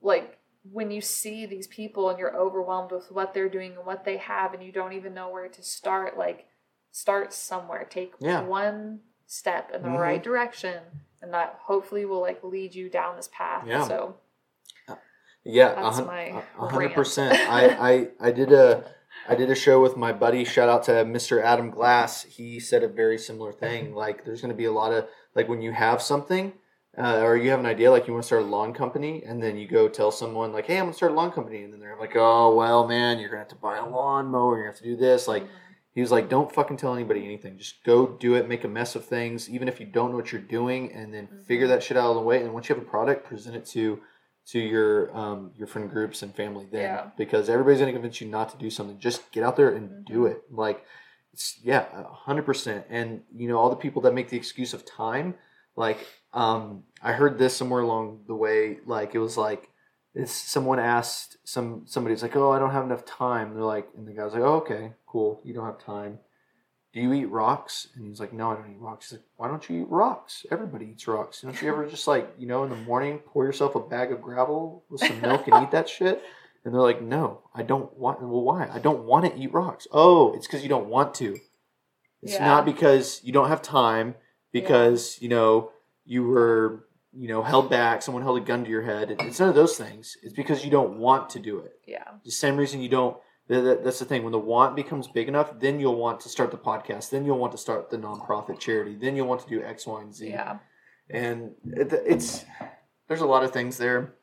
like 0.02 0.38
when 0.72 0.92
you 0.92 1.02
see 1.02 1.46
these 1.48 1.66
people 1.68 2.10
and 2.10 2.20
you're 2.20 2.36
overwhelmed 2.38 2.92
with 2.92 3.12
what 3.12 3.34
they're 3.34 3.50
doing 3.50 3.76
and 3.76 3.86
what 3.86 4.04
they 4.06 4.18
have 4.18 4.54
and 4.54 4.64
you 4.64 4.72
don't 4.72 4.94
even 4.94 5.14
know 5.16 5.30
where 5.30 5.48
to 5.48 5.64
start, 5.64 6.18
like 6.18 6.46
start 6.92 7.34
somewhere. 7.34 7.86
Take 7.90 8.14
Yeah. 8.20 8.42
one 8.44 9.00
step 9.30 9.70
in 9.72 9.84
the 9.84 9.90
Mhm. 9.90 10.00
right 10.00 10.24
direction 10.24 10.82
and 11.22 11.32
that 11.34 11.60
hopefully 11.62 12.04
will 12.04 12.20
like 12.20 12.44
lead 12.44 12.74
you 12.74 12.90
down 12.90 13.16
this 13.16 13.30
path. 13.32 13.64
Yeah. 13.68 13.84
So 13.88 14.16
Yeah, 15.44 15.74
That's 15.76 15.98
hun- 15.98 16.08
my 16.08 16.44
hundred 16.58 16.78
rant. 16.80 16.94
percent. 16.96 17.34
I, 17.50 17.68
I 17.92 18.08
I 18.28 18.32
did 18.32 18.52
a 18.52 18.84
I 19.28 19.36
did 19.36 19.50
a 19.50 19.56
show 19.56 19.82
with 19.82 19.96
my 19.96 20.12
buddy. 20.12 20.44
Shout 20.44 20.68
out 20.68 20.84
to 20.84 20.92
Mr. 21.06 21.42
Adam 21.42 21.70
Glass. 21.70 22.24
He 22.24 22.60
said 22.60 22.84
a 22.84 22.88
very 22.88 23.18
similar 23.18 23.54
thing. 23.54 23.94
Like, 24.04 24.26
there's 24.26 24.42
going 24.42 24.52
to 24.52 24.58
be 24.58 24.66
a 24.66 24.72
lot 24.72 24.92
of 24.92 25.08
like 25.36 25.48
when 25.48 25.62
you 25.62 25.72
have 25.72 26.02
something, 26.02 26.54
uh, 26.98 27.22
or 27.22 27.38
you 27.38 27.52
have 27.52 27.60
an 27.60 27.66
idea, 27.66 27.90
like 27.92 28.08
you 28.08 28.14
want 28.14 28.24
to 28.24 28.28
start 28.28 28.42
a 28.44 28.46
lawn 28.46 28.74
company, 28.74 29.24
and 29.26 29.42
then 29.42 29.58
you 29.58 29.68
go 29.68 29.88
tell 29.88 30.12
someone 30.12 30.52
like, 30.52 30.66
"Hey, 30.66 30.78
I'm 30.78 30.86
going 30.86 30.92
to 30.94 30.98
start 30.98 31.12
a 31.14 31.16
lawn 31.16 31.32
company," 31.32 31.64
and 31.64 31.72
then 31.72 31.80
they're 31.80 31.98
like, 32.00 32.16
"Oh, 32.16 32.54
well, 32.56 32.86
man, 32.88 33.20
you're 33.20 33.30
going 33.30 33.38
to 33.38 33.44
have 33.50 33.56
to 33.56 33.56
buy 33.56 33.78
a 33.78 33.88
lawnmower. 33.88 34.58
You're 34.58 34.66
going 34.66 34.74
to 34.76 34.78
have 34.78 34.84
to 34.84 34.96
do 34.96 34.98
this." 34.98 35.28
Like, 35.28 35.44
he 36.00 36.02
was 36.02 36.12
like, 36.14 36.30
"Don't 36.30 36.50
fucking 36.50 36.78
tell 36.78 36.95
anybody 36.95 37.26
anything. 37.26 37.58
Just 37.58 37.84
go 37.84 38.08
do 38.08 38.36
it. 38.36 38.47
Make 38.47 38.64
a 38.64 38.70
mess 38.70 38.95
of 38.95 39.04
things, 39.04 39.50
even 39.50 39.68
if 39.68 39.82
you 39.82 39.86
don't 39.86 40.12
know 40.12 40.16
what 40.16 40.32
you're 40.32 40.41
doing, 40.41 40.93
and 40.93 41.14
then 41.14 41.28
figure 41.45 41.66
Mhm. 41.66 41.70
that 41.72 41.84
shit 41.84 41.97
out 41.97 42.10
of 42.12 42.16
the 42.16 42.22
way. 42.22 42.41
And 42.41 42.54
once 42.54 42.70
you 42.70 42.76
have 42.76 42.82
a 42.84 42.88
product, 42.88 43.26
present 43.26 43.56
it 43.58 43.66
to 43.76 44.00
to 44.45 44.60
your 44.60 45.16
um, 45.16 45.52
your 45.58 45.68
friend 45.68 45.89
groups 45.91 46.24
and 46.24 46.34
family. 46.34 46.68
Then, 46.72 46.82
Yeah. 46.82 47.12
because 47.18 47.50
everybody's 47.50 47.80
gonna 47.82 47.91
convince 47.91 48.22
you 48.22 48.28
not 48.30 48.47
to 48.50 48.58
do 48.58 48.70
something. 48.70 48.97
Just 48.97 49.30
get 49.34 49.43
out 49.43 49.58
there 49.58 49.72
and 49.76 50.06
do 50.06 50.22
Mhm. 50.22 50.32
it. 50.32 50.43
Like, 50.52 50.86
it's 51.34 51.60
yeah, 51.64 51.86
a 51.93 52.04
hundred 52.06 52.45
percent. 52.45 52.86
And 52.89 53.24
you 53.36 53.50
know, 53.50 53.58
all 53.60 53.70
the 53.70 53.76
people 53.76 54.02
that 54.04 54.14
make 54.14 54.30
the 54.30 54.38
excuse 54.38 54.74
of 54.74 54.86
time, 54.86 55.36
like, 55.76 56.00
um, 56.34 56.86
I 57.04 57.12
heard 57.12 57.38
this 57.38 57.58
somewhere 57.58 57.82
along 57.82 58.24
the 58.28 58.36
way. 58.36 58.80
Like, 58.86 59.14
it 59.16 59.20
was 59.20 59.38
like. 59.38 59.70
It's 60.22 60.32
someone 60.34 60.80
asked 60.80 61.38
some 61.44 61.84
somebody's 61.86 62.22
like, 62.22 62.36
oh, 62.36 62.52
I 62.52 62.60
don't 62.60 62.72
have 62.72 62.86
enough 62.86 63.06
time. 63.06 63.54
They're 63.54 63.64
like, 63.64 63.88
and 63.98 64.08
the 64.08 64.14
guy's 64.14 64.34
like, 64.34 64.42
oh, 64.42 64.56
okay, 64.64 64.94
cool, 65.08 65.42
you 65.44 65.54
don't 65.54 65.66
have 65.66 65.80
time. 65.80 66.20
do 66.94 67.02
you 67.02 67.14
eat 67.14 67.26
rocks? 67.26 67.88
And 67.96 68.08
he's 68.08 68.20
like, 68.20 68.34
no, 68.34 68.52
I 68.52 68.56
don't 68.56 68.72
eat 68.72 68.80
rocks. 68.80 69.10
He's 69.10 69.20
like, 69.20 69.26
why 69.38 69.48
don't 69.48 69.68
you 69.70 69.82
eat 69.82 69.90
rocks? 69.90 70.46
Everybody 70.52 70.88
eats 70.92 71.08
rocks. 71.08 71.42
Don't 71.42 71.62
you 71.62 71.70
ever 71.70 71.86
just 71.86 72.08
like, 72.08 72.34
you 72.38 72.48
know, 72.48 72.64
in 72.64 72.70
the 72.72 72.76
morning 72.76 73.20
pour 73.20 73.46
yourself 73.46 73.76
a 73.76 73.80
bag 73.80 74.12
of 74.12 74.22
gravel 74.22 74.84
with 74.90 75.02
some 75.02 75.22
milk 75.22 75.48
and 75.48 75.64
eat 75.64 75.72
that 75.72 75.88
shit? 75.88 76.22
And 76.66 76.74
they're 76.74 76.82
like, 76.82 77.02
no, 77.02 77.42
I 77.54 77.62
don't 77.64 77.96
want. 77.98 78.22
Well, 78.22 78.42
why? 78.44 78.68
I 78.74 78.80
don't 78.80 79.06
want 79.06 79.26
to 79.26 79.40
eat 79.40 79.54
rocks. 79.54 79.88
Oh, 79.92 80.34
it's 80.34 80.46
because 80.48 80.64
you 80.64 80.70
don't 80.70 80.88
want 80.90 81.14
to. 81.16 81.38
It's 82.22 82.34
Yeah. 82.34 82.46
not 82.46 82.66
because 82.66 83.22
you 83.24 83.32
don't 83.32 83.48
have 83.48 83.62
time. 83.62 84.16
Because 84.52 85.22
you 85.22 85.30
know 85.30 85.72
you 86.06 86.24
were 86.24 86.88
you 87.14 87.28
know 87.28 87.41
held 87.43 87.70
back. 87.70 88.01
Someone 88.01 88.24
held 88.24 88.38
a 88.38 88.41
gun 88.41 88.64
to 88.64 88.70
your 88.70 88.82
head. 88.84 89.16
It's 89.20 89.39
none 89.39 89.49
of 89.49 89.55
those 89.55 89.78
things. 89.78 90.16
It's 90.24 90.34
because 90.34 90.64
you 90.64 90.72
don't 90.72 90.97
want 90.99 91.30
to 91.32 91.39
do 91.39 91.60
it. 91.60 91.74
Yeah. 91.88 92.03
The 92.24 92.32
same 92.32 92.55
reason 92.57 92.82
you 92.82 92.89
don't. 92.89 93.18
that- 93.47 93.62
that- 93.62 93.84
That's 93.84 93.97
the 93.99 94.05
thing. 94.05 94.22
When 94.24 94.32
the 94.32 94.38
want 94.39 94.76
becomes 94.76 95.07
big 95.07 95.28
enough, 95.28 95.60
then 95.60 95.80
you'll 95.80 95.95
want 95.95 96.20
to 96.22 96.30
start 96.30 96.51
the 96.51 96.57
podcast. 96.57 97.10
Then 97.10 97.26
you'll 97.26 97.39
want 97.39 97.51
to 97.53 97.57
start 97.57 97.89
the 97.89 97.97
nonprofit 97.97 98.60
charity. 98.60 98.95
Then 98.95 99.16
you'll 99.16 99.28
want 99.28 99.41
to 99.41 99.49
do 99.49 99.64
X, 99.64 99.88
Y, 99.88 100.01
and 100.01 100.14
Z 100.14 100.30
Yeah. 100.30 100.60
and 101.10 101.55
it, 101.66 101.91
it's 102.05 102.45
there's 103.07 103.22
a 103.22 103.26
lot 103.26 103.43
of 103.43 103.49
things 103.51 103.78
there, 103.80 104.14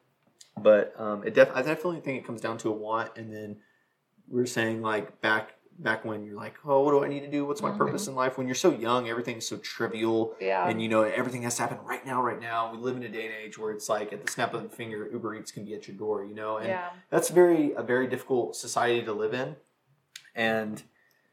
but 0.56 0.94
um, 0.96 1.24
it 1.26 1.34
def- 1.34 1.50
I 1.56 1.62
definitely 1.62 2.00
think 2.02 2.18
it 2.22 2.24
comes 2.26 2.40
down 2.40 2.56
to 2.58 2.68
a 2.68 2.72
want, 2.72 3.16
and 3.18 3.32
then 3.34 3.56
we 4.28 4.40
are 4.40 4.46
saying 4.46 4.80
like 4.80 5.20
back 5.20 5.55
back 5.78 6.04
when 6.04 6.24
you're 6.24 6.36
like, 6.36 6.54
oh, 6.64 6.82
what 6.82 6.92
do 6.92 7.04
I 7.04 7.08
need 7.08 7.20
to 7.20 7.30
do? 7.30 7.44
What's 7.44 7.62
my 7.62 7.70
Mhm. 7.70 7.78
purpose 7.78 8.06
in 8.08 8.14
life? 8.14 8.38
When 8.38 8.46
you're 8.46 8.54
so 8.54 8.70
young, 8.70 9.08
everything's 9.08 9.46
so 9.46 9.56
trivial, 9.58 10.34
Yeah. 10.40 10.66
and 10.68 10.80
you 10.80 10.88
know 10.88 11.02
everything 11.02 11.42
has 11.42 11.56
to 11.56 11.62
happen 11.62 11.78
right 11.84 12.04
now, 12.04 12.22
right 12.22 12.40
now. 12.40 12.72
We 12.72 12.78
live 12.78 12.96
in 12.96 13.02
a 13.02 13.08
day 13.08 13.26
and 13.26 13.34
age 13.34 13.58
where 13.58 13.72
it's 13.72 13.88
like 13.88 14.12
at 14.12 14.24
the 14.24 14.30
snap 14.32 14.54
of 14.54 14.64
a 14.64 14.68
finger, 14.68 15.08
Uber 15.12 15.34
Eats 15.34 15.52
can 15.52 15.64
be 15.64 15.74
at 15.74 15.86
your 15.86 15.96
door, 15.96 16.24
you 16.24 16.34
know, 16.34 16.56
and 16.58 16.68
yeah. 16.68 16.90
that's 17.10 17.28
very 17.28 17.72
a 17.74 17.82
very 17.82 18.06
difficult 18.06 18.56
society 18.56 19.02
to 19.04 19.12
live 19.12 19.34
in, 19.34 19.56
and 20.34 20.82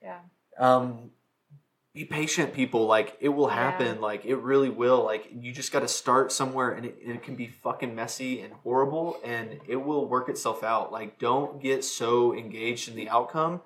Yeah. 0.01 0.19
um 0.57 1.11
be 1.93 2.03
patient 2.05 2.53
people 2.55 2.87
like 2.87 3.15
it 3.21 3.29
will 3.29 3.49
happen 3.49 3.95
Yeah. 3.97 4.01
like 4.01 4.25
it 4.25 4.37
really 4.37 4.69
will 4.69 5.03
like 5.03 5.27
you 5.31 5.51
just 5.51 5.71
got 5.71 5.81
to 5.81 5.87
start 5.87 6.31
somewhere 6.31 6.71
and 6.71 6.87
it, 6.87 6.97
and 7.05 7.15
it 7.15 7.21
can 7.21 7.35
be 7.35 7.45
fucking 7.47 7.93
messy 7.93 8.41
and 8.41 8.51
horrible 8.63 9.19
and 9.23 9.59
it 9.67 9.75
will 9.75 10.07
work 10.07 10.27
itself 10.27 10.63
out 10.63 10.91
like 10.91 11.19
don't 11.19 11.61
get 11.61 11.83
so 11.83 12.33
engaged 12.33 12.89
in 12.89 12.95
the 12.95 13.07
outcome 13.09 13.61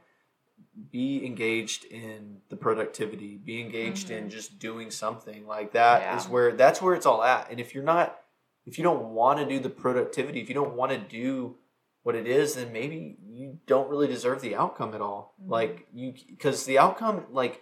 be 0.92 1.26
engaged 1.26 1.86
in 1.86 2.38
the 2.50 2.56
productivity 2.56 3.38
be 3.38 3.60
engaged 3.62 4.10
in 4.12 4.26
Mhm. 4.26 4.30
just 4.32 4.60
doing 4.60 4.92
something 4.92 5.48
like 5.48 5.72
that 5.74 6.18
is 6.18 6.26
Yeah. 6.26 6.32
where 6.32 6.52
that's 6.52 6.82
where 6.82 6.94
it's 6.94 7.06
all 7.06 7.24
at 7.24 7.50
and 7.50 7.60
if 7.60 7.74
you're 7.74 7.84
not 7.84 8.20
if 8.66 8.78
you 8.78 8.84
don't 8.84 9.14
want 9.14 9.40
to 9.40 9.46
do 9.46 9.60
the 9.60 9.70
productivity 9.70 10.40
if 10.42 10.50
you 10.50 10.56
don't 10.56 10.76
want 10.76 10.92
to 10.92 10.98
do 11.00 11.56
what 12.04 12.16
it 12.16 12.28
is 12.28 12.56
then 12.56 12.72
maybe 12.72 13.18
you 13.28 13.60
don't 13.66 13.90
really 13.90 14.08
deserve 14.08 14.42
the 14.42 14.56
outcome 14.56 14.94
at 14.94 15.02
all 15.02 15.34
Mhm. 15.42 15.50
like 15.50 15.88
you 15.94 16.14
because 16.30 16.66
the 16.66 16.78
outcome 16.78 17.26
like 17.32 17.62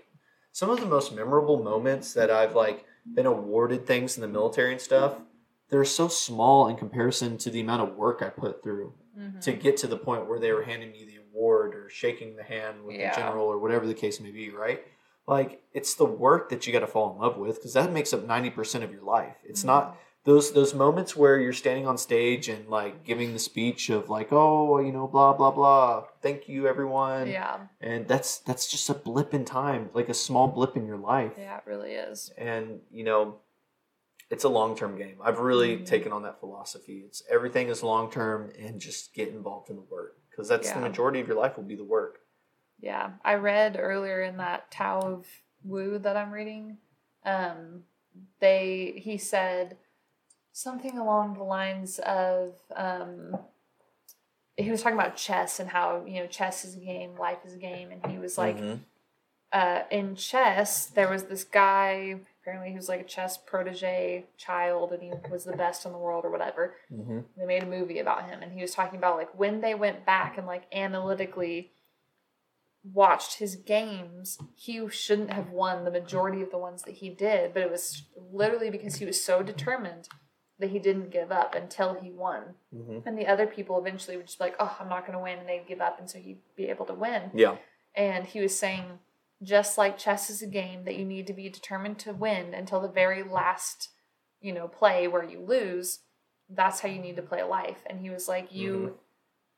some 0.51 0.70
of 0.70 0.80
the 0.80 0.86
most 0.86 1.13
memorable 1.13 1.61
moments 1.63 2.13
that 2.13 2.30
i've 2.30 2.55
like 2.55 2.86
been 3.05 3.26
awarded 3.26 3.86
things 3.88 4.18
in 4.18 4.22
the 4.22 4.28
military 4.28 4.72
and 4.74 4.82
stuff 4.82 5.22
they're 5.70 5.86
so 5.86 6.07
small 6.07 6.68
in 6.68 6.76
comparison 6.76 7.38
to 7.38 7.49
the 7.49 7.61
amount 7.61 7.82
of 7.82 7.95
work 7.95 8.22
i 8.22 8.30
put 8.30 8.61
through 8.61 8.93
Mhm. 9.18 9.39
to 9.41 9.53
get 9.53 9.78
to 9.78 9.88
the 9.88 9.97
point 9.97 10.28
where 10.28 10.39
they 10.39 10.51
were 10.51 10.63
handing 10.63 10.91
me 10.91 11.05
the 11.05 11.14
award 11.36 11.76
or 11.76 11.90
shaking 11.90 12.36
the 12.36 12.44
hand 12.44 12.84
with 12.86 12.96
Yeah. 12.96 13.14
the 13.14 13.22
general 13.22 13.46
or 13.48 13.58
whatever 13.60 13.86
the 13.86 13.94
case 13.94 14.20
may 14.20 14.32
be 14.32 14.50
right? 14.50 14.86
Like 15.28 15.62
it's 15.74 15.96
the 15.96 16.06
work 16.06 16.50
that 16.50 16.66
you 16.66 16.74
got 16.74 16.80
to 16.82 16.88
fall 16.88 17.12
in 17.14 17.20
love 17.20 17.38
with 17.38 17.56
because 17.58 17.74
that 17.74 17.92
makes 17.92 18.14
up 18.14 18.26
90% 18.26 18.84
of 18.84 18.92
your 18.92 19.02
life. 19.02 19.36
It's 19.44 19.64
not 19.64 19.98
those 20.24 20.54
those 20.54 20.74
moments 20.74 21.16
where 21.16 21.40
you're 21.40 21.54
standing 21.54 21.88
on 21.88 21.98
stage 21.98 22.48
and 22.50 22.68
like 22.70 23.04
giving 23.04 23.34
the 23.34 23.40
speech 23.40 23.90
of 23.90 24.10
like 24.10 24.30
oh 24.32 24.80
you 24.80 24.92
know 24.92 25.08
blah 25.08 25.34
blah 25.34 25.52
blah. 25.52 26.06
Thank 26.22 26.48
you 26.48 26.68
everyone. 26.68 27.28
Yeah. 27.28 27.68
and 27.82 28.08
that's 28.08 28.38
that's 28.40 28.68
just 28.68 28.90
a 28.90 28.94
blip 28.94 29.34
in 29.34 29.46
time 29.46 29.90
like 29.94 30.10
a 30.10 30.14
small 30.14 30.48
blip 30.48 30.76
in 30.78 30.86
your 30.86 30.98
life. 30.98 31.34
Yeah, 31.38 31.58
it 31.58 31.64
really 31.66 31.92
is. 31.94 32.32
and 32.38 32.82
you 32.92 33.04
know 33.04 33.40
it's 34.32 34.44
a 34.44 34.50
long-term 34.50 34.98
game. 34.98 35.18
I've 35.24 35.38
really 35.38 35.78
Mhm. 35.78 35.86
taken 35.86 36.12
on 36.12 36.24
that 36.24 36.40
philosophy. 36.40 37.04
It's 37.06 37.22
everything 37.30 37.68
is 37.70 37.84
long-term 37.84 38.54
and 38.58 38.80
just 38.82 39.14
get 39.14 39.28
involved 39.30 39.70
in 39.70 39.76
the 39.76 39.84
work 39.84 40.18
because 40.36 40.50
that's 40.50 40.72
the 40.72 40.80
majority 40.80 41.20
of 41.20 41.28
your 41.28 41.38
life 41.38 41.56
will 41.56 41.64
be 41.64 41.76
the 41.76 41.84
work 41.84 42.20
Yeah. 42.80 43.12
I 43.24 43.36
read 43.36 43.78
earlier 43.80 44.22
in 44.22 44.38
that 44.38 44.70
Tao 44.72 45.00
of 45.00 45.28
Wu 45.64 45.98
that 46.00 46.18
I'm 46.18 46.32
reading, 46.32 46.78
um, 47.26 47.84
they 48.40 48.94
he 48.98 49.18
said 49.18 49.78
something 50.52 50.98
along 50.98 51.34
the 51.36 51.44
lines 51.44 52.00
of 52.00 52.56
um, 52.76 53.38
he 54.58 54.72
was 54.72 54.82
talking 54.82 54.98
about 54.98 55.16
chess 55.18 55.60
and 55.60 55.70
how, 55.70 56.04
you 56.06 56.22
know, 56.22 56.28
chess 56.28 56.64
is 56.64 56.76
a 56.76 56.80
game, 56.80 57.16
life 57.16 57.40
is 57.46 57.54
a 57.56 57.58
game, 57.58 57.92
and 57.92 58.12
he 58.12 58.18
was 58.20 58.38
like 58.38 58.58
Mhm. 58.58 58.80
uh, 59.52 59.84
in 59.90 60.16
chess, 60.16 60.86
there 60.88 61.10
was 61.10 61.26
this 61.26 61.44
guy. 61.46 62.20
Apparently, 62.46 62.70
he 62.70 62.76
was 62.76 62.88
like 62.88 63.02
a 63.02 63.06
chess 63.06 63.38
protege 63.39 64.26
child, 64.38 64.91
and 64.91 65.02
he 65.02 65.12
was 65.32 65.46
the 65.46 65.58
best 65.58 65.84
in 65.84 65.91
the 65.91 65.98
world 65.98 66.26
or 66.26 66.30
whatever. 66.30 66.76
Mhm. 66.91 67.26
They 67.36 67.46
made 67.46 67.64
a 67.64 67.66
movie 67.66 67.98
about 67.98 68.30
him, 68.30 68.43
and 68.43 68.52
he 68.54 68.62
was 68.62 68.76
talking 68.76 69.00
about 69.00 69.18
like 69.18 69.36
when 69.36 69.62
they 69.62 69.74
went 69.74 70.06
back 70.06 70.38
and 70.38 70.46
like 70.46 70.66
analytically 70.72 71.72
watched 72.84 73.39
his 73.39 73.56
games, 73.56 74.38
he 74.54 74.88
shouldn't 74.89 75.34
have 75.34 75.50
won 75.50 75.86
the 75.86 75.89
majority 75.91 76.43
of 76.43 76.52
the 76.52 76.58
ones 76.60 76.84
that 76.84 76.93
he 76.96 77.10
did, 77.10 77.52
but 77.52 77.64
it 77.64 77.72
was 77.72 78.04
literally 78.16 78.70
because 78.70 78.98
he 78.98 79.06
was 79.06 79.24
so 79.24 79.41
determined 79.41 80.08
that 80.60 80.70
he 80.70 80.78
didn't 80.78 81.10
give 81.10 81.32
up 81.32 81.56
until 81.56 81.96
he 81.96 82.12
won. 82.12 82.54
Mhm. 82.72 83.08
And 83.08 83.18
the 83.18 83.26
other 83.26 83.48
people 83.48 83.80
eventually 83.80 84.18
would 84.18 84.28
just 84.28 84.38
be 84.38 84.46
like, 84.46 84.56
"Oh, 84.60 84.78
I'm 84.80 84.88
not 84.88 85.08
going 85.08 85.18
to 85.18 85.24
win," 85.24 85.39
and 85.39 85.50
they'd 85.50 85.66
give 85.66 85.82
up, 85.82 85.98
and 85.98 86.08
so 86.08 86.20
he'd 86.20 86.43
be 86.56 86.70
able 86.70 86.86
to 86.86 86.93
win 86.93 87.32
yeah 87.34 87.58
and 87.96 88.26
he 88.26 88.41
was 88.41 88.58
saying 88.58 89.00
just 89.44 89.78
like 89.78 89.98
chess 89.98 90.30
is 90.30 90.42
a 90.42 90.48
game 90.48 90.86
that 90.86 90.96
you 90.96 91.06
need 91.06 91.28
to 91.28 91.34
be 91.34 91.50
determined 91.50 92.00
to 92.00 92.14
win 92.14 92.54
until 92.54 92.80
the 92.80 92.88
very 92.88 93.24
last 93.24 93.90
you 94.42 94.54
know 94.54 94.68
play 94.68 95.08
where 95.08 95.24
you 95.24 95.40
lose 95.40 96.00
that's 96.50 96.82
how 96.82 96.90
you 96.90 97.00
need 97.00 97.16
to 97.16 97.22
play 97.22 97.44
life. 97.44 97.80
And 97.88 98.00
he 98.00 98.10
was 98.10 98.28
like 98.28 98.54
you 98.54 98.72
mm-hmm. 98.72 98.96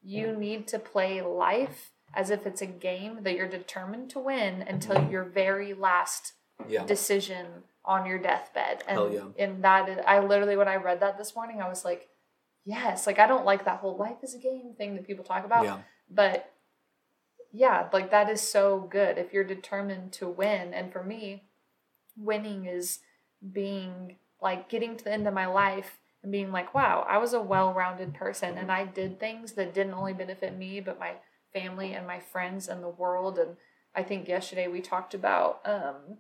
you 0.04 0.36
need 0.36 0.68
to 0.70 0.80
play 0.80 1.22
life 1.22 1.92
as 2.14 2.30
if 2.30 2.48
it's 2.48 2.62
a 2.62 2.68
game 2.68 3.20
that 3.24 3.36
you're 3.36 3.50
determined 3.50 4.10
to 4.12 4.20
win 4.20 4.62
until 4.62 5.10
your 5.10 5.24
very 5.24 5.74
last 5.74 6.34
yeah. 6.68 6.86
decision 6.86 7.46
on 7.84 8.06
your 8.06 8.18
deathbed. 8.18 8.84
And 8.88 9.14
yeah. 9.14 9.24
and 9.38 9.64
that 9.64 9.90
is, 9.90 10.00
i 10.06 10.20
literally 10.20 10.56
when 10.56 10.68
i 10.68 10.76
read 10.76 11.02
that 11.02 11.18
this 11.18 11.36
morning 11.36 11.62
i 11.62 11.68
was 11.68 11.86
like 11.86 12.08
yes 12.66 13.08
like 13.08 13.20
i 13.20 13.28
don't 13.28 13.46
like 13.46 13.66
that 13.66 13.80
whole 13.80 13.98
life 13.98 14.18
is 14.24 14.34
a 14.34 14.40
game 14.40 14.74
thing 14.78 14.96
that 14.96 15.08
people 15.08 15.24
talk 15.24 15.46
about. 15.46 15.66
Yeah. 15.66 15.80
But 16.10 16.54
yeah, 17.52 17.88
like 17.94 18.12
that 18.12 18.30
is 18.30 18.42
so 18.42 18.80
good 18.80 19.18
if 19.18 19.34
you're 19.34 19.44
determined 19.44 20.12
to 20.14 20.28
win. 20.28 20.74
And 20.74 20.92
for 20.92 21.04
me, 21.04 21.44
winning 22.18 22.66
is 22.66 23.00
being 23.52 24.18
like 24.42 24.70
getting 24.70 24.96
to 24.98 25.04
the 25.04 25.12
end 25.12 25.28
of 25.28 25.34
my 25.34 25.46
life 25.46 26.00
and 26.24 26.32
being 26.32 26.52
like, 26.52 26.74
wow, 26.74 27.06
I 27.10 27.18
was 27.18 27.34
a 27.34 27.42
well 27.42 27.74
rounded 27.74 28.14
person 28.14 28.58
and 28.58 28.72
I 28.72 28.86
did 28.86 29.20
things 29.20 29.54
that 29.54 29.74
didn't 29.74 29.94
only 29.94 30.14
benefit 30.14 30.58
me, 30.58 30.80
but 30.80 31.00
my 31.00 31.14
family 31.54 31.94
and 31.94 32.06
my 32.06 32.20
friends 32.20 32.68
and 32.68 32.84
the 32.84 32.90
world. 32.90 33.40
And 33.40 33.58
I 33.96 34.04
think 34.04 34.28
yesterday 34.28 34.68
we 34.68 34.82
talked 34.82 35.14
about 35.14 35.62
um, 35.66 36.18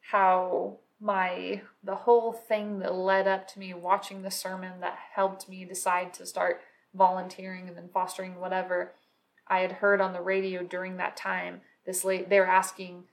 how 0.00 0.78
my 1.00 1.60
the 1.84 1.94
whole 1.94 2.32
thing 2.32 2.78
that 2.78 2.94
led 2.94 3.28
up 3.28 3.46
to 3.48 3.58
me 3.58 3.74
watching 3.74 4.22
the 4.22 4.30
sermon 4.30 4.80
that 4.80 4.96
helped 5.14 5.48
me 5.48 5.64
decide 5.64 6.14
to 6.14 6.24
start 6.24 6.62
volunteering 6.94 7.68
and 7.68 7.76
then 7.76 7.90
fostering 7.92 8.40
whatever 8.40 8.92
I 9.48 9.60
had 9.60 9.72
heard 9.72 10.00
on 10.00 10.12
the 10.12 10.20
radio 10.20 10.62
during 10.62 10.96
that 10.96 11.16
time. 11.16 11.60
This 11.84 12.04
late 12.04 12.28
they 12.28 12.40
were 12.40 12.46
asking, 12.46 13.04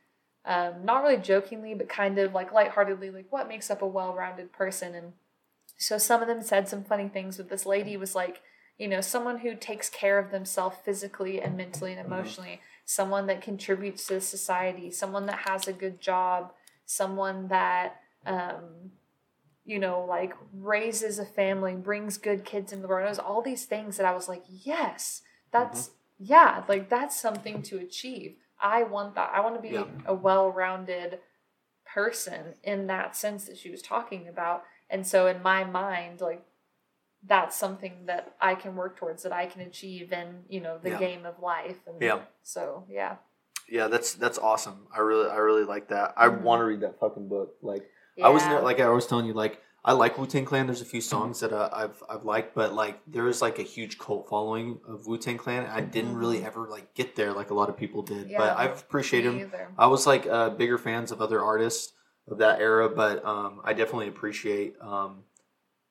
um, 0.46 0.84
not 0.84 1.04
really 1.04 1.18
jokingly, 1.18 1.74
but 1.74 1.90
kind 1.90 2.18
of 2.18 2.34
like 2.34 2.52
lightheartedly, 2.52 3.12
like 3.12 3.28
what 3.30 3.48
makes 3.48 3.70
up 3.70 3.82
a 3.82 3.88
well-rounded 3.88 4.52
person. 4.52 4.96
And 4.96 5.14
so 5.78 5.98
some 5.98 6.22
of 6.22 6.28
them 6.28 6.42
said 6.42 6.68
some 6.68 6.84
funny 6.84 7.08
things, 7.08 7.38
but 7.38 7.50
this 7.50 7.66
lady 7.66 7.98
was 7.98 8.16
like, 8.16 8.42
you 8.78 8.88
know, 8.88 9.02
someone 9.02 9.40
who 9.40 9.56
takes 9.56 9.90
care 9.90 10.18
of 10.18 10.32
themselves 10.32 10.78
physically 10.84 11.40
and 11.40 11.56
mentally 11.56 11.94
and 11.94 12.06
emotionally, 12.06 12.62
someone 12.86 13.28
that 13.28 13.42
contributes 13.42 14.08
to 14.08 14.20
society, 14.20 14.90
someone 14.90 15.28
that 15.28 15.48
has 15.48 15.68
a 15.68 15.74
good 15.74 16.02
job, 16.02 16.52
someone 16.86 17.48
that 17.50 18.00
um, 18.26 18.92
you 19.66 19.80
know, 19.80 20.06
like 20.08 20.34
raises 20.54 21.20
a 21.20 21.26
family, 21.26 21.74
brings 21.74 22.18
good 22.18 22.44
kids 22.44 22.74
into 22.74 22.82
the 22.84 22.88
world. 22.88 23.06
It 23.06 23.10
was 23.10 23.20
all 23.20 23.42
these 23.42 23.66
things 23.66 23.98
that 23.98 24.06
I 24.06 24.14
was 24.14 24.28
like, 24.28 24.44
yes, 24.48 25.22
that's 25.52 25.92
yeah, 26.24 26.64
like 26.68 26.90
that's 26.90 27.20
something 27.20 27.62
to 27.64 27.78
achieve. 27.80 28.36
I 28.62 28.84
want 28.84 29.16
that. 29.16 29.32
I 29.34 29.42
want 29.42 29.56
to 29.56 29.62
be 29.62 29.70
Yeah. 29.76 29.86
a 30.06 30.14
well-rounded 30.14 31.20
person 31.86 32.56
in 32.64 32.88
that 32.88 33.16
sense 33.16 33.46
that 33.46 33.58
she 33.58 33.70
was 33.70 33.82
talking 33.82 34.28
about. 34.28 34.64
And 34.90 35.06
so 35.06 35.28
in 35.28 35.42
my 35.42 35.64
mind, 35.64 36.22
like 36.22 36.44
that's 37.26 37.56
something 37.56 38.06
that 38.06 38.36
I 38.42 38.56
can 38.56 38.76
work 38.76 38.98
towards, 38.98 39.24
that 39.24 39.32
I 39.34 39.46
can 39.46 39.62
achieve 39.62 40.12
in, 40.12 40.44
you 40.50 40.62
know, 40.62 40.78
the 40.78 40.92
Yeah. 40.92 41.00
game 41.00 41.26
of 41.26 41.40
life. 41.40 41.80
And 41.88 42.02
Yeah. 42.02 42.22
So 42.42 42.86
yeah. 42.90 43.18
yeah 43.70 43.88
that's 43.88 44.14
that's 44.16 44.38
awesome 44.38 44.88
i 44.94 45.00
really 45.00 45.30
i 45.30 45.38
really 45.38 45.64
like 45.64 45.88
that 45.88 46.14
i 46.18 46.28
Mhm. 46.28 46.42
want 46.42 46.60
to 46.60 46.66
read 46.66 46.82
that 46.82 47.00
fucking 47.00 47.30
book 47.30 47.56
like 47.62 47.90
I 48.22 48.28
was 48.28 48.44
like 48.46 48.82
I 48.82 48.90
was 48.90 49.08
telling 49.08 49.26
you, 49.26 49.34
like 49.34 49.62
I 49.86 49.92
like 49.92 50.18
Wu 50.18 50.26
Tang 50.26 50.46
Clan. 50.46 50.66
There's 50.68 50.82
a 50.82 50.86
few 50.86 51.02
songs 51.02 51.42
that 51.42 51.52
uh, 51.52 51.70
I've 51.74 52.02
I've 52.10 52.24
liked, 52.24 52.56
but 52.56 52.74
like 52.74 53.00
there 53.06 53.28
is 53.28 53.42
like 53.42 53.60
a 53.60 53.64
huge 53.64 53.98
cult 53.98 54.30
following 54.30 54.80
of 54.88 55.08
Wu 55.08 55.18
Tang 55.18 55.38
Clan. 55.38 55.66
I 55.66 55.82
didn't 55.82 56.16
really 56.16 56.40
Mhm. 56.40 56.46
ever 56.46 56.68
like 56.70 56.94
get 56.94 57.16
there 57.16 57.34
like 57.34 57.50
a 57.50 57.54
lot 57.54 57.68
of 57.70 57.76
people 57.76 58.02
did, 58.02 58.30
Yeah, 58.30 58.38
but 58.38 58.58
I've 58.58 58.80
appreciated 58.80 59.32
them. 59.34 59.40
either. 59.42 59.68
I 59.78 59.88
was 59.88 60.08
like 60.08 60.26
uh, 60.26 60.52
bigger 60.52 60.78
fans 60.78 61.12
of 61.12 61.22
other 61.22 61.42
artists 61.44 61.94
of 62.30 62.38
that 62.38 62.62
era, 62.62 62.88
but 62.90 63.26
um, 63.26 63.60
I 63.66 63.74
definitely 63.74 64.08
appreciate 64.08 64.76
um, 64.82 65.24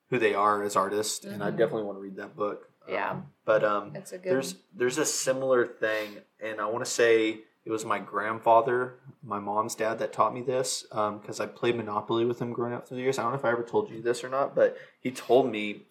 who 0.09 0.17
they 0.17 0.33
are 0.33 0.63
as 0.63 0.75
artists, 0.75 1.23
and 1.25 1.43
I 1.43 1.51
Mhm. 1.51 1.57
definitely 1.57 1.83
want 1.83 1.97
to 1.97 2.01
read 2.01 2.15
that 2.15 2.35
book. 2.35 2.69
Yeah. 2.89 3.11
Um, 3.11 3.27
but 3.45 3.63
um, 3.63 3.95
It's 3.95 4.11
a 4.11 4.17
good. 4.17 4.31
there's 4.31 4.55
there's 4.75 4.97
a 4.97 5.05
similar 5.05 5.67
thing, 5.67 6.17
and 6.39 6.59
I 6.59 6.65
want 6.65 6.83
to 6.83 6.89
say 6.89 7.41
it 7.65 7.71
was 7.71 7.85
my 7.85 7.99
grandfather, 7.99 8.95
my 9.23 9.39
mom's 9.39 9.75
dad, 9.75 9.99
that 9.99 10.11
taught 10.11 10.33
me 10.33 10.41
this 10.41 10.85
because 10.89 11.39
I 11.39 11.45
played 11.45 11.75
Monopoly 11.75 12.25
with 12.25 12.41
him 12.41 12.51
growing 12.51 12.73
up 12.73 12.87
through 12.87 12.97
the 12.97 13.03
years. 13.03 13.17
I 13.17 13.23
don't 13.23 13.31
know 13.31 13.37
if 13.37 13.45
I 13.45 13.51
ever 13.51 13.63
told 13.63 13.89
you 13.89 14.01
this 14.01 14.23
or 14.23 14.29
not, 14.29 14.53
but 14.53 14.77
he 14.99 15.11
told 15.11 15.49
me, 15.49 15.83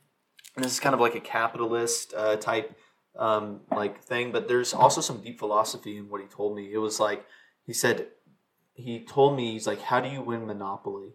and 0.54 0.64
this 0.64 0.72
is 0.72 0.80
kind 0.80 0.94
of 0.94 1.00
like 1.00 1.14
a 1.14 1.20
capitalist 1.20 2.12
uh, 2.14 2.36
type 2.36 2.76
um, 3.18 3.60
like 3.70 4.02
thing, 4.02 4.32
but 4.32 4.48
there's 4.48 4.74
also 4.74 5.00
some 5.00 5.22
deep 5.22 5.38
philosophy 5.38 5.96
in 5.96 6.08
what 6.08 6.20
he 6.20 6.26
told 6.26 6.56
me. 6.56 6.72
It 6.72 6.78
was 6.78 7.00
like 7.00 7.24
he 7.64 7.72
said, 7.72 8.08
he 8.74 9.04
told 9.04 9.36
me 9.36 9.52
he's 9.52 9.66
like, 9.66 9.80
how 9.80 10.00
do 10.00 10.08
you 10.08 10.22
win 10.22 10.46
Monopoly? 10.46 11.14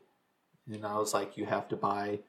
And 0.71 0.85
I 0.85 0.97
was 0.97 1.13
like, 1.13 1.37
you 1.37 1.45
have 1.45 1.67
to 1.69 1.75
buy 1.75 2.19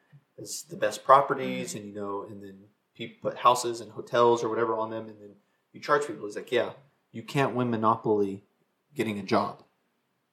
as 0.41 0.64
the 0.68 0.76
best 0.76 1.05
properties, 1.05 1.74
and 1.74 1.87
you 1.87 1.95
know, 1.95 2.26
and 2.29 2.43
then 2.43 2.59
people 2.95 3.31
put 3.31 3.39
houses 3.39 3.81
and 3.81 3.93
hotels 3.93 4.45
or 4.45 4.49
whatever 4.49 4.74
on 4.76 4.91
them, 4.91 5.09
and 5.09 5.20
then 5.20 5.35
you 5.72 5.81
charge 5.81 6.07
people. 6.07 6.26
He's 6.26 6.37
like, 6.37 6.53
yeah, 6.53 6.70
you 7.13 7.23
can't 7.23 7.55
win 7.55 7.71
Monopoly 7.71 8.45
getting 8.95 9.19
a 9.19 9.23
job. 9.23 9.63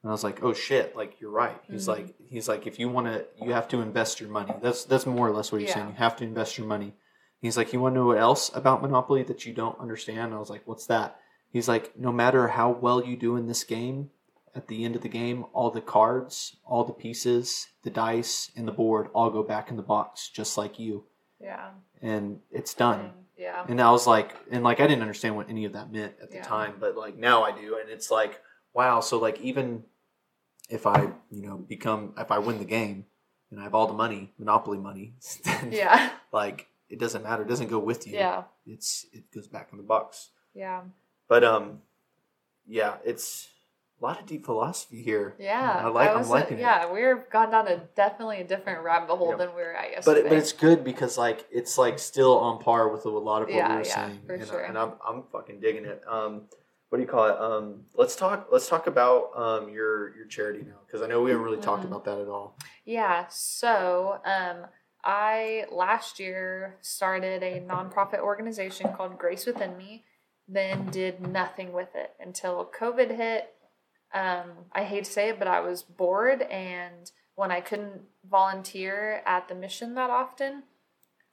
And 0.03 0.09
I 0.09 0.13
was 0.13 0.23
like, 0.23 0.43
oh 0.43 0.53
shit, 0.53 0.95
like 0.95 1.19
you're 1.19 1.31
right. 1.31 1.59
He's 1.69 1.85
Mhm. 1.85 1.89
like, 1.89 2.15
he's 2.29 2.47
like, 2.47 2.67
if 2.67 2.77
you 2.79 2.89
want 2.89 3.07
to, 3.07 3.25
you 3.43 3.53
have 3.53 3.67
to 3.69 3.81
invest 3.81 4.19
your 4.19 4.29
money. 4.29 4.53
That's 4.61 4.83
that's 4.85 5.05
more 5.05 5.27
or 5.27 5.31
less 5.31 5.51
what 5.51 5.61
he's 5.61 5.73
saying. 5.73 5.85
Yeah. 5.87 5.91
You 5.93 5.97
have 5.97 6.15
to 6.17 6.23
invest 6.23 6.57
your 6.57 6.67
money. 6.67 6.93
He's 7.41 7.57
like, 7.57 7.73
you 7.73 7.79
want 7.79 7.95
to 7.95 7.99
know 7.99 8.05
what 8.07 8.17
else 8.17 8.49
about 8.55 8.81
Monopoly 8.81 9.23
that 9.23 9.45
you 9.45 9.53
don't 9.53 9.79
understand? 9.79 10.19
And 10.25 10.33
I 10.35 10.39
was 10.39 10.49
like, 10.49 10.63
what's 10.65 10.85
that? 10.87 11.19
He's 11.51 11.67
like, 11.67 11.97
no 11.97 12.11
matter 12.11 12.49
how 12.49 12.69
well 12.71 13.03
you 13.03 13.15
do 13.15 13.35
in 13.35 13.47
this 13.47 13.63
game, 13.63 14.09
at 14.55 14.67
the 14.67 14.83
end 14.85 14.95
of 14.95 15.01
the 15.01 15.09
game, 15.09 15.45
all 15.53 15.69
the 15.69 15.81
cards, 15.81 16.55
all 16.65 16.83
the 16.83 16.93
pieces, 16.93 17.67
the 17.83 17.89
dice, 17.89 18.51
and 18.55 18.67
the 18.67 18.71
board 18.71 19.09
all 19.13 19.29
go 19.29 19.43
back 19.43 19.69
in 19.69 19.75
the 19.75 19.83
box, 19.83 20.29
just 20.29 20.57
like 20.57 20.79
you. 20.79 21.05
yeah. 21.41 21.71
And 22.01 22.41
it's 22.51 22.73
done. 22.73 22.99
and- 22.99 23.24
yeah. 23.37 23.65
And 23.67 23.81
I 23.81 23.91
was 23.91 24.07
like, 24.07 24.35
and 24.51 24.63
like, 24.63 24.79
I 24.79 24.87
didn't 24.87 25.01
understand 25.01 25.35
what 25.35 25.49
any 25.49 25.65
of 25.65 25.73
that 25.73 25.91
meant 25.91 26.13
at 26.21 26.29
the 26.31 26.37
Yeah. 26.37 26.43
time, 26.43 26.75
but 26.79 26.95
like 26.95 27.15
now 27.17 27.43
I 27.43 27.51
do. 27.51 27.77
And 27.79 27.89
it's 27.89 28.09
like, 28.11 28.41
wow. 28.73 28.99
So, 29.01 29.17
like, 29.19 29.39
even 29.41 29.83
if 30.69 30.85
I, 30.87 31.01
you 31.31 31.41
know, 31.41 31.57
become, 31.57 32.13
if 32.17 32.31
I 32.31 32.39
win 32.39 32.57
the 32.59 32.65
game 32.65 33.05
and 33.51 33.59
I 33.59 33.63
have 33.63 33.75
all 33.75 33.87
the 33.87 33.93
money, 33.93 34.33
Monopoly 34.37 34.77
money, 34.77 35.13
Yeah. 35.69 36.11
like, 36.31 36.67
it 36.89 36.99
doesn't 36.99 37.23
matter. 37.23 37.43
It 37.43 37.47
doesn't 37.49 37.69
go 37.69 37.79
with 37.79 38.05
you. 38.07 38.13
Yeah. 38.13 38.43
It's, 38.65 39.05
it 39.11 39.31
goes 39.31 39.47
back 39.47 39.69
in 39.71 39.77
the 39.77 39.83
box. 39.83 40.29
Yeah. 40.53 40.81
But, 41.27 41.43
um, 41.43 41.81
yeah, 42.67 42.95
it's 43.03 43.47
a 44.01 44.05
lot 44.05 44.19
of 44.19 44.25
deep 44.25 44.45
philosophy 44.45 45.01
here. 45.01 45.35
Yeah. 45.39 45.79
I 45.83 45.87
like- 45.87 46.09
I 46.09 46.13
I'm 46.13 46.19
was, 46.19 46.29
liking 46.29 46.57
it. 46.57 46.61
Yeah, 46.61 46.91
we're 46.91 47.15
gone 47.31 47.51
down 47.51 47.67
a 47.67 47.77
definitely 47.95 48.41
a 48.41 48.43
different 48.43 48.83
rabbit 48.83 49.15
hole 49.15 49.29
Yep. 49.29 49.37
than 49.39 49.49
we 49.55 49.61
were 49.61 49.73
at 49.73 49.91
yesterday. 49.91 50.19
it, 50.21 50.23
but 50.29 50.33
it's 50.37 50.51
good 50.51 50.83
because 50.83 51.17
like 51.17 51.45
it's 51.49 51.77
like 51.77 51.97
still 51.99 52.37
on 52.37 52.59
par 52.61 52.89
with 52.89 53.05
a 53.05 53.09
lot 53.09 53.41
of 53.41 53.47
what 53.47 53.55
Yeah, 53.55 53.69
we 53.69 53.75
were 53.75 53.85
yeah, 53.85 53.95
saying, 54.07 54.21
for 54.27 54.33
and, 54.33 54.47
sure. 54.47 54.59
and 54.61 54.77
I'm 54.77 54.93
I'm 55.07 55.23
fucking 55.31 55.59
digging 55.61 55.85
it. 55.85 56.03
Um, 56.07 56.43
what 56.89 56.97
do 56.97 57.03
you 57.03 57.07
call 57.09 57.25
it? 57.27 57.37
Um, 57.39 57.85
let's 57.95 58.15
talk 58.15 58.47
let's 58.51 58.67
talk 58.67 58.87
about 58.87 59.31
um 59.35 59.69
your 59.69 60.15
your 60.15 60.25
charity 60.27 60.63
now 60.63 60.79
because 60.85 61.01
I 61.01 61.07
know 61.07 61.21
we 61.21 61.31
haven't 61.31 61.45
really 61.45 61.61
talked 61.61 61.83
Mhm. 61.83 61.87
about 61.87 62.03
that 62.05 62.19
at 62.19 62.27
all. 62.27 62.57
Yeah, 62.83 63.27
so 63.29 64.19
um, 64.25 64.67
I 65.03 65.65
last 65.71 66.19
year 66.19 66.77
started 66.81 67.43
a 67.43 67.61
nonprofit 67.61 68.19
organization 68.19 68.91
called 68.93 69.17
Grace 69.17 69.45
Within 69.45 69.77
Me, 69.77 70.03
then 70.47 70.87
did 70.91 71.25
nothing 71.25 71.71
with 71.73 71.95
it 71.95 72.13
until 72.19 72.69
COVID 72.77 73.15
hit. 73.15 73.51
Um, 74.15 74.51
I 74.71 74.83
hate 74.85 75.03
to 75.03 75.11
say 75.11 75.29
it, 75.29 75.37
but 75.37 75.47
I 75.47 75.59
was 75.59 75.83
bored, 75.83 76.41
and 76.41 77.11
when 77.35 77.51
I 77.51 77.59
couldn't 77.59 78.01
volunteer 78.27 79.21
at 79.25 79.47
the 79.47 79.55
mission 79.55 79.93
that 79.95 80.09
often, 80.09 80.63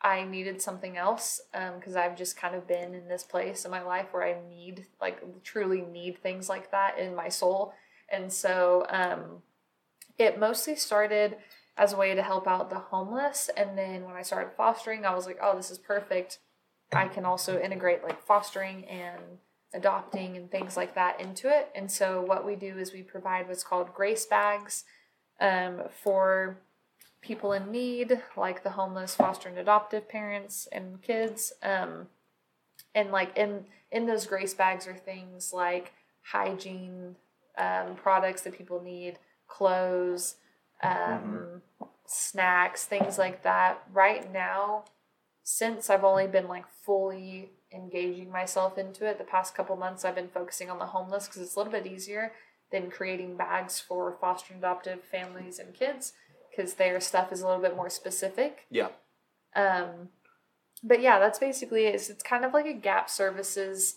I 0.02 0.24
needed 0.24 0.60
something 0.60 0.96
else 0.96 1.40
because 1.52 1.94
I've 1.94 2.16
just 2.16 2.36
kind 2.36 2.56
of 2.56 2.66
been 2.66 2.92
in 2.92 3.06
this 3.06 3.22
place 3.22 3.64
in 3.64 3.70
my 3.70 3.82
life 3.82 4.08
where 4.10 4.24
I 4.24 4.36
need, 4.48 4.86
like, 5.00 5.22
truly 5.44 5.80
need 5.80 6.20
things 6.20 6.48
like 6.48 6.72
that 6.72 6.98
in 6.98 7.14
my 7.14 7.28
soul. 7.28 7.72
And 8.08 8.32
so 8.32 8.84
um, 8.90 9.42
it 10.18 10.40
mostly 10.40 10.74
started 10.74 11.36
as 11.76 11.92
a 11.92 11.96
way 11.96 12.16
to 12.16 12.22
help 12.22 12.48
out 12.48 12.68
the 12.68 12.80
homeless. 12.80 13.48
And 13.56 13.78
then 13.78 14.04
when 14.04 14.16
I 14.16 14.22
started 14.22 14.50
fostering, 14.56 15.06
I 15.06 15.14
was 15.14 15.24
like, 15.24 15.38
oh, 15.40 15.56
this 15.56 15.70
is 15.70 15.78
perfect. 15.78 16.40
I 16.92 17.06
can 17.06 17.24
also 17.24 17.60
integrate 17.60 18.02
like 18.02 18.20
fostering 18.20 18.84
and 18.86 19.38
adopting 19.74 20.36
and 20.36 20.50
things 20.50 20.76
like 20.76 20.94
that 20.94 21.20
into 21.20 21.48
it. 21.48 21.70
And 21.74 21.90
so 21.90 22.20
what 22.20 22.44
we 22.44 22.56
do 22.56 22.78
is 22.78 22.92
we 22.92 23.02
provide 23.02 23.48
what's 23.48 23.64
called 23.64 23.94
grace 23.94 24.26
bags 24.26 24.84
um, 25.40 25.82
for 26.02 26.58
people 27.20 27.52
in 27.52 27.70
need, 27.70 28.20
like 28.36 28.62
the 28.62 28.70
homeless, 28.70 29.14
foster 29.14 29.48
and 29.48 29.58
adoptive 29.58 30.08
parents 30.08 30.68
and 30.72 31.00
kids. 31.00 31.52
Um, 31.62 32.08
and 32.94 33.10
like 33.10 33.36
in 33.36 33.64
in 33.90 34.06
those 34.06 34.26
grace 34.26 34.54
bags 34.54 34.86
are 34.86 34.94
things 34.94 35.52
like 35.52 35.92
hygiene 36.22 37.16
um, 37.58 37.94
products 37.94 38.42
that 38.42 38.56
people 38.56 38.82
need, 38.82 39.18
clothes, 39.46 40.36
um, 40.82 41.62
snacks, 42.06 42.84
things 42.84 43.18
like 43.18 43.42
that. 43.42 43.82
Right 43.92 44.30
now, 44.32 44.84
since 45.42 45.90
I've 45.90 46.04
only 46.04 46.26
been 46.26 46.48
like 46.48 46.64
fully 46.84 47.50
engaging 47.74 48.30
myself 48.30 48.78
into 48.78 49.06
it, 49.06 49.18
the 49.18 49.24
past 49.24 49.54
couple 49.54 49.76
months 49.76 50.04
I've 50.04 50.14
been 50.14 50.28
focusing 50.28 50.70
on 50.70 50.78
the 50.78 50.86
homeless 50.86 51.26
because 51.26 51.42
it's 51.42 51.56
a 51.56 51.58
little 51.58 51.72
bit 51.72 51.86
easier 51.86 52.32
than 52.70 52.90
creating 52.90 53.36
bags 53.36 53.80
for 53.80 54.16
foster 54.20 54.54
and 54.54 54.62
adoptive 54.62 55.02
families 55.02 55.58
and 55.58 55.74
kids 55.74 56.14
because 56.50 56.74
their 56.74 57.00
stuff 57.00 57.32
is 57.32 57.42
a 57.42 57.46
little 57.46 57.62
bit 57.62 57.76
more 57.76 57.90
specific. 57.90 58.66
Yeah. 58.70 58.88
Um, 59.54 60.08
but 60.82 61.00
yeah, 61.00 61.18
that's 61.18 61.38
basically 61.38 61.86
it. 61.86 61.94
It's, 61.94 62.10
it's 62.10 62.22
kind 62.22 62.44
of 62.44 62.52
like 62.52 62.66
a 62.66 62.72
gap 62.72 63.08
services 63.08 63.96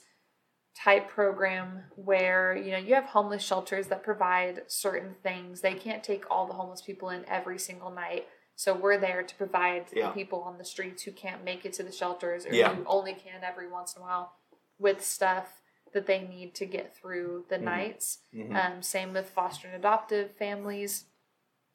type 0.83 1.09
program 1.09 1.83
where 1.95 2.55
you 2.55 2.71
know 2.71 2.77
you 2.77 2.93
have 2.95 3.05
homeless 3.05 3.41
shelters 3.41 3.87
that 3.87 4.03
provide 4.03 4.63
certain 4.67 5.15
things. 5.23 5.61
They 5.61 5.73
can't 5.73 6.03
take 6.03 6.29
all 6.29 6.45
the 6.45 6.53
homeless 6.53 6.81
people 6.81 7.09
in 7.09 7.27
every 7.27 7.57
single 7.57 7.91
night. 7.91 8.27
So 8.55 8.73
we're 8.73 8.97
there 8.97 9.21
to 9.23 9.35
provide 9.35 9.87
Yeah. 9.91 10.07
the 10.07 10.13
people 10.13 10.41
on 10.43 10.57
the 10.57 10.65
streets 10.65 11.03
who 11.03 11.11
can't 11.11 11.43
make 11.43 11.65
it 11.65 11.73
to 11.73 11.83
the 11.83 11.91
shelters 11.91 12.45
or 12.45 12.53
Yeah. 12.53 12.73
who 12.73 12.85
only 12.85 13.13
can 13.13 13.43
every 13.43 13.67
once 13.67 13.95
in 13.95 14.01
a 14.01 14.05
while 14.05 14.33
with 14.79 15.03
stuff 15.03 15.61
that 15.93 16.05
they 16.05 16.21
need 16.21 16.53
to 16.55 16.65
get 16.65 16.93
through 16.95 17.45
the 17.49 17.57
Mhm. 17.57 17.61
nights. 17.63 18.19
Mhm. 18.33 18.55
Um, 18.55 18.81
same 18.81 19.13
with 19.13 19.29
foster 19.29 19.67
and 19.67 19.75
adoptive 19.75 20.35
families. 20.35 21.05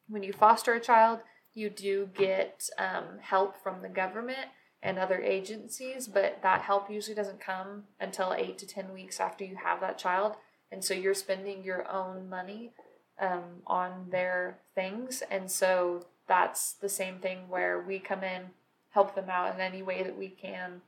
When 0.07 0.23
you 0.23 0.33
foster 0.33 0.73
a 0.73 0.79
child, 0.79 1.21
you 1.53 1.69
do 1.69 2.07
get 2.07 2.69
um, 2.77 3.19
help 3.19 3.57
from 3.57 3.81
the 3.81 3.89
government 3.89 4.49
and 4.81 4.97
other 4.97 5.21
agencies, 5.21 6.07
but 6.07 6.41
that 6.41 6.61
help 6.61 6.89
usually 6.89 7.15
doesn't 7.15 7.39
come 7.39 7.87
until 7.99 8.33
eight 8.33 8.57
to 8.59 8.65
10 8.67 8.93
weeks 8.93 9.19
after 9.19 9.43
you 9.43 9.55
have 9.55 9.79
that 9.81 9.97
child. 9.97 10.35
And 10.71 10.83
so 10.83 10.93
you're 10.93 11.13
spending 11.13 11.63
your 11.63 11.87
own 11.87 12.27
money 12.29 12.73
um, 13.19 13.61
on 13.67 14.09
their 14.09 14.57
things. 14.73 15.21
And 15.23 15.51
so 15.51 16.07
that's 16.31 16.71
the 16.71 16.87
same 16.87 17.17
thing 17.17 17.49
where 17.49 17.81
we 17.81 17.99
come 17.99 18.23
in, 18.23 18.43
help 18.91 19.15
them 19.15 19.29
out 19.29 19.53
in 19.53 19.59
any 19.59 19.83
way 19.83 20.01
that 20.01 20.17
we 20.17 20.29
can 20.29 20.79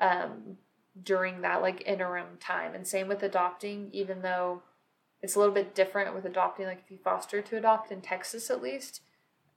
um, 0.00 0.56
during 1.00 1.40
that 1.42 1.62
like 1.62 1.86
interim 1.86 2.36
time. 2.40 2.74
And 2.74 2.84
same 2.84 3.06
with 3.06 3.22
adopting, 3.22 3.90
even 3.92 4.22
though 4.22 4.62
it's 5.22 5.36
a 5.36 5.38
little 5.38 5.54
bit 5.54 5.76
different 5.76 6.16
with 6.16 6.24
adopting, 6.24 6.66
like 6.66 6.82
if 6.84 6.90
you 6.90 6.98
foster 6.98 7.40
to 7.40 7.56
adopt 7.56 7.92
in 7.92 8.00
Texas 8.00 8.50
at 8.50 8.60
least. 8.60 9.02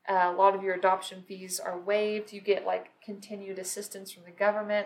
Uh, 0.07 0.31
a 0.31 0.37
lot 0.37 0.53
of 0.53 0.61
your 0.61 0.75
adoption 0.75 1.23
fees 1.27 1.59
are 1.59 1.79
waived. 1.79 2.31
You 2.31 2.39
get 2.39 2.63
like 2.63 2.91
continued 3.03 3.57
assistance 3.57 4.11
from 4.11 4.25
the 4.25 4.29
government 4.29 4.85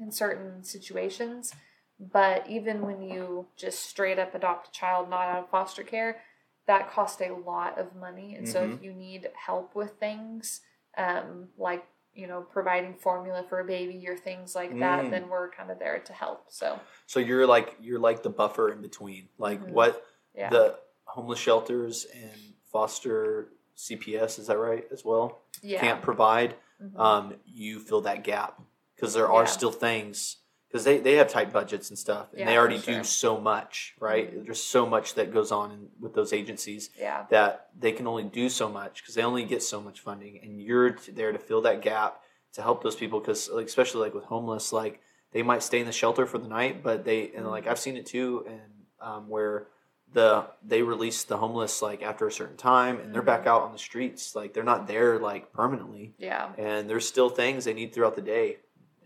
in 0.00 0.10
certain 0.10 0.64
situations. 0.64 1.52
But 2.00 2.48
even 2.48 2.80
when 2.80 3.02
you 3.02 3.48
just 3.58 3.84
straight 3.84 4.18
up 4.18 4.34
adopt 4.34 4.68
a 4.68 4.72
child 4.72 5.10
not 5.10 5.28
out 5.28 5.44
of 5.44 5.50
foster 5.50 5.82
care, 5.82 6.22
that 6.66 6.90
costs 6.90 7.20
a 7.20 7.30
lot 7.30 7.78
of 7.78 7.94
money. 7.94 8.34
And 8.34 8.48
so 8.48 8.64
if 8.64 8.82
you 8.82 8.92
need 8.92 9.28
help 9.34 9.74
with 9.74 9.92
things, 10.00 10.60
um, 10.98 11.48
like 11.56 11.84
you 12.14 12.26
know 12.26 12.40
providing 12.40 12.94
formula 12.94 13.44
for 13.48 13.60
a 13.60 13.64
baby 13.64 14.02
or 14.08 14.16
things 14.16 14.54
like 14.54 14.78
that, 14.80 15.04
Mm. 15.04 15.10
then 15.10 15.28
we're 15.28 15.50
kind 15.50 15.70
of 15.70 15.78
there 15.78 15.98
to 15.98 16.12
help. 16.12 16.46
So 16.48 16.80
So 17.06 17.20
you're 17.20 17.46
like 17.46 17.76
you're 17.80 17.98
like 18.00 18.22
the 18.22 18.30
buffer 18.30 18.70
in 18.72 18.80
between, 18.82 19.28
like 19.38 19.60
Mhm. 19.60 19.70
what 19.70 20.04
yeah, 20.34 20.50
the 20.50 20.78
homeless 21.04 21.38
shelters 21.38 22.04
and 22.12 22.54
foster 22.64 23.48
CPS 23.76 24.38
is 24.38 24.46
that 24.48 24.58
right 24.58 24.86
as 24.90 25.04
well? 25.04 25.42
yeah. 25.62 25.80
Can't 25.80 26.02
provide. 26.02 26.54
Mhm. 26.82 26.98
um, 27.00 27.34
you 27.46 27.80
fill 27.80 28.02
that 28.02 28.22
gap 28.22 28.60
because 28.94 29.14
there 29.14 29.30
are 29.32 29.44
Yeah. 29.44 29.48
still 29.48 29.72
things 29.72 30.36
because 30.76 30.84
they, 30.84 30.98
they 30.98 31.14
have 31.14 31.28
tight 31.28 31.52
budgets 31.54 31.88
and 31.88 31.98
stuff, 31.98 32.26
and 32.32 32.40
Yeah, 32.40 32.46
they 32.46 32.58
already 32.58 32.78
sure. 32.78 32.96
do 32.98 33.04
so 33.04 33.40
much, 33.40 33.94
right? 33.98 34.30
Mhm. 34.30 34.44
There's 34.44 34.62
so 34.62 34.84
much 34.84 35.14
that 35.14 35.32
goes 35.32 35.50
on 35.50 35.72
in, 35.72 35.88
with 36.00 36.12
those 36.12 36.34
agencies 36.34 36.90
Yeah. 36.98 37.24
that 37.30 37.70
they 37.78 37.92
can 37.92 38.06
only 38.06 38.24
do 38.24 38.50
so 38.50 38.68
much 38.68 39.00
because 39.02 39.14
they 39.14 39.22
only 39.22 39.44
get 39.44 39.62
so 39.62 39.80
much 39.80 40.00
funding, 40.00 40.38
and 40.42 40.60
you're 40.60 40.90
t- 40.90 41.12
there 41.12 41.32
to 41.32 41.38
fill 41.38 41.62
that 41.62 41.80
gap 41.80 42.20
to 42.52 42.60
help 42.62 42.82
those 42.82 42.94
people 42.96 43.20
because, 43.20 43.48
like, 43.48 43.66
especially 43.66 44.02
like 44.02 44.14
with 44.14 44.24
homeless, 44.24 44.70
like 44.70 45.00
they 45.32 45.42
might 45.42 45.62
stay 45.62 45.80
in 45.80 45.86
the 45.86 45.92
shelter 45.92 46.26
for 46.26 46.36
the 46.38 46.48
night, 46.48 46.82
but 46.82 47.04
they 47.06 47.30
and 47.34 47.46
like 47.48 47.64
Mhm. 47.64 47.70
I've 47.70 47.78
seen 47.78 47.96
it 47.96 48.04
too, 48.04 48.44
and 48.46 48.60
um, 49.00 49.28
where 49.30 49.68
the 50.12 50.46
they 50.62 50.82
release 50.82 51.24
the 51.24 51.36
homeless 51.38 51.80
like 51.82 52.02
after 52.02 52.26
a 52.26 52.32
certain 52.32 52.56
time, 52.58 53.00
and 53.00 53.14
they're 53.14 53.22
back 53.22 53.44
Mhm. 53.44 53.48
out 53.48 53.62
on 53.62 53.72
the 53.72 53.78
streets, 53.78 54.34
like 54.36 54.52
they're 54.52 54.62
not 54.62 54.86
there 54.86 55.18
like 55.18 55.52
permanently 55.52 56.14
Yeah. 56.18 56.52
and 56.58 56.88
there's 56.88 57.06
still 57.08 57.28
things 57.30 57.64
they 57.64 57.72
need 57.74 57.92
throughout 57.94 58.14
the 58.14 58.22
day. 58.22 58.58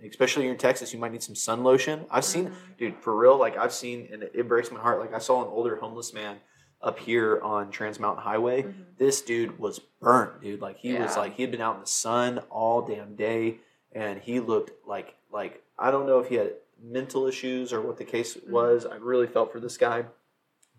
Especially 0.08 0.44
here 0.44 0.52
in 0.52 0.58
Texas, 0.58 0.92
you 0.92 0.98
might 0.98 1.12
need 1.12 1.22
some 1.22 1.34
sun 1.34 1.62
lotion. 1.62 2.06
I've 2.10 2.24
seen, 2.24 2.48
Mhm. 2.50 2.76
dude, 2.78 2.98
for 3.00 3.14
real, 3.16 3.36
like 3.36 3.56
I've 3.56 3.72
seen, 3.72 4.08
and 4.12 4.22
it 4.22 4.48
breaks 4.48 4.70
my 4.70 4.80
heart. 4.80 4.98
Like 5.00 5.12
I 5.14 5.18
saw 5.18 5.42
an 5.42 5.48
older 5.48 5.76
homeless 5.76 6.12
man 6.14 6.40
up 6.82 6.98
here 6.98 7.40
on 7.42 7.70
Trans 7.70 8.00
Mountain 8.00 8.22
Highway. 8.24 8.62
Mhm. 8.62 8.96
This 8.96 9.20
dude 9.20 9.58
was 9.58 9.78
burnt, 9.78 10.40
dude. 10.40 10.60
Like 10.62 10.78
he 10.78 10.94
was 10.94 11.16
like 11.16 11.34
he 11.34 11.42
had 11.42 11.50
been 11.50 11.60
out 11.60 11.74
in 11.74 11.80
the 11.82 11.86
sun 11.86 12.38
all 12.50 12.82
damn 12.82 13.14
day, 13.14 13.58
and 13.92 14.20
he 14.20 14.40
looked 14.40 14.86
like 14.86 15.14
like 15.30 15.62
I 15.78 15.90
don't 15.90 16.06
know 16.06 16.18
if 16.18 16.28
he 16.28 16.36
had 16.36 16.54
mental 16.82 17.26
issues 17.26 17.72
or 17.72 17.80
what 17.82 17.98
the 17.98 18.04
case 18.04 18.34
Mhm. 18.36 18.48
was. 18.48 18.86
I 18.86 18.96
really 18.96 19.26
felt 19.26 19.52
for 19.52 19.60
this 19.60 19.76
guy, 19.76 20.06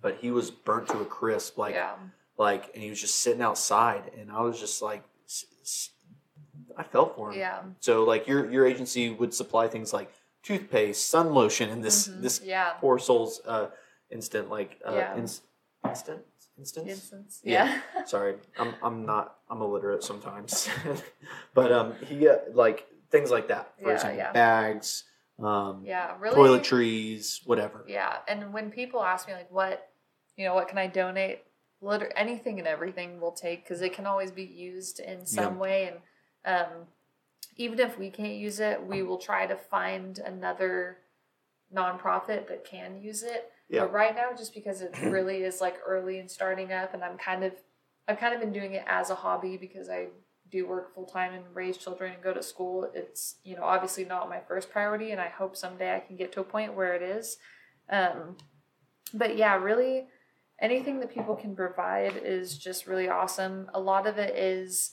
but 0.02 0.15
he 0.15 0.31
was 0.31 0.49
burnt 0.49 0.88
to 0.89 0.99
a 0.99 1.06
crisp. 1.06 1.57
Like 1.60 1.76
yeah. 1.76 1.95
like 2.38 2.72
and 2.73 2.81
he 2.81 2.89
was 2.89 2.99
just 2.99 3.22
sitting 3.22 3.41
outside 3.41 4.10
and 4.18 4.31
i 4.31 4.41
was 4.41 4.60
just 4.60 4.81
like 4.81 5.03
s- 5.26 5.45
s- 5.61 5.89
i 6.77 6.84
felt 6.84 7.15
for 7.15 7.31
him 7.31 7.39
Yeah. 7.39 7.61
so 7.80 8.03
like 8.03 8.27
your 8.27 8.49
your 8.52 8.65
agency 8.65 9.10
would 9.10 9.34
supply 9.34 9.68
things 9.68 9.93
like 9.93 10.11
toothpaste 10.43 11.10
sun 11.10 11.34
lotion 11.34 11.69
and 11.69 11.84
this 11.84 12.07
Mhm. 12.07 12.22
this 12.22 12.41
yeah. 12.43 12.73
poor 12.80 12.98
soul's 12.99 13.41
uh 13.45 13.69
instant 14.10 14.49
like 14.49 14.80
uh 14.85 14.93
Yeah. 14.95 15.18
ins- 15.18 15.41
instant 15.88 16.22
instance 16.57 16.89
Instance. 16.89 17.41
Yeah. 17.43 17.80
Yeah. 17.95 18.03
sorry 18.14 18.35
i'm 18.57 18.76
i'm 18.84 19.06
not 19.06 19.38
i'm 19.49 19.61
illiterate 19.61 20.03
sometimes 20.03 20.69
but 21.53 21.72
um 21.72 21.95
he 22.07 22.27
uh, 22.27 22.38
like 22.53 22.88
things 23.10 23.30
like 23.31 23.48
that 23.49 23.73
for 23.81 23.89
Yeah, 23.89 23.95
example 23.95 24.18
yeah. 24.18 24.31
bags 24.31 25.03
um 25.39 25.84
yeah. 25.85 26.15
Really. 26.19 26.35
toiletries 26.35 27.45
whatever 27.48 27.84
Yeah, 27.88 28.18
and 28.27 28.53
when 28.53 28.69
people 28.72 29.02
ask 29.03 29.27
me 29.27 29.34
like, 29.34 29.49
what, 29.52 29.89
you 30.38 30.45
know, 30.45 30.53
what 30.53 30.68
can 30.68 30.77
I 30.77 30.88
donate? 30.88 31.39
Liter- 31.81 32.14
anything 32.15 32.60
and 32.60 32.68
everything 32.68 33.19
we'll 33.19 33.31
take 33.31 33.64
because 33.64 33.81
it 33.81 33.93
can 33.93 34.06
always 34.06 34.30
be 34.31 34.43
used 34.43 34.99
in 34.99 35.26
some 35.26 35.57
way, 35.57 35.88
and 35.88 35.98
um, 36.45 36.88
even 37.57 37.80
if 37.80 37.97
we 37.97 38.09
can't 38.09 38.34
use 38.34 38.59
it, 38.59 38.85
we 38.85 39.03
will 39.03 39.18
try 39.18 39.45
to 39.45 39.55
find 39.55 40.19
another 40.19 40.97
nonprofit 41.73 42.47
that 42.47 42.65
can 42.65 43.01
use 43.01 43.23
it. 43.23 43.51
Yeah. 43.69 43.81
But 43.81 43.93
right 43.93 44.15
now, 44.15 44.30
just 44.35 44.53
because 44.53 44.81
it 44.81 44.97
really 45.03 45.43
is 45.43 45.61
like 45.61 45.77
early 45.85 46.19
and 46.19 46.30
starting 46.30 46.72
up, 46.72 46.93
and 46.93 47.03
I'm 47.03 47.18
kind 47.18 47.43
of, 47.43 47.53
I've 48.07 48.19
kind 48.19 48.34
of 48.34 48.39
been 48.39 48.51
doing 48.51 48.73
it 48.73 48.84
as 48.88 49.09
a 49.09 49.15
hobby 49.15 49.57
because 49.57 49.89
I 49.89 50.07
do 50.51 50.68
work 50.68 50.93
full 50.93 51.05
time 51.05 51.34
and 51.34 51.43
raise 51.53 51.77
children 51.77 52.13
and 52.13 52.22
go 52.22 52.34
to 52.34 52.43
school. 52.43 52.89
It's 52.93 53.35
you 53.43 53.55
know 53.55 53.63
obviously 53.63 54.05
not 54.05 54.30
my 54.30 54.39
first 54.47 54.69
priority, 54.69 55.11
and 55.11 55.22
I 55.22 55.30
hope 55.30 55.55
someday 55.55 55.95
I 55.95 55.99
can 55.99 56.15
get 56.15 56.31
to 56.34 56.41
a 56.41 56.45
point 56.45 56.76
where 56.76 56.93
it 56.93 57.01
is. 57.01 57.38
Um, 57.89 58.38
but 59.13 59.38
yeah, 59.38 59.55
really, 59.55 60.07
anything 60.59 60.99
that 60.99 61.13
people 61.13 61.35
can 61.35 61.55
provide 61.55 62.18
is 62.23 62.57
just 62.57 62.88
really 62.88 63.09
awesome. 63.09 63.69
A 63.73 63.80
lot 63.80 64.07
of 64.07 64.18
it 64.18 64.35
is 64.35 64.91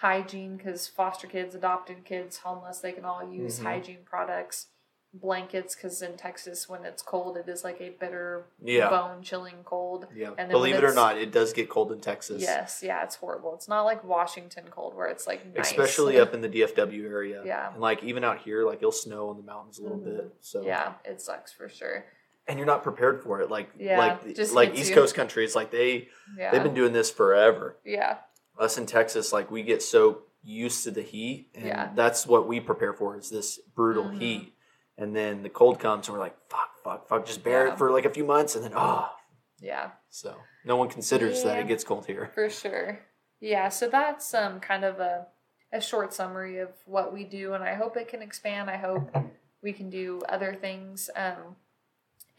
hygiene 0.00 0.56
because 0.56 0.88
foster 0.88 1.26
kids, 1.26 1.54
adopted 1.54 2.04
kids, 2.04 2.38
homeless, 2.38 2.78
they 2.80 2.92
can 2.92 3.04
all 3.04 3.22
use 3.30 3.60
Mhm. 3.60 3.64
hygiene 3.64 4.04
products. 4.04 4.68
Blankets 5.12 5.74
because 5.74 6.00
in 6.02 6.16
Texas, 6.16 6.68
when 6.68 6.84
it's 6.84 7.02
cold, 7.02 7.36
it 7.36 7.48
is 7.48 7.64
like 7.64 7.80
a 7.80 7.88
bitter, 7.90 8.46
Yeah. 8.60 8.88
bone 8.88 9.22
chilling 9.22 9.64
cold. 9.64 10.06
yeah 10.14 10.28
And 10.28 10.38
then 10.38 10.50
believe 10.50 10.76
it 10.76 10.84
or 10.84 10.94
not 10.94 11.18
it 11.18 11.32
does 11.32 11.52
get 11.52 11.68
cold 11.68 11.90
in 11.90 12.00
texas 12.00 12.40
Yes, 12.40 12.80
yeah, 12.80 13.02
it's 13.02 13.16
horrible. 13.16 13.54
It's 13.56 13.66
not 13.66 13.82
like 13.82 14.04
Washington 14.04 14.66
cold 14.70 14.94
where 14.94 15.08
it's 15.08 15.26
like 15.26 15.44
nice. 15.46 15.68
especially 15.68 16.20
up 16.20 16.32
in 16.32 16.42
the 16.42 16.48
DFW 16.48 17.06
area. 17.10 17.42
Yeah. 17.44 17.72
And 17.72 17.80
like 17.80 18.04
even 18.04 18.22
out 18.22 18.38
here, 18.42 18.64
like 18.64 18.78
it'll 18.78 18.92
snow 18.92 19.32
in 19.32 19.36
the 19.36 19.42
mountains 19.42 19.80
a 19.80 19.82
little 19.82 19.98
Mhm. 19.98 20.04
bit. 20.04 20.30
So 20.40 20.62
Yeah, 20.62 20.94
it 21.04 21.20
sucks 21.20 21.52
for 21.52 21.68
sure. 21.68 22.04
and 22.46 22.56
you're 22.58 22.66
not 22.66 22.84
prepared 22.84 23.20
for 23.22 23.40
it. 23.40 23.50
Like 23.50 23.68
Yeah, 23.76 23.98
like 23.98 24.34
just 24.36 24.54
like 24.54 24.74
East. 24.76 24.92
Coast 24.94 25.16
countries, 25.16 25.56
like 25.56 25.72
they 25.72 26.08
Yeah. 26.38 26.52
they've 26.52 26.62
been 26.62 26.74
doing 26.74 26.92
this 26.92 27.10
forever. 27.10 27.76
yeah. 27.84 28.18
Us 28.60 28.76
in 28.78 28.84
Texas, 28.86 29.32
like 29.32 29.50
we 29.50 29.62
get 29.62 29.82
so 29.82 30.22
used 30.42 30.84
to 30.84 30.90
the 30.90 31.02
heat, 31.02 31.50
and 31.54 31.64
Yeah. 31.66 31.90
that's 31.94 32.26
what 32.26 32.46
we 32.46 32.60
prepare 32.60 32.92
for 32.92 33.16
is 33.16 33.30
this 33.30 33.58
brutal 33.74 34.04
Mhm. 34.04 34.18
heat. 34.18 34.54
And 34.98 35.16
then 35.16 35.42
the 35.42 35.48
cold 35.48 35.80
comes, 35.80 36.06
and 36.08 36.14
we're 36.16 36.22
like, 36.22 36.36
fuck, 36.50 36.76
fuck, 36.84 37.08
fuck, 37.08 37.24
just 37.24 37.42
bear 37.42 37.66
Yeah. 37.66 37.72
it 37.72 37.78
for 37.78 37.90
like 37.90 38.04
a 38.04 38.10
few 38.10 38.24
months, 38.24 38.54
and 38.54 38.62
then 38.64 38.72
oh, 38.76 39.10
Yeah. 39.58 39.92
so 40.10 40.36
no 40.64 40.76
one 40.76 40.88
considers 40.88 41.42
that 41.42 41.58
it 41.58 41.66
gets 41.68 41.84
cold 41.84 42.04
here. 42.06 42.30
For 42.34 42.50
sure. 42.50 43.00
Yeah, 43.40 43.70
so 43.70 43.88
that's 43.88 44.34
um 44.34 44.60
kind 44.60 44.84
of 44.84 45.00
a 45.00 45.26
a 45.72 45.80
short 45.80 46.12
summary 46.12 46.58
of 46.58 46.72
what 46.84 47.12
we 47.12 47.24
do 47.24 47.54
and 47.54 47.62
I 47.64 47.74
hope 47.74 47.96
it 47.96 48.08
can 48.08 48.20
expand. 48.22 48.68
I 48.68 48.76
hope 48.76 49.14
we 49.62 49.72
can 49.72 49.88
do 49.88 50.20
other 50.28 50.52
things 50.54 51.08
um 51.16 51.56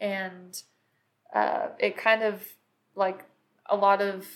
and 0.00 0.62
uh 1.34 1.68
it 1.78 1.96
kind 1.96 2.22
of 2.22 2.46
like 2.94 3.24
a 3.66 3.74
lot 3.76 4.00
of 4.02 4.28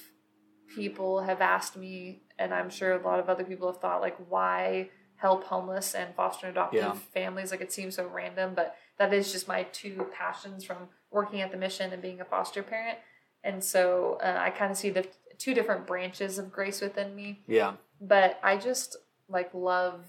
people 0.75 1.23
have 1.23 1.41
asked 1.41 1.77
me 1.77 2.23
and 2.39 2.53
I'm 2.53 2.71
sure 2.71 2.93
a 2.93 3.03
lot 3.03 3.19
of 3.21 3.29
other 3.29 3.45
people 3.45 3.71
have 3.71 3.81
thought 3.81 4.01
like 4.01 4.17
why 4.29 4.91
help 5.17 5.45
homeless 5.45 5.95
and 5.95 6.15
foster 6.15 6.47
and 6.47 6.57
adoptive 6.57 6.81
Yeah. 6.81 6.93
families 7.15 7.51
like 7.51 7.61
it 7.61 7.73
seems 7.73 7.95
so 7.97 8.07
random 8.07 8.53
but 8.55 8.77
that 8.99 9.13
is 9.15 9.33
just 9.33 9.49
my 9.49 9.63
two 9.65 10.07
passions 10.13 10.65
from 10.65 10.89
working 11.11 11.41
at 11.41 11.51
the 11.51 11.57
mission 11.57 11.93
and 11.93 12.03
being 12.03 12.21
a 12.21 12.25
foster 12.25 12.63
parent 12.63 12.99
and 13.45 13.63
so 13.63 14.19
uh, 14.23 14.37
I 14.39 14.51
kind 14.51 14.71
of 14.73 14.77
see 14.77 14.91
the 14.91 15.07
two 15.39 15.55
different 15.55 15.87
branches 15.87 16.39
of 16.39 16.51
grace 16.51 16.81
within 16.81 17.15
me. 17.15 17.43
Yeah, 17.47 17.75
But 18.01 18.41
I 18.43 18.57
just 18.57 18.97
like 19.29 19.51
love 19.55 20.01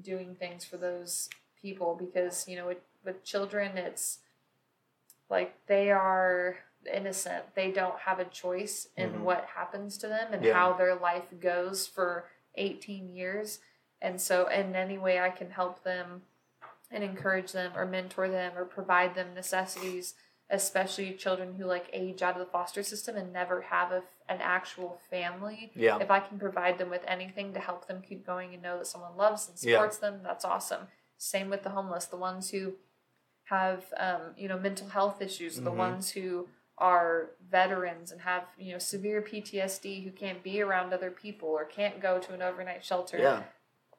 doing 0.00 0.34
things 0.36 0.64
for 0.64 0.76
those 0.76 1.28
people 1.60 1.96
because 1.98 2.46
you 2.48 2.56
know 2.56 2.66
with, 2.66 2.78
with 3.04 3.24
children 3.24 3.76
it's 3.76 4.18
like 5.28 5.54
they 5.66 5.90
are 5.90 6.56
innocent. 6.86 7.54
They 7.54 7.70
don't 7.70 7.98
have 8.00 8.18
a 8.18 8.24
choice 8.24 8.88
in 8.96 9.10
Mhm. 9.12 9.20
what 9.20 9.44
happens 9.46 9.98
to 9.98 10.08
them 10.08 10.32
and 10.32 10.44
Yeah. 10.44 10.54
how 10.54 10.72
their 10.74 10.94
life 10.94 11.26
goes 11.40 11.86
for 11.86 12.28
18 12.54 13.08
years. 13.08 13.60
And 14.00 14.20
so 14.20 14.46
in 14.48 14.74
any 14.76 14.98
way 14.98 15.20
I 15.20 15.30
can 15.30 15.50
help 15.50 15.82
them 15.82 16.26
and 16.90 17.02
encourage 17.02 17.52
them 17.52 17.72
or 17.76 17.84
mentor 17.84 18.28
them 18.28 18.56
or 18.56 18.64
provide 18.64 19.14
them 19.14 19.34
necessities 19.34 20.14
especially 20.48 21.12
children 21.12 21.56
who 21.56 21.64
like 21.64 21.90
age 21.92 22.22
out 22.22 22.34
of 22.34 22.38
the 22.38 22.46
foster 22.52 22.80
system 22.80 23.16
and 23.16 23.32
never 23.32 23.62
have 23.62 23.90
a, 23.90 24.00
an 24.28 24.40
actual 24.40 25.00
family 25.10 25.72
yeah, 25.74 25.98
if 25.98 26.08
i 26.08 26.20
can 26.20 26.38
provide 26.38 26.78
them 26.78 26.88
with 26.88 27.02
anything 27.08 27.52
to 27.52 27.58
help 27.58 27.88
them 27.88 28.00
keep 28.00 28.24
going 28.24 28.54
and 28.54 28.62
know 28.62 28.78
that 28.78 28.86
someone 28.86 29.16
loves 29.16 29.48
and 29.48 29.58
Yeah. 29.60 29.74
supports 29.78 29.98
them 29.98 30.20
that's 30.22 30.44
awesome 30.44 30.86
same 31.18 31.50
with 31.50 31.64
the 31.64 31.70
homeless 31.70 32.06
the 32.06 32.16
ones 32.16 32.50
who 32.50 32.74
have 33.44 33.92
um, 33.96 34.20
you 34.36 34.46
know 34.46 34.56
mental 34.58 34.88
health 34.88 35.20
issues 35.20 35.56
the 35.56 35.70
Mhm. 35.70 35.76
ones 35.76 36.10
who 36.10 36.48
are 36.78 37.30
veterans 37.50 38.12
and 38.12 38.20
have 38.20 38.44
you 38.58 38.72
know 38.72 38.78
severe 38.78 39.22
ptsd 39.22 40.04
who 40.04 40.10
can't 40.10 40.42
be 40.42 40.60
around 40.60 40.92
other 40.92 41.10
people 41.10 41.48
or 41.48 41.64
can't 41.64 42.00
go 42.00 42.18
to 42.18 42.34
an 42.34 42.42
overnight 42.42 42.84
shelter. 42.84 43.18
Yeah. 43.18 43.42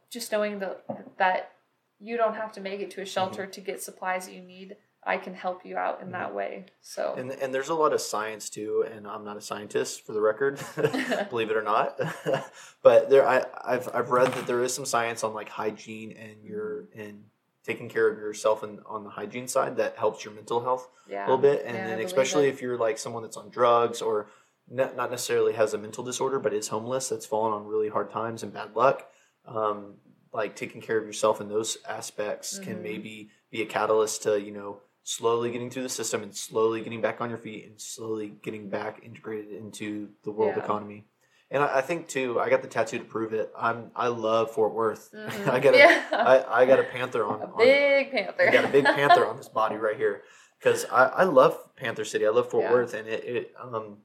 just 0.09 0.31
knowing 0.31 0.59
that 0.59 0.83
that 1.17 1.51
you 1.99 2.17
don't 2.17 2.35
have 2.35 2.51
to 2.51 2.61
make 2.61 2.79
it 2.79 2.91
to 2.91 3.01
a 3.01 3.05
shelter 3.05 3.43
mm-hmm. 3.43 3.51
to 3.51 3.61
get 3.61 3.81
supplies 3.81 4.27
that 4.27 4.35
you 4.35 4.41
need 4.41 4.75
i 5.07 5.17
can 5.17 5.33
help 5.33 5.65
you 5.65 5.77
out 5.77 6.01
in 6.01 6.11
that 6.11 6.27
mm-hmm. 6.27 6.37
way. 6.37 6.65
So 6.81 7.15
And 7.17 7.31
and 7.31 7.53
there's 7.53 7.69
a 7.69 7.73
lot 7.73 7.93
of 7.93 8.01
science 8.01 8.49
too, 8.49 8.85
and 8.93 9.07
I'm 9.07 9.23
not 9.23 9.37
a 9.37 9.41
scientist 9.41 10.05
for 10.05 10.11
the 10.11 10.21
record, 10.21 10.59
believe 11.29 11.49
it 11.49 11.55
or 11.55 11.63
not. 11.63 11.99
but 12.83 13.09
there, 13.09 13.27
I, 13.27 13.45
I've 13.63 13.89
I've 13.93 14.09
read 14.11 14.33
that 14.33 14.45
there 14.45 14.61
is 14.61 14.73
some 14.73 14.85
science 14.85 15.23
on 15.23 15.33
like 15.33 15.49
hygiene 15.49 16.11
and 16.11 16.43
your 16.43 16.83
mm-hmm. 16.83 16.99
and 16.99 17.23
taking 17.68 17.89
care 17.89 18.07
of 18.10 18.18
yourself 18.18 18.64
and 18.64 18.80
on 18.85 19.03
the 19.03 19.10
hygiene 19.10 19.48
side 19.48 19.76
that 19.77 19.98
helps 19.98 20.23
your 20.26 20.34
mental 20.34 20.64
health 20.64 20.89
yeah 21.07 21.26
a 21.26 21.30
little 21.30 21.41
bit. 21.41 21.64
And 21.65 21.76
Yeah, 21.77 21.88
then 21.88 21.99
especially 21.99 22.48
it. 22.48 22.53
if 22.53 22.61
you're 22.61 22.77
like 22.77 22.98
someone 22.98 23.22
that's 23.23 23.38
on 23.38 23.49
drugs 23.49 24.02
or 24.02 24.30
not, 24.69 24.95
not 24.95 25.11
necessarily 25.11 25.53
has 25.53 25.73
a 25.73 25.77
mental 25.77 26.03
disorder, 26.03 26.39
but 26.39 26.53
is 26.53 26.69
homeless, 26.69 27.10
that's 27.10 27.26
fallen 27.26 27.53
on 27.53 27.65
really 27.68 27.89
hard 27.89 28.10
times 28.10 28.41
and 28.44 28.53
bad 28.53 28.76
luck. 28.76 29.10
Um, 29.45 29.95
like 30.34 30.56
taking 30.56 30.81
care 30.81 30.98
of 30.98 31.06
yourself 31.06 31.41
in 31.41 31.48
those 31.49 31.77
aspects 31.88 32.57
can 32.60 32.77
Mhm. 32.77 32.81
maybe 32.81 33.30
be 33.52 33.61
a 33.61 33.65
catalyst 33.65 34.23
to 34.23 34.39
you 34.41 34.52
know 34.52 34.81
slowly 35.03 35.52
getting 35.52 35.69
through 35.69 35.84
the 35.84 35.89
system 36.02 36.22
and 36.23 36.35
slowly 36.35 36.81
getting 36.81 36.99
back 37.02 37.22
on 37.22 37.30
your 37.30 37.39
feet 37.39 37.65
and 37.65 37.80
slowly 37.80 38.27
getting 38.41 38.69
back 38.69 38.99
integrated 39.03 39.52
into 39.53 40.10
the 40.23 40.31
world 40.31 40.56
Yeah. 40.56 40.64
economy. 40.64 41.06
And 41.49 41.64
I, 41.64 41.78
I 41.78 41.82
think 41.82 42.07
too, 42.07 42.40
I 42.40 42.49
got 42.49 42.61
the 42.61 42.68
tattoo 42.68 42.99
to 42.99 43.06
prove 43.06 43.34
it. 43.34 43.52
I'm 43.57 43.91
I 43.95 44.07
love 44.07 44.52
Fort 44.52 44.74
Worth. 44.74 45.11
Mhm. 45.15 45.48
I 45.49 45.60
got 45.60 45.74
a, 45.74 45.78
yeah. 45.78 46.03
I, 46.11 46.61
I 46.61 46.65
got 46.65 46.80
a 46.80 46.84
panther 46.84 47.26
on, 47.26 47.41
a 47.41 47.45
on 47.45 47.57
big 47.57 48.11
panther 48.11 48.48
I 48.49 48.52
got 48.52 48.65
a 48.65 48.69
big 48.69 48.86
panther 48.99 49.26
on 49.26 49.38
this 49.38 49.48
body 49.49 49.76
right 49.78 49.95
here 49.95 50.24
because 50.60 50.86
I, 50.91 51.06
I 51.06 51.24
love 51.24 51.57
Panther 51.76 52.03
City. 52.06 52.26
I 52.26 52.30
love 52.32 52.49
Fort 52.49 52.64
Yeah. 52.64 52.72
Worth, 52.74 52.94
and 52.94 53.07
it, 53.07 53.24
it 53.24 53.53
um 53.61 53.99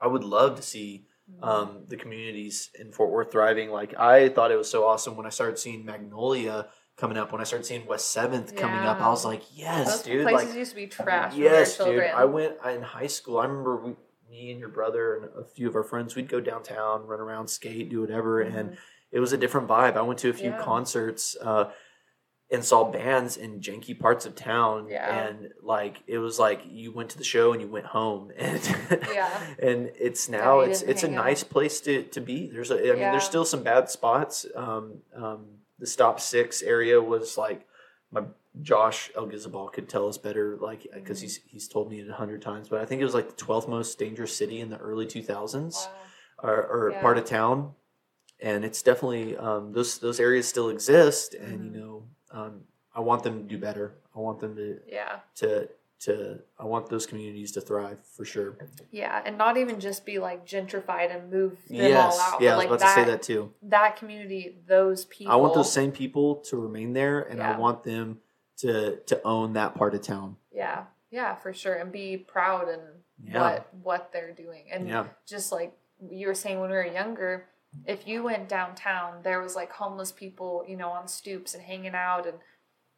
I 0.00 0.06
would 0.06 0.24
love 0.24 0.56
to 0.56 0.62
see 0.62 1.06
Mm-hmm. 1.30 1.44
um 1.44 1.84
the 1.86 1.96
communities 1.96 2.70
in 2.80 2.90
Fort 2.90 3.10
Worth 3.12 3.30
thriving. 3.30 3.70
Like 3.70 3.94
I 3.96 4.30
thought 4.30 4.50
it 4.50 4.56
was 4.56 4.68
so 4.68 4.84
awesome 4.84 5.16
when 5.16 5.26
I 5.26 5.28
started 5.28 5.60
seeing 5.60 5.84
Magnolia 5.84 6.66
coming 6.96 7.16
up. 7.16 7.30
When 7.30 7.40
I 7.40 7.44
started 7.44 7.66
seeing 7.66 7.86
West 7.86 8.10
Seventh 8.10 8.56
coming 8.56 8.80
up, 8.80 9.00
I 9.00 9.08
was 9.10 9.24
like, 9.24 9.42
yes, 9.54 9.86
Those 9.98 10.02
dude. 10.02 10.22
places 10.26 10.48
Like, 10.48 10.58
used 10.58 10.70
to 10.72 10.76
be 10.76 10.86
trash. 10.88 11.36
yes, 11.36 11.78
dude. 11.78 12.02
I 12.02 12.24
went 12.24 12.54
in 12.66 12.82
high 12.82 13.06
school. 13.06 13.38
I 13.38 13.44
remember 13.44 13.76
we, 13.76 13.92
me 14.30 14.50
and 14.50 14.60
your 14.60 14.68
brother 14.68 15.16
and 15.16 15.24
a 15.36 15.44
few 15.44 15.68
of 15.68 15.74
our 15.74 15.82
friends. 15.82 16.14
We'd 16.14 16.28
go 16.28 16.40
downtown, 16.40 17.06
run 17.06 17.20
around, 17.20 17.48
skate, 17.48 17.90
do 17.90 18.00
whatever, 18.00 18.40
and 18.40 18.70
Mhm. 18.70 18.76
it 19.10 19.20
was 19.20 19.32
a 19.32 19.36
different 19.36 19.68
vibe. 19.68 19.96
I 19.96 20.02
went 20.02 20.18
to 20.20 20.30
a 20.30 20.32
few 20.32 20.50
Yeah. 20.50 20.62
concerts 20.62 21.36
uh, 21.40 21.72
and 22.52 22.64
saw 22.64 22.84
bands 22.90 23.36
in 23.36 23.60
janky 23.60 23.98
parts 23.98 24.26
of 24.26 24.34
town, 24.34 24.88
Yeah. 24.88 25.26
and 25.28 25.52
like 25.62 26.02
it 26.06 26.18
was 26.18 26.38
like 26.38 26.62
you 26.68 26.92
went 26.92 27.10
to 27.10 27.18
the 27.18 27.24
show 27.24 27.52
and 27.52 27.60
you 27.60 27.68
went 27.68 27.86
home, 27.86 28.32
and 28.36 28.60
Yeah. 29.12 29.40
and 29.58 29.90
it's 29.98 30.28
now 30.28 30.60
it's 30.60 30.82
it's 30.82 31.02
a 31.02 31.06
out. 31.08 31.12
nice 31.12 31.44
place 31.44 31.80
to 31.82 32.02
to 32.04 32.20
be. 32.20 32.48
There's 32.48 32.70
a 32.70 32.78
I 32.78 32.92
mean 32.92 32.98
Yeah. 32.98 33.10
there's 33.12 33.24
still 33.24 33.44
some 33.44 33.62
bad 33.62 33.90
spots. 33.90 34.46
Um, 34.54 35.02
um, 35.14 35.58
the 35.78 35.86
stop 35.86 36.20
six 36.20 36.62
area 36.62 37.00
was 37.00 37.36
like 37.38 37.66
my 38.10 38.24
Josh 38.62 39.10
Elgizabal 39.16 39.68
could 39.68 39.88
tell 39.88 40.08
us 40.08 40.18
better, 40.18 40.56
like 40.56 40.86
because 40.92 41.18
Mhm. 41.18 41.22
he's 41.22 41.36
he's 41.46 41.68
told 41.68 41.90
me 41.90 42.00
it 42.00 42.08
a 42.08 42.14
hundred 42.14 42.42
times, 42.42 42.68
but 42.68 42.80
I 42.80 42.84
think 42.84 43.00
it 43.00 43.04
was 43.04 43.14
like 43.14 43.28
the 43.28 43.36
twelfth 43.36 43.68
most 43.68 43.98
dangerous 43.98 44.36
city 44.36 44.60
in 44.60 44.70
the 44.70 44.78
early 44.78 45.06
two 45.06 45.22
thousands 45.22 45.88
Wow. 46.42 46.48
or, 46.50 46.66
or 46.66 46.90
Yeah. 46.92 47.00
part 47.00 47.16
of 47.18 47.24
town, 47.24 47.74
and 48.40 48.64
it's 48.64 48.82
definitely 48.82 49.36
um, 49.36 49.72
those 49.72 49.98
those 49.98 50.18
areas 50.18 50.48
still 50.48 50.68
exist, 50.68 51.34
and 51.34 51.60
Mhm. 51.60 51.64
you 51.74 51.80
know 51.80 52.08
um, 52.32 52.64
I 52.94 53.00
want 53.00 53.22
them 53.22 53.38
to 53.42 53.44
do 53.48 53.56
better. 53.58 53.94
I 54.14 54.18
want 54.18 54.40
them 54.40 54.56
to 54.56 54.80
Yeah. 54.86 55.20
to 55.36 55.68
to 56.00 56.40
I 56.58 56.64
want 56.64 56.88
those 56.88 57.06
communities 57.06 57.52
to 57.52 57.60
thrive 57.60 58.04
for 58.04 58.24
sure. 58.24 58.56
Yeah. 58.90 59.22
And 59.24 59.36
not 59.38 59.56
even 59.58 59.78
just 59.80 60.04
be 60.06 60.18
like 60.18 60.44
gentrified 60.46 61.14
and 61.14 61.30
move 61.30 61.58
them 61.68 61.76
yes, 61.76 62.14
all 62.18 62.20
out. 62.34 62.40
yeah, 62.40 62.56
but, 62.56 62.66
I 62.66 62.70
was 62.70 62.82
about 62.82 62.94
to 62.94 63.00
say 63.00 63.04
that 63.04 63.22
too. 63.22 63.52
that 63.62 63.96
community, 63.96 64.56
those 64.66 65.04
people. 65.04 65.32
I 65.32 65.36
want 65.36 65.54
those 65.54 65.72
same 65.72 65.92
people 65.92 66.36
to 66.46 66.56
remain 66.56 66.94
there, 66.94 67.20
and 67.20 67.40
I 67.42 67.56
want 67.58 67.84
them 67.84 68.20
to 68.60 68.96
to 69.06 69.20
own 69.24 69.52
that 69.54 69.74
part 69.74 69.94
of 69.94 70.02
town. 70.02 70.36
Yeah. 70.52 70.84
Yeah, 71.10 71.34
for 71.36 71.52
sure. 71.52 71.74
And 71.74 71.90
be 71.90 72.16
proud 72.16 72.68
in 72.68 72.80
Yeah. 73.22 73.40
what 73.40 73.74
what 73.82 74.12
they're 74.12 74.32
doing. 74.32 74.70
And 74.72 74.88
Yeah, 74.88 75.06
just 75.26 75.52
like 75.52 75.72
you 76.00 76.26
were 76.28 76.34
saying 76.34 76.60
when 76.60 76.70
we 76.70 76.76
were 76.76 76.86
younger, 76.86 77.46
if 77.86 78.06
you 78.06 78.22
went 78.22 78.48
downtown, 78.48 79.22
there 79.22 79.40
was 79.40 79.54
like 79.56 79.72
homeless 79.72 80.12
people, 80.12 80.64
you 80.66 80.76
know, 80.76 80.90
on 80.90 81.08
stoops 81.08 81.54
and 81.54 81.62
hanging 81.62 81.94
out 81.94 82.26
and 82.26 82.38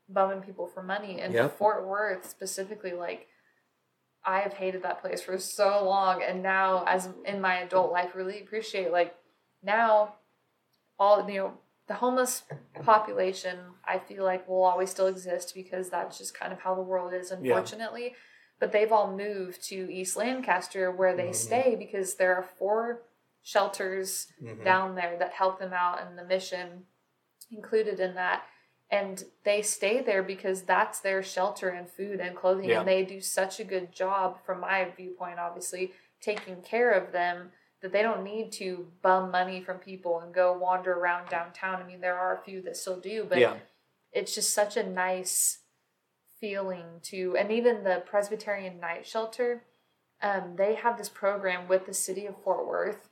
bumming 0.09 0.43
people 0.43 0.67
for 0.67 0.83
money. 0.83 1.21
And 1.21 1.33
Yep. 1.35 1.59
Fort 1.59 1.87
Worth 1.87 2.29
specifically, 2.29 2.93
like 2.93 3.29
I 4.25 4.41
have 4.41 4.55
hated 4.55 4.83
that 4.83 5.01
place 5.01 5.21
for 5.23 5.37
so 5.39 5.85
long, 5.85 6.23
and 6.23 6.43
now 6.43 6.85
as 6.87 7.09
in 7.25 7.41
my 7.41 7.57
adult 7.57 7.91
life, 7.93 8.15
really 8.15 8.41
appreciate 8.41 8.93
like 8.93 9.17
now 9.63 10.15
all 10.99 11.29
you 11.29 11.39
know 11.39 11.59
the 11.93 11.99
homeless 11.99 12.45
population. 12.85 13.59
I 13.85 13.99
feel 13.99 14.25
like 14.25 14.49
will 14.49 14.63
always 14.65 14.89
still 14.91 15.09
exist 15.09 15.53
because 15.55 15.91
that's 15.91 16.17
just 16.17 16.33
kind 16.39 16.51
of 16.53 16.61
how 16.61 16.75
the 16.75 16.81
world 16.83 17.13
is, 17.13 17.31
unfortunately. 17.31 18.15
But 18.59 18.73
they've 18.73 18.91
all 18.93 19.15
moved 19.15 19.63
to 19.69 19.93
East 19.93 20.17
Lancaster 20.17 20.91
where 20.91 21.15
they 21.15 21.29
Mhm. 21.31 21.35
stay 21.35 21.77
because 21.77 22.15
there 22.15 22.35
are 22.35 22.43
four 22.43 23.03
shelters 23.43 24.33
Mhm. 24.41 24.65
down 24.65 24.95
there 24.95 25.19
that 25.19 25.33
help 25.33 25.59
them 25.59 25.75
out 25.75 26.01
and 26.01 26.19
the 26.19 26.25
mission 26.25 26.87
included 27.51 28.01
in 28.01 28.15
that 28.15 28.47
and 28.91 29.25
they 29.43 29.61
stay 29.63 30.01
there 30.01 30.23
because 30.23 30.63
that's 30.63 31.01
their 31.01 31.23
shelter 31.23 31.69
and 31.71 31.91
food 31.91 32.21
and 32.21 32.37
clothing 32.37 32.71
Yeah. 32.71 32.79
and 32.81 32.89
they 32.89 33.05
do 33.05 33.21
such 33.21 33.59
a 33.59 33.65
good 33.65 33.91
job 33.93 34.39
from 34.47 34.61
my 34.61 34.85
viewpoint 34.85 35.41
obviously 35.41 35.93
taking 36.21 36.63
care 36.63 36.93
of 36.93 37.11
them 37.11 37.53
that 37.83 37.93
they 37.93 38.03
don't 38.03 38.25
need 38.25 38.53
to 38.53 38.87
bum 39.03 39.31
money 39.31 39.61
from 39.61 39.79
people 39.79 40.21
and 40.21 40.33
go 40.33 40.57
wander 40.57 40.93
around 40.93 41.29
downtown. 41.29 41.83
I 41.83 41.87
mean 41.87 42.01
there 42.01 42.17
are 42.17 42.37
a 42.37 42.45
few 42.45 42.63
that 42.63 42.77
still 42.77 42.99
do 42.99 43.27
but 43.29 43.39
yeah, 43.39 43.57
it's 44.13 44.35
just 44.35 44.55
such 44.55 44.77
a 44.77 44.89
nice 44.89 45.59
feeling 46.41 46.85
to 47.03 47.37
and 47.39 47.53
even 47.53 47.85
the 47.85 48.03
presbyterian 48.07 48.81
night 48.81 49.07
shelter 49.07 49.65
um, 50.23 50.55
they 50.57 50.75
have 50.75 50.99
this 50.99 51.09
program 51.09 51.69
with 51.69 51.87
the 51.87 51.95
city 51.95 52.27
of 52.27 52.41
fort 52.43 52.67
worth. 52.67 53.09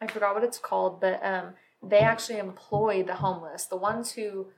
I 0.00 0.06
forgot 0.06 0.34
what 0.34 0.44
it's 0.44 0.58
called 0.58 1.00
but 1.00 1.24
um, 1.24 1.54
they 1.82 2.00
actually 2.00 2.38
employ 2.38 3.02
the 3.02 3.16
homeless 3.16 3.66
the 3.66 3.76
ones 3.76 4.12
who 4.12 4.48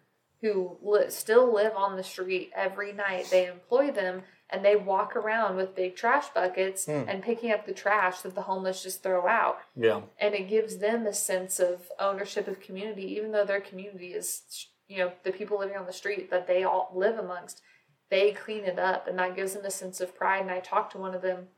who 0.41 0.77
li- 0.83 1.09
still 1.09 1.53
live 1.53 1.75
on 1.75 1.97
the 1.97 2.03
street 2.03 2.51
every 2.55 2.93
night. 2.93 3.29
They 3.31 3.47
employ 3.47 3.91
them 3.91 4.23
and 4.51 4.65
they 4.65 4.77
walk 4.77 5.17
around 5.17 5.57
with 5.57 5.75
big 5.75 5.97
trash 5.97 6.29
buckets 6.29 6.87
Hmm. 6.87 7.05
and 7.09 7.23
picking 7.23 7.51
up 7.51 7.67
the 7.67 7.73
trash 7.75 8.21
that 8.21 8.35
the 8.35 8.43
homeless 8.43 8.83
just 8.83 9.03
throw 9.03 9.27
out. 9.27 9.59
Yeah, 9.75 10.03
and 10.21 10.35
it 10.35 10.49
gives 10.49 10.79
them 10.79 11.07
a 11.07 11.13
sense 11.13 11.59
of 11.61 11.91
ownership 11.99 12.47
of 12.49 12.61
community 12.61 13.05
even 13.17 13.33
though 13.33 13.45
their 13.45 13.61
community 13.61 14.13
is 14.13 14.69
you 14.89 14.99
know 14.99 15.13
the 15.25 15.33
people 15.33 15.59
living 15.59 15.77
on 15.77 15.87
the 15.87 15.93
street 15.93 16.31
that 16.31 16.47
they 16.47 16.63
all 16.63 16.93
live 16.95 17.19
amongst 17.19 17.61
they 18.09 18.31
clean 18.31 18.63
it 18.65 18.79
up. 18.79 19.09
And 19.09 19.19
that 19.19 19.35
gives 19.35 19.55
them 19.55 19.65
a 19.65 19.71
sense 19.71 20.01
of 20.01 20.15
pride. 20.17 20.43
And 20.43 20.51
i 20.51 20.61
talked 20.61 20.93
to 20.93 20.99
one 20.99 21.13
of 21.13 21.23
them. 21.23 21.49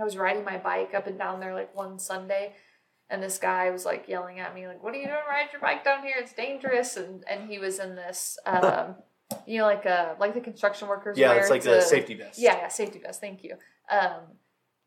I 0.00 0.02
was 0.04 0.16
riding 0.16 0.42
my 0.42 0.56
bike 0.56 0.94
up 0.94 1.06
and 1.06 1.18
down 1.18 1.38
there 1.38 1.52
like 1.54 1.76
one 1.76 1.98
sunday. 1.98 2.54
And 3.10 3.22
this 3.22 3.36
guy 3.36 3.68
was 3.70 3.84
like 3.84 4.08
yelling 4.08 4.40
at 4.40 4.54
me 4.54 4.66
like 4.66 4.82
what 4.82 4.94
are 4.94 4.96
you 4.96 5.04
doing? 5.06 5.18
Ride 5.28 5.50
your 5.52 5.60
bike 5.60 5.84
down 5.84 6.02
here. 6.02 6.14
It's 6.18 6.32
dangerous. 6.32 6.96
And 6.96 7.24
and 7.28 7.50
he 7.50 7.58
was 7.58 7.78
in 7.78 7.94
this 7.94 8.38
um 8.46 8.96
you 9.46 9.58
know 9.58 9.64
like 9.64 9.86
uh 9.86 10.14
like 10.18 10.34
the 10.34 10.40
construction 10.40 10.88
workers 10.88 11.18
yeah. 11.18 11.32
It's 11.34 11.50
like 11.50 11.62
to- 11.62 11.70
the 11.70 11.80
safety 11.80 12.14
vest. 12.14 12.38
yeah, 12.38 12.56
yeah, 12.56 12.68
safety 12.68 12.98
vest. 12.98 13.20
Thank 13.20 13.42
you. 13.44 13.56
Um, 13.90 14.20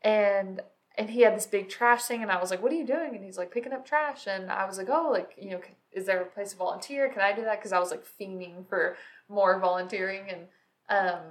and 0.02 0.62
and 0.98 1.10
he 1.10 1.22
had 1.22 1.36
this 1.36 1.46
big 1.46 1.68
trash 1.68 2.04
thing, 2.04 2.22
and 2.22 2.32
I 2.32 2.40
was 2.40 2.52
like, 2.52 2.62
"What 2.64 2.72
are 2.72 2.76
you 2.76 2.86
doing?" 2.86 3.16
And 3.16 3.24
he's 3.24 3.38
like, 3.38 3.52
"Picking 3.52 3.74
up 3.74 3.86
trash." 3.86 4.28
And 4.28 4.50
I 4.50 4.66
was 4.66 4.78
like, 4.78 4.88
"Oh, 4.90 5.10
like 5.12 5.34
you 5.38 5.52
know, 5.52 5.62
is 5.92 6.06
there 6.06 6.22
a 6.22 6.26
place 6.26 6.52
to 6.52 6.58
volunteer? 6.58 7.10
Can 7.10 7.22
I 7.22 7.34
do 7.34 7.42
that?" 7.44 7.60
Because 7.60 7.74
I 7.74 7.80
was 7.80 7.92
like 7.92 8.06
fiending 8.06 8.68
for 8.70 8.96
more 9.28 9.60
volunteering, 9.60 10.30
and 10.30 10.48
um, 10.90 11.22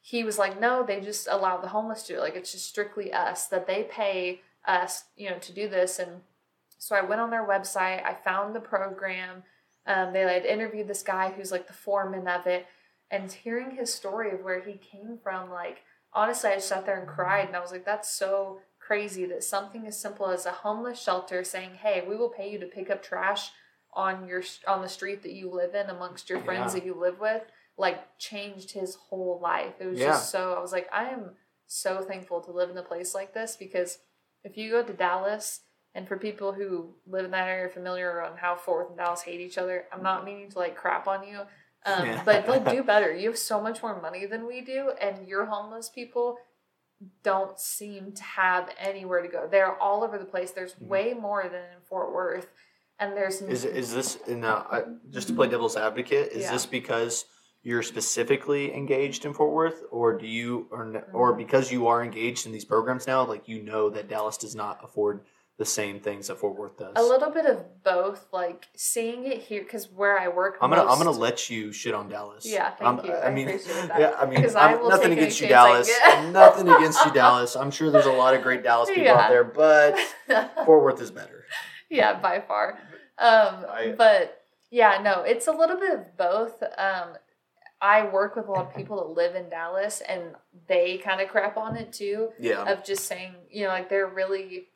he 0.00 0.24
was 0.24 0.38
like, 0.38 0.58
"No, 0.60 0.82
they 0.82 1.00
just 1.00 1.28
allow 1.30 1.58
the 1.58 1.68
homeless 1.68 2.02
to 2.04 2.14
it. 2.14 2.20
Like 2.20 2.34
it's 2.34 2.52
just 2.52 2.66
strictly 2.66 3.12
us 3.12 3.46
that 3.48 3.66
they 3.66 3.82
pay 3.84 4.40
us, 4.66 5.04
you 5.16 5.28
know, 5.28 5.38
to 5.38 5.52
do 5.52 5.68
this." 5.68 5.98
And 5.98 6.22
so 6.78 6.96
I 6.96 7.02
went 7.02 7.20
on 7.20 7.30
their 7.30 7.46
website. 7.46 8.04
I 8.04 8.14
found 8.24 8.54
the 8.54 8.60
program. 8.60 9.42
Um, 9.86 10.12
they 10.12 10.20
had 10.20 10.46
interviewed 10.46 10.88
this 10.88 11.02
guy 11.02 11.30
who's 11.30 11.52
like 11.52 11.66
the 11.66 11.72
foreman 11.72 12.26
of 12.28 12.46
it, 12.46 12.66
and 13.10 13.30
hearing 13.30 13.72
his 13.72 13.92
story 13.92 14.30
of 14.32 14.42
where 14.42 14.60
he 14.60 14.74
came 14.74 15.18
from, 15.22 15.50
like 15.50 15.82
honestly, 16.12 16.50
I 16.50 16.54
just 16.54 16.68
sat 16.68 16.86
there 16.86 16.98
and 16.98 17.08
cried, 17.08 17.48
and 17.48 17.56
I 17.56 17.60
was 17.60 17.72
like, 17.72 17.84
that's 17.84 18.08
so 18.10 18.60
crazy 18.78 19.24
that 19.26 19.42
something 19.42 19.86
as 19.86 19.98
simple 20.00 20.26
as 20.28 20.46
a 20.46 20.52
homeless 20.52 21.00
shelter 21.02 21.42
saying, 21.44 21.74
"Hey, 21.82 22.04
we 22.06 22.16
will 22.16 22.28
pay 22.28 22.50
you 22.50 22.58
to 22.60 22.66
pick 22.66 22.90
up 22.90 23.02
trash 23.02 23.50
on 23.92 24.26
your 24.26 24.42
on 24.66 24.82
the 24.82 24.88
street 24.88 25.22
that 25.22 25.32
you 25.32 25.50
live 25.50 25.74
in 25.74 25.88
amongst 25.90 26.28
your 26.30 26.40
friends 26.40 26.74
Yeah. 26.74 26.80
that 26.80 26.86
you 26.86 26.94
live 26.94 27.18
with," 27.20 27.42
like 27.76 28.16
changed 28.18 28.72
his 28.72 28.94
whole 28.94 29.38
life. 29.42 29.74
It 29.80 29.86
was 29.86 29.98
Yeah. 30.00 30.08
just 30.08 30.30
so. 30.30 30.54
I 30.54 30.60
was 30.60 30.72
like, 30.72 30.88
I 30.92 31.10
am 31.10 31.36
so 31.66 32.02
thankful 32.02 32.40
to 32.42 32.50
live 32.52 32.70
in 32.70 32.78
a 32.78 32.82
place 32.82 33.14
like 33.14 33.34
this 33.34 33.56
because 33.56 33.98
if 34.42 34.56
you 34.56 34.70
go 34.70 34.82
to 34.82 34.92
Dallas. 34.92 35.60
And 35.94 36.08
for 36.08 36.16
people 36.16 36.52
who 36.52 36.94
live 37.06 37.24
in 37.24 37.30
that 37.30 37.46
area, 37.48 37.68
familiar 37.68 38.20
on 38.22 38.36
how 38.36 38.56
Fort 38.56 38.78
Worth 38.80 38.88
and 38.90 38.98
Dallas 38.98 39.22
hate 39.22 39.40
each 39.40 39.58
other, 39.58 39.84
I'm 39.92 40.02
not 40.02 40.24
meaning 40.24 40.50
to 40.50 40.58
like 40.58 40.76
crap 40.76 41.06
on 41.06 41.26
you, 41.26 41.40
um, 41.86 42.06
Yeah. 42.06 42.22
but 42.24 42.48
like 42.48 42.68
do 42.68 42.82
better. 42.94 43.14
You 43.14 43.28
have 43.30 43.38
so 43.38 43.60
much 43.60 43.80
more 43.82 44.00
money 44.00 44.26
than 44.26 44.46
we 44.46 44.60
do, 44.60 44.90
and 45.00 45.28
your 45.28 45.44
homeless 45.46 45.88
people 45.88 46.36
don't 47.22 47.58
seem 47.60 48.12
to 48.12 48.22
have 48.22 48.70
anywhere 48.78 49.22
to 49.22 49.28
go. 49.28 49.46
They're 49.48 49.76
all 49.78 50.02
over 50.02 50.18
the 50.18 50.24
place. 50.24 50.50
There's 50.50 50.74
Mhm. 50.74 50.88
way 50.88 51.14
more 51.14 51.42
than 51.44 51.62
in 51.76 51.80
Fort 51.88 52.12
Worth, 52.12 52.48
and 52.98 53.16
there's 53.16 53.40
Is 53.42 53.64
is 53.64 53.94
this 53.94 54.16
in 54.26 54.42
uh, 54.44 54.82
just 55.10 55.28
to 55.28 55.34
play 55.34 55.48
devil's 55.48 55.76
advocate? 55.76 56.32
Is 56.32 56.44
Yeah. 56.44 56.52
this 56.52 56.66
because 56.66 57.26
you're 57.62 57.82
specifically 57.82 58.74
engaged 58.74 59.24
in 59.24 59.32
Fort 59.32 59.52
Worth, 59.52 59.84
or 59.90 60.12
do 60.18 60.26
you, 60.26 60.66
or 60.72 61.04
or 61.12 61.32
Mhm. 61.34 61.36
because 61.38 61.70
you 61.70 61.86
are 61.86 62.02
engaged 62.02 62.46
in 62.46 62.52
these 62.52 62.64
programs 62.64 63.06
now, 63.06 63.24
like 63.24 63.46
you 63.48 63.62
know 63.62 63.90
that 63.90 64.08
Dallas 64.08 64.36
does 64.36 64.54
not 64.56 64.82
afford 64.82 65.24
the 65.56 65.64
same 65.64 66.00
things 66.00 66.26
that 66.28 66.38
Fort 66.38 66.56
Worth 66.56 66.76
does? 66.78 66.92
a 66.96 67.02
little 67.02 67.30
bit 67.30 67.46
of 67.46 67.82
both. 67.84 68.26
Like 68.32 68.66
seeing 68.76 69.24
it 69.24 69.40
here, 69.42 69.62
because 69.62 69.88
where 69.90 70.18
I 70.18 70.28
work, 70.28 70.56
I'm 70.60 70.70
gonna 70.70 70.82
I'm 70.84 70.98
gonna 70.98 71.10
let 71.12 71.48
you 71.50 71.72
shit 71.72 71.94
on 71.94 72.08
Dallas. 72.08 72.44
Yeah, 72.46 72.70
thank 72.70 72.82
I'm- 72.82 73.06
you. 73.06 73.12
I 73.12 73.28
I 73.28 73.30
mean, 73.30 73.48
yeah, 73.98 74.14
I 74.18 74.26
mean, 74.26 74.44
I 74.56 74.74
nothing 74.88 75.12
against 75.12 75.40
you, 75.40 75.48
Dallas. 75.48 75.90
nothing 76.32 76.68
against 76.68 77.04
you, 77.04 77.12
Dallas. 77.12 77.54
I'm 77.56 77.70
sure 77.70 77.90
there's 77.90 78.06
a 78.06 78.12
lot 78.12 78.34
of 78.34 78.42
great 78.42 78.62
Dallas 78.62 78.88
people 78.88 79.04
Yeah. 79.04 79.14
out 79.14 79.28
there, 79.30 79.44
but 79.44 79.96
Fort 80.64 80.82
Worth 80.82 81.00
is 81.00 81.10
better. 81.10 81.44
yeah, 81.88 82.18
by 82.18 82.40
far. 82.40 82.78
Um, 83.18 83.64
I- 83.70 83.94
but 83.96 84.40
yeah, 84.70 85.00
no, 85.02 85.22
it's 85.22 85.46
a 85.46 85.52
little 85.52 85.78
bit 85.78 85.92
of 85.92 86.16
both. 86.16 86.60
Um, 86.76 87.10
I 87.80 88.06
work 88.08 88.34
with 88.34 88.48
a 88.48 88.50
lot 88.50 88.66
of 88.66 88.74
people 88.74 88.96
that 88.96 89.10
live 89.14 89.34
in 89.36 89.50
Dallas, 89.50 90.00
and 90.08 90.22
they 90.68 90.96
kind 90.98 91.20
of 91.20 91.28
crap 91.28 91.56
on 91.56 91.76
it 91.76 91.92
too. 91.92 92.30
Yeah, 92.40 92.64
Of 92.72 92.82
just 92.84 93.04
saying, 93.04 93.34
you 93.50 93.64
know, 93.64 93.68
like 93.68 93.88
they're 93.90 94.06
really 94.08 94.68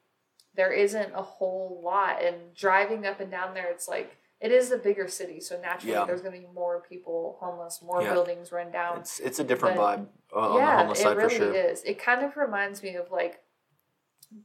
there 0.59 0.72
isn't 0.72 1.12
a 1.14 1.22
whole 1.22 1.80
lot, 1.85 2.20
and 2.22 2.36
driving 2.55 3.06
up 3.06 3.20
and 3.20 3.30
down 3.30 3.55
there, 3.55 3.70
it's 3.70 3.86
like 3.89 4.16
it 4.40 4.51
is 4.52 4.70
a 4.72 4.76
bigger 4.78 5.06
city, 5.09 5.40
so 5.40 5.59
naturally 5.60 5.93
Yeah. 5.94 6.05
there's 6.05 6.20
going 6.20 6.35
to 6.35 6.47
be 6.47 6.52
more 6.52 6.80
people 6.89 7.36
homeless, 7.40 7.80
more 7.80 8.02
Yeah. 8.02 8.12
buildings 8.12 8.51
run 8.52 8.70
down. 8.72 8.98
it's 8.98 9.20
it's 9.20 9.39
a 9.39 9.44
different 9.44 9.76
But- 9.76 10.01
vibe 10.01 10.06
on 10.35 10.52
the 10.52 10.59
yeah, 10.59 10.78
homeless 10.78 10.98
it 11.01 11.02
side 11.05 11.16
really 11.16 11.28
for 11.30 11.35
sure. 11.36 11.55
is. 11.55 11.82
It 11.85 11.98
kind 11.98 12.24
of 12.24 12.36
reminds 12.36 12.82
me 12.82 12.97
of 12.97 13.10
like 13.10 13.43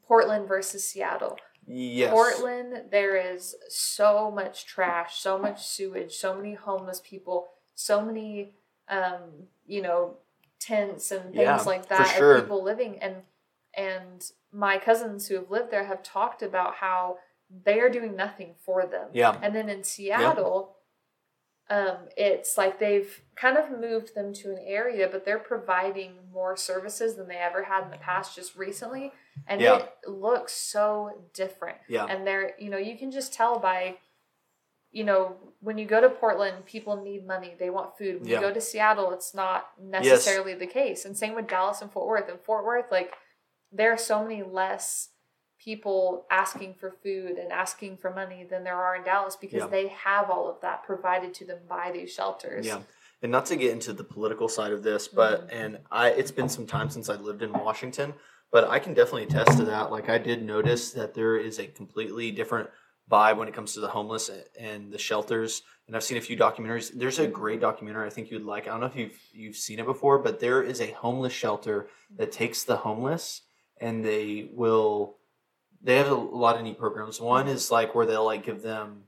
Portland 0.07 0.47
versus 0.47 0.87
Seattle, 0.87 1.37
Yes. 1.65 2.11
Portland, 2.11 2.89
there 2.91 3.15
is 3.15 3.55
so 3.69 4.29
much 4.31 4.65
trash, 4.65 5.19
so 5.19 5.37
much 5.37 5.65
sewage, 5.65 6.13
so 6.15 6.35
many 6.35 6.53
homeless 6.53 7.01
people, 7.03 7.47
so 7.73 8.01
many, 8.01 8.53
um, 8.87 9.47
you 9.65 9.81
know, 9.81 10.17
tents 10.59 11.11
and 11.11 11.23
things 11.33 11.35
Yeah, 11.37 11.61
like 11.63 11.87
that 11.87 12.07
sure. 12.17 12.35
of 12.35 12.43
people 12.43 12.61
living. 12.63 12.99
And 12.99 13.23
and 13.75 14.31
my 14.53 14.77
cousins 14.77 15.27
who 15.27 15.35
have 15.35 15.49
lived 15.49 15.71
there 15.71 15.85
have 15.85 16.03
talked 16.03 16.41
about 16.41 16.75
how 16.75 17.17
they 17.65 17.79
are 17.79 17.89
doing 17.89 18.15
nothing 18.15 18.55
for 18.65 18.85
them. 18.85 19.09
Yeah. 19.13 19.37
And 19.41 19.53
then 19.55 19.69
in 19.69 19.83
Seattle, 19.83 20.75
um, 21.69 21.97
it's 22.17 22.57
like 22.57 22.79
they've 22.79 23.21
kind 23.35 23.57
of 23.57 23.71
moved 23.71 24.15
them 24.15 24.33
to 24.33 24.51
an 24.51 24.59
area, 24.65 25.07
but 25.11 25.25
they're 25.25 25.39
providing 25.39 26.13
more 26.31 26.55
services 26.55 27.15
than 27.15 27.27
they 27.27 27.37
ever 27.37 27.63
had 27.63 27.83
in 27.85 27.91
the 27.91 27.97
past 27.97 28.35
just 28.35 28.55
recently. 28.55 29.11
And 29.47 29.61
Yeah. 29.61 29.77
it 30.03 30.09
looks 30.09 30.53
so 30.53 31.27
different. 31.33 31.77
Yeah. 31.87 32.05
And 32.05 32.27
they're, 32.27 32.53
you 32.59 32.69
know, 32.69 32.77
you 32.77 32.97
can 32.97 33.11
just 33.11 33.33
tell 33.33 33.59
by, 33.59 33.97
you 34.91 35.03
know, 35.03 35.37
when 35.61 35.77
you 35.77 35.85
go 35.85 36.01
to 36.01 36.09
Portland, 36.09 36.65
people 36.65 37.01
need 37.01 37.25
money. 37.25 37.55
They 37.57 37.69
want 37.69 37.97
food. 37.97 38.19
When 38.19 38.29
Yeah. 38.29 38.41
you 38.41 38.47
go 38.47 38.53
to 38.53 38.61
Seattle, 38.61 39.11
it's 39.11 39.33
not 39.33 39.71
necessarily 39.79 40.53
the 40.53 40.67
case. 40.67 41.05
And 41.05 41.17
same 41.17 41.33
with 41.33 41.47
Dallas 41.47 41.81
and 41.81 41.91
Fort 41.91 42.07
Worth. 42.07 42.29
In 42.29 42.37
Fort 42.39 42.65
Worth, 42.65 42.91
like, 42.91 43.13
there 43.73 43.91
are 43.91 43.97
so 43.97 44.23
many 44.23 44.43
less 44.43 45.09
people 45.59 46.25
asking 46.29 46.73
for 46.73 46.91
food 46.91 47.37
and 47.37 47.51
asking 47.51 47.97
for 47.97 48.13
money 48.13 48.45
than 48.49 48.63
there 48.63 48.75
are 48.75 48.95
in 48.97 49.03
Dallas 49.03 49.35
because 49.35 49.61
Yeah. 49.61 49.67
they 49.67 49.87
have 49.87 50.29
all 50.29 50.49
of 50.49 50.59
that 50.61 50.83
provided 50.83 51.33
to 51.35 51.45
them 51.45 51.59
by 51.67 51.91
these 51.91 52.11
shelters. 52.13 52.65
Yeah. 52.65 52.81
And 53.21 53.31
not 53.31 53.45
to 53.47 53.55
get 53.55 53.71
into 53.71 53.93
the 53.93 54.03
political 54.03 54.49
side 54.49 54.73
of 54.73 54.83
this, 54.83 55.07
but 55.07 55.47
Mhm. 55.47 55.53
and 55.53 55.79
I 55.89 56.09
it's 56.09 56.31
been 56.31 56.49
some 56.49 56.67
time 56.67 56.89
since 56.89 57.07
I 57.09 57.15
lived 57.15 57.41
in 57.41 57.53
Washington, 57.53 58.13
but 58.51 58.65
I 58.67 58.79
can 58.79 58.93
definitely 58.93 59.23
attest 59.23 59.57
to 59.57 59.65
that. 59.65 59.89
Like 59.89 60.09
I 60.09 60.17
did 60.17 60.43
notice 60.43 60.91
that 60.91 61.13
there 61.13 61.37
is 61.37 61.59
a 61.59 61.67
completely 61.67 62.29
different 62.31 62.69
vibe 63.09 63.37
when 63.37 63.47
it 63.47 63.53
comes 63.53 63.73
to 63.73 63.79
the 63.79 63.87
homeless 63.89 64.29
and 64.59 64.91
the 64.91 64.97
shelters. 64.97 65.61
And 65.87 65.95
I've 65.95 66.03
seen 66.03 66.17
a 66.17 66.21
few 66.21 66.35
documentaries. 66.37 66.91
There's 66.93 67.19
a 67.19 67.27
great 67.27 67.61
documentary 67.61 68.05
I 68.05 68.09
think 68.09 68.31
you'd 68.31 68.43
like. 68.43 68.67
I 68.67 68.71
don't 68.71 68.81
know 68.81 68.87
if 68.87 68.95
you've 68.97 69.17
you've 69.31 69.55
seen 69.55 69.79
it 69.79 69.85
before, 69.85 70.19
but 70.19 70.41
there 70.41 70.61
is 70.61 70.81
a 70.81 70.91
homeless 70.91 71.33
shelter 71.33 71.87
that 72.17 72.33
takes 72.33 72.65
the 72.65 72.75
homeless 72.77 73.43
and 73.83 74.03
they 74.03 74.49
will 74.53 75.17
they 75.85 75.97
have 75.97 76.09
a 76.09 76.15
lot 76.15 76.55
of 76.55 76.63
neat 76.63 76.79
programs. 76.79 77.19
One 77.19 77.47
is 77.49 77.69
like 77.69 77.93
where 77.93 78.05
they'll 78.05 78.23
like 78.25 78.45
give 78.45 78.61
them 78.61 79.03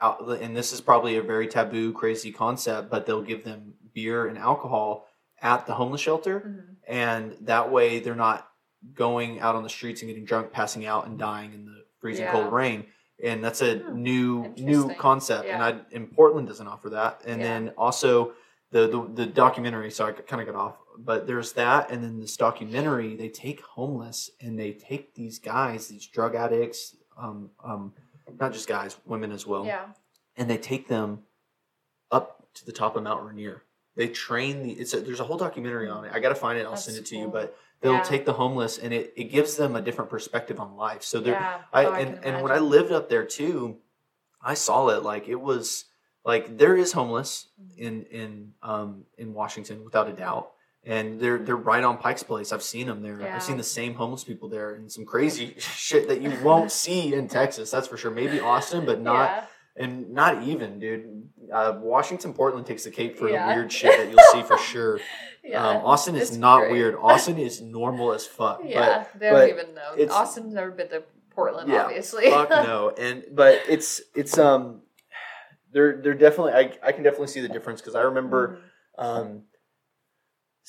out, 0.00 0.20
and 0.42 0.54
this 0.54 0.72
is 0.74 0.80
probably 0.80 1.16
a 1.16 1.22
very 1.22 1.48
taboo, 1.48 1.92
crazy 1.92 2.30
concept, 2.30 2.90
but 2.90 3.06
they'll 3.06 3.22
give 3.22 3.42
them 3.44 3.74
beer 3.94 4.26
and 4.28 4.36
alcohol 4.38 5.06
at 5.40 5.66
the 5.66 5.72
homeless 5.74 6.00
shelter, 6.02 6.40
Mhm. 6.40 6.76
and 6.86 7.36
that 7.46 7.72
way 7.72 7.98
they're 8.00 8.14
not 8.14 8.50
going 8.94 9.40
out 9.40 9.56
on 9.56 9.62
the 9.62 9.68
streets 9.68 10.02
and 10.02 10.08
getting 10.10 10.24
drunk, 10.24 10.52
passing 10.52 10.84
out, 10.86 11.06
and 11.06 11.18
dying 11.18 11.52
in 11.54 11.64
the 11.64 11.84
freezing 12.00 12.26
Yeah. 12.26 12.32
cold 12.32 12.52
rain. 12.52 12.86
And 13.24 13.42
that's 13.42 13.62
a 13.62 13.78
Hmm. 13.78 14.02
new 14.02 14.54
new 14.58 14.94
concept, 14.94 15.48
and 15.48 15.62
I 15.62 15.80
and 15.92 16.12
Portland 16.12 16.46
doesn't 16.46 16.68
offer 16.68 16.90
that. 16.90 17.22
And 17.24 17.40
Yeah. 17.40 17.48
then 17.48 17.62
also 17.78 18.34
the, 18.70 18.86
the 18.86 19.00
the 19.14 19.26
documentary. 19.26 19.90
So 19.90 20.04
I 20.06 20.12
kind 20.12 20.40
of 20.42 20.46
got 20.46 20.54
off, 20.64 20.76
but 21.04 21.26
there's 21.26 21.52
that, 21.52 21.90
and 21.90 22.02
then 22.02 22.20
this 22.20 22.36
documentary. 22.36 23.16
They 23.16 23.28
take 23.28 23.60
homeless 23.62 24.30
and 24.40 24.58
they 24.58 24.72
take 24.72 25.14
these 25.14 25.38
guys, 25.38 25.86
these 25.88 26.06
drug 26.06 26.34
addicts, 26.34 26.96
um, 27.16 27.50
um, 27.64 27.92
not 28.38 28.52
just 28.52 28.68
guys, 28.68 28.96
women 29.06 29.32
as 29.32 29.46
well, 29.46 29.64
Yeah. 29.64 29.86
and 30.36 30.50
they 30.50 30.58
take 30.58 30.88
them 30.88 31.22
up 32.10 32.48
to 32.54 32.66
the 32.66 32.72
top 32.72 32.96
of 32.96 33.02
Mount 33.02 33.24
Rainier. 33.24 33.62
They 33.96 34.08
train 34.08 34.62
the. 34.62 34.72
It's 34.72 34.94
a, 34.94 35.00
there's 35.00 35.20
a 35.20 35.24
whole 35.24 35.36
documentary 35.38 35.88
on 35.88 36.04
it. 36.04 36.12
I 36.14 36.20
got 36.20 36.28
to 36.30 36.34
find 36.34 36.58
it. 36.58 36.62
I'll 36.64 36.70
That's 36.72 36.84
send 36.84 36.96
it 36.98 37.06
to 37.06 37.16
you. 37.16 37.28
But 37.28 37.56
they'll 37.80 37.94
Yeah. 37.94 38.02
take 38.02 38.24
the 38.26 38.32
homeless, 38.32 38.78
and 38.78 38.92
it, 38.92 39.12
it 39.16 39.24
gives 39.24 39.56
them 39.56 39.74
a 39.76 39.80
different 39.82 40.10
perspective 40.10 40.60
on 40.60 40.76
life. 40.76 41.02
So 41.02 41.20
they're 41.20 41.34
yeah. 41.34 41.62
I 41.72 41.84
Oh, 41.84 41.92
and, 41.94 42.14
can 42.22 42.24
and 42.34 42.42
when 42.42 42.52
I 42.52 42.58
lived 42.58 42.92
up 42.92 43.08
there 43.08 43.24
too, 43.24 43.78
I 44.40 44.54
saw 44.54 44.88
it 44.88 45.02
like 45.02 45.28
it 45.28 45.40
was 45.40 45.86
like 46.24 46.58
there 46.58 46.76
is 46.76 46.92
homeless 46.92 47.48
in 47.76 48.04
in 48.04 48.52
um 48.62 49.04
in 49.16 49.34
Washington 49.34 49.84
without 49.84 50.08
a 50.08 50.12
doubt. 50.12 50.52
And 50.88 51.20
they're 51.20 51.38
they're 51.38 51.54
right 51.56 51.84
on 51.84 51.98
Pike's 51.98 52.22
Place. 52.22 52.50
I've 52.52 52.62
seen 52.62 52.86
them 52.86 53.02
there. 53.02 53.20
Yeah. 53.20 53.36
I've 53.36 53.42
seen 53.42 53.58
the 53.58 53.62
same 53.62 53.94
homeless 53.94 54.24
people 54.24 54.48
there 54.48 54.74
and 54.74 54.90
some 54.90 55.04
crazy 55.04 55.54
shit 55.58 56.08
that 56.08 56.22
you 56.22 56.32
won't 56.42 56.72
see 56.72 57.12
in 57.14 57.28
Texas. 57.28 57.70
That's 57.70 57.86
for 57.86 57.96
sure. 57.98 58.10
Maybe 58.10 58.40
Austin, 58.40 58.86
but 58.86 59.00
not 59.00 59.28
yeah. 59.76 59.84
and 59.84 60.10
not 60.10 60.42
even, 60.42 60.78
dude. 60.80 61.28
Uh, 61.52 61.78
Washington, 61.80 62.32
Portland 62.32 62.66
takes 62.66 62.84
the 62.84 62.90
cake 62.90 63.16
for 63.18 63.28
Yeah. 63.28 63.48
the 63.48 63.54
weird 63.54 63.70
shit 63.72 63.96
that 63.98 64.08
you'll 64.10 64.32
see 64.32 64.42
for 64.48 64.58
sure. 64.72 64.98
yeah. 65.44 65.66
Um, 65.66 65.76
Austin 65.84 66.16
is 66.16 66.36
not 66.36 66.60
great. 66.60 66.72
weird. 66.72 66.94
Austin 66.96 67.38
is 67.38 67.60
normal 67.60 68.12
as 68.14 68.26
fuck. 68.26 68.60
yeah, 68.64 69.04
they 69.14 69.30
but 69.30 69.46
don't 69.46 69.58
even 69.58 69.74
know. 69.74 70.12
Austin's 70.14 70.54
never 70.54 70.70
been 70.70 70.88
to 70.88 71.02
Portland, 71.30 71.70
Yeah, 71.70 71.84
obviously. 71.84 72.30
fuck 72.30 72.50
no 72.50 72.92
and 72.98 73.24
but 73.32 73.60
it's 73.68 74.00
it's 74.16 74.36
um 74.38 74.80
they're 75.72 76.00
they're 76.02 76.14
definitely 76.14 76.52
i, 76.54 76.72
I 76.82 76.90
can 76.92 77.04
definitely 77.04 77.28
see 77.28 77.40
the 77.40 77.48
difference 77.48 77.80
because 77.80 77.94
i 77.94 78.00
remember 78.00 78.58
Mhm. 78.98 79.04
um 79.04 79.42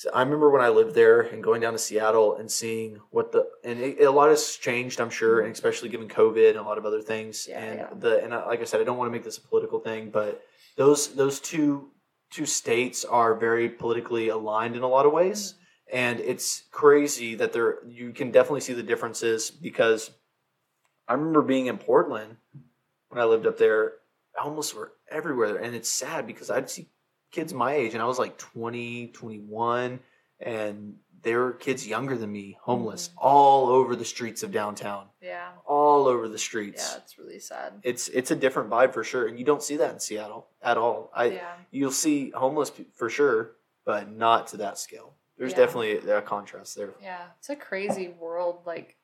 so 0.00 0.10
i 0.14 0.22
remember 0.22 0.48
when 0.48 0.62
i 0.62 0.68
lived 0.68 0.94
there 0.94 1.20
and 1.20 1.42
going 1.42 1.60
down 1.60 1.74
to 1.74 1.78
seattle 1.78 2.36
and 2.36 2.50
seeing 2.50 2.98
what 3.10 3.32
the 3.32 3.46
and 3.64 3.78
it, 3.80 4.00
a 4.00 4.10
lot 4.10 4.30
has 4.30 4.56
changed 4.56 5.00
i'm 5.00 5.10
sure 5.10 5.40
and 5.40 5.46
mm-hmm. 5.46 5.52
especially 5.52 5.88
given 5.88 6.08
covid 6.08 6.50
and 6.50 6.58
a 6.58 6.62
lot 6.62 6.78
of 6.78 6.86
other 6.86 7.02
things 7.02 7.46
Yeah, 7.50 7.58
and 7.60 7.78
yeah. 7.78 7.88
the 7.98 8.24
and 8.24 8.32
I, 8.32 8.46
like 8.46 8.60
i 8.60 8.64
said 8.64 8.80
i 8.80 8.84
don't 8.84 8.96
want 8.96 9.08
to 9.08 9.12
make 9.12 9.24
this 9.24 9.38
a 9.38 9.42
political 9.42 9.78
thing 9.78 10.10
but 10.10 10.42
those 10.76 11.14
those 11.14 11.38
two 11.40 11.90
two 12.30 12.46
states 12.46 13.04
are 13.04 13.34
very 13.34 13.68
politically 13.68 14.28
aligned 14.28 14.74
in 14.74 14.82
a 14.82 14.88
lot 14.88 15.04
of 15.04 15.12
ways 15.12 15.52
mm-hmm. 15.52 15.98
and 15.98 16.20
it's 16.20 16.64
crazy 16.70 17.34
that 17.34 17.52
there 17.52 17.78
you 17.86 18.12
can 18.12 18.30
definitely 18.30 18.60
see 18.60 18.72
the 18.72 18.82
differences 18.82 19.50
because 19.50 20.12
I 21.10 21.14
remember 21.14 21.42
being 21.42 21.66
in 21.66 21.76
Portland 21.76 22.36
when 23.08 23.20
I 23.20 23.24
lived 23.24 23.44
up 23.44 23.58
there. 23.58 23.94
Homeless 24.36 24.72
were 24.72 24.92
everywhere, 25.10 25.56
and 25.56 25.74
it's 25.74 25.88
sad 25.88 26.24
because 26.24 26.50
I'd 26.50 26.70
see 26.70 26.88
kids 27.30 27.52
my 27.54 27.74
age, 27.74 27.94
and 27.94 28.02
I 28.02 28.06
was 28.06 28.18
like 28.18 28.36
20, 28.38 29.08
21, 29.08 30.00
and 30.40 30.96
there 31.22 31.40
were 31.40 31.52
kids 31.52 31.86
younger 31.86 32.16
than 32.16 32.32
me, 32.32 32.56
homeless, 32.62 33.08
Mhm. 33.10 33.12
all 33.18 33.68
over 33.68 33.94
the 33.94 34.04
streets 34.06 34.42
of 34.42 34.50
downtown, 34.52 35.08
Yeah, 35.20 35.52
all 35.66 36.06
over 36.08 36.28
the 36.28 36.38
streets. 36.38 36.92
yeah, 36.94 37.02
it's 37.02 37.18
really 37.18 37.38
sad. 37.38 37.80
It's 37.82 38.08
it's 38.08 38.30
a 38.30 38.36
different 38.36 38.70
vibe 38.70 38.94
for 38.94 39.04
sure, 39.04 39.26
and 39.28 39.38
you 39.38 39.44
don't 39.44 39.62
see 39.62 39.76
that 39.76 39.92
in 39.92 40.00
Seattle 40.00 40.48
at 40.62 40.78
all. 40.78 41.10
I 41.14 41.24
yeah, 41.26 41.56
you'll 41.70 41.90
see 41.92 42.30
homeless 42.30 42.72
for 42.94 43.10
sure, 43.10 43.56
but 43.84 44.10
not 44.10 44.46
to 44.48 44.56
that 44.58 44.78
scale. 44.78 45.14
There's 45.36 45.52
Yeah. 45.52 45.58
definitely 45.58 46.10
a 46.10 46.22
contrast 46.22 46.74
there. 46.76 46.94
yeah, 47.00 47.28
it's 47.38 47.50
a 47.50 47.56
crazy 47.56 48.08
world. 48.08 48.62
Like, 48.66 48.96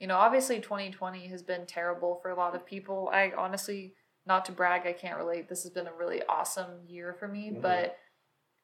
you 0.00 0.06
know, 0.08 0.16
obviously 0.16 0.60
2020 0.60 1.28
has 1.28 1.42
been 1.44 1.64
terrible 1.66 2.16
for 2.16 2.30
a 2.30 2.34
lot 2.34 2.56
of 2.56 2.64
people. 2.66 3.08
I 3.12 3.30
honestly, 3.36 3.94
not 4.26 4.44
to 4.46 4.52
brag, 4.52 4.86
I 4.86 4.92
can't 4.92 5.18
relate. 5.18 5.48
This 5.48 5.62
has 5.64 5.72
been 5.72 5.86
a 5.86 5.92
really 5.92 6.22
awesome 6.28 6.84
year 6.86 7.12
for 7.12 7.26
me, 7.28 7.50
Mhm. 7.50 7.60
but 7.62 7.98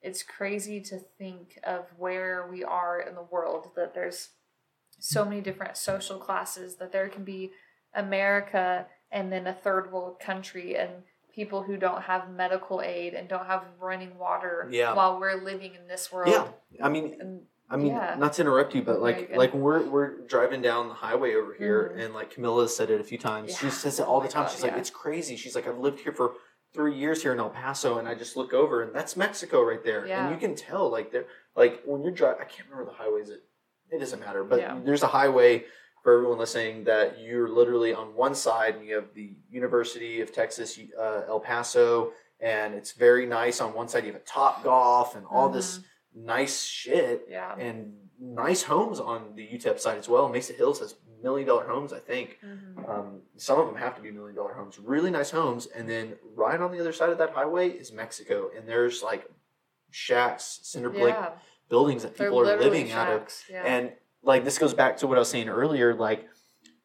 it's 0.00 0.22
crazy 0.22 0.80
to 0.80 0.98
think 0.98 1.58
of 1.64 1.88
where 1.98 2.46
we 2.46 2.62
are 2.62 3.00
in 3.00 3.14
the 3.14 3.22
world. 3.22 3.72
That 3.74 3.94
there's 3.94 4.30
so 5.00 5.24
many 5.24 5.40
different 5.40 5.76
social 5.76 6.18
classes. 6.18 6.76
That 6.76 6.92
there 6.92 7.08
can 7.08 7.24
be 7.24 7.52
America 7.94 8.86
and 9.10 9.32
then 9.32 9.46
a 9.46 9.54
third 9.54 9.90
world 9.90 10.20
country 10.20 10.76
and 10.76 11.04
people 11.32 11.62
who 11.62 11.76
don't 11.76 12.02
have 12.02 12.30
medical 12.30 12.80
aid 12.82 13.14
and 13.14 13.28
don't 13.28 13.46
have 13.46 13.64
running 13.78 14.18
water 14.18 14.66
Yeah. 14.70 14.94
while 14.94 15.18
we're 15.18 15.34
living 15.34 15.74
in 15.74 15.86
this 15.88 16.12
world. 16.12 16.28
Yeah, 16.70 16.84
I 16.84 16.88
mean, 16.88 17.20
And 17.20 17.46
I 17.70 17.76
mean, 17.76 17.88
Yeah. 17.88 18.16
not 18.18 18.32
to 18.34 18.42
interrupt 18.42 18.74
you, 18.74 18.82
but 18.82 19.00
like, 19.02 19.36
like 19.36 19.52
we're 19.52 19.82
we're 19.82 20.20
driving 20.26 20.62
down 20.62 20.88
the 20.88 20.94
highway 20.94 21.34
over 21.34 21.52
here, 21.52 21.92
Mhm. 21.94 22.04
and 22.04 22.14
like 22.14 22.30
Camilla 22.30 22.68
said 22.68 22.90
it 22.90 23.00
a 23.00 23.04
few 23.04 23.18
times. 23.18 23.56
She 23.56 23.68
says 23.70 23.98
it 24.00 24.04
Oh 24.04 24.12
all 24.12 24.20
the 24.20 24.28
time. 24.28 24.44
God, 24.44 24.52
She's 24.52 24.62
like, 24.62 24.72
yeah. 24.72 24.78
it's 24.78 24.90
crazy. 24.90 25.36
She's 25.36 25.54
like, 25.54 25.68
I've 25.68 25.78
lived 25.78 26.00
here 26.00 26.12
for 26.12 26.34
three 26.72 26.94
years 26.94 27.22
here 27.22 27.32
in 27.32 27.38
El 27.40 27.50
Paso, 27.50 27.98
and 27.98 28.08
I 28.08 28.14
just 28.14 28.36
look 28.36 28.54
over, 28.54 28.82
and 28.82 28.94
that's 28.94 29.16
Mexico 29.16 29.62
right 29.62 29.82
there, 29.84 30.06
Yeah. 30.06 30.24
and 30.26 30.34
you 30.34 30.40
can 30.40 30.56
tell 30.56 30.88
like 30.90 31.10
they're 31.12 31.26
like 31.56 31.82
when 31.84 32.02
you're 32.02 32.12
driving. 32.12 32.40
I 32.40 32.44
can't 32.44 32.68
remember 32.70 32.90
the 32.90 32.96
highways. 32.96 33.28
It 33.30 33.44
it 33.90 33.98
doesn't 33.98 34.20
matter, 34.20 34.44
but 34.44 34.60
Yeah. 34.60 34.78
there's 34.84 35.02
a 35.02 35.06
highway 35.08 35.64
for 36.02 36.12
everyone 36.14 36.38
listening 36.38 36.84
that 36.84 37.18
you're 37.18 37.48
literally 37.48 37.92
on 37.94 38.14
one 38.14 38.34
side 38.34 38.76
and 38.76 38.84
you 38.86 38.94
have 38.94 39.12
the 39.14 39.34
University 39.50 40.20
of 40.20 40.30
Texas, 40.32 40.78
uh, 40.98 41.22
El 41.26 41.40
Paso, 41.40 42.12
and 42.40 42.74
it's 42.74 42.92
very 42.92 43.24
nice. 43.26 43.60
On 43.62 43.72
one 43.74 43.88
side, 43.88 44.04
you 44.06 44.12
have 44.12 44.20
a 44.20 44.24
Topgolf 44.24 45.16
and 45.16 45.26
all 45.26 45.48
this 45.48 45.80
nice 46.14 46.64
shit 46.64 47.26
yeah. 47.28 47.54
and 47.56 47.94
nice 48.20 48.62
homes 48.62 48.98
on 49.00 49.34
the 49.36 49.46
UTEP 49.46 49.78
side 49.78 49.98
as 49.98 50.08
well. 50.08 50.28
Mesa 50.28 50.52
Hills 50.52 50.80
has 50.80 50.94
million 51.22 51.46
dollar 51.48 51.64
homes, 51.66 51.92
I 51.92 51.98
think. 51.98 52.38
Mhm. 52.44 52.88
Um, 52.88 53.22
some 53.36 53.58
of 53.60 53.66
them 53.66 53.76
have 53.76 53.94
to 53.96 54.02
be 54.02 54.10
million 54.10 54.36
dollar 54.36 54.54
homes, 54.54 54.78
really 54.78 55.10
nice 55.10 55.30
homes. 55.30 55.66
And 55.66 55.88
then 55.88 56.16
right 56.34 56.60
on 56.60 56.70
the 56.72 56.80
other 56.80 56.92
side 56.92 57.10
of 57.10 57.18
that 57.18 57.30
highway 57.30 57.68
is 57.70 57.92
Mexico, 57.92 58.50
and 58.56 58.68
there's 58.68 59.02
like 59.02 59.28
shacks, 59.90 60.60
cinder 60.62 60.90
block 60.90 61.08
Yeah. 61.08 61.30
buildings 61.68 62.02
that 62.02 62.16
They're 62.16 62.28
people 62.28 62.40
are 62.40 62.44
literally 62.44 62.70
living 62.70 62.92
out 62.92 63.12
of. 63.12 63.44
Yeah. 63.50 63.62
And 63.64 63.92
like 64.22 64.44
this 64.44 64.58
goes 64.58 64.74
back 64.74 64.96
to 64.98 65.06
what 65.06 65.16
I 65.16 65.20
was 65.20 65.28
saying 65.30 65.48
earlier. 65.48 65.94
Like 65.94 66.28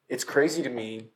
it's 0.10 0.24
crazy 0.24 0.64
to 0.64 0.70
me. 0.70 1.10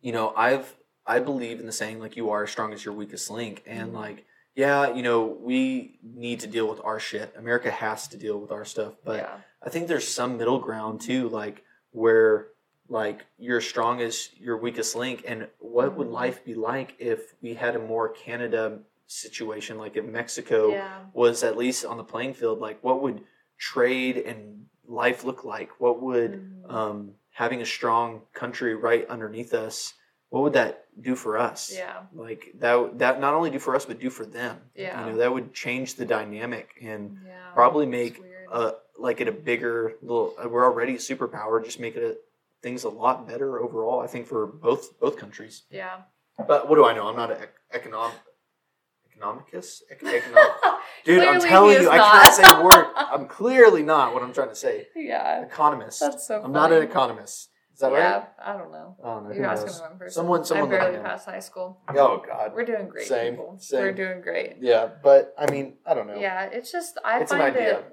You 0.00 0.12
know, 0.12 0.32
I've 0.36 0.76
I 1.06 1.20
believe 1.20 1.58
in 1.58 1.66
the 1.66 1.72
saying 1.72 2.00
like 2.00 2.16
you 2.16 2.30
are 2.30 2.42
as 2.44 2.50
strong 2.50 2.72
as 2.72 2.84
your 2.84 2.94
weakest 2.94 3.30
link, 3.30 3.62
and 3.66 3.92
Mhm. 3.92 3.96
like 3.96 4.24
yeah, 4.58 4.92
you 4.92 5.04
know, 5.04 5.22
we 5.40 6.00
need 6.02 6.40
to 6.40 6.48
deal 6.48 6.68
with 6.68 6.80
our 6.82 6.98
shit. 6.98 7.32
America 7.38 7.70
has 7.70 8.08
to 8.08 8.16
deal 8.16 8.40
with 8.40 8.50
our 8.50 8.64
stuff, 8.64 8.94
but 9.04 9.18
yeah. 9.20 9.36
I 9.62 9.70
think 9.70 9.86
there's 9.86 10.08
some 10.08 10.36
middle 10.36 10.58
ground 10.58 11.00
too, 11.00 11.28
like 11.28 11.62
where 11.92 12.48
like 12.88 13.24
your 13.38 13.60
strongest, 13.60 14.36
your 14.40 14.56
weakest 14.56 14.96
link 14.96 15.22
and 15.28 15.46
what 15.60 15.94
would 15.96 16.08
Mhm. 16.08 16.12
life 16.12 16.44
be 16.44 16.54
like 16.54 16.96
if 16.98 17.36
we 17.40 17.54
had 17.54 17.76
a 17.76 17.78
more 17.78 18.08
canada 18.08 18.80
situation 19.06 19.78
like 19.78 19.96
if 19.96 20.04
mexico 20.04 20.72
yeah. 20.72 20.98
was 21.14 21.42
at 21.42 21.56
least 21.56 21.82
on 21.86 21.96
the 21.96 22.04
playing 22.04 22.34
field 22.34 22.58
like 22.58 22.78
what 22.82 23.00
would 23.00 23.22
trade 23.56 24.18
and 24.18 24.66
life 24.86 25.24
look 25.24 25.44
like 25.44 25.70
what 25.80 26.02
would 26.02 26.32
Mhm. 26.32 26.70
um, 26.70 27.14
having 27.30 27.62
a 27.62 27.66
strong 27.66 28.22
country 28.34 28.74
right 28.74 29.06
underneath 29.08 29.54
us 29.54 29.94
what 30.30 30.42
would 30.42 30.52
that 30.54 30.84
do 31.00 31.14
for 31.14 31.38
us? 31.38 31.72
Yeah. 31.74 32.02
like 32.14 32.52
that 32.58 32.98
that 32.98 33.20
not 33.20 33.34
only 33.34 33.50
do 33.50 33.58
for 33.58 33.74
us 33.76 33.84
but 33.84 34.00
do 34.00 34.10
for 34.10 34.24
them. 34.26 34.58
Yeah. 34.74 35.04
you 35.06 35.12
know 35.12 35.18
that 35.18 35.32
would 35.32 35.52
change 35.54 35.94
the 35.94 36.04
dynamic 36.04 36.70
and 36.82 37.18
Yeah. 37.26 37.50
probably 37.54 37.86
make 37.86 38.20
uh 38.50 38.72
like 38.98 39.20
it 39.20 39.28
a 39.28 39.32
bigger 39.32 39.94
little 40.02 40.34
we're 40.50 40.64
already 40.64 40.94
a 40.94 40.98
superpower 40.98 41.64
just 41.64 41.78
make 41.80 41.94
it 41.96 42.02
a, 42.02 42.16
things 42.62 42.82
a 42.84 42.88
lot 42.88 43.28
better 43.28 43.60
overall 43.60 44.00
i 44.00 44.06
think 44.08 44.26
for 44.26 44.46
both 44.46 44.98
both 44.98 45.16
countries. 45.16 45.62
Yeah. 45.70 45.98
but 46.46 46.68
what 46.68 46.74
do 46.76 46.84
i 46.84 46.92
know? 46.94 47.06
I'm 47.08 47.16
not 47.16 47.30
an 47.30 47.38
economic 47.72 48.16
econom 48.16 49.44
economicus? 49.52 49.82
Ec- 49.90 50.02
econom- 50.02 50.78
dude 51.04 51.22
i'm 51.24 51.40
telling 51.40 51.80
you 51.82 51.88
i 51.90 51.98
can't 51.98 52.34
say 52.34 52.42
a 52.46 52.62
word. 52.62 52.86
I'm 52.96 53.26
clearly 53.26 53.82
not 53.82 54.12
what 54.14 54.22
i'm 54.22 54.32
trying 54.32 54.48
to 54.50 54.54
say. 54.56 54.88
Yeah. 54.96 55.42
economist. 55.44 56.00
That's 56.00 56.26
so 56.26 56.42
i'm 56.42 56.52
not 56.52 56.72
an 56.72 56.82
economist 56.82 57.50
is 57.78 57.82
that 57.82 57.92
yeah, 57.92 58.12
right 58.12 58.28
I 58.44 58.56
don't 58.56 58.72
know. 58.72 58.96
I 59.04 59.06
don't 59.14 59.28
know. 59.28 59.34
You're 59.36 59.44
asking 59.44 59.72
the 59.72 59.82
wrong 59.84 59.98
person. 59.98 60.14
Someone- 60.14 60.44
someone 60.44 60.66
I 60.74 60.78
barely 60.78 60.98
passed 60.98 61.26
high 61.26 61.38
school. 61.38 61.80
Oh 61.90 62.20
God. 62.26 62.52
We're 62.52 62.64
doing 62.64 62.88
great, 62.88 63.06
Same, 63.06 63.34
people. 63.34 63.56
same. 63.60 63.80
We're 63.80 63.92
doing 63.92 64.20
great. 64.20 64.56
Yeah, 64.60 64.88
but 65.00 65.32
I 65.38 65.48
mean, 65.48 65.74
I 65.86 65.94
don't 65.94 66.08
know. 66.08 66.16
Yeah, 66.16 66.46
it's 66.46 66.72
just 66.72 66.98
I 67.04 67.20
it's 67.20 67.30
find 67.30 67.54
it 67.54 67.86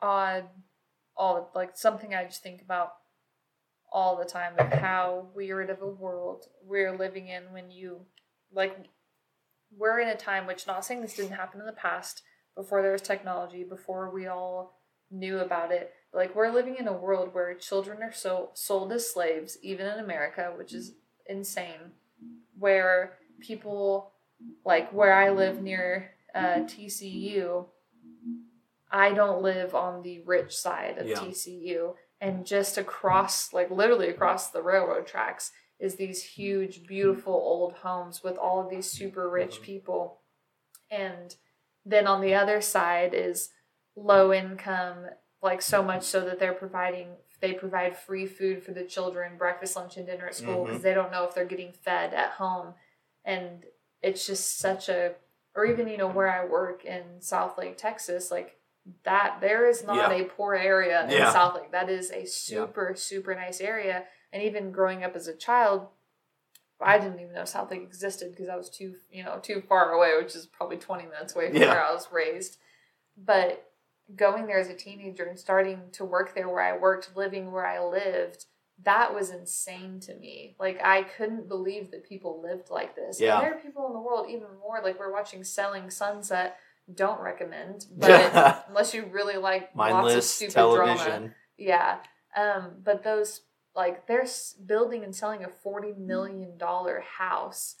odd, 0.00 0.44
all 1.14 1.52
like 1.54 1.76
something 1.76 2.14
I 2.14 2.24
just 2.24 2.42
think 2.42 2.62
about 2.62 2.92
all 3.92 4.16
the 4.16 4.24
time 4.24 4.54
of 4.58 4.72
how 4.72 5.28
weird 5.34 5.68
of 5.68 5.82
a 5.82 5.86
world 5.86 6.46
we're 6.64 6.96
living 6.96 7.28
in 7.28 7.52
when 7.52 7.70
you 7.70 8.06
like 8.50 8.78
we're 9.76 10.00
in 10.00 10.08
a 10.08 10.16
time 10.16 10.46
which 10.46 10.66
not 10.66 10.86
saying 10.86 11.02
this 11.02 11.16
didn't 11.16 11.32
happen 11.32 11.60
in 11.60 11.66
the 11.66 11.72
past 11.72 12.22
before 12.56 12.80
there 12.80 12.92
was 12.92 13.02
technology 13.02 13.62
before 13.62 14.10
we 14.10 14.26
all 14.26 14.80
knew 15.10 15.38
about 15.38 15.70
it 15.70 15.92
like 16.12 16.34
we're 16.34 16.50
living 16.52 16.76
in 16.78 16.88
a 16.88 16.92
world 16.92 17.32
where 17.32 17.54
children 17.54 18.02
are 18.02 18.12
so 18.12 18.50
sold 18.54 18.92
as 18.92 19.10
slaves 19.10 19.58
even 19.62 19.86
in 19.86 19.98
america 19.98 20.52
which 20.56 20.72
is 20.72 20.94
insane 21.26 21.92
where 22.58 23.14
people 23.40 24.12
like 24.64 24.92
where 24.92 25.12
i 25.12 25.30
live 25.30 25.60
near 25.62 26.10
uh, 26.34 26.60
tcu 26.66 27.66
i 28.90 29.12
don't 29.12 29.42
live 29.42 29.74
on 29.74 30.02
the 30.02 30.20
rich 30.26 30.56
side 30.56 30.98
of 30.98 31.06
Yeah. 31.06 31.16
tcu 31.16 31.94
and 32.20 32.46
just 32.46 32.78
across 32.78 33.52
like 33.52 33.70
literally 33.70 34.08
across 34.08 34.50
the 34.50 34.62
railroad 34.62 35.06
tracks 35.06 35.52
is 35.78 35.96
these 35.96 36.22
huge 36.22 36.86
beautiful 36.86 37.32
old 37.34 37.72
homes 37.74 38.22
with 38.22 38.36
all 38.36 38.60
of 38.60 38.70
these 38.70 38.88
super 38.88 39.28
rich 39.28 39.58
Mhm. 39.60 39.62
people 39.62 40.20
and 40.90 41.36
then 41.84 42.06
on 42.06 42.20
the 42.20 42.34
other 42.34 42.60
side 42.60 43.12
is 43.14 43.50
low 43.96 44.32
income 44.32 45.06
like 45.42 45.60
so 45.60 45.82
much 45.82 46.04
so 46.04 46.20
that 46.24 46.38
they're 46.38 46.52
providing 46.52 47.08
they 47.40 47.52
provide 47.52 47.96
free 47.96 48.26
food 48.26 48.62
for 48.62 48.70
the 48.72 48.84
children 48.84 49.36
breakfast 49.36 49.74
lunch 49.76 49.96
and 49.96 50.06
dinner 50.06 50.26
at 50.26 50.34
school 50.34 50.58
mm-hmm. 50.58 50.66
because 50.66 50.82
they 50.82 50.94
don't 50.94 51.10
know 51.10 51.24
if 51.24 51.34
they're 51.34 51.44
getting 51.44 51.72
fed 51.72 52.14
at 52.14 52.30
home 52.32 52.74
and 53.24 53.64
it's 54.02 54.26
just 54.26 54.58
such 54.58 54.88
a 54.88 55.12
or 55.54 55.66
even 55.66 55.88
you 55.88 55.98
know 55.98 56.08
where 56.08 56.28
i 56.28 56.44
work 56.44 56.84
in 56.84 57.02
Southlake 57.20 57.76
texas 57.76 58.30
like 58.30 58.56
that 59.04 59.38
there 59.40 59.68
is 59.68 59.84
not 59.84 60.10
Yeah. 60.10 60.22
a 60.22 60.24
poor 60.24 60.54
area 60.54 61.04
in 61.04 61.10
Yeah. 61.10 61.32
Southlake 61.32 61.72
that 61.72 61.88
is 61.90 62.10
a 62.10 62.24
super 62.24 62.94
super 62.96 63.34
nice 63.34 63.60
area 63.60 64.04
and 64.32 64.42
even 64.42 64.72
growing 64.72 65.04
up 65.04 65.14
as 65.16 65.26
a 65.28 65.34
child 65.36 65.88
i 66.80 66.98
didn't 66.98 67.20
even 67.20 67.32
know 67.34 67.42
Southlake 67.42 67.82
existed 67.82 68.30
because 68.32 68.48
i 68.48 68.56
was 68.56 68.70
too 68.70 68.94
you 69.10 69.22
know 69.24 69.38
too 69.42 69.62
far 69.68 69.92
away 69.92 70.12
which 70.16 70.34
is 70.36 70.46
probably 70.46 70.76
20 70.76 71.04
minutes 71.04 71.34
away 71.34 71.48
from 71.50 71.56
Yeah. 71.60 71.68
where 71.68 71.84
i 71.84 71.92
was 71.92 72.08
raised 72.12 72.58
but 73.16 73.71
going 74.16 74.46
there 74.46 74.58
as 74.58 74.68
a 74.68 74.74
teenager 74.74 75.24
and 75.24 75.38
starting 75.38 75.80
to 75.92 76.04
work 76.04 76.34
there 76.34 76.48
where 76.48 76.62
I 76.62 76.76
worked, 76.76 77.16
living 77.16 77.52
where 77.52 77.66
I 77.66 77.82
lived, 77.84 78.46
that 78.84 79.14
was 79.14 79.30
insane 79.30 80.00
to 80.00 80.14
me. 80.14 80.56
Like 80.58 80.80
I 80.82 81.02
couldn't 81.02 81.48
believe 81.48 81.90
that 81.90 82.08
people 82.08 82.42
lived 82.42 82.70
like 82.70 82.96
this. 82.96 83.20
Yeah. 83.20 83.36
And 83.36 83.44
there 83.44 83.54
are 83.54 83.60
people 83.60 83.86
in 83.86 83.92
the 83.92 84.00
world 84.00 84.26
even 84.28 84.48
more 84.60 84.80
like 84.82 84.98
we're 84.98 85.12
watching 85.12 85.44
Selling 85.44 85.90
Sunset. 85.90 86.56
Don't 86.92 87.20
recommend, 87.20 87.86
but 87.96 88.66
unless 88.68 88.92
you 88.92 89.04
really 89.04 89.36
like 89.36 89.70
lots 89.74 90.14
of 90.14 90.24
stupid 90.24 90.54
television. 90.54 91.06
drama, 91.06 91.34
yeah. 91.56 91.98
Um, 92.36 92.72
but 92.82 93.04
those 93.04 93.42
like 93.74 94.06
they're 94.06 94.26
building 94.66 95.04
and 95.04 95.14
selling 95.14 95.44
a 95.44 95.48
forty 95.48 95.92
million 95.92 96.58
dollar 96.58 97.04
house. 97.18 97.76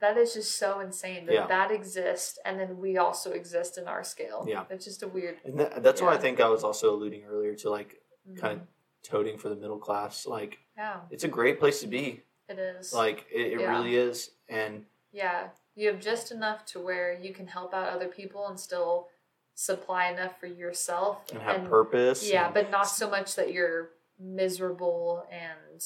That 0.00 0.18
is 0.18 0.34
just 0.34 0.56
so 0.58 0.80
insane 0.80 1.24
that 1.26 1.32
Yeah. 1.34 1.46
that 1.46 1.70
exists, 1.70 2.38
and 2.44 2.60
then 2.60 2.78
we 2.78 2.98
also 2.98 3.32
exist 3.32 3.78
in 3.78 3.88
our 3.88 4.04
scale. 4.04 4.44
Yeah. 4.46 4.64
it's 4.68 4.84
just 4.84 5.02
a 5.02 5.08
weird. 5.08 5.38
And 5.44 5.58
that, 5.60 5.82
that's 5.82 6.02
why 6.02 6.12
I 6.14 6.18
think 6.18 6.40
I 6.40 6.48
was 6.48 6.62
also 6.64 6.94
alluding 6.94 7.24
earlier 7.24 7.54
to 7.56 7.70
like 7.70 8.02
kind 8.36 8.60
Mhm. 8.60 8.62
of 8.62 8.68
toting 9.02 9.38
for 9.38 9.48
the 9.48 9.56
middle 9.56 9.78
class. 9.78 10.26
Like 10.26 10.58
Yeah, 10.76 11.00
it's 11.10 11.24
a 11.24 11.28
great 11.28 11.58
place 11.58 11.80
to 11.80 11.86
be. 11.86 12.22
it 12.48 12.58
is. 12.58 12.92
Like 12.92 13.26
it, 13.32 13.52
it 13.54 13.60
Yeah. 13.60 13.70
really 13.70 13.96
is. 13.96 14.32
And 14.48 14.84
yeah, 15.12 15.50
you 15.74 15.88
have 15.88 15.98
just 16.00 16.30
enough 16.30 16.64
to 16.66 16.80
where 16.80 17.12
you 17.14 17.32
can 17.32 17.46
help 17.46 17.72
out 17.72 17.88
other 17.88 18.08
people 18.08 18.46
and 18.48 18.60
still 18.60 19.08
supply 19.54 20.08
enough 20.10 20.38
for 20.38 20.46
yourself 20.46 21.24
and 21.32 21.40
have 21.40 21.64
purpose. 21.64 22.28
Yeah, 22.30 22.46
and- 22.46 22.54
but 22.54 22.70
not 22.70 22.84
so 22.84 23.08
much 23.08 23.34
that 23.36 23.52
you're 23.52 23.92
miserable 24.18 25.26
and 25.30 25.82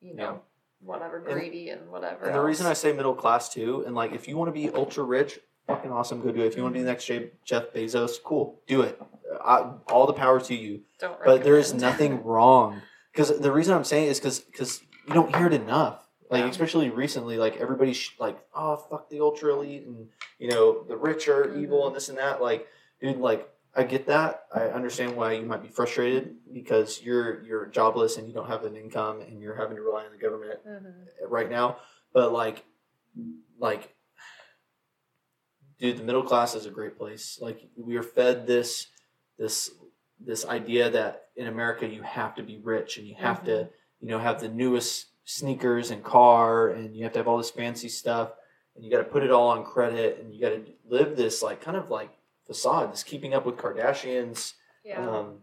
you 0.00 0.14
know 0.14 0.32
Yeah. 0.34 0.38
Whatever 0.82 1.20
greedy 1.20 1.70
and, 1.70 1.90
whatever. 1.90 2.24
And 2.26 2.34
the 2.34 2.40
reason 2.40 2.66
I 2.66 2.72
say 2.72 2.92
middle 2.92 3.14
class 3.14 3.52
too, 3.52 3.84
and 3.86 3.94
like 3.94 4.12
if 4.12 4.26
you 4.28 4.36
want 4.36 4.48
to 4.48 4.52
be 4.52 4.70
ultra 4.70 5.04
rich, 5.04 5.38
fucking 5.66 5.90
awesome, 5.90 6.20
go 6.22 6.32
do 6.32 6.40
it. 6.42 6.46
If 6.46 6.56
you 6.56 6.62
want 6.62 6.74
to 6.74 6.78
be 6.78 6.84
the 6.84 6.90
next 6.90 7.04
Jeff 7.44 7.72
Bezos, 7.74 8.22
cool, 8.22 8.60
do 8.66 8.82
it. 8.82 9.00
I, 9.44 9.72
all 9.88 10.06
the 10.06 10.12
power 10.12 10.40
to 10.40 10.54
you. 10.54 10.80
don't. 10.98 11.16
But 11.24 11.44
there 11.44 11.56
is 11.56 11.72
nothing 11.72 12.22
wrong 12.24 12.82
because 13.12 13.38
the 13.38 13.52
reason 13.52 13.74
I'm 13.74 13.84
saying 13.84 14.08
is 14.08 14.18
because 14.18 14.40
because 14.40 14.80
you 15.06 15.14
don't 15.14 15.34
hear 15.34 15.46
it 15.46 15.52
enough. 15.54 16.06
Like 16.30 16.44
Yeah. 16.44 16.50
especially 16.50 16.90
recently, 16.90 17.38
like 17.38 17.56
everybody's 17.56 17.96
sh- 17.96 18.10
like, 18.18 18.38
oh 18.54 18.76
fuck 18.76 19.08
the 19.10 19.20
ultra 19.20 19.52
elite, 19.54 19.84
and 19.86 20.08
you 20.38 20.48
know 20.48 20.82
the 20.84 20.96
rich 20.96 21.28
are 21.28 21.56
evil 21.56 21.82
Mhm. 21.82 21.86
and 21.88 21.96
this 21.96 22.08
and 22.08 22.18
that. 22.18 22.40
Like, 22.40 22.66
dude, 23.00 23.16
like 23.18 23.48
I 23.74 23.84
get 23.84 24.06
that. 24.06 24.44
I 24.52 24.62
understand 24.62 25.16
why 25.16 25.32
you 25.34 25.46
might 25.46 25.62
be 25.62 25.68
frustrated 25.68 26.36
because 26.52 27.00
you're 27.02 27.42
you're 27.44 27.66
jobless 27.66 28.16
and 28.16 28.26
you 28.26 28.34
don't 28.34 28.48
have 28.48 28.64
an 28.64 28.74
income 28.76 29.20
and 29.20 29.40
you're 29.40 29.54
having 29.54 29.76
to 29.76 29.82
rely 29.82 30.04
on 30.04 30.12
the 30.12 30.18
government 30.18 30.58
Mhm. 30.66 31.06
right 31.28 31.48
now. 31.48 31.78
But 32.12 32.32
like, 32.32 32.64
like, 33.58 33.94
dude, 35.78 35.98
the 35.98 36.02
middle 36.02 36.22
class 36.24 36.54
is 36.54 36.66
a 36.66 36.70
great 36.70 36.98
place. 36.98 37.38
Like 37.40 37.60
we 37.76 37.96
are 37.96 38.02
fed 38.02 38.46
this 38.46 38.88
this 39.38 39.70
this 40.18 40.44
idea 40.46 40.90
that 40.90 41.28
in 41.36 41.46
America 41.46 41.86
you 41.86 42.02
have 42.02 42.34
to 42.34 42.42
be 42.42 42.58
rich 42.58 42.98
and 42.98 43.06
you 43.06 43.14
have 43.14 43.44
to 43.44 43.70
you 44.00 44.08
know 44.08 44.18
have 44.18 44.40
the 44.40 44.48
newest 44.48 45.06
sneakers 45.24 45.90
and 45.90 46.02
car 46.02 46.68
and 46.70 46.96
you 46.96 47.04
have 47.04 47.12
to 47.12 47.18
have 47.20 47.28
all 47.28 47.38
this 47.38 47.50
fancy 47.50 47.88
stuff 47.88 48.32
and 48.74 48.84
you 48.84 48.90
got 48.90 48.98
to 48.98 49.04
put 49.04 49.22
it 49.22 49.30
all 49.30 49.48
on 49.48 49.64
credit 49.64 50.18
and 50.20 50.34
you 50.34 50.40
got 50.40 50.50
to 50.50 50.64
live 50.88 51.16
this 51.16 51.40
like 51.42 51.60
kind 51.62 51.76
of 51.76 51.88
like 51.88 52.10
facade, 52.50 52.92
this 52.92 53.04
keeping 53.04 53.32
up 53.32 53.46
with 53.46 53.56
Kardashians 53.56 54.54
Yeah. 54.84 55.06
um, 55.08 55.42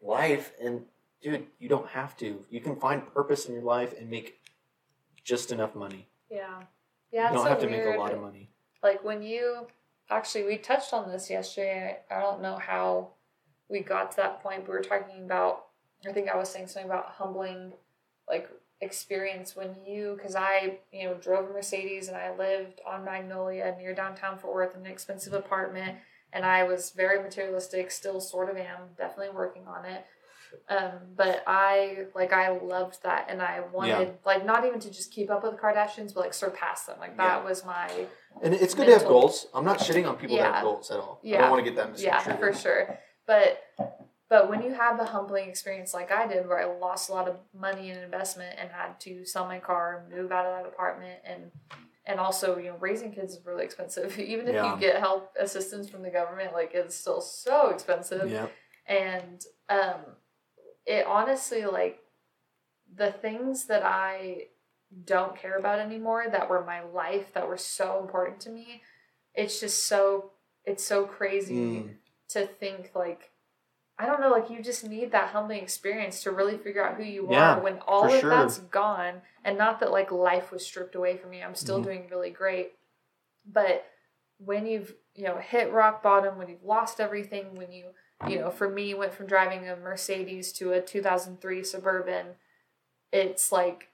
life. 0.00 0.52
And 0.60 0.86
dude, 1.22 1.46
you 1.60 1.68
don't 1.68 1.86
have 1.90 2.16
to. 2.16 2.44
You 2.50 2.60
can 2.60 2.74
find 2.74 3.06
purpose 3.14 3.46
in 3.46 3.54
your 3.54 3.62
life 3.62 3.94
and 3.96 4.10
make 4.10 4.40
just 5.22 5.52
enough 5.52 5.74
money. 5.76 6.08
yeah. 6.28 6.62
Yeah. 7.12 7.28
You 7.30 7.36
don't 7.36 7.46
it's 7.46 7.48
have 7.48 7.60
so 7.60 7.66
to 7.66 7.70
make 7.70 7.94
a 7.94 7.98
lot 7.98 8.12
of 8.12 8.20
money. 8.20 8.50
Like 8.82 9.04
when 9.04 9.22
you 9.22 9.66
actually 10.10 10.44
we 10.44 10.58
touched 10.58 10.92
on 10.92 11.08
this 11.10 11.30
yesterday. 11.30 11.98
I 12.10 12.20
don't 12.20 12.42
know 12.42 12.56
how 12.56 13.10
we 13.68 13.80
got 13.80 14.10
to 14.12 14.16
that 14.18 14.42
point. 14.42 14.66
We 14.66 14.74
were 14.74 14.80
talking 14.82 15.24
about. 15.24 15.66
I 16.08 16.12
think 16.12 16.28
I 16.28 16.36
was 16.36 16.48
saying 16.48 16.66
something 16.68 16.90
about 16.90 17.10
humbling, 17.10 17.72
like 18.28 18.48
experience 18.80 19.54
when 19.54 19.74
you 19.84 20.14
because 20.16 20.34
I 20.34 20.78
you 20.92 21.04
know 21.04 21.14
drove 21.14 21.50
a 21.50 21.52
Mercedes 21.52 22.08
and 22.08 22.16
I 22.16 22.34
lived 22.36 22.80
on 22.86 23.04
Magnolia 23.04 23.74
near 23.78 23.94
downtown 23.94 24.38
Fort 24.38 24.54
Worth 24.54 24.74
in 24.74 24.86
an 24.86 24.90
expensive 24.90 25.34
apartment 25.34 25.98
and 26.32 26.44
I 26.44 26.64
was 26.64 26.90
very 26.90 27.22
materialistic. 27.22 27.90
Still 27.90 28.20
sort 28.20 28.50
of 28.50 28.56
am. 28.56 28.80
Definitely 28.96 29.34
working 29.34 29.66
on 29.66 29.84
it. 29.84 30.04
Um, 30.68 30.92
but 31.16 31.44
I 31.46 32.06
like 32.14 32.32
I 32.32 32.50
loved 32.50 33.02
that, 33.04 33.26
and 33.28 33.40
I 33.40 33.60
wanted 33.72 34.18
like 34.24 34.44
not 34.44 34.64
even 34.64 34.80
to 34.80 34.90
just 34.90 35.12
keep 35.12 35.30
up 35.30 35.42
with 35.44 35.52
the 35.52 35.58
Kardashians, 35.58 36.12
but 36.12 36.20
like 36.20 36.34
surpass 36.34 36.84
them. 36.84 36.96
Like 36.98 37.16
that 37.18 37.42
Yeah. 37.42 37.44
was 37.44 37.64
my 37.64 37.88
And 38.42 38.54
it's 38.54 38.74
good 38.74 38.86
to 38.86 38.92
have 38.92 39.04
goals. 39.06 39.46
I'm 39.54 39.64
not 39.64 39.78
shitting 39.78 40.08
on 40.08 40.16
people 40.16 40.36
that 40.38 40.54
have 40.54 40.64
goals 40.64 40.90
at 40.90 40.98
all. 40.98 41.20
Yeah. 41.22 41.38
I 41.38 41.40
don't 41.42 41.50
want 41.50 41.64
to 41.64 41.70
get 41.70 41.76
them 41.76 41.94
yeah 41.96 42.18
for 42.36 42.52
sure. 42.52 42.98
But 43.26 43.62
but 44.28 44.48
when 44.48 44.62
you 44.62 44.72
have 44.72 44.98
a 45.00 45.04
humbling 45.04 45.48
experience 45.48 45.92
like 45.94 46.10
I 46.10 46.26
did, 46.26 46.48
where 46.48 46.58
I 46.58 46.64
lost 46.78 47.10
a 47.10 47.12
lot 47.12 47.28
of 47.28 47.36
money 47.52 47.90
in 47.90 47.98
investment 47.98 48.56
and 48.60 48.70
had 48.70 48.98
to 49.00 49.24
sell 49.24 49.44
my 49.46 49.58
car, 49.58 50.04
move 50.12 50.30
out 50.32 50.46
of 50.46 50.52
that 50.64 50.68
apartment, 50.68 51.20
and 51.24 51.50
and 52.06 52.18
also 52.18 52.56
you 52.58 52.70
know 52.70 52.76
raising 52.78 53.12
kids 53.12 53.34
is 53.34 53.44
really 53.44 53.64
expensive. 53.64 54.18
Even 54.32 54.48
if 54.48 54.54
Yeah. 54.54 54.74
you 54.74 54.80
get 54.80 54.98
help 54.98 55.32
assistance 55.38 55.88
from 55.88 56.02
the 56.02 56.10
government, 56.10 56.52
like 56.52 56.70
it's 56.74 56.96
still 56.96 57.20
so 57.20 57.68
expensive. 57.70 58.30
Yeah. 58.30 58.48
and 58.86 59.44
um 59.68 60.00
it 60.86 61.06
honestly 61.06 61.64
like 61.66 62.00
the 62.92 63.12
things 63.12 63.66
that 63.66 63.82
I 63.84 64.46
don't 65.04 65.36
care 65.36 65.56
about 65.58 65.78
anymore 65.78 66.24
that 66.30 66.50
were 66.50 66.64
my 66.64 66.82
life 66.82 67.32
that 67.34 67.46
were 67.46 67.56
so 67.56 68.00
important 68.00 68.40
to 68.40 68.50
me 68.50 68.82
it's 69.34 69.60
just 69.60 69.86
so 69.86 70.32
it's 70.64 70.84
so 70.84 71.04
crazy 71.04 71.54
Mm. 71.54 71.94
to 72.30 72.46
think 72.46 72.90
like 72.94 73.29
I 74.00 74.06
don't 74.06 74.20
know, 74.20 74.30
like 74.30 74.48
you 74.48 74.62
just 74.62 74.82
need 74.82 75.12
that 75.12 75.28
humbling 75.28 75.62
experience 75.62 76.22
to 76.22 76.30
really 76.30 76.56
figure 76.56 76.82
out 76.82 76.94
who 76.96 77.02
you 77.02 77.28
Yeah, 77.30 77.56
are 77.56 77.60
when 77.60 77.78
all 77.86 78.04
of 78.04 78.18
sure. 78.20 78.30
that's 78.30 78.56
gone. 78.58 79.20
And 79.44 79.58
not 79.58 79.78
that 79.80 79.90
like 79.92 80.10
life 80.10 80.50
was 80.50 80.64
stripped 80.64 80.94
away 80.94 81.18
from 81.18 81.30
me. 81.30 81.42
I'm 81.42 81.54
still 81.54 81.80
Mhm. 81.80 81.84
doing 81.84 82.08
really 82.10 82.30
great. 82.30 82.78
But 83.44 83.84
when 84.38 84.64
you've, 84.66 84.94
you 85.14 85.24
know, 85.24 85.36
hit 85.36 85.70
rock 85.70 86.02
bottom, 86.02 86.38
when 86.38 86.48
you've 86.48 86.64
lost 86.64 86.98
everything, 86.98 87.56
when 87.56 87.72
you, 87.72 87.92
you 88.26 88.38
know, 88.38 88.50
for 88.50 88.70
me 88.70 88.94
went 88.94 89.12
from 89.12 89.26
driving 89.26 89.68
a 89.68 89.76
Mercedes 89.76 90.50
to 90.54 90.72
a 90.72 90.80
2003 90.80 91.62
Suburban, 91.62 92.36
it's 93.12 93.52
like 93.52 93.88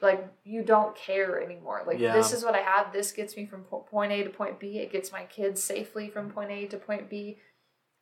like 0.00 0.26
you 0.44 0.62
don't 0.64 0.96
care 0.96 1.40
anymore. 1.42 1.84
Like 1.86 1.98
Yeah. 2.00 2.14
this 2.14 2.32
is 2.32 2.42
what 2.42 2.54
I 2.54 2.62
have. 2.62 2.92
This 2.92 3.12
gets 3.12 3.36
me 3.36 3.44
from 3.46 3.64
point 3.64 4.12
A 4.12 4.24
to 4.24 4.30
point 4.30 4.58
B. 4.58 4.78
It 4.78 4.90
gets 4.90 5.12
my 5.12 5.24
kids 5.26 5.62
safely 5.62 6.08
from 6.08 6.30
point 6.32 6.50
A 6.50 6.66
to 6.66 6.78
point 6.78 7.08
B. 7.08 7.38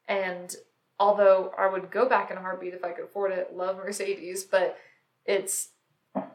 And 0.08 0.54
although 0.98 1.52
I 1.58 1.66
would 1.68 1.90
go 1.90 2.08
back 2.08 2.30
in 2.30 2.36
a 2.36 2.40
heartbeat 2.40 2.74
if 2.74 2.84
I 2.84 2.92
could 2.92 3.04
afford 3.04 3.32
it, 3.32 3.54
love 3.56 3.76
Mercedes, 3.76 4.44
but 4.44 4.76
it's 5.24 5.70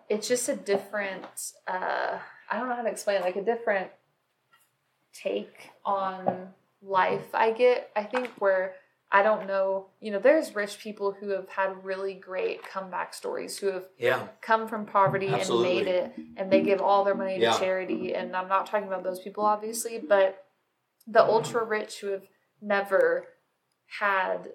it's 0.09 0.27
just 0.27 0.49
a 0.49 0.55
different 0.55 1.53
uh 1.67 2.19
I 2.49 2.59
don't 2.59 2.67
know 2.69 2.75
how 2.75 2.81
to 2.83 2.89
explain 2.89 3.17
it, 3.17 3.23
like 3.23 3.37
a 3.37 3.41
different 3.43 3.89
take 5.13 5.69
on 5.85 6.49
life 6.81 7.33
I 7.33 7.51
get. 7.51 7.89
I 7.95 8.03
think 8.03 8.27
where 8.39 8.73
I 9.13 9.23
don't 9.23 9.45
know, 9.45 9.87
you 9.99 10.09
know, 10.11 10.19
there's 10.19 10.55
rich 10.55 10.79
people 10.79 11.11
who 11.11 11.29
have 11.29 11.49
had 11.49 11.83
really 11.83 12.13
great 12.13 12.63
comeback 12.63 13.13
stories 13.13 13.57
who 13.57 13.67
have 13.67 13.85
Yeah. 13.97 14.27
come 14.41 14.67
from 14.69 14.85
poverty 14.85 15.27
Absolutely. 15.27 15.77
and 15.77 15.85
made 15.85 15.93
it 15.93 16.13
and 16.37 16.51
they 16.51 16.61
give 16.61 16.79
all 16.81 17.03
their 17.03 17.15
money 17.15 17.37
to 17.39 17.51
charity 17.59 18.13
and 18.15 18.33
i'm 18.35 18.47
not 18.47 18.65
talking 18.67 18.87
about 18.87 19.03
those 19.03 19.19
people 19.19 19.43
obviously 19.45 19.97
but 19.99 20.45
the 21.07 21.21
ultra 21.23 21.63
rich 21.65 21.99
who 21.99 22.07
have 22.07 22.23
never 22.61 23.27
had 23.99 24.49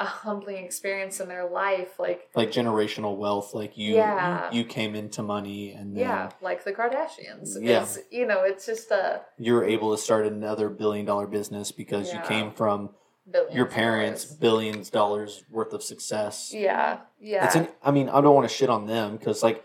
a 0.00 0.04
humbling 0.04 0.64
experience 0.64 1.18
in 1.18 1.26
their 1.26 1.48
life 1.48 1.98
like 1.98 2.28
like 2.36 2.52
generational 2.52 3.16
wealth 3.16 3.52
like 3.52 3.76
you 3.76 3.96
Yeah. 3.96 4.48
you 4.52 4.64
came 4.64 4.94
into 4.94 5.22
money 5.24 5.72
and 5.72 5.96
then 5.96 6.02
yeah 6.04 6.30
like 6.40 6.62
the 6.62 6.72
kardashians 6.72 7.56
Yeah. 7.60 7.82
it's 7.82 7.98
you 8.10 8.24
know 8.24 8.44
it's 8.44 8.64
just 8.64 8.92
a 8.92 9.22
you're 9.38 9.64
able 9.64 9.90
to 9.96 10.00
start 10.00 10.24
another 10.26 10.68
billion 10.68 11.04
dollar 11.04 11.26
business 11.26 11.72
because 11.72 12.12
you 12.12 12.20
came 12.20 12.52
from 12.52 12.90
billion 13.28 13.56
your 13.56 13.66
parents 13.66 14.24
dollars. 14.24 14.38
billions 14.38 14.90
dollars 14.90 15.42
worth 15.50 15.72
of 15.72 15.82
success 15.82 16.52
yeah 16.54 16.98
yeah 17.20 17.44
it's 17.46 17.56
an, 17.56 17.66
i 17.82 17.90
mean 17.90 18.08
i 18.08 18.20
don't 18.20 18.36
want 18.36 18.48
to 18.48 18.54
shit 18.54 18.70
on 18.70 18.86
them 18.86 19.16
because 19.16 19.42
like 19.42 19.64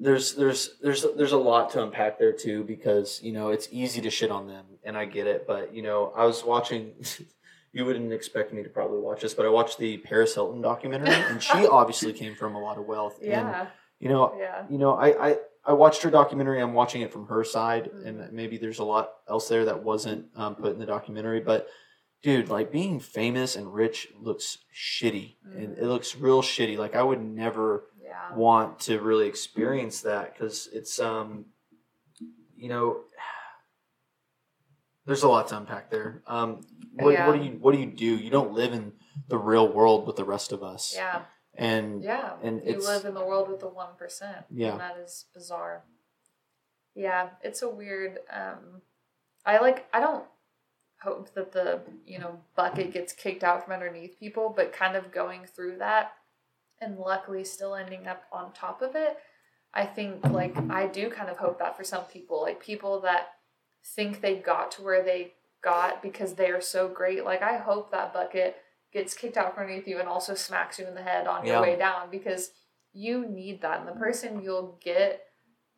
there's 0.00 0.34
there's 0.34 0.76
there's 0.82 1.06
there's 1.16 1.32
a 1.32 1.38
lot 1.38 1.70
to 1.70 1.82
unpack 1.82 2.18
there 2.18 2.32
too 2.32 2.64
because 2.64 3.20
you 3.22 3.32
know 3.32 3.50
it's 3.50 3.68
easy 3.70 4.00
to 4.00 4.10
shit 4.10 4.30
on 4.32 4.46
them 4.48 4.64
and 4.84 4.96
i 4.98 5.04
get 5.04 5.26
it 5.28 5.46
but 5.46 5.72
you 5.72 5.82
know 5.82 6.12
i 6.16 6.24
was 6.26 6.44
watching 6.44 6.92
you 7.76 7.84
wouldn't 7.84 8.12
expect 8.12 8.52
me 8.52 8.62
to 8.62 8.68
probably 8.68 9.00
watch 9.00 9.20
this 9.20 9.34
but 9.34 9.44
i 9.44 9.48
watched 9.48 9.78
the 9.78 9.98
paris 9.98 10.34
hilton 10.34 10.60
documentary 10.62 11.14
and 11.30 11.42
she 11.42 11.66
obviously 11.78 12.12
came 12.12 12.34
from 12.34 12.54
a 12.54 12.60
lot 12.60 12.78
of 12.78 12.86
wealth. 12.86 13.18
And 13.20 13.30
yeah. 13.30 13.66
you 13.98 14.08
know 14.08 14.34
yeah. 14.38 14.64
you 14.70 14.78
know 14.78 14.92
I, 14.94 15.08
I 15.30 15.36
i 15.64 15.72
watched 15.72 16.02
her 16.02 16.10
documentary. 16.10 16.60
I'm 16.62 16.74
watching 16.74 17.02
it 17.02 17.12
from 17.12 17.26
her 17.26 17.44
side 17.44 17.90
Mhm. 17.92 18.06
and 18.06 18.32
maybe 18.32 18.56
there's 18.56 18.78
a 18.78 18.84
lot 18.84 19.10
else 19.28 19.48
there 19.48 19.64
that 19.66 19.82
wasn't 19.84 20.26
um, 20.36 20.54
put 20.54 20.72
in 20.72 20.78
the 20.78 20.86
documentary 20.86 21.40
but 21.40 21.68
dude 22.22 22.48
like 22.48 22.72
being 22.72 22.98
famous 22.98 23.56
and 23.56 23.72
rich 23.74 24.08
looks 24.18 24.58
shitty 24.74 25.36
and 25.44 25.76
Mhm. 25.76 25.82
it 25.82 25.86
looks 25.86 26.16
real 26.16 26.42
shitty. 26.42 26.76
Like 26.78 26.94
i 26.96 27.02
would 27.02 27.22
never 27.22 27.84
yeah. 28.02 28.34
want 28.34 28.80
to 28.86 29.00
really 29.00 29.26
experience 29.28 30.00
that 30.02 30.32
because 30.32 30.68
it's 30.72 30.98
um 30.98 31.46
you 32.56 32.68
know 32.70 33.00
there's 35.06 35.22
a 35.22 35.28
lot 35.28 35.48
to 35.48 35.56
unpack 35.56 35.90
there 35.90 36.22
um 36.26 36.60
what, 36.94 37.12
Yeah. 37.12 37.26
what 37.26 37.36
do 37.38 37.44
you 37.44 37.52
what 37.60 37.72
do 37.74 37.80
you 37.80 37.86
do 37.86 38.04
you 38.16 38.30
don't 38.30 38.52
live 38.52 38.72
in 38.72 38.92
the 39.28 39.38
real 39.38 39.66
world 39.72 40.06
with 40.06 40.16
the 40.16 40.24
rest 40.24 40.52
of 40.52 40.62
us 40.62 40.92
yeah 40.94 41.22
and 41.58 42.02
Yeah, 42.04 42.34
and 42.42 42.56
you 42.58 42.68
it's- 42.72 42.84
live 42.86 43.04
in 43.06 43.14
the 43.14 43.24
world 43.24 43.48
with 43.48 43.60
the 43.60 43.68
one 43.68 43.94
percent. 43.96 44.44
Yeah. 44.50 44.72
and 44.72 44.80
that 44.80 44.98
is 44.98 45.24
bizarre. 45.32 45.84
Yeah, 46.94 47.30
it's 47.42 47.62
a 47.62 47.68
weird. 47.68 48.18
Um, 48.30 48.82
I 49.44 49.58
like. 49.58 49.86
I 49.92 50.00
don't 50.00 50.24
hope 51.02 51.32
that 51.34 51.52
the 51.52 51.80
you 52.04 52.18
know 52.18 52.40
bucket 52.56 52.92
gets 52.92 53.12
kicked 53.12 53.42
out 53.44 53.64
from 53.64 53.72
underneath 53.72 54.18
people, 54.18 54.52
but 54.54 54.72
kind 54.72 54.96
of 54.96 55.12
going 55.12 55.46
through 55.46 55.78
that, 55.78 56.12
and 56.80 56.98
luckily 56.98 57.42
still 57.44 57.74
ending 57.74 58.06
up 58.06 58.24
on 58.32 58.52
top 58.52 58.82
of 58.82 58.94
it. 58.94 59.16
I 59.74 59.84
think 59.86 60.24
like 60.26 60.56
I 60.70 60.86
do 60.86 61.10
kind 61.10 61.28
of 61.30 61.38
hope 61.38 61.58
that 61.58 61.76
for 61.76 61.84
some 61.84 62.04
people, 62.04 62.42
like 62.42 62.60
people 62.60 63.00
that 63.00 63.28
think 63.94 64.20
they 64.20 64.36
got 64.36 64.70
to 64.72 64.82
where 64.82 65.02
they 65.02 65.32
got 65.62 66.02
because 66.02 66.34
they 66.34 66.50
are 66.50 66.60
so 66.60 66.88
great. 66.88 67.24
Like 67.24 67.42
I 67.42 67.58
hope 67.58 67.90
that 67.90 68.12
bucket 68.12 68.56
gets 68.92 69.14
kicked 69.14 69.36
out 69.36 69.54
from 69.54 69.64
underneath 69.64 69.86
you 69.86 69.98
and 69.98 70.08
also 70.08 70.34
smacks 70.34 70.78
you 70.78 70.86
in 70.86 70.94
the 70.94 71.02
head 71.02 71.26
on 71.26 71.44
Yeah. 71.44 71.54
your 71.54 71.62
way 71.62 71.76
down 71.76 72.10
because 72.10 72.50
you 72.92 73.26
need 73.28 73.62
that. 73.62 73.80
And 73.80 73.88
the 73.88 73.92
person 73.92 74.42
you'll 74.42 74.78
get 74.82 75.22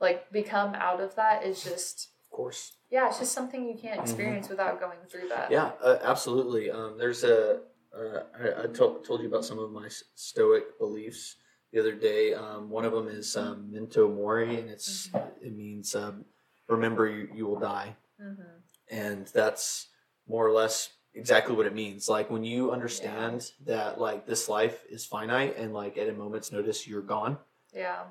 like 0.00 0.30
become 0.30 0.74
out 0.74 1.00
of 1.00 1.14
that 1.16 1.44
is 1.44 1.62
just 1.62 2.10
of 2.24 2.30
course 2.30 2.76
yeah, 2.90 3.08
it's 3.08 3.18
just 3.18 3.32
something 3.32 3.68
you 3.68 3.76
can't 3.76 4.00
experience 4.00 4.48
without 4.48 4.80
going 4.80 4.98
through 5.10 5.28
that. 5.28 5.50
Mm-hmm. 5.50 5.52
Yeah, 5.52 5.70
uh, 5.82 5.98
absolutely. 6.02 6.70
Um, 6.70 6.96
there's 6.96 7.22
a 7.24 7.60
uh, 7.94 8.22
I, 8.38 8.64
I 8.64 8.66
told 8.68 9.04
told 9.04 9.20
you 9.20 9.28
about 9.28 9.44
some 9.44 9.58
of 9.58 9.70
my 9.70 9.88
stoic 10.14 10.78
beliefs 10.78 11.36
the 11.72 11.80
other 11.80 11.94
day. 11.94 12.32
Um, 12.34 12.70
one 12.70 12.84
of 12.84 12.92
them 12.92 13.08
is 13.08 13.36
um, 13.36 13.70
memento 13.70 14.08
mori, 14.08 14.58
and 14.58 14.70
it's 14.70 15.10
it 15.42 15.54
means 15.54 15.94
um, 15.94 16.24
remember 16.68 17.08
you, 17.08 17.28
you 17.34 17.46
will 17.46 17.58
die, 17.58 17.96
hmm 18.20 18.42
and 18.90 19.26
that's 19.34 19.88
more 20.26 20.46
or 20.46 20.50
less 20.52 20.90
exactly 21.14 21.54
what 21.54 21.66
it 21.66 21.74
means. 21.74 22.08
Like 22.08 22.30
when 22.30 22.42
you 22.42 22.72
understand 22.72 23.50
that 23.66 24.00
like 24.00 24.26
this 24.26 24.48
life 24.48 24.84
is 24.88 25.04
finite, 25.04 25.56
and 25.58 25.74
like 25.74 25.98
at 25.98 26.08
a 26.08 26.12
moment's 26.12 26.52
notice 26.52 26.86
you're 26.86 27.02
gone. 27.02 27.38
Yeah. 27.74 28.04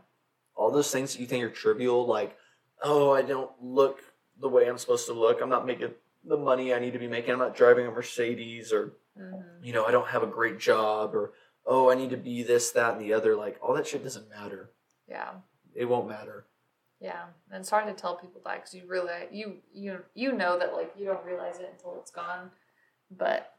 All 0.55 0.71
those 0.71 0.91
things 0.91 1.13
that 1.13 1.19
you 1.19 1.27
think 1.27 1.43
are 1.43 1.49
trivial, 1.49 2.05
like 2.05 2.37
oh 2.83 3.11
I 3.11 3.21
don't 3.21 3.51
look 3.61 4.01
the 4.39 4.49
way 4.49 4.67
I'm 4.67 4.77
supposed 4.77 5.07
to 5.07 5.13
look. 5.13 5.41
I'm 5.41 5.49
not 5.49 5.65
making 5.65 5.91
the 6.23 6.37
money 6.37 6.73
I 6.73 6.79
need 6.79 6.93
to 6.93 6.99
be 6.99 7.07
making. 7.07 7.31
I'm 7.31 7.39
not 7.39 7.55
driving 7.55 7.87
a 7.87 7.91
Mercedes 7.91 8.71
or 8.71 8.93
hmm 9.17 9.41
you 9.63 9.73
know, 9.73 9.85
I 9.85 9.91
don't 9.91 10.07
have 10.09 10.23
a 10.23 10.27
great 10.27 10.59
job 10.59 11.15
or 11.15 11.33
oh, 11.65 11.89
I 11.91 11.95
need 11.95 12.11
to 12.11 12.17
be 12.17 12.43
this, 12.43 12.71
that, 12.71 12.93
and 12.93 13.01
the 13.01 13.13
other. 13.13 13.35
Like 13.35 13.57
all 13.61 13.73
that 13.73 13.87
shit 13.87 14.03
doesn't 14.03 14.29
matter. 14.29 14.71
Yeah. 15.09 15.31
It 15.75 15.85
won't 15.85 16.07
matter. 16.07 16.45
Yeah, 16.99 17.25
and 17.51 17.61
it's 17.61 17.69
hard 17.69 17.85
to 17.87 17.93
tell 17.93 18.15
people 18.15 18.41
that 18.45 18.55
because 18.55 18.73
you 18.73 18.83
really 18.87 19.11
you 19.31 19.57
you 19.71 19.99
you 20.15 20.31
know 20.31 20.57
that 20.57 20.73
like 20.73 20.93
you 20.97 21.05
don't 21.05 21.23
realize 21.25 21.59
it 21.59 21.69
until 21.71 21.95
it's 21.99 22.09
gone, 22.11 22.49
but 23.11 23.53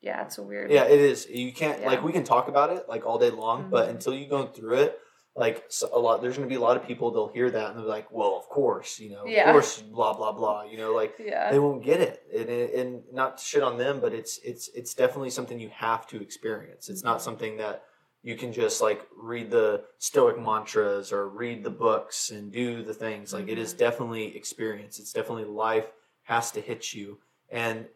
yeah, 0.00 0.22
it's 0.24 0.38
a 0.38 0.42
weird. 0.42 0.70
Yeah, 0.70 0.84
it 0.84 0.98
is. 0.98 1.28
You 1.28 1.52
can't 1.52 1.80
Yeah. 1.80 1.88
like 1.88 2.02
we 2.02 2.12
can 2.12 2.24
talk 2.24 2.48
about 2.48 2.70
it 2.70 2.88
like 2.88 3.04
all 3.04 3.18
day 3.18 3.30
long, 3.30 3.68
but 3.70 3.88
Mhm. 3.88 3.90
until 3.90 4.14
you 4.14 4.26
go 4.26 4.46
through 4.46 4.76
it, 4.76 4.98
like 5.36 5.64
so 5.68 5.90
a 5.92 5.98
lot, 5.98 6.22
there's 6.22 6.36
going 6.36 6.48
to 6.48 6.52
be 6.52 6.56
a 6.56 6.60
lot 6.60 6.78
of 6.78 6.82
people 6.84 7.10
they'll 7.10 7.28
hear 7.28 7.50
that 7.50 7.66
and 7.70 7.76
they'll 7.76 7.84
be 7.84 7.90
like, 7.90 8.10
well, 8.10 8.36
of 8.36 8.48
course, 8.48 8.98
you 8.98 9.10
know, 9.10 9.26
Yeah. 9.26 9.50
of 9.50 9.52
course, 9.52 9.82
blah 9.82 10.14
blah 10.14 10.32
blah. 10.32 10.62
You 10.62 10.78
know, 10.78 10.92
like 10.94 11.14
yeah, 11.18 11.50
they 11.50 11.58
won't 11.58 11.84
get 11.84 12.00
it, 12.00 12.22
and, 12.34 12.48
and 12.48 13.02
not 13.12 13.38
shit 13.38 13.62
on 13.62 13.76
them, 13.76 14.00
but 14.00 14.14
it's 14.14 14.38
it's 14.38 14.68
it's 14.68 14.94
definitely 14.94 15.30
something 15.30 15.60
you 15.60 15.68
have 15.70 16.06
to 16.06 16.22
experience. 16.22 16.88
It's 16.88 17.04
not 17.04 17.18
Mhm. 17.18 17.22
something 17.22 17.56
that 17.58 17.84
you 18.28 18.36
can 18.36 18.52
just 18.52 18.82
like 18.82 19.00
read 19.16 19.50
the 19.50 19.82
stoic 19.96 20.38
mantras 20.38 21.12
or 21.12 21.30
read 21.30 21.64
the 21.64 21.70
books 21.70 22.30
and 22.30 22.52
do 22.52 22.82
the 22.82 22.92
things. 22.92 23.32
Like 23.32 23.48
it 23.48 23.56
is 23.58 23.72
Mhm. 23.72 23.78
definitely 23.78 24.36
experience. 24.36 24.98
It's 24.98 25.14
definitely 25.14 25.46
life 25.46 25.90
has 26.24 26.50
to 26.52 26.60
hit 26.60 26.92
you, 26.92 27.18
and 27.48 27.88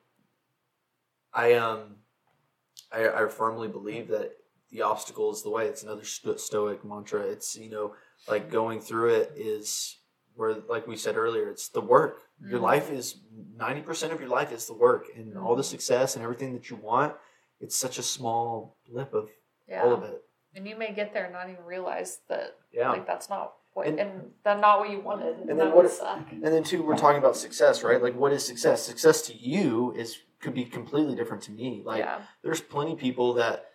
I 1.34 1.52
um 1.54 1.96
I, 2.90 3.09
I 3.10 3.28
firmly 3.28 3.68
believe 3.68 4.09
that 4.09 4.32
the 4.70 4.80
obstacle 4.80 5.30
is 5.32 5.42
the 5.42 5.50
way. 5.50 5.66
It's 5.66 5.82
another 5.82 6.04
sto- 6.04 6.36
stoic 6.36 6.82
mantra. 6.82 7.20
It's 7.20 7.54
you 7.54 7.68
know 7.68 7.94
like 8.26 8.50
going 8.50 8.80
through 8.80 9.10
it 9.16 9.32
is 9.36 9.98
where 10.34 10.54
like 10.54 10.86
we 10.86 10.96
said 10.96 11.18
earlier 11.18 11.50
it's 11.50 11.68
the 11.68 11.80
work 11.82 12.22
your 12.40 12.59
Mhm. 12.59 12.62
life 12.72 12.90
is 12.90 13.20
90% 13.54 14.12
of 14.14 14.20
your 14.20 14.30
life 14.30 14.50
is 14.50 14.66
the 14.66 14.72
work 14.86 15.04
and 15.14 15.36
all 15.36 15.54
the 15.54 15.62
Mhm. 15.62 15.74
success 15.74 16.14
and 16.16 16.24
everything 16.24 16.54
that 16.54 16.70
you 16.70 16.76
want 16.76 17.14
it's 17.60 17.76
such 17.76 17.98
a 17.98 18.02
small 18.02 18.78
blip 18.88 19.12
of 19.12 19.28
yeah. 19.72 19.82
all 19.82 19.92
of 19.92 20.02
it 20.04 20.22
And 20.54 20.66
you 20.68 20.76
may 20.76 20.92
get 20.92 21.12
there 21.14 21.24
and 21.24 21.32
not 21.32 21.48
even 21.50 21.64
realize 21.64 22.20
that 22.28 22.56
yeah 22.72 22.90
like 22.90 23.06
that's 23.06 23.28
not 23.28 23.54
what 23.74 23.86
And- 23.86 23.98
and, 23.98 24.30
that's 24.44 24.60
not 24.60 24.80
what 24.80 24.90
you 24.90 25.00
wanted. 25.00 25.34
And, 25.38 25.48
then 25.48 25.56
that 25.58 25.74
what 25.74 25.90
suck. 25.90 26.30
and 26.30 26.44
then 26.44 26.62
too 26.62 26.82
we're 26.82 26.96
talking 26.96 27.18
about 27.18 27.36
success 27.36 27.82
right 27.82 28.02
like 28.02 28.14
what 28.14 28.32
is 28.32 28.46
success 28.46 28.82
success 28.82 29.22
to 29.28 29.34
you 29.34 29.92
is 29.96 30.18
could 30.40 30.54
be 30.54 30.64
completely 30.64 31.14
different 31.14 31.42
to 31.44 31.52
me 31.52 31.82
like 31.84 32.00
yeah. 32.00 32.18
there's 32.42 32.60
plenty 32.60 32.92
of 32.92 32.98
people 32.98 33.34
that 33.34 33.66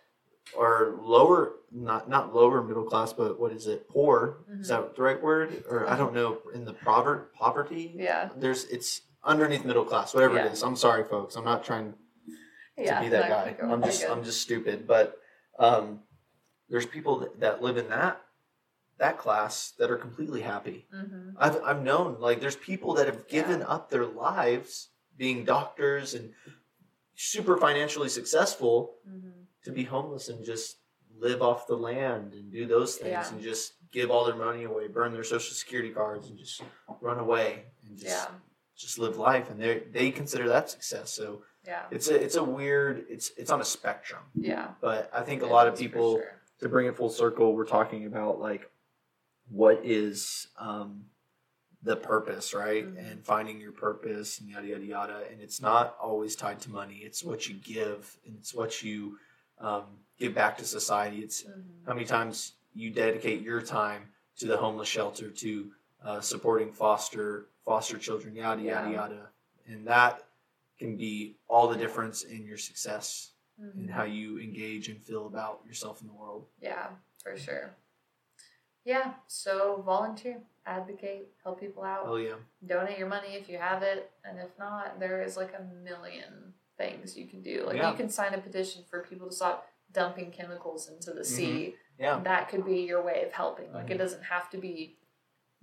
are 0.58 0.94
lower 1.02 1.54
not 1.72 2.08
not 2.08 2.34
lower 2.34 2.62
middle 2.62 2.84
class 2.84 3.12
but 3.12 3.38
what 3.40 3.52
is 3.52 3.66
it 3.66 3.88
poor 3.88 4.38
is 4.60 4.66
Mhm. 4.66 4.68
that 4.70 4.96
the 4.96 5.02
right 5.02 5.20
word 5.22 5.64
or 5.68 5.88
i 5.88 5.96
don't 5.96 6.14
know 6.14 6.38
in 6.54 6.64
the 6.64 6.72
proverb 6.72 7.32
poverty 7.34 7.92
Yeah. 7.96 8.30
there's 8.36 8.64
it's 8.66 9.02
underneath 9.24 9.64
middle 9.64 9.84
class 9.84 10.14
whatever 10.14 10.36
Yeah. 10.36 10.46
it 10.46 10.52
is 10.52 10.62
i'm 10.62 10.76
sorry 10.76 11.04
folks 11.04 11.36
i'm 11.36 11.44
not 11.44 11.64
trying 11.64 11.94
Yeah. 12.76 12.98
to 12.98 13.04
be 13.04 13.08
that 13.10 13.28
guy 13.28 13.56
i'm 13.66 13.82
just 13.82 14.08
i'm 14.08 14.22
just 14.24 14.40
stupid 14.40 14.86
but 14.86 15.18
um 15.58 16.00
there's 16.68 16.86
people 16.86 17.18
that, 17.20 17.40
that 17.40 17.62
live 17.62 17.76
in 17.76 17.88
that 17.88 18.20
that 18.98 19.16
class 19.18 19.72
that 19.78 19.90
are 19.92 19.96
completely 19.96 20.40
happy. 20.42 20.86
Mm-hmm. 20.94 21.30
I've 21.38 21.62
I've 21.62 21.82
known 21.82 22.16
like 22.20 22.40
there's 22.40 22.56
people 22.56 22.94
that 22.94 23.06
have 23.06 23.28
given 23.28 23.60
Yeah. 23.60 23.66
up 23.66 23.90
their 23.90 24.06
lives 24.06 24.88
being 25.16 25.44
doctors 25.44 26.14
and 26.14 26.32
super 27.14 27.56
financially 27.56 28.08
successful 28.08 28.94
Mm-hmm. 29.08 29.30
to 29.64 29.72
be 29.72 29.84
homeless 29.84 30.28
and 30.28 30.44
just 30.44 30.78
live 31.18 31.42
off 31.42 31.66
the 31.66 31.76
land 31.76 32.32
and 32.32 32.52
do 32.52 32.66
those 32.66 32.96
things 32.96 33.10
Yeah. 33.10 33.28
and 33.32 33.42
just 33.42 33.72
give 33.90 34.10
all 34.10 34.24
their 34.24 34.36
money 34.36 34.64
away, 34.64 34.86
burn 34.88 35.12
their 35.12 35.24
social 35.24 35.54
security 35.54 35.90
cards 35.90 36.28
and 36.28 36.38
just 36.38 36.60
run 37.00 37.18
away 37.18 37.64
and 37.86 37.96
just 37.96 38.06
Yeah. 38.10 38.28
just 38.76 38.98
live 38.98 39.16
life 39.16 39.50
and 39.50 39.60
they 39.60 39.80
they 39.90 40.10
consider 40.10 40.48
that 40.48 40.70
success. 40.70 41.10
So 41.12 41.42
Yeah. 41.68 41.82
it's 41.90 42.08
a 42.08 42.14
it's 42.24 42.36
a 42.36 42.42
weird 42.42 43.04
it's 43.10 43.30
it's 43.36 43.50
on 43.50 43.60
a 43.60 43.64
spectrum. 43.64 44.22
Yeah. 44.34 44.68
But 44.80 45.10
I 45.14 45.22
think 45.22 45.42
a 45.42 45.46
lot 45.46 45.66
of 45.68 45.78
people 45.78 46.14
sure. 46.16 46.32
to 46.60 46.68
bring 46.68 46.86
it 46.86 46.96
full 46.96 47.10
circle, 47.10 47.54
we're 47.54 47.66
talking 47.66 48.06
about 48.06 48.40
like 48.40 48.70
what 49.50 49.80
is 49.84 50.48
um, 50.58 51.04
the 51.82 51.96
purpose, 51.96 52.54
right? 52.54 52.84
Mhm. 52.86 52.98
And 53.12 53.24
finding 53.24 53.60
your 53.60 53.72
purpose 53.72 54.40
and 54.40 54.48
yada 54.50 54.66
yada 54.66 54.84
yada. 54.84 55.24
And 55.30 55.40
it's 55.40 55.60
not 55.60 55.96
always 56.02 56.34
tied 56.36 56.60
to 56.60 56.70
money. 56.70 56.96
It's 57.04 57.22
what 57.22 57.48
you 57.48 57.54
give 57.56 58.16
and 58.26 58.34
it's 58.36 58.54
what 58.54 58.82
you 58.82 59.18
um, 59.60 59.84
give 60.18 60.34
back 60.34 60.56
to 60.58 60.64
society. 60.64 61.18
It's 61.18 61.42
Mhm. 61.42 61.86
how 61.86 61.92
many 61.94 62.06
times 62.06 62.54
you 62.74 62.90
dedicate 62.90 63.42
your 63.42 63.60
time 63.60 64.12
to 64.38 64.46
the 64.46 64.56
homeless 64.56 64.88
shelter, 64.88 65.30
to 65.30 65.72
uh, 66.02 66.20
supporting 66.20 66.72
foster 66.72 67.48
foster 67.64 67.98
children, 67.98 68.34
yada 68.34 68.62
yada 68.62 68.90
Yeah. 68.90 68.96
yada. 69.00 69.30
And 69.66 69.86
that 69.86 70.27
can 70.78 70.96
be 70.96 71.36
all 71.48 71.68
the 71.68 71.76
difference 71.76 72.22
in 72.22 72.44
your 72.46 72.58
success 72.58 73.32
Mhm. 73.60 73.74
and 73.74 73.90
how 73.90 74.04
you 74.04 74.38
engage 74.38 74.88
and 74.88 75.02
feel 75.02 75.26
about 75.26 75.62
yourself 75.66 76.00
in 76.00 76.06
the 76.06 76.12
world. 76.14 76.46
Yeah, 76.60 76.90
for 77.22 77.36
sure. 77.36 77.74
Yeah, 78.84 79.14
so 79.26 79.82
volunteer, 79.82 80.40
advocate, 80.64 81.28
help 81.42 81.60
people 81.60 81.82
out. 81.82 82.04
Oh 82.06 82.16
yeah. 82.16 82.36
Donate 82.64 82.98
your 82.98 83.08
money 83.08 83.34
if 83.34 83.48
you 83.48 83.58
have 83.58 83.82
it, 83.82 84.10
and 84.24 84.38
if 84.38 84.56
not, 84.58 84.98
there 84.98 85.22
is 85.22 85.36
like 85.36 85.52
a 85.58 85.62
million 85.62 86.54
things 86.76 87.16
you 87.16 87.26
can 87.26 87.42
do. 87.42 87.64
Like 87.66 87.76
Yeah. 87.76 87.90
you 87.90 87.96
can 87.96 88.08
sign 88.08 88.32
a 88.34 88.38
petition 88.40 88.84
for 88.88 89.02
people 89.02 89.28
to 89.28 89.34
stop 89.34 89.66
dumping 89.90 90.30
chemicals 90.30 90.88
into 90.88 91.12
the 91.12 91.24
sea. 91.24 91.74
Mm-hmm. 91.96 92.02
Yeah. 92.02 92.20
That 92.20 92.48
could 92.48 92.64
be 92.64 92.82
your 92.82 93.02
way 93.02 93.24
of 93.24 93.32
helping. 93.32 93.72
Like 93.72 93.86
Mhm. 93.88 93.90
it 93.92 93.98
doesn't 93.98 94.22
have 94.22 94.48
to 94.50 94.58
be 94.58 94.96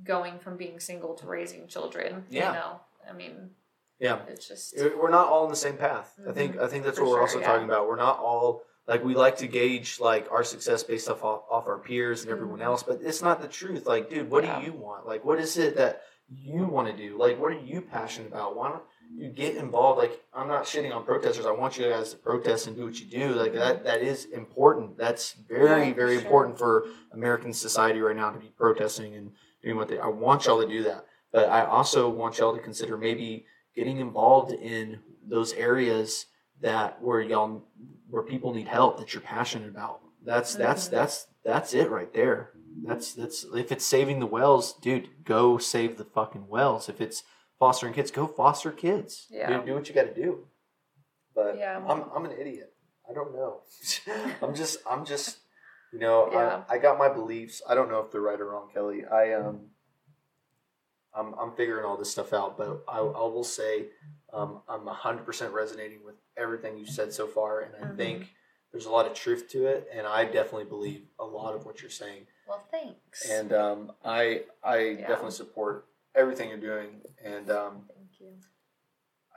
going 0.03 0.39
from 0.39 0.57
being 0.57 0.79
single 0.79 1.15
to 1.15 1.25
raising 1.25 1.67
children. 1.67 2.25
Yeah. 2.29 2.49
You 2.49 2.53
know, 2.59 2.79
I 3.07 3.13
mean, 3.13 3.55
Yeah. 3.99 4.19
it's 4.27 4.47
just 4.47 4.75
We're 4.77 5.09
not 5.09 5.27
all 5.27 5.43
on 5.45 5.49
the 5.49 5.55
same 5.55 5.77
path. 5.77 6.13
I 6.27 6.31
think 6.31 6.57
I 6.57 6.67
think 6.67 6.83
that's 6.83 6.97
For 6.97 7.03
what 7.05 7.11
we're 7.11 7.15
sure, 7.17 7.21
also 7.21 7.39
yeah. 7.39 7.47
talking 7.47 7.65
about. 7.65 7.87
We're 7.87 7.95
not 7.95 8.19
all 8.19 8.63
like 8.87 9.03
we 9.03 9.15
like 9.15 9.37
to 9.37 9.47
gauge 9.47 9.99
like 9.99 10.31
our 10.31 10.43
success 10.43 10.83
based 10.83 11.09
off 11.09 11.23
off, 11.23 11.67
our 11.67 11.79
peers 11.79 12.23
and 12.23 12.31
everyone 12.31 12.59
Mhm. 12.59 12.63
else, 12.65 12.83
but 12.83 12.99
it's 13.01 13.21
not 13.21 13.41
the 13.41 13.47
truth. 13.47 13.85
Like, 13.87 14.09
dude, 14.09 14.29
what 14.29 14.43
Yeah. 14.43 14.59
do 14.59 14.65
you 14.65 14.73
want? 14.73 15.07
Like, 15.07 15.23
what 15.25 15.39
is 15.39 15.57
it 15.57 15.75
that 15.77 16.03
you 16.29 16.65
want 16.65 16.87
to 16.87 16.93
do? 16.95 17.17
Like, 17.17 17.39
what 17.39 17.51
are 17.51 17.59
you 17.59 17.81
passionate 17.81 18.27
about? 18.27 18.55
Why 18.55 18.69
don't 18.69 18.83
you 19.15 19.29
get 19.29 19.55
involved? 19.55 19.99
Like, 19.99 20.21
I'm 20.33 20.47
not 20.47 20.63
shitting 20.65 20.93
on 20.93 21.03
protesters. 21.05 21.45
I 21.45 21.51
want 21.51 21.77
you 21.77 21.87
guys 21.87 22.11
to 22.11 22.17
protest 22.17 22.67
and 22.67 22.75
do 22.75 22.85
what 22.85 22.99
you 22.99 23.05
do. 23.05 23.29
Like 23.33 23.53
that 23.53 23.83
that 23.85 24.01
is 24.01 24.25
important. 24.25 24.97
That's 24.97 25.33
very 25.33 25.87
Yeah, 25.89 25.93
very 25.93 26.15
sure. 26.17 26.25
important 26.25 26.57
for 26.59 26.85
American 27.11 27.53
society 27.53 28.01
right 28.01 28.15
now 28.15 28.31
to 28.31 28.39
be 28.39 28.49
protesting 28.57 29.15
and 29.15 29.31
doing 29.63 29.77
what 29.77 29.87
they. 29.87 29.99
I 29.99 30.07
want 30.07 30.45
y'all 30.45 30.61
to 30.61 30.67
do 30.67 30.83
that, 30.83 31.05
but 31.31 31.47
I 31.49 31.65
also 31.65 32.09
want 32.09 32.37
y'all 32.39 32.55
to 32.55 32.61
consider 32.61 32.97
maybe 32.97 33.45
getting 33.75 33.97
involved 33.99 34.51
in 34.51 34.99
those 35.27 35.53
areas 35.53 36.27
that 36.61 37.01
where 37.01 37.21
y'all 37.21 37.63
where 38.09 38.23
people 38.23 38.53
need 38.53 38.67
help 38.67 38.97
that 38.99 39.13
you're 39.13 39.21
passionate 39.21 39.69
about. 39.69 39.99
That's 40.23 40.55
that's 40.55 40.87
Mhm. 40.87 40.91
that's 40.91 41.27
that's 41.43 41.73
it 41.73 41.89
right 41.89 42.11
there. 42.13 42.51
That's 42.83 43.13
that's 43.13 43.45
if 43.53 43.71
it's 43.71 43.85
saving 43.85 44.19
the 44.19 44.25
whales, 44.25 44.73
dude, 44.73 45.09
go 45.23 45.57
save 45.57 45.97
the 45.97 46.05
fucking 46.05 46.47
whales. 46.47 46.89
If 46.89 47.01
it's 47.01 47.23
fostering 47.59 47.93
kids, 47.93 48.11
go 48.11 48.27
foster 48.27 48.71
kids. 48.71 49.27
Yeah. 49.29 49.59
Do, 49.59 49.65
do 49.65 49.73
what 49.75 49.87
you 49.89 49.95
got 49.95 50.03
to 50.03 50.13
do. 50.13 50.47
But 51.35 51.57
Yeah. 51.57 51.77
I'm 51.87 52.03
I'm 52.15 52.25
an 52.25 52.31
idiot. 52.31 52.73
I 53.09 53.13
don't 53.13 53.33
know. 53.33 53.61
I'm 54.41 54.55
just 54.55 54.77
I'm 54.89 55.05
just 55.05 55.37
you 55.93 55.99
know 55.99 56.29
Yeah. 56.31 56.63
I, 56.69 56.75
I 56.75 56.77
got 56.77 56.97
my 56.97 57.09
beliefs. 57.09 57.61
I 57.67 57.75
don't 57.75 57.89
know 57.89 57.99
if 57.99 58.11
they're 58.11 58.21
right 58.21 58.39
or 58.39 58.49
wrong, 58.49 58.69
Kelly. 58.73 59.05
I 59.05 59.33
um 59.33 59.69
I'm 61.15 61.33
I'm 61.35 61.51
figuring 61.53 61.85
all 61.85 61.97
this 61.97 62.11
stuff 62.11 62.33
out, 62.33 62.57
but 62.57 62.83
I, 62.87 62.99
I 62.99 63.01
will 63.23 63.43
say 63.43 63.87
um, 64.33 64.61
I'm 64.67 64.85
100% 64.85 65.53
resonating 65.53 66.03
with 66.03 66.15
everything 66.35 66.77
you've 66.77 66.89
said 66.89 67.13
so 67.13 67.25
far, 67.27 67.61
and 67.61 67.73
I 67.75 67.87
Mhm. 67.87 67.95
think 67.97 68.35
there's 68.71 68.85
a 68.85 68.91
lot 68.91 69.05
of 69.05 69.13
truth 69.13 69.47
to 69.49 69.65
it, 69.67 69.87
and 69.93 70.05
I 70.05 70.25
definitely 70.25 70.65
believe 70.65 71.07
a 71.19 71.23
lot 71.25 71.55
of 71.55 71.65
what 71.65 71.81
you're 71.81 71.89
saying, 71.89 72.27
well, 72.45 72.67
thanks. 72.69 73.29
and 73.29 73.53
um, 73.53 73.91
I 74.03 74.43
I 74.63 74.77
Yeah. 74.77 75.07
definitely 75.07 75.31
support 75.31 75.85
everything 76.13 76.49
you're 76.49 76.57
doing, 76.57 77.01
and 77.23 77.49
um, 77.49 77.87
Thank 77.93 78.19
you. 78.19 78.33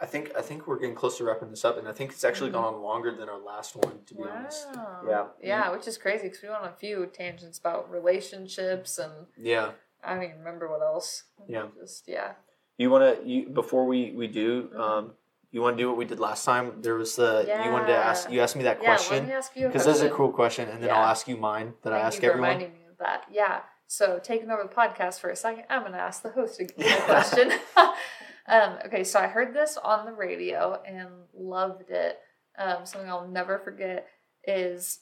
I 0.01 0.07
think 0.07 0.35
I 0.37 0.43
think 0.43 0.67
we're 0.67 0.79
getting 0.79 0.95
close 0.97 1.19
to 1.19 1.25
wrapping 1.25 1.51
this 1.51 1.65
up, 1.65 1.77
and 1.77 1.87
I 1.89 1.93
think 1.93 2.11
it's 2.13 2.25
actually 2.25 2.51
Mhm. 2.51 2.55
gone 2.55 2.75
on 2.75 2.83
longer 2.83 3.13
than 3.13 3.29
our 3.29 3.39
last 3.39 3.77
one, 3.77 4.05
to 4.07 4.15
be 4.15 4.25
honest. 4.25 4.67
Yeah. 5.05 5.29
Yeah, 5.41 5.71
which 5.71 5.87
is 5.87 5.97
crazy 5.99 6.25
because 6.29 6.43
we 6.43 6.49
went 6.49 6.63
on 6.63 6.69
a 6.69 6.77
few 6.77 7.07
tangents 7.07 7.59
about 7.59 7.89
relationships 7.91 8.99
and 8.99 9.27
Yeah. 9.37 9.73
I 10.05 10.15
don't 10.15 10.23
even 10.25 10.39
remember 10.39 10.69
what 10.69 10.83
else. 10.83 11.25
Yeah. 11.49 11.67
Just 11.81 12.09
yeah. 12.09 12.33
You 12.77 12.91
want 12.91 13.19
to 13.23 13.29
you 13.29 13.49
before 13.49 13.87
we 13.87 14.13
we 14.13 14.27
do 14.29 14.71
Mhm. 14.75 14.79
um, 14.81 15.15
you 15.51 15.63
want 15.63 15.77
to 15.77 15.83
do 15.83 15.89
what 15.89 15.97
we 15.97 16.05
did 16.05 16.21
last 16.21 16.45
time? 16.45 16.83
There 16.83 16.95
was 16.95 17.17
the 17.17 17.45
you 17.65 17.73
wanted 17.73 17.87
to 17.89 17.97
ask 17.97 18.31
you 18.31 18.41
asked 18.41 18.57
me 18.57 18.65
that 18.65 18.83
Yeah, 18.83 18.91
let 18.91 18.99
question 19.01 19.27
me 19.27 19.33
ask 19.33 19.57
you 19.57 19.67
because 19.67 19.85
question. 19.85 20.03
that's 20.05 20.13
a 20.13 20.17
cool 20.17 20.33
question, 20.33 20.69
and 20.69 20.83
then 20.83 20.89
Yeah. 20.91 20.97
I'll 20.97 21.07
ask 21.09 21.27
you 21.27 21.37
mine 21.37 21.75
that 21.83 21.93
I 21.93 21.97
Thank 21.97 22.07
ask 22.07 22.15
you 22.23 22.29
for 22.29 22.33
everyone. 22.35 22.49
reminding 22.51 22.73
me 22.75 22.87
of 22.91 22.99
that. 22.99 23.25
Yeah. 23.31 23.63
So 23.87 24.19
taking 24.19 24.51
over 24.51 24.63
the 24.63 24.69
podcast 24.69 25.19
for 25.21 25.31
a 25.31 25.37
second, 25.37 25.65
I'm 25.71 25.83
gonna 25.83 25.97
ask 25.99 26.23
the 26.23 26.31
host 26.31 26.61
a 26.61 26.65
a 26.65 27.01
question. 27.05 27.53
um, 28.47 28.79
okay, 28.87 29.03
so 29.05 29.19
I 29.19 29.27
heard 29.27 29.55
this 29.55 29.77
on 29.79 30.05
the 30.05 30.13
radio 30.13 30.81
and 30.87 31.09
loved 31.35 31.91
it. 31.91 32.21
Um, 32.59 32.85
something 32.85 33.09
I'll 33.09 33.27
never 33.29 33.59
forget 33.59 34.07
is 34.45 35.01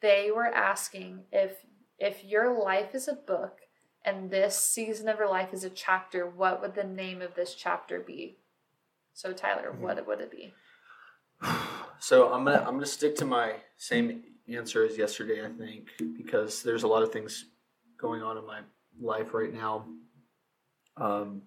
they 0.00 0.30
were 0.30 0.46
asking 0.46 1.24
if 1.32 1.64
if 1.98 2.24
your 2.24 2.58
life 2.62 2.94
is 2.94 3.08
a 3.08 3.14
book 3.14 3.58
and 4.04 4.30
this 4.30 4.58
season 4.58 5.08
of 5.08 5.18
her 5.18 5.26
life 5.28 5.52
is 5.52 5.64
a 5.64 5.70
chapter, 5.70 6.26
what 6.26 6.60
would 6.60 6.74
the 6.74 6.84
name 6.84 7.20
of 7.22 7.34
this 7.34 7.54
chapter 7.54 8.00
be? 8.00 8.38
So 9.12 9.32
Tyler, 9.32 9.70
Mm-hmm. 9.72 9.82
what 9.82 10.06
would 10.06 10.20
it 10.20 10.30
be? 10.30 10.54
So 12.02 12.32
I'm 12.32 12.44
gonna 12.46 12.60
I'm 12.60 12.74
gonna 12.76 12.86
stick 12.86 13.14
to 13.16 13.26
my 13.26 13.56
same 13.76 14.22
answer 14.48 14.86
as 14.86 14.96
yesterday. 14.96 15.44
I 15.44 15.50
think 15.50 15.88
because 16.16 16.62
there's 16.62 16.82
a 16.82 16.88
lot 16.88 17.02
of 17.02 17.12
things 17.12 17.44
going 18.00 18.22
on 18.22 18.38
in 18.38 18.46
my 18.46 18.60
life 18.98 19.34
right 19.34 19.52
now. 19.52 19.84
Um, 20.96 21.42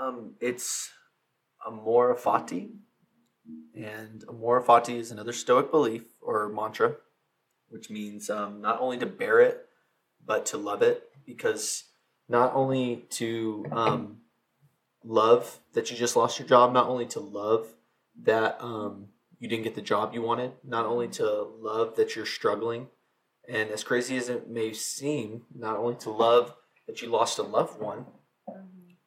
um, 0.00 0.32
it's 0.40 0.90
amor 1.66 2.14
fati, 2.14 2.70
and 3.76 4.24
amor 4.30 4.62
fati 4.62 4.98
is 4.98 5.10
another 5.10 5.34
Stoic 5.34 5.70
belief 5.70 6.04
or 6.22 6.48
mantra, 6.48 6.94
which 7.68 7.90
means 7.90 8.30
um, 8.30 8.62
not 8.62 8.80
only 8.80 8.96
to 8.96 9.06
bear 9.06 9.40
it, 9.40 9.67
but 10.28 10.46
to 10.46 10.56
love 10.56 10.82
it. 10.82 11.02
Because 11.26 11.84
not 12.28 12.54
only 12.54 13.06
to 13.10 13.66
um, 13.72 14.18
love 15.02 15.58
that 15.72 15.90
you 15.90 15.96
just 15.96 16.14
lost 16.14 16.38
your 16.38 16.46
job, 16.46 16.72
not 16.72 16.88
only 16.88 17.06
to 17.06 17.20
love 17.20 17.66
that 18.22 18.62
um, 18.62 19.08
you 19.40 19.48
didn't 19.48 19.64
get 19.64 19.74
the 19.74 19.82
job 19.82 20.14
you 20.14 20.22
wanted, 20.22 20.52
not 20.62 20.86
only 20.86 21.08
to 21.08 21.48
love 21.58 21.96
that 21.96 22.14
you're 22.14 22.26
struggling, 22.26 22.86
and 23.48 23.70
as 23.70 23.82
crazy 23.82 24.16
as 24.16 24.28
it 24.28 24.48
may 24.48 24.72
seem, 24.72 25.42
not 25.54 25.76
only 25.76 25.96
to 25.96 26.10
love 26.10 26.54
that 26.86 27.00
you 27.02 27.08
lost 27.08 27.38
a 27.38 27.42
loved 27.42 27.80
one, 27.80 28.06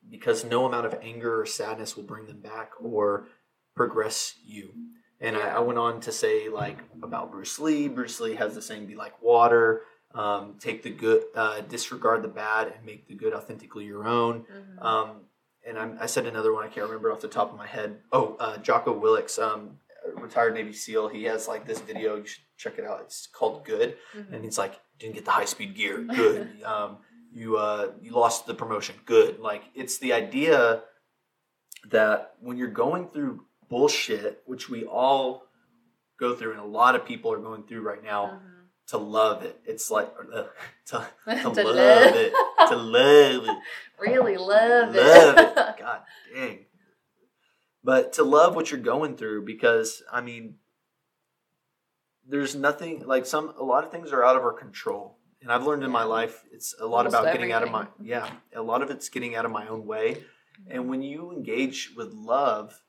because 0.10 0.44
no 0.44 0.66
amount 0.66 0.86
of 0.86 0.98
anger 1.02 1.42
or 1.42 1.46
sadness 1.46 1.96
will 1.96 2.04
bring 2.04 2.26
them 2.26 2.42
back 2.42 2.72
or 2.82 3.28
progress 3.76 4.36
you. 4.44 4.74
And 5.20 5.38
I, 5.38 5.50
I 5.50 5.60
went 5.60 5.80
on 5.80 6.02
to 6.02 6.12
say 6.12 6.50
like 6.50 6.80
about 7.02 7.32
Bruce 7.32 7.60
Lee. 7.60 7.88
Bruce 7.88 8.20
Lee 8.20 8.36
has 8.36 8.56
the 8.56 8.62
saying, 8.62 8.88
"Be 8.88 8.96
like 8.96 9.22
water." 9.22 9.84
Um, 10.14 10.56
take 10.60 10.84
the 10.84 10.90
good, 10.90 11.24
uh, 11.36 11.62
disregard 11.62 12.22
the 12.22 12.28
bad, 12.28 12.68
and 12.76 12.86
make 12.86 13.08
the 13.08 13.16
good 13.16 13.34
authentically 13.34 13.86
your 13.86 14.06
own. 14.08 14.44
Mhm. 14.46 14.84
Um, 14.86 15.22
and 15.66 15.78
I'm, 15.80 15.98
I 16.02 16.06
said 16.08 16.26
another 16.26 16.52
one 16.54 16.64
I 16.64 16.68
can't 16.68 16.86
remember 16.88 17.12
off 17.12 17.22
the 17.22 17.28
top 17.28 17.52
of 17.52 17.58
my 17.58 17.68
head. 17.68 18.02
Oh, 18.12 18.36
uh, 18.40 18.58
Jocko 18.58 19.00
Willink, 19.00 19.38
um, 19.42 19.78
retired 20.16 20.54
Navy 20.56 20.74
SEAL. 20.74 21.08
He 21.10 21.24
has 21.26 21.48
like 21.48 21.66
this 21.66 21.80
video. 21.80 22.16
You 22.18 22.26
should 22.26 22.44
check 22.58 22.78
it 22.80 22.84
out. 22.86 23.02
It's 23.02 23.28
called 23.28 23.64
"Good," 23.64 23.98
Mhm. 24.14 24.34
and 24.34 24.44
he's 24.44 24.58
like, 24.58 24.80
"Didn't 25.00 25.16
get 25.16 25.26
the 25.26 25.32
high 25.32 25.46
speed 25.46 25.76
gear. 25.76 26.00
Good. 26.00 26.62
um, 26.64 26.98
you 27.32 27.58
uh, 27.58 27.92
you 28.02 28.12
lost 28.12 28.48
the 28.48 28.54
promotion. 28.56 28.96
Good." 29.06 29.40
Like 29.40 29.64
it's 29.76 29.98
the 30.00 30.12
idea 30.14 30.84
that 31.90 32.36
when 32.40 32.58
you're 32.58 32.68
going 32.68 33.08
through 33.10 33.46
bullshit, 33.70 34.42
which 34.46 34.70
we 34.70 34.84
all 34.86 35.46
go 36.20 36.36
through, 36.36 36.52
and 36.52 36.60
a 36.60 36.66
lot 36.66 36.96
of 36.96 37.06
people 37.06 37.32
are 37.32 37.40
going 37.40 37.64
through 37.64 37.82
right 37.82 38.04
now, 38.04 38.26
Mhm. 38.26 38.61
To 38.92 38.98
love 38.98 39.44
it. 39.44 39.60
It's 39.66 39.90
like 39.92 40.10
uh, 40.34 40.44
to, 40.88 41.08
to, 41.26 41.34
To 41.34 41.50
love 41.50 41.58
love. 41.58 42.16
it. 42.16 42.34
To 42.70 42.76
love 42.76 43.46
it. 43.48 43.58
really 44.00 44.38
love 44.38 44.96
it. 44.96 45.02
love 45.02 45.38
it. 45.38 45.56
God 45.80 46.02
dang. 46.34 46.66
But 47.84 48.14
to 48.14 48.24
love 48.24 48.56
what 48.56 48.70
you're 48.70 48.80
going 48.80 49.18
through, 49.18 49.44
because 49.46 50.04
I 50.12 50.22
mean, 50.22 50.56
there's 52.28 52.56
nothing 52.56 53.04
like 53.06 53.26
some 53.26 53.54
a 53.60 53.64
lot 53.64 53.84
of 53.84 53.92
things 53.92 54.12
are 54.14 54.24
out 54.24 54.36
of 54.38 54.44
our 54.44 54.54
control 54.54 55.18
and 55.42 55.52
i've 55.52 55.66
learned 55.66 55.84
in 55.84 55.92
my 55.92 56.04
life 56.04 56.44
it's 56.54 56.74
a 56.80 56.86
lot 56.86 57.00
Almost 57.08 57.16
about 57.16 57.34
getting 57.34 57.52
out 57.52 57.64
of 57.64 57.72
my 57.72 57.88
yeah 58.02 58.30
a 58.56 58.62
lot 58.62 58.82
of 58.84 58.90
it's 58.92 59.10
getting 59.10 59.36
out 59.36 59.44
of 59.44 59.52
my 59.52 59.68
own 59.68 59.86
way 59.88 60.24
and 60.70 60.88
when 60.88 61.02
you 61.02 61.32
engage 61.32 61.92
with 61.98 62.14
love 62.14 62.80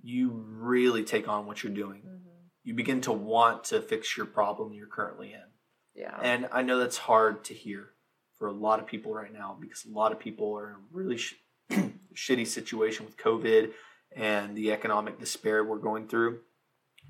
you 0.00 0.30
really 0.30 1.02
take 1.02 1.28
on 1.28 1.44
what 1.46 1.62
you're 1.62 1.72
doing 1.74 2.02
Mhm. 2.06 2.27
You 2.68 2.74
begin 2.74 3.00
to 3.00 3.12
want 3.12 3.64
to 3.64 3.80
fix 3.80 4.14
your 4.16 4.26
problem 4.26 4.72
you're 4.74 4.86
currently 4.86 5.32
in 5.32 5.48
Yeah. 5.94 6.18
and 6.22 6.48
I 6.52 6.60
know 6.62 6.78
that's 6.78 6.98
hard 6.98 7.44
to 7.44 7.54
hear 7.54 7.90
for 8.38 8.46
a 8.48 8.52
lot 8.52 8.78
of 8.78 8.86
people 8.86 9.12
right 9.14 9.32
now 9.32 9.56
because 9.58 9.84
a 9.86 9.90
lot 9.90 10.12
of 10.12 10.18
people 10.18 10.56
are 10.58 10.68
in 10.70 10.74
a 10.76 10.78
really 10.92 11.16
sh- 11.16 11.34
shitty 12.14 12.46
situation 12.46 13.06
with 13.06 13.16
COVID 13.16 13.72
and 14.14 14.54
the 14.56 14.70
economic 14.72 15.18
despair 15.18 15.64
we're 15.64 15.78
going 15.78 16.06
through. 16.08 16.40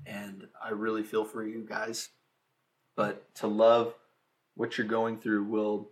And 0.05 0.47
I 0.63 0.69
really 0.69 1.03
feel 1.03 1.25
for 1.25 1.45
you 1.45 1.65
guys. 1.67 2.09
But 2.95 3.35
to 3.35 3.47
love 3.47 3.93
what 4.55 4.77
you're 4.77 4.87
going 4.87 5.19
through 5.19 5.43
will 5.43 5.91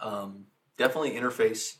um, 0.00 0.46
definitely 0.78 1.12
interface 1.12 1.76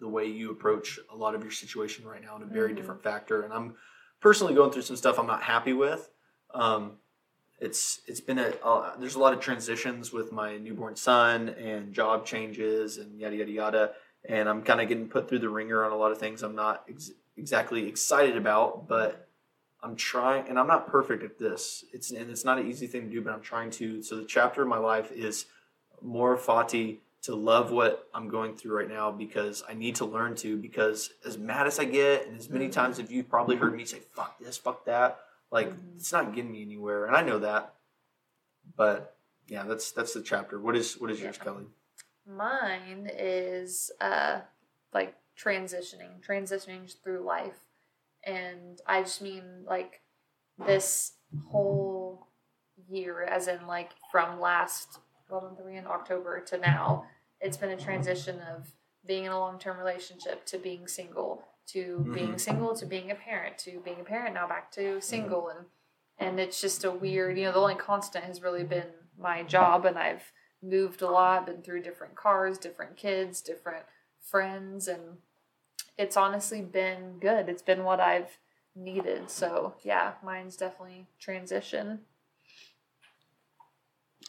the 0.00 0.08
way 0.08 0.26
you 0.26 0.50
approach 0.50 0.98
a 1.12 1.16
lot 1.16 1.34
of 1.34 1.42
your 1.42 1.52
situation 1.52 2.04
right 2.06 2.22
now 2.22 2.36
in 2.36 2.42
a 2.42 2.46
very 2.46 2.72
Mhm. 2.72 2.76
different 2.76 3.02
factor. 3.02 3.42
And 3.42 3.52
I'm 3.52 3.76
personally 4.20 4.54
going 4.54 4.70
through 4.72 4.82
some 4.82 4.96
stuff 4.96 5.18
I'm 5.18 5.26
not 5.26 5.42
happy 5.42 5.72
with. 5.72 6.10
Um, 6.54 6.92
it's 7.60 8.00
it's 8.06 8.20
been 8.20 8.38
a 8.38 8.52
uh, 8.64 8.96
there's 8.98 9.14
a 9.14 9.18
lot 9.20 9.32
of 9.32 9.40
transitions 9.40 10.12
with 10.12 10.32
my 10.32 10.56
newborn 10.58 10.96
son 10.96 11.48
and 11.50 11.92
job 11.92 12.26
changes 12.26 12.98
and 12.98 13.18
yada 13.20 13.36
yada 13.36 13.50
yada. 13.52 13.90
And 14.28 14.48
i'm 14.48 14.62
kind 14.62 14.80
of 14.80 14.88
getting 14.88 15.08
put 15.08 15.28
through 15.28 15.40
the 15.40 15.48
ringer 15.48 15.84
on 15.84 15.90
a 15.92 15.96
lot 15.96 16.12
of 16.12 16.18
things 16.18 16.42
i'm 16.42 16.54
not 16.54 16.84
ex- 16.88 17.10
exactly 17.36 17.88
excited 17.88 18.36
about 18.36 18.86
but 18.88 19.28
i'm 19.82 19.96
trying 19.96 20.48
and 20.48 20.58
i'm 20.58 20.66
not 20.68 20.86
perfect 20.88 21.22
at 21.24 21.38
this. 21.38 21.84
It's 21.92 22.10
and 22.10 22.30
it's 22.30 22.44
not 22.44 22.58
an 22.58 22.68
easy 22.68 22.86
thing 22.86 23.02
to 23.02 23.10
do 23.10 23.20
but 23.20 23.32
i'm 23.32 23.40
trying 23.42 23.70
to. 23.72 24.02
So 24.02 24.16
the 24.16 24.24
chapter 24.24 24.62
of 24.62 24.68
my 24.68 24.78
life 24.78 25.10
is 25.12 25.46
amor 26.02 26.36
fati 26.36 26.98
to 27.22 27.34
love 27.36 27.70
what 27.70 28.08
i'm 28.12 28.28
going 28.28 28.54
through 28.56 28.76
right 28.76 28.88
now 28.88 29.10
because 29.12 29.62
i 29.68 29.74
need 29.74 29.94
to 29.96 30.04
learn 30.04 30.34
to 30.36 30.56
because 30.56 31.10
as 31.24 31.38
mad 31.38 31.66
as 31.68 31.78
i 31.78 31.84
get 31.84 32.26
and 32.26 32.36
as 32.38 32.48
many 32.50 32.66
Mhm. 32.68 32.72
times 32.72 32.98
as 32.98 33.08
you've 33.10 33.28
probably 33.28 33.54
heard 33.56 33.76
me 33.76 33.84
say 33.84 34.00
fuck 34.16 34.38
this 34.40 34.56
fuck 34.56 34.84
that 34.86 35.20
like 35.52 35.68
Mhm. 35.70 35.96
it's 35.96 36.10
not 36.10 36.34
getting 36.34 36.50
me 36.50 36.62
anywhere 36.62 37.06
and 37.06 37.14
i 37.14 37.22
know 37.22 37.38
that. 37.38 37.74
But 38.76 39.16
yeah 39.48 39.64
that's 39.64 39.92
that's 39.92 40.14
the 40.14 40.22
chapter. 40.22 40.58
What 40.60 40.74
is 40.76 40.98
what 41.00 41.10
is 41.10 41.20
yours 41.20 41.38
kelly? 41.38 41.66
Mine 42.26 43.08
is 43.12 43.90
uh 44.00 44.40
like 44.92 45.14
transitioning, 45.36 46.20
transitioning 46.26 46.92
through 47.02 47.24
life. 47.24 47.58
And 48.24 48.80
I 48.86 49.02
just 49.02 49.20
mean 49.22 49.64
like 49.66 50.00
this 50.66 51.12
whole 51.50 52.28
year 52.88 53.22
as 53.22 53.48
in 53.48 53.66
like 53.66 53.90
from 54.10 54.40
last 54.40 54.98
well, 55.28 55.40
month 55.42 55.60
we 55.64 55.76
in 55.76 55.86
October 55.86 56.40
to 56.40 56.58
now, 56.58 57.06
it's 57.40 57.56
been 57.56 57.70
a 57.70 57.76
transition 57.76 58.40
of 58.40 58.72
being 59.06 59.24
in 59.24 59.32
a 59.32 59.38
long 59.38 59.58
term 59.58 59.76
relationship 59.78 60.44
to 60.46 60.58
being 60.58 60.86
single 60.86 61.44
to 61.68 61.98
being 62.12 62.34
Mhm. 62.34 62.40
single 62.40 62.74
to 62.76 62.86
being 62.86 63.10
a 63.10 63.14
parent 63.14 63.58
to 63.58 63.80
being 63.80 64.00
a 64.00 64.04
parent 64.04 64.34
now 64.34 64.46
back 64.48 64.70
to 64.72 65.00
single 65.00 65.48
and 65.48 65.66
and 66.18 66.38
it's 66.40 66.60
just 66.60 66.84
a 66.84 66.90
weird 66.90 67.38
you 67.38 67.44
know 67.44 67.52
the 67.52 67.58
only 67.58 67.74
constant 67.74 68.24
has 68.24 68.42
really 68.42 68.64
been 68.64 68.92
my 69.18 69.42
job 69.42 69.84
and 69.86 69.98
I've 69.98 70.32
moved 70.64 71.02
a 71.02 71.10
lot, 71.10 71.46
been 71.46 71.60
through 71.62 71.82
different 71.82 72.14
cars, 72.14 72.56
different 72.56 72.96
kids, 72.96 73.40
different 73.40 73.84
friends, 74.20 74.86
and 74.86 75.18
it's 75.98 76.16
honestly 76.16 76.62
been 76.62 77.18
good. 77.18 77.48
It's 77.48 77.62
been 77.62 77.82
what 77.82 77.98
I've 77.98 78.38
needed. 78.76 79.28
So 79.28 79.74
yeah, 79.82 80.14
mine's 80.22 80.56
definitely 80.56 81.08
transition. 81.18 82.06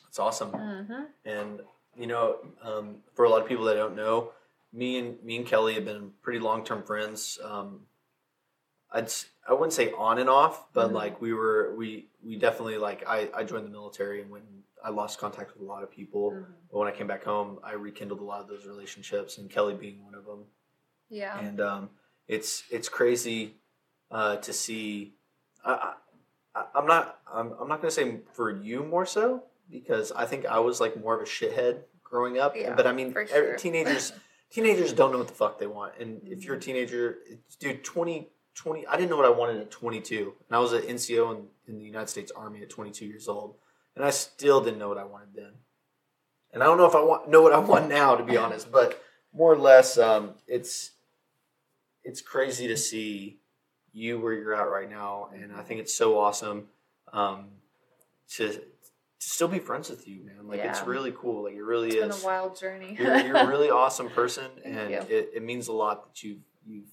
it's 0.07 0.19
awesome 0.19 0.51
Mm-hmm. 0.51 1.03
and 1.25 1.61
you 1.95 2.07
know 2.07 2.37
um, 2.61 2.97
for 3.15 3.25
a 3.25 3.29
lot 3.29 3.41
of 3.41 3.47
people 3.47 3.65
that 3.65 3.75
don't 3.75 3.95
know 3.95 4.31
me 4.73 4.97
and 4.97 5.23
me 5.23 5.37
and 5.37 5.45
kelly 5.45 5.75
have 5.75 5.85
been 5.85 6.11
pretty 6.21 6.39
long-term 6.39 6.83
friends 6.83 7.39
um, 7.43 7.81
I'd 8.93 9.11
I 9.47 9.53
wouldn't 9.53 9.73
say 9.73 9.91
on 9.91 10.19
and 10.19 10.29
off, 10.29 10.71
but 10.71 10.91
Mhm. 10.91 10.93
like 10.93 11.19
we 11.19 11.33
were 11.33 11.73
we 11.75 12.09
we 12.23 12.37
definitely 12.37 12.77
like 12.77 13.03
I 13.07 13.29
I 13.33 13.43
joined 13.43 13.65
the 13.65 13.71
military 13.71 14.21
and 14.21 14.29
when 14.29 14.43
I 14.83 14.89
lost 14.89 15.17
contact 15.17 15.53
with 15.53 15.61
a 15.61 15.65
lot 15.65 15.81
of 15.83 15.89
people. 15.89 16.31
Mm-hmm. 16.31 16.51
But 16.71 16.77
when 16.77 16.87
I 16.87 16.91
came 16.91 17.07
back 17.07 17.23
home, 17.23 17.59
I 17.63 17.73
rekindled 17.73 18.19
a 18.19 18.23
lot 18.23 18.41
of 18.41 18.47
those 18.47 18.65
relationships, 18.65 19.37
and 19.37 19.49
Kelly 19.49 19.73
being 19.73 20.03
one 20.03 20.13
of 20.13 20.25
them. 20.25 20.45
Yeah. 21.09 21.39
And 21.39 21.59
um, 21.59 21.89
it's 22.27 22.63
it's 22.69 22.87
crazy 22.87 23.55
uh, 24.11 24.35
to 24.37 24.53
see. 24.53 25.15
I, 25.65 25.93
I, 26.53 26.65
I'm 26.75 26.85
not 26.85 27.19
I'm, 27.31 27.53
I'm 27.59 27.67
not 27.67 27.81
gonna 27.81 27.91
say 27.91 28.19
for 28.33 28.51
you 28.51 28.83
more 28.83 29.05
so 29.05 29.43
because 29.71 30.11
I 30.11 30.25
think 30.25 30.45
I 30.45 30.59
was 30.59 30.79
like 30.79 30.99
more 31.01 31.15
of 31.15 31.21
a 31.21 31.25
shithead 31.25 31.79
growing 32.03 32.37
up. 32.37 32.55
Yeah, 32.55 32.75
but 32.75 32.85
I 32.85 32.91
mean, 32.91 33.11
sure. 33.13 33.55
teenagers 33.55 34.13
teenagers 34.53 34.93
don't 34.93 35.11
know 35.11 35.17
what 35.17 35.27
the 35.27 35.33
fuck 35.33 35.59
they 35.59 35.67
want, 35.67 35.93
and 35.99 36.21
if 36.25 36.45
you're 36.45 36.55
a 36.55 36.57
Mhm. 36.59 36.61
teenager, 36.61 37.17
it's, 37.25 37.55
dude, 37.55 37.83
20, 37.83 38.31
20 38.53 38.85
I 38.85 38.95
didn't 38.95 39.09
know 39.09 39.17
what 39.17 39.25
I 39.25 39.29
wanted 39.29 39.59
at 39.59 39.71
22, 39.71 40.35
and 40.47 40.55
I 40.55 40.59
was 40.59 40.71
an 40.73 40.83
NCO 40.83 41.31
in, 41.31 41.49
in 41.67 41.79
the 41.79 41.83
United 41.83 42.07
States 42.07 42.31
Army 42.31 42.61
at 42.61 42.69
22 42.69 43.05
years 43.05 43.27
old, 43.27 43.57
and 43.95 44.05
I 44.05 44.11
still 44.11 44.61
didn't 44.61 44.77
know 44.79 44.89
what 44.89 44.99
I 44.99 45.03
wanted 45.03 45.33
then. 45.33 45.53
And 46.51 46.61
I 46.61 46.67
don't 46.67 46.77
know 46.77 46.85
if 46.85 46.93
I 46.93 47.01
want 47.01 47.27
know 47.27 47.41
what 47.41 47.51
I 47.51 47.57
want 47.57 47.89
now, 47.89 48.15
to 48.15 48.23
be 48.23 48.37
honest, 48.37 48.71
but 48.71 49.01
more 49.33 49.51
or 49.51 49.57
less, 49.57 49.97
um, 49.97 50.35
it's 50.47 50.91
it's 52.03 52.21
crazy 52.21 52.67
to 52.67 52.77
see 52.77 53.39
you 53.91 54.19
where 54.19 54.33
you're 54.33 54.53
at 54.53 54.69
right 54.69 54.89
now, 54.89 55.29
and 55.33 55.51
I 55.53 55.63
think 55.63 55.79
it's 55.79 55.95
so 55.95 56.19
awesome 56.19 56.69
um, 57.11 57.49
to 58.35 58.61
to 59.23 59.29
still 59.29 59.47
be 59.47 59.59
friends 59.59 59.89
with 59.89 60.07
you, 60.07 60.23
man. 60.25 60.47
Like 60.47 60.59
it's 60.61 60.81
really 60.83 61.13
cool. 61.17 61.43
Like 61.45 61.53
it 61.55 61.61
really 61.63 61.89
It's 61.89 61.95
been 61.95 62.11
a 62.11 62.25
wild 62.25 62.59
journey. 62.59 62.95
you're, 62.99 63.17
you're 63.19 63.37
a 63.37 63.47
really 63.47 63.69
awesome 63.81 64.09
person 64.09 64.49
and 64.63 64.91
it, 64.91 65.31
it 65.35 65.43
means 65.43 65.67
a 65.67 65.73
lot 65.73 66.05
that 66.05 66.23
you've 66.23 66.41
you've 66.65 66.87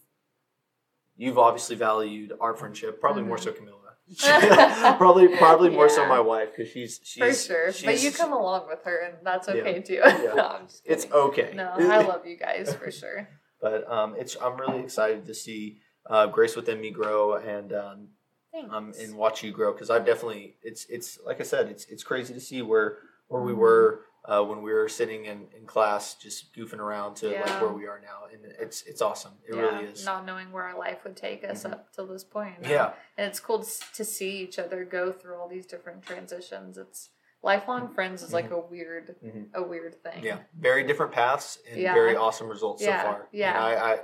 you've 1.17 1.39
obviously 1.39 1.77
valued 1.77 2.33
our 2.41 2.55
friendship 2.55 3.01
probably 3.01 3.23
more 3.23 3.37
Mhm. 3.37 3.45
so 3.45 3.53
camilla 3.53 3.77
probably 4.99 5.29
probably 5.37 5.71
more 5.71 5.89
so 5.89 6.07
my 6.07 6.19
wife 6.21 6.49
because 6.57 6.71
she's 6.73 7.01
she's 7.05 7.47
For 7.47 7.73
sure. 7.73 7.73
But 7.85 8.03
you 8.03 8.11
come 8.11 8.33
along 8.33 8.67
with 8.69 8.83
her 8.85 8.99
and 9.07 9.15
that's 9.23 9.47
Yeah. 9.49 9.55
okay 9.55 9.81
too. 9.83 9.95
Yeah. 9.95 10.33
no, 10.35 10.61
it's 10.85 11.07
okay 11.13 11.53
No, 11.55 11.71
I 11.79 11.99
love 12.03 12.27
you 12.27 12.37
guys 12.37 12.75
for 12.75 12.91
sure. 12.91 13.29
but 13.61 13.89
um 13.91 14.15
it's 14.19 14.37
i'm 14.43 14.57
really 14.57 14.81
excited 14.81 15.27
to 15.27 15.35
see 15.35 15.79
uh, 16.09 16.27
grace 16.27 16.57
within 16.57 16.81
me 16.81 16.91
grow 16.91 17.35
and 17.37 17.73
um, 17.73 18.09
Thanks. 18.53 18.75
um 18.75 18.93
and 19.01 19.17
watch 19.17 19.43
you 19.45 19.53
grow 19.53 19.73
because 19.73 19.91
i've 19.91 20.05
definitely 20.05 20.57
it's 20.63 20.85
it's 20.87 21.19
like 21.25 21.41
i 21.41 21.45
said 21.45 21.69
it's 21.69 21.85
it's 21.87 22.03
crazy 22.03 22.35
to 22.35 22.41
see 22.41 22.63
where 22.63 22.99
where 23.29 23.43
we 23.43 23.53
Mhm. 23.53 23.57
were 23.57 24.01
uh, 24.23 24.43
when 24.45 24.61
we 24.61 24.71
were 24.71 24.87
sitting 24.89 25.25
in, 25.25 25.47
in 25.57 25.65
class 25.67 26.15
just 26.15 26.55
goofing 26.55 26.79
around 26.79 27.15
to 27.17 27.29
like 27.31 27.61
where 27.63 27.73
we 27.73 27.87
are 27.87 28.01
now 28.01 28.25
and 28.31 28.45
it's 28.59 28.83
it's 28.83 29.01
awesome 29.01 29.33
it 29.49 29.55
yeah, 29.55 29.61
really 29.63 29.85
is 29.87 30.05
Not 30.05 30.27
knowing 30.27 30.53
where 30.53 30.65
our 30.65 30.77
life 30.79 31.05
would 31.05 31.17
take 31.17 31.43
us 31.43 31.65
Mhm. 31.65 31.73
up 31.73 31.93
till 31.95 32.07
this 32.07 32.23
point. 32.25 32.57
yeah 32.63 32.93
And 33.17 33.27
it's 33.29 33.41
cool 33.41 33.61
to, 33.95 34.05
see 34.05 34.39
each 34.43 34.59
other 34.59 34.85
go 34.85 35.11
through 35.11 35.37
all 35.37 35.49
these 35.49 35.65
different 35.67 36.03
transitions. 36.03 36.77
It's 36.77 37.11
lifelong 37.43 37.89
friends 37.95 38.23
is 38.23 38.33
like 38.35 38.51
a 38.51 38.59
weird, 38.61 39.17
Mhm. 39.25 39.55
a 39.55 39.63
weird 39.63 40.03
thing. 40.03 40.23
Yeah, 40.23 40.41
very 40.59 40.85
different 40.85 41.13
paths 41.13 41.59
and 41.71 41.81
Yeah. 41.81 41.95
very 41.95 42.15
awesome 42.17 42.49
results 42.49 42.83
Yeah, 42.83 43.01
so 43.03 43.09
far. 43.09 43.29
yeah. 43.33 43.49
and 43.51 43.59
I, 43.59 43.93
I 43.93 44.01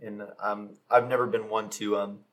and 0.00 0.22
um, 0.38 0.76
I've 0.88 1.08
never 1.08 1.26
been 1.26 1.48
one 1.48 1.70
to 1.70 1.96
um, 1.96 2.24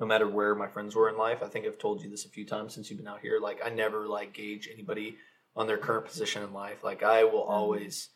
no 0.00 0.06
matter 0.06 0.26
where 0.26 0.54
my 0.54 0.66
friends 0.66 0.96
were 0.96 1.10
in 1.10 1.18
life. 1.18 1.42
I 1.42 1.46
think 1.48 1.66
I've 1.66 1.78
told 1.78 2.02
you 2.02 2.08
this 2.10 2.24
a 2.24 2.28
few 2.30 2.46
times 2.46 2.74
since 2.74 2.88
you've 2.88 2.98
been 2.98 3.06
out 3.06 3.20
here. 3.20 3.38
Like 3.40 3.60
I 3.64 3.68
never 3.68 4.08
like 4.08 4.32
gauge 4.32 4.68
anybody 4.72 5.16
on 5.54 5.66
their 5.66 5.76
current 5.76 6.06
position 6.06 6.42
in 6.42 6.52
life. 6.54 6.82
Like 6.82 7.02
I 7.02 7.24
will 7.24 7.44
Mhm. 7.44 7.50
always 7.50 8.08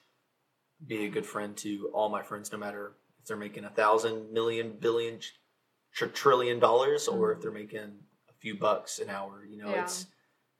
be 0.84 1.04
a 1.04 1.10
good 1.10 1.26
friend 1.26 1.56
to 1.58 1.90
all 1.92 2.08
my 2.08 2.22
friends, 2.22 2.50
no 2.50 2.58
matter 2.58 2.96
if 3.20 3.26
they're 3.26 3.36
making 3.36 3.64
a 3.64 3.70
thousand, 3.70 4.32
million, 4.32 4.76
billion, 4.78 5.20
tr- 5.92 6.06
trillion 6.06 6.58
dollars, 6.58 7.06
or 7.06 7.32
if 7.32 7.38
Mhm. 7.38 7.42
they're 7.42 7.50
making 7.52 8.04
a 8.28 8.32
few 8.40 8.56
bucks 8.56 8.98
an 8.98 9.10
hour. 9.10 9.44
You 9.44 9.58
know, 9.58 9.70
Yeah. 9.70 9.82
it's 9.84 10.06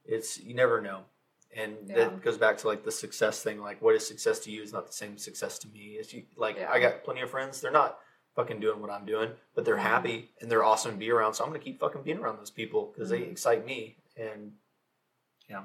it's 0.06 0.38
you 0.38 0.54
never 0.54 0.82
know 0.82 1.06
and 1.52 1.88
Yeah. 1.88 1.94
that 1.94 2.20
goes 2.20 2.36
back 2.36 2.58
to 2.58 2.66
like 2.66 2.84
the 2.84 2.92
success 2.92 3.42
thing 3.42 3.58
like 3.58 3.80
what 3.80 3.94
is 3.94 4.06
success 4.06 4.38
to 4.40 4.50
you 4.50 4.60
is 4.60 4.70
not 4.70 4.86
the 4.86 4.92
same 4.92 5.16
success 5.16 5.58
to 5.60 5.68
me 5.68 5.96
as 5.98 6.12
you 6.12 6.26
like 6.36 6.56
Yeah. 6.56 6.70
i 6.70 6.78
got 6.78 7.02
plenty 7.04 7.22
of 7.22 7.30
friends 7.30 7.62
they're 7.62 7.70
not 7.70 7.98
fucking 8.34 8.60
doing 8.60 8.80
what 8.80 8.90
i'm 8.90 9.04
doing 9.06 9.30
but 9.54 9.64
they're 9.64 9.76
happy 9.76 10.30
and 10.40 10.50
they're 10.50 10.64
awesome 10.64 10.92
to 10.92 10.96
be 10.96 11.10
around 11.10 11.34
so 11.34 11.44
i'm 11.44 11.50
gonna 11.50 11.58
keep 11.62 11.78
fucking 11.80 12.02
being 12.02 12.18
around 12.18 12.36
those 12.38 12.50
people 12.50 12.92
because 12.92 13.10
they 13.10 13.20
Mhm. 13.20 13.30
excite 13.32 13.64
me 13.64 13.96
and 14.16 14.52
yeah 15.48 15.64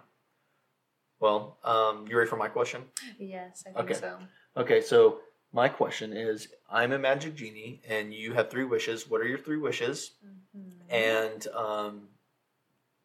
well 1.19 1.57
um 1.63 2.05
you 2.07 2.17
ready 2.17 2.29
for 2.29 2.37
my 2.37 2.47
question 2.47 2.83
Yes, 3.17 3.63
I 3.67 3.71
think 3.73 3.91
Okay. 3.91 3.99
so. 3.99 4.17
okay 4.57 4.81
so 4.81 5.19
my 5.51 5.67
question 5.67 6.13
is 6.13 6.47
i'm 6.69 6.91
a 6.91 6.99
magic 6.99 7.35
genie 7.35 7.81
and 7.87 8.13
you 8.13 8.33
have 8.33 8.49
three 8.49 8.65
wishes 8.65 9.09
what 9.09 9.21
are 9.21 9.27
your 9.27 9.39
three 9.39 9.57
wishes 9.57 10.11
Mhm. 10.55 10.71
and 10.89 11.47
um, 11.49 12.09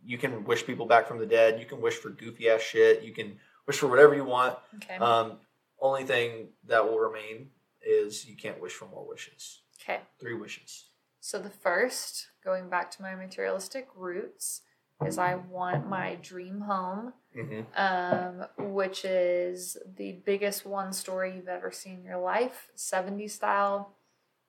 you 0.07 0.19
can 0.19 0.45
wish 0.45 0.67
people 0.67 0.85
back 0.87 1.07
from 1.09 1.19
the 1.19 1.25
dead. 1.27 1.59
You 1.59 1.65
can 1.65 1.81
wish 1.81 1.95
for 1.97 2.11
goofy 2.11 2.51
ass 2.51 2.61
shit. 2.61 3.03
You 3.03 3.13
can 3.15 3.39
wish 3.67 3.79
for 3.79 3.87
whatever 3.87 4.15
you 4.15 4.25
want. 4.25 4.59
okay. 4.77 4.97
Um, 4.97 5.41
only 5.81 6.05
thing 6.05 6.49
that 6.65 6.85
will 6.87 6.99
remain 6.99 7.51
is 7.87 8.27
you 8.27 8.37
can't 8.37 8.61
wish 8.61 8.73
for 8.73 8.87
more 8.89 9.07
wishes. 9.07 9.63
okay. 9.83 10.01
Three 10.21 10.35
wishes. 10.35 10.87
So 11.21 11.39
the 11.39 11.51
first, 11.51 12.29
going 12.45 12.69
back 12.69 12.91
to 12.93 13.03
my 13.03 13.15
materialistic 13.15 13.89
roots, 13.97 14.61
is 15.07 15.19
I 15.19 15.35
want 15.35 15.89
my 15.89 16.17
dream 16.23 16.61
home, 16.63 17.13
Mm-hmm. 17.37 17.63
um, 17.77 18.47
which 18.73 19.05
is 19.05 19.77
the 19.97 20.13
biggest 20.25 20.65
one 20.65 20.93
story 20.93 21.35
you've 21.35 21.49
ever 21.49 21.73
seen 21.73 21.99
in 21.99 22.05
your 22.05 22.21
life, 22.21 22.69
70 22.77 23.27
style, 23.27 23.97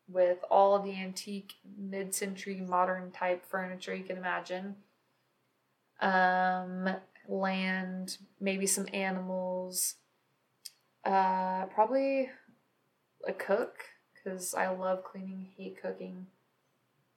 with 0.08 0.38
all 0.52 0.78
the 0.80 0.96
antique, 0.96 1.54
mid 1.80 2.14
century, 2.14 2.62
modern 2.62 3.10
type 3.12 3.44
furniture 3.50 3.96
you 3.96 4.04
can 4.04 4.18
imagine. 4.18 4.76
Um, 6.00 6.90
land, 7.28 8.18
maybe 8.40 8.68
some 8.68 8.88
animals, 8.94 9.96
uh, 11.06 11.66
probably 11.68 12.30
a 13.28 13.34
cook 13.34 13.78
because 14.14 14.54
I 14.54 14.68
love 14.70 15.04
cleaning, 15.04 15.48
hate 15.58 15.82
cooking. 15.82 16.28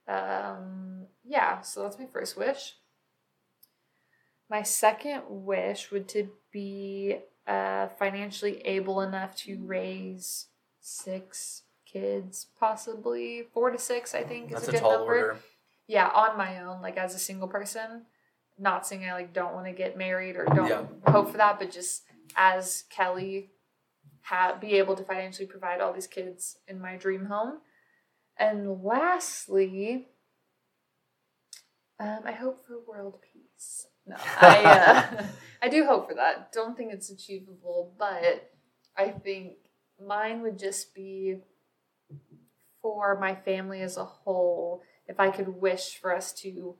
Um, 0.07 1.05
yeah, 1.23 1.61
so 1.61 1.83
that's 1.83 1.99
my 1.99 2.05
first 2.07 2.37
wish. 2.37 2.75
My 4.49 4.63
second 4.63 5.23
wish 5.27 5.91
would 5.91 6.07
to 6.09 6.29
be 6.51 7.17
uh, 7.47 7.87
financially 7.99 8.61
able 8.65 9.01
enough 9.01 9.35
to 9.37 9.57
raise 9.63 10.47
six 10.79 11.63
kids, 11.85 12.47
possibly 12.59 13.43
four 13.53 13.69
to 13.69 13.77
six. 13.77 14.15
I 14.15 14.23
think 14.23 14.49
That's 14.51 14.63
is 14.63 14.67
a 14.69 14.71
a 14.71 14.73
good 14.75 14.83
number. 14.83 15.03
order. 15.05 15.37
Yeah, 15.87 16.07
on 16.07 16.37
my 16.37 16.61
own, 16.63 16.81
like 16.81 16.97
as 16.97 17.13
a 17.15 17.19
single 17.19 17.47
person. 17.47 18.05
Not 18.57 18.85
saying 18.85 19.05
I 19.05 19.13
like 19.13 19.33
don't 19.33 19.53
want 19.53 19.67
to 19.67 19.71
get 19.71 19.97
married 19.97 20.35
or 20.35 20.45
don't 20.45 20.67
Yeah. 20.67 21.11
hope 21.11 21.31
for 21.31 21.37
that, 21.37 21.59
but 21.59 21.71
just 21.71 22.03
as 22.35 22.83
Kelly, 22.89 23.51
ha- 24.29 24.57
be 24.59 24.73
able 24.75 24.95
to 24.95 25.03
financially 25.03 25.47
provide 25.47 25.81
all 25.81 25.91
these 25.93 26.07
kids 26.07 26.57
in 26.67 26.79
my 26.79 26.95
dream 26.95 27.25
home. 27.25 27.59
And 28.37 28.83
lastly, 28.83 30.07
um, 31.99 32.19
I 32.25 32.31
hope 32.31 32.65
for 32.65 32.75
world 32.87 33.15
peace. 33.33 33.87
No, 34.05 34.15
I 34.41 34.63
uh, 34.63 35.23
I 35.61 35.67
do 35.67 35.85
hope 35.85 36.07
for 36.07 36.15
that. 36.15 36.51
Don't 36.51 36.77
think 36.77 36.93
it's 36.93 37.09
achievable, 37.09 37.93
but 37.97 38.49
I 38.95 39.09
think 39.09 39.53
mine 40.05 40.41
would 40.41 40.57
just 40.57 40.93
be 40.93 41.37
for 42.81 43.19
my 43.19 43.35
family 43.35 43.81
as 43.81 43.97
a 43.97 44.05
whole. 44.05 44.81
If 45.07 45.19
I 45.19 45.31
could 45.31 45.47
wish 45.61 45.97
for 45.99 46.15
us 46.15 46.31
to 46.43 46.75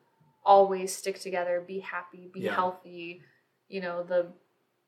always 0.45 0.95
stick 0.95 1.19
together, 1.19 1.63
be 1.65 1.80
happy, 1.80 2.30
be 2.34 2.41
Yeah. 2.41 2.55
healthy, 2.55 3.21
you 3.67 3.81
know 3.81 4.03
the 4.03 4.31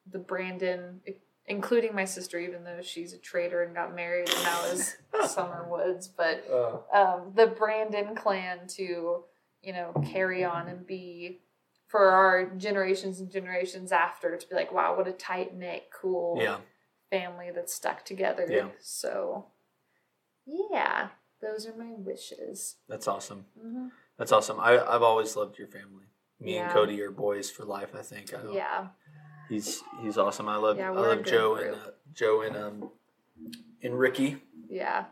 the 0.09 0.19
Brandon, 0.19 1.01
including 1.47 1.93
my 1.95 2.05
sister, 2.05 2.39
even 2.39 2.63
though 2.63 2.81
she's 2.81 3.13
a 3.13 3.17
traitor 3.17 3.63
and 3.63 3.75
got 3.75 3.95
married 3.95 4.29
and 4.29 4.43
now 4.43 4.63
is 4.65 4.97
Summer 5.27 5.67
Woods, 5.69 6.07
but 6.07 6.43
Uh, 6.49 6.77
um, 6.93 7.31
the 7.35 7.47
Brandon 7.47 8.15
clan 8.15 8.67
to, 8.67 9.23
you 9.61 9.73
know, 9.73 9.93
carry 10.05 10.43
on 10.43 10.67
and 10.67 10.85
be 10.85 11.41
for 11.87 12.11
our 12.11 12.45
generations 12.55 13.19
and 13.19 13.29
generations 13.29 13.91
after 13.91 14.37
to 14.37 14.47
be 14.47 14.55
like, 14.55 14.71
wow, 14.71 14.95
what 14.95 15.07
a 15.07 15.11
tight 15.11 15.53
knit, 15.55 15.89
cool 15.91 16.37
yeah. 16.39 16.57
family 17.09 17.51
that's 17.53 17.73
stuck 17.73 18.05
together. 18.05 18.47
Yeah. 18.49 18.69
So, 18.79 19.47
yeah, 20.45 21.09
those 21.41 21.67
are 21.67 21.75
my 21.75 21.91
wishes. 21.91 22.77
That's 22.87 23.07
awesome. 23.07 23.45
hmm 23.59 23.87
That's 24.17 24.31
awesome. 24.31 24.59
I, 24.59 24.79
I've 24.79 25.03
always 25.03 25.35
loved 25.35 25.57
your 25.57 25.67
family. 25.67 26.05
Me 26.39 26.57
and 26.57 26.71
Cody 26.71 26.99
are 27.01 27.11
boys 27.11 27.51
for 27.51 27.65
life. 27.65 27.93
I 27.93 28.01
think. 28.01 28.33
I 28.33 28.41
don't, 28.41 28.53
Yeah, 28.53 28.87
He's 29.51 29.83
he's 30.01 30.17
awesome. 30.17 30.47
I 30.47 30.55
love 30.55 30.77
Yeah, 30.77 30.91
I 30.91 30.93
love 30.93 31.25
Joe 31.25 31.55
and 31.55 31.75
uh, 31.75 31.91
Joe 32.13 32.41
and 32.41 32.55
um 32.55 32.89
and 33.83 33.99
Ricky. 33.99 34.37
yeah, 34.69 35.05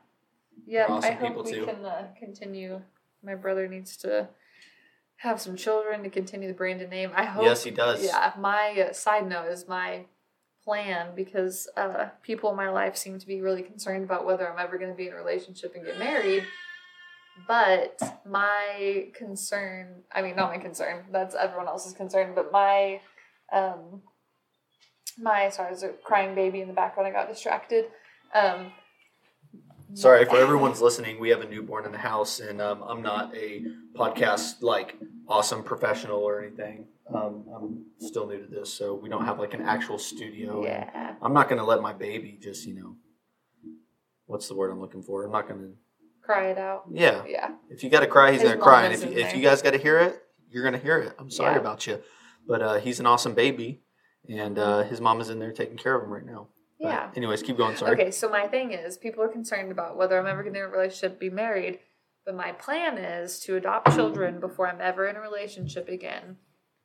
yeah. 0.66 0.86
Awesome 0.88 1.12
I 1.12 1.14
hope 1.16 1.44
we 1.44 1.52
too. 1.52 1.66
can 1.66 1.84
uh, 1.84 2.08
continue. 2.18 2.82
My 3.22 3.36
brother 3.36 3.68
needs 3.68 3.98
to 3.98 4.30
have 5.18 5.42
some 5.42 5.58
children 5.58 6.04
to 6.04 6.10
continue 6.10 6.48
the 6.48 6.54
Brandon 6.54 6.90
name. 6.90 7.12
I 7.14 7.26
hope. 7.26 7.44
Yes, 7.44 7.66
he 7.66 7.72
does. 7.72 8.02
Yeah, 8.02 8.32
my 8.40 8.88
uh, 8.90 8.94
side 8.94 9.28
note 9.28 9.52
is 9.52 9.68
my 9.68 10.06
plan 10.64 11.08
because 11.18 11.68
uh, 11.76 12.06
people 12.24 12.50
in 12.52 12.56
my 12.56 12.70
life 12.70 12.96
seem 12.96 13.20
to 13.20 13.28
be 13.28 13.42
really 13.42 13.62
concerned 13.62 14.06
about 14.06 14.26
whether 14.26 14.50
I'm 14.50 14.60
ever 14.60 14.78
going 14.78 14.92
to 14.92 14.96
be 14.96 15.08
in 15.08 15.14
a 15.14 15.18
relationship 15.18 15.76
and 15.76 15.86
get 15.86 16.00
married. 16.00 16.46
But 17.46 18.02
my 18.26 19.08
concern, 19.14 20.04
I 20.14 20.22
mean, 20.22 20.38
not 20.38 20.50
my 20.50 20.60
concern, 20.60 21.04
that's 21.12 21.36
everyone 21.36 21.68
else's 21.68 21.94
concern, 21.94 22.34
but 22.36 22.52
my, 22.52 23.02
um, 23.52 24.02
my, 25.22 25.50
sorry, 25.50 25.70
there's 25.70 25.84
a 25.84 25.90
crying 26.04 26.36
baby 26.36 26.62
in 26.62 26.68
the 26.68 26.74
background. 26.74 27.08
I 27.08 27.12
got 27.12 27.28
distracted. 27.30 27.86
Um, 28.34 28.72
Sorry 29.96 30.24
for 30.26 30.38
everyone's 30.38 30.82
listening. 30.82 31.20
We 31.20 31.30
have 31.30 31.42
a 31.42 31.48
newborn 31.50 31.84
in 31.86 31.92
the 31.92 31.98
house, 31.98 32.40
and 32.40 32.62
um, 32.62 32.84
I'm 32.84 33.02
not 33.02 33.36
a 33.36 33.64
podcast 33.96 34.62
like 34.62 34.96
awesome 35.28 35.64
professional 35.64 36.20
or 36.20 36.44
anything. 36.44 36.86
Um, 37.12 37.44
I'm 37.56 37.86
still 38.08 38.28
new 38.28 38.38
to 38.40 38.46
this, 38.46 38.72
so 38.72 38.94
we 38.94 39.10
don't 39.10 39.26
have 39.26 39.40
like 39.40 39.56
an 39.56 39.64
actual 39.64 39.98
studio. 39.98 40.58
and 40.58 40.64
Yeah. 40.66 41.16
I'm 41.24 41.34
not 41.34 41.50
gonna 41.50 41.64
let 41.66 41.82
my 41.82 41.92
baby 41.92 42.38
just 42.40 42.68
you 42.68 42.76
know. 42.76 42.96
What's 44.28 44.48
the 44.48 44.54
word 44.56 44.70
I'm 44.70 44.80
looking 44.80 45.02
for? 45.02 45.24
I'm 45.26 45.32
not 45.32 45.48
gonna. 45.48 45.70
Cry 46.22 46.52
it 46.52 46.60
out. 46.60 46.84
Yeah, 46.92 47.24
Yeah. 47.28 47.50
if 47.72 47.84
you 47.84 47.90
got 47.90 48.02
to 48.02 48.08
cry, 48.08 48.32
he's 48.32 48.44
gonna 48.44 48.58
cry, 48.58 48.84
and 48.86 48.94
if 48.94 49.04
you, 49.04 49.10
if 49.18 49.36
you 49.36 49.42
guys 49.42 49.64
got 49.64 49.72
to 49.72 49.80
hear 49.80 49.98
it, 49.98 50.22
you're 50.52 50.64
gonna 50.64 50.78
hear 50.78 51.00
it. 51.00 51.16
I'm 51.18 51.32
sorry 51.32 51.56
Yeah. 51.56 51.62
about 51.62 51.88
you, 51.88 52.00
but 52.48 52.62
uh, 52.62 52.76
he's 52.76 53.00
an 53.00 53.08
awesome 53.08 53.34
baby, 53.34 53.82
and 54.28 54.60
uh, 54.60 54.84
his 54.84 55.00
mom 55.02 55.22
is 55.22 55.30
in 55.30 55.40
there 55.40 55.52
taking 55.52 55.78
care 55.78 55.96
of 55.96 56.04
him 56.04 56.10
right 56.12 56.26
now. 56.26 56.48
But 56.80 56.88
Yeah. 56.90 57.12
anyways, 57.16 57.44
keep 57.44 57.58
going. 57.58 57.76
Sorry. 57.76 57.92
Okay, 57.94 58.12
so 58.12 58.30
my 58.30 58.48
thing 58.48 58.72
is, 58.72 58.98
people 58.98 59.24
are 59.24 59.28
concerned 59.28 59.72
about 59.72 59.98
whether 59.98 60.18
I'm 60.20 60.28
ever 60.28 60.44
going 60.44 60.54
to 60.54 60.60
be 60.60 60.64
in 60.64 60.66
a 60.66 60.70
relationship, 60.70 61.20
be 61.20 61.30
married. 61.30 61.80
But 62.26 62.36
my 62.36 62.52
plan 62.52 62.98
is 62.98 63.40
to 63.42 63.56
adopt 63.56 63.96
children 63.96 64.40
before 64.40 64.68
I'm 64.68 64.82
ever 64.82 65.08
in 65.08 65.16
a 65.16 65.22
relationship 65.22 65.90
again. 65.90 66.38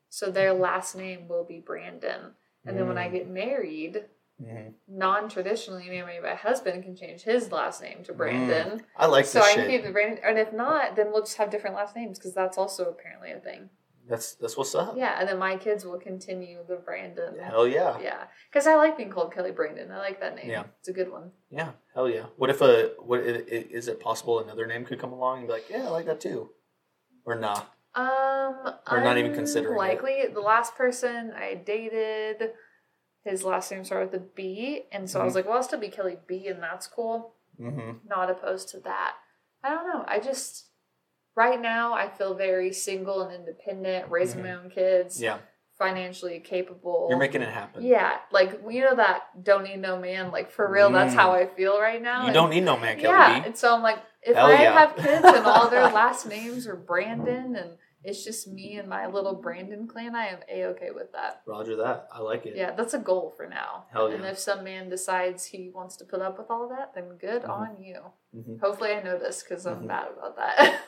So 0.08 0.30
their 0.30 0.52
last 0.52 0.96
name 0.96 1.28
will 1.28 1.44
be 1.44 1.60
Brandon. 1.60 2.34
And 2.64 2.78
then 2.78 2.88
when 2.88 2.96
I 2.96 3.08
Mm. 3.08 3.12
get 3.12 3.28
married, 3.28 4.04
Mhm. 4.40 4.74
non 4.88 5.28
traditionally, 5.28 5.88
maybe 5.88 6.20
my 6.20 6.34
husband 6.34 6.82
can 6.82 6.96
change 6.96 7.22
his 7.22 7.52
last 7.52 7.82
name 7.82 8.02
to 8.04 8.14
Brandon. 8.14 8.86
I 8.96 9.06
like 9.06 9.26
so 9.26 9.40
this 9.40 9.48
I 9.50 9.54
can 9.54 9.66
keep 9.68 9.84
the 9.84 9.90
Brandon. 9.92 10.18
And 10.24 10.38
if 10.38 10.52
not, 10.52 10.96
then 10.96 11.12
we'll 11.12 11.22
just 11.22 11.36
have 11.36 11.50
different 11.50 11.76
last 11.76 11.94
names 11.94 12.18
because 12.18 12.32
that's 12.34 12.56
also 12.56 12.88
apparently 12.88 13.30
a 13.32 13.38
thing. 13.40 13.70
That's 14.08 14.34
that's 14.34 14.56
what's 14.56 14.74
up. 14.74 14.94
Yeah, 14.98 15.16
and 15.18 15.26
then 15.28 15.38
my 15.38 15.56
kids 15.56 15.84
will 15.84 15.98
continue 15.98 16.58
the 16.68 16.76
Brandon. 16.76 17.38
Hell 17.42 17.66
yeah. 17.66 17.98
Yeah, 18.02 18.24
because 18.50 18.66
I 18.66 18.74
like 18.76 18.96
being 18.98 19.10
called 19.10 19.32
Kelly 19.32 19.50
Brandon. 19.50 19.90
I 19.90 19.98
like 19.98 20.20
that 20.20 20.34
name. 20.36 20.50
Yeah. 20.50 20.64
It's 20.80 20.88
a 20.88 20.92
good 20.92 21.10
one. 21.10 21.30
Yeah, 21.50 21.70
hell 21.94 22.08
yeah. 22.08 22.26
What 22.36 22.50
if 22.50 22.60
a 22.60 22.90
what 22.98 23.20
i- 23.20 23.22
i- 23.24 23.68
is 23.70 23.88
it 23.88 24.00
possible 24.00 24.40
another 24.40 24.66
name 24.66 24.84
could 24.84 24.98
come 25.00 25.12
along 25.12 25.38
and 25.38 25.46
be 25.46 25.52
like, 25.54 25.70
yeah, 25.70 25.86
I 25.86 25.88
like 25.88 26.04
that 26.06 26.20
too, 26.20 26.50
or 27.24 27.34
nah? 27.36 27.62
Um, 27.94 28.74
Or 28.90 29.00
not 29.00 29.16
even 29.18 29.32
considering. 29.34 29.76
Likely, 29.78 30.24
the 30.32 30.40
last 30.40 30.74
person 30.74 31.32
I 31.32 31.54
dated, 31.54 32.50
his 33.24 33.44
last 33.44 33.70
name 33.70 33.84
started 33.84 34.10
with 34.12 34.20
a 34.20 34.24
B, 34.24 34.82
and 34.92 35.08
so 35.08 35.18
I 35.18 35.20
Mm-hmm. 35.20 35.26
was 35.26 35.34
like, 35.36 35.44
well, 35.46 35.56
I'll 35.56 35.62
still 35.62 35.80
be 35.80 35.88
Kelly 35.88 36.18
B, 36.26 36.46
and 36.48 36.60
that's 36.62 36.86
cool. 36.88 37.36
Mm-hmm. 37.60 38.06
Not 38.08 38.30
opposed 38.30 38.68
to 38.70 38.80
that. 38.80 39.14
I 39.62 39.70
don't 39.70 39.86
know. 39.88 40.04
I 40.08 40.18
just 40.18 40.66
right 41.36 41.60
now 41.60 41.92
I 41.94 42.08
feel 42.08 42.34
very 42.34 42.72
single 42.72 43.22
and 43.22 43.34
independent, 43.34 44.10
raising 44.10 44.42
my 44.42 44.52
own 44.52 44.70
kids, 44.70 45.16
Mm-hmm. 45.16 45.24
Yeah, 45.24 45.38
financially 45.78 46.38
capable. 46.40 47.06
you're 47.10 47.18
making 47.18 47.42
it 47.42 47.48
happen. 47.48 47.82
yeah, 47.84 48.18
like 48.30 48.60
you 48.70 48.80
know 48.82 48.94
that 48.96 49.22
don't 49.42 49.64
need 49.64 49.78
no 49.80 49.98
man. 49.98 50.30
Like 50.30 50.50
for 50.50 50.70
real, 50.70 50.90
that's 50.90 51.14
Mm. 51.14 51.18
how 51.18 51.32
I 51.32 51.46
feel 51.46 51.80
right 51.80 52.00
now. 52.02 52.20
You 52.22 52.26
and- 52.28 52.34
don't 52.34 52.50
need 52.50 52.64
no 52.64 52.76
man, 52.78 52.96
Kelly 52.98 53.12
yeah, 53.14 53.44
and 53.44 53.56
so 53.56 53.74
I'm 53.74 53.82
like, 53.82 53.98
if 54.22 54.36
Hell 54.36 54.46
I 54.46 54.52
yeah. 54.62 54.72
have 54.72 54.96
kids 54.96 55.24
and 55.24 55.44
all 55.46 55.68
their 55.68 55.82
last 56.00 56.26
names 56.26 56.66
are 56.66 56.76
Brandon 56.76 57.56
and 57.56 57.70
it's 58.04 58.22
just 58.22 58.46
me 58.46 58.76
and 58.76 58.88
my 58.88 59.06
little 59.06 59.34
Brandon 59.34 59.86
clan, 59.88 60.14
I 60.14 60.26
am 60.26 60.38
a 60.50 60.64
okay 60.66 60.90
with 60.94 61.12
that. 61.12 61.42
Roger 61.46 61.76
that. 61.76 62.08
I 62.12 62.20
like 62.20 62.44
it. 62.46 62.54
Yeah, 62.56 62.72
that's 62.72 62.94
a 62.94 62.98
goal 62.98 63.32
for 63.36 63.46
now. 63.48 63.86
Hell 63.90 64.08
yeah. 64.10 64.16
And 64.16 64.24
if 64.26 64.38
some 64.38 64.62
man 64.62 64.88
decides 64.88 65.46
he 65.46 65.70
wants 65.74 65.96
to 65.96 66.04
put 66.04 66.20
up 66.20 66.38
with 66.38 66.50
all 66.50 66.68
that, 66.68 66.94
then 66.94 67.16
good 67.18 67.42
Mhm. 67.42 67.48
on 67.48 67.82
you. 67.82 68.00
Mhm. 68.36 68.60
Hopefully, 68.60 68.92
I 68.92 69.02
know 69.02 69.18
this 69.18 69.42
because 69.42 69.66
I'm 69.66 69.84
Mhm. 69.84 69.88
bad 69.88 70.08
about 70.16 70.36
that. 70.36 70.80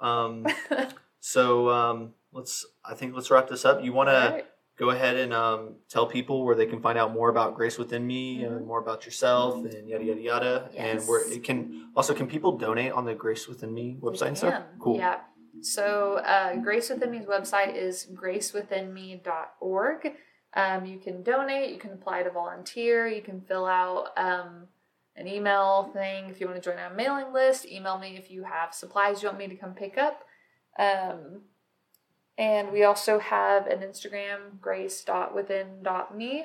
Um. 0.00 0.46
So 1.22 1.68
um, 1.68 2.14
let's. 2.32 2.64
I 2.82 2.94
think 2.94 3.14
let's 3.14 3.30
wrap 3.30 3.46
this 3.48 3.66
up. 3.66 3.84
You 3.84 3.92
want 3.92 4.08
to. 4.08 4.44
Go 4.80 4.88
ahead 4.88 5.16
and 5.16 5.34
um, 5.34 5.74
tell 5.90 6.06
people 6.06 6.42
where 6.42 6.56
they 6.56 6.64
can 6.64 6.80
find 6.80 6.98
out 6.98 7.12
more 7.12 7.28
about 7.28 7.54
Grace 7.54 7.76
Within 7.76 8.06
Me, 8.06 8.44
and 8.44 8.62
Mhm. 8.62 8.66
more 8.66 8.80
about 8.80 9.04
yourself, 9.04 9.56
and 9.56 9.86
yada 9.86 10.02
yada 10.02 10.20
yada. 10.22 10.70
And 10.74 11.06
where 11.06 11.20
it 11.30 11.44
can 11.44 11.90
also 11.94 12.14
can 12.14 12.26
people 12.26 12.56
donate 12.56 12.90
on 12.92 13.04
the 13.04 13.14
Grace 13.14 13.46
Within 13.46 13.74
Me 13.74 13.98
website 14.00 14.28
and 14.28 14.38
stuff? 14.38 14.62
Cool. 14.78 14.96
Yeah. 14.96 15.20
So 15.60 16.14
uh, 16.34 16.56
Grace 16.56 16.88
Within 16.88 17.10
Me's 17.10 17.26
website 17.26 17.74
is 17.76 18.06
gracewithinme.org. 18.14 20.16
Um, 20.54 20.86
you 20.86 20.98
can 20.98 21.22
donate, 21.22 21.70
you 21.70 21.78
can 21.78 21.92
apply 21.92 22.22
to 22.22 22.30
volunteer, 22.30 23.06
you 23.06 23.20
can 23.22 23.42
fill 23.42 23.66
out 23.66 24.08
um, 24.16 24.66
an 25.14 25.28
email 25.28 25.90
thing 25.92 26.28
if 26.30 26.40
you 26.40 26.46
want 26.48 26.60
to 26.60 26.70
join 26.70 26.78
our 26.80 26.92
mailing 26.94 27.32
list. 27.34 27.66
Email 27.66 27.98
me 27.98 28.16
if 28.16 28.30
you 28.30 28.44
have 28.44 28.72
supplies 28.74 29.22
you 29.22 29.28
want 29.28 29.38
me 29.38 29.46
to 29.48 29.56
come 29.56 29.74
pick 29.74 29.98
up. 29.98 30.24
Um, 30.78 31.42
and 32.40 32.72
we 32.72 32.82
also 32.84 33.18
have 33.18 33.66
an 33.66 33.80
Instagram, 33.80 34.58
grace.within.me. 34.62 36.44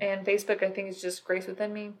And 0.00 0.26
Facebook, 0.26 0.64
I 0.64 0.70
think, 0.70 0.88
is 0.88 1.00
just 1.00 1.24
Grace 1.24 1.46
Within 1.46 1.72
Me. 1.72 1.92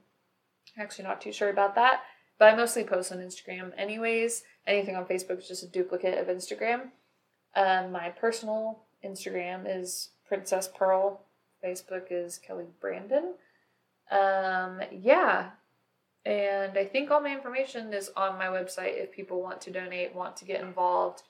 Actually, 0.76 1.04
not 1.04 1.20
too 1.20 1.30
sure 1.30 1.48
about 1.48 1.76
that. 1.76 2.00
But 2.36 2.52
I 2.52 2.56
mostly 2.56 2.82
post 2.82 3.12
on 3.12 3.18
Instagram 3.18 3.70
anyways. 3.78 4.42
Anything 4.66 4.96
on 4.96 5.04
Facebook 5.04 5.38
is 5.38 5.46
just 5.46 5.62
a 5.62 5.68
duplicate 5.68 6.18
of 6.18 6.26
Instagram. 6.26 6.88
Um, 7.54 7.92
my 7.92 8.08
personal 8.08 8.80
Instagram 9.04 9.66
is 9.68 10.10
Princess 10.26 10.68
Pearl. 10.76 11.20
Facebook 11.64 12.06
is 12.10 12.38
Kelly 12.38 12.66
Brandon. 12.80 13.34
Um, 14.10 14.80
yeah. 14.90 15.50
And 16.26 16.76
I 16.76 16.86
think 16.86 17.12
all 17.12 17.20
my 17.20 17.32
information 17.32 17.92
is 17.92 18.10
on 18.16 18.36
my 18.36 18.46
website 18.46 19.00
if 19.00 19.12
people 19.12 19.40
want 19.40 19.60
to 19.60 19.70
donate, 19.70 20.12
want 20.12 20.36
to 20.38 20.44
get 20.44 20.60
involved. 20.60 21.22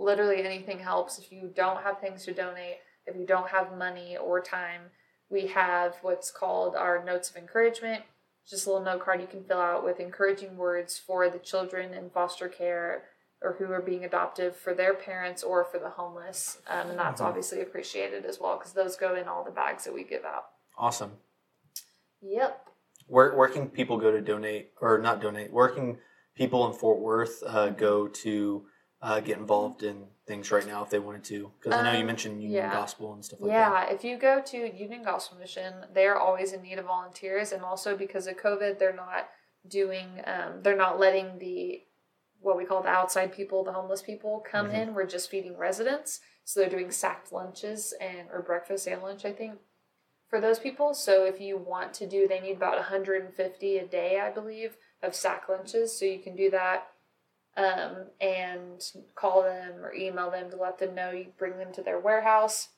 Literally 0.00 0.42
anything 0.42 0.78
helps. 0.78 1.18
If 1.18 1.30
you 1.30 1.52
don't 1.54 1.82
have 1.82 2.00
things 2.00 2.24
to 2.24 2.32
donate, 2.32 2.78
if 3.06 3.14
you 3.16 3.26
don't 3.26 3.50
have 3.50 3.76
money 3.76 4.16
or 4.16 4.40
time, 4.40 4.80
we 5.28 5.48
have 5.48 5.96
what's 6.00 6.30
called 6.30 6.74
our 6.74 7.04
notes 7.04 7.28
of 7.28 7.36
encouragement. 7.36 8.02
It's 8.42 8.50
Just 8.50 8.66
a 8.66 8.70
little 8.70 8.84
note 8.84 9.04
card 9.04 9.20
you 9.20 9.26
can 9.26 9.44
fill 9.44 9.60
out 9.60 9.84
with 9.84 10.00
encouraging 10.00 10.56
words 10.56 10.98
for 10.98 11.28
the 11.28 11.38
children 11.38 11.92
in 11.92 12.08
foster 12.08 12.48
care 12.48 13.04
or 13.42 13.56
who 13.58 13.70
are 13.70 13.82
being 13.82 14.02
adoptive 14.04 14.56
for 14.56 14.72
their 14.72 14.94
parents 14.94 15.42
or 15.42 15.64
for 15.64 15.78
the 15.78 15.90
homeless. 15.90 16.62
Um, 16.66 16.90
and 16.90 16.98
that's 16.98 17.20
Mhm. 17.20 17.26
obviously 17.26 17.60
appreciated 17.60 18.24
as 18.24 18.40
well 18.40 18.56
because 18.56 18.72
those 18.72 18.96
go 18.96 19.14
in 19.14 19.28
all 19.28 19.44
the 19.44 19.50
bags 19.50 19.84
that 19.84 19.92
we 19.92 20.04
give 20.04 20.24
out. 20.24 20.46
Awesome. 20.78 21.18
Yep. 22.22 22.68
Where 23.06 23.34
where 23.36 23.48
can 23.48 23.68
people 23.68 23.98
go 23.98 24.10
to 24.10 24.20
donate 24.22 24.72
or 24.80 24.98
not 24.98 25.20
donate? 25.20 25.52
Where 25.52 25.68
can 25.68 26.00
people 26.34 26.66
in 26.66 26.72
Fort 26.72 27.00
Worth 27.00 27.42
uh, 27.46 27.68
go 27.70 28.08
to 28.08 28.66
uh, 29.02 29.20
get 29.20 29.38
involved 29.38 29.82
in 29.82 30.04
things 30.26 30.50
right 30.50 30.66
now 30.66 30.82
if 30.82 30.90
they 30.90 30.98
wanted 30.98 31.24
to? 31.24 31.50
Because 31.58 31.78
I 31.78 31.82
know 31.82 31.92
you 31.92 32.00
Um, 32.00 32.06
mentioned 32.06 32.42
Union 32.42 32.52
yeah. 32.64 32.72
Gospel 32.72 33.12
and 33.12 33.24
stuff 33.24 33.40
like 33.40 33.50
yeah, 33.50 33.70
that. 33.70 33.88
Yeah, 33.88 33.94
if 33.94 34.04
you 34.04 34.18
go 34.18 34.42
to 34.42 34.56
Union 34.76 35.02
Gospel 35.02 35.38
Mission, 35.38 35.86
they're 35.94 36.18
always 36.18 36.52
in 36.52 36.62
need 36.62 36.78
of 36.78 36.84
volunteers, 36.86 37.52
and 37.52 37.62
also 37.64 37.96
because 37.96 38.26
of 38.26 38.36
COVID, 38.36 38.78
they're 38.78 38.92
not 38.94 39.28
doing, 39.66 40.22
um, 40.26 40.62
they're 40.62 40.76
not 40.76 40.98
letting 40.98 41.38
the 41.38 41.82
what 42.42 42.56
we 42.56 42.64
call 42.64 42.82
the 42.82 42.88
outside 42.88 43.30
people, 43.30 43.62
the 43.62 43.72
homeless 43.72 44.00
people, 44.00 44.40
come 44.40 44.70
Mhm. 44.70 44.74
in. 44.74 44.94
We're 44.94 45.04
just 45.04 45.28
feeding 45.28 45.58
residents, 45.58 46.20
so 46.42 46.58
they're 46.60 46.70
doing 46.70 46.90
sacked 46.90 47.30
lunches 47.32 47.92
and 48.00 48.30
or 48.30 48.40
breakfast 48.40 48.86
and 48.86 49.02
lunch, 49.02 49.26
I 49.26 49.32
think, 49.32 49.58
for 50.26 50.40
those 50.40 50.58
people. 50.58 50.94
So 50.94 51.26
if 51.26 51.38
you 51.38 51.58
want 51.58 51.92
to 51.94 52.06
do, 52.06 52.26
they 52.26 52.40
need 52.40 52.56
about 52.56 52.78
150 52.78 53.76
a 53.76 53.86
day, 53.86 54.18
I 54.20 54.30
believe, 54.30 54.78
of 55.02 55.14
sack 55.14 55.50
lunches. 55.50 55.98
So 55.98 56.06
you 56.06 56.18
can 56.18 56.34
do 56.34 56.50
that 56.50 56.88
um, 57.56 58.06
and 58.20 58.82
call 59.14 59.42
them 59.42 59.84
or 59.84 59.92
email 59.92 60.30
them 60.30 60.50
to 60.50 60.56
let 60.56 60.78
them 60.78 60.94
know 60.94 61.10
you 61.10 61.26
bring 61.38 61.58
them 61.58 61.72
to 61.72 61.82
their 61.82 61.98
warehouse. 61.98 62.68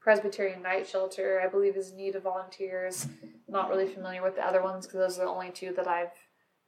Presbyterian 0.00 0.62
Night 0.62 0.86
Shelter, 0.86 1.40
I 1.44 1.48
believe, 1.48 1.76
is 1.76 1.90
in 1.90 1.96
need 1.96 2.14
of 2.14 2.22
volunteers. 2.22 3.08
Not 3.48 3.68
really 3.68 3.88
familiar 3.88 4.22
with 4.22 4.36
the 4.36 4.46
other 4.46 4.62
ones 4.62 4.86
because 4.86 5.00
those 5.00 5.18
are 5.18 5.24
the 5.24 5.30
only 5.30 5.50
two 5.50 5.72
that 5.74 5.88
I've 5.88 6.12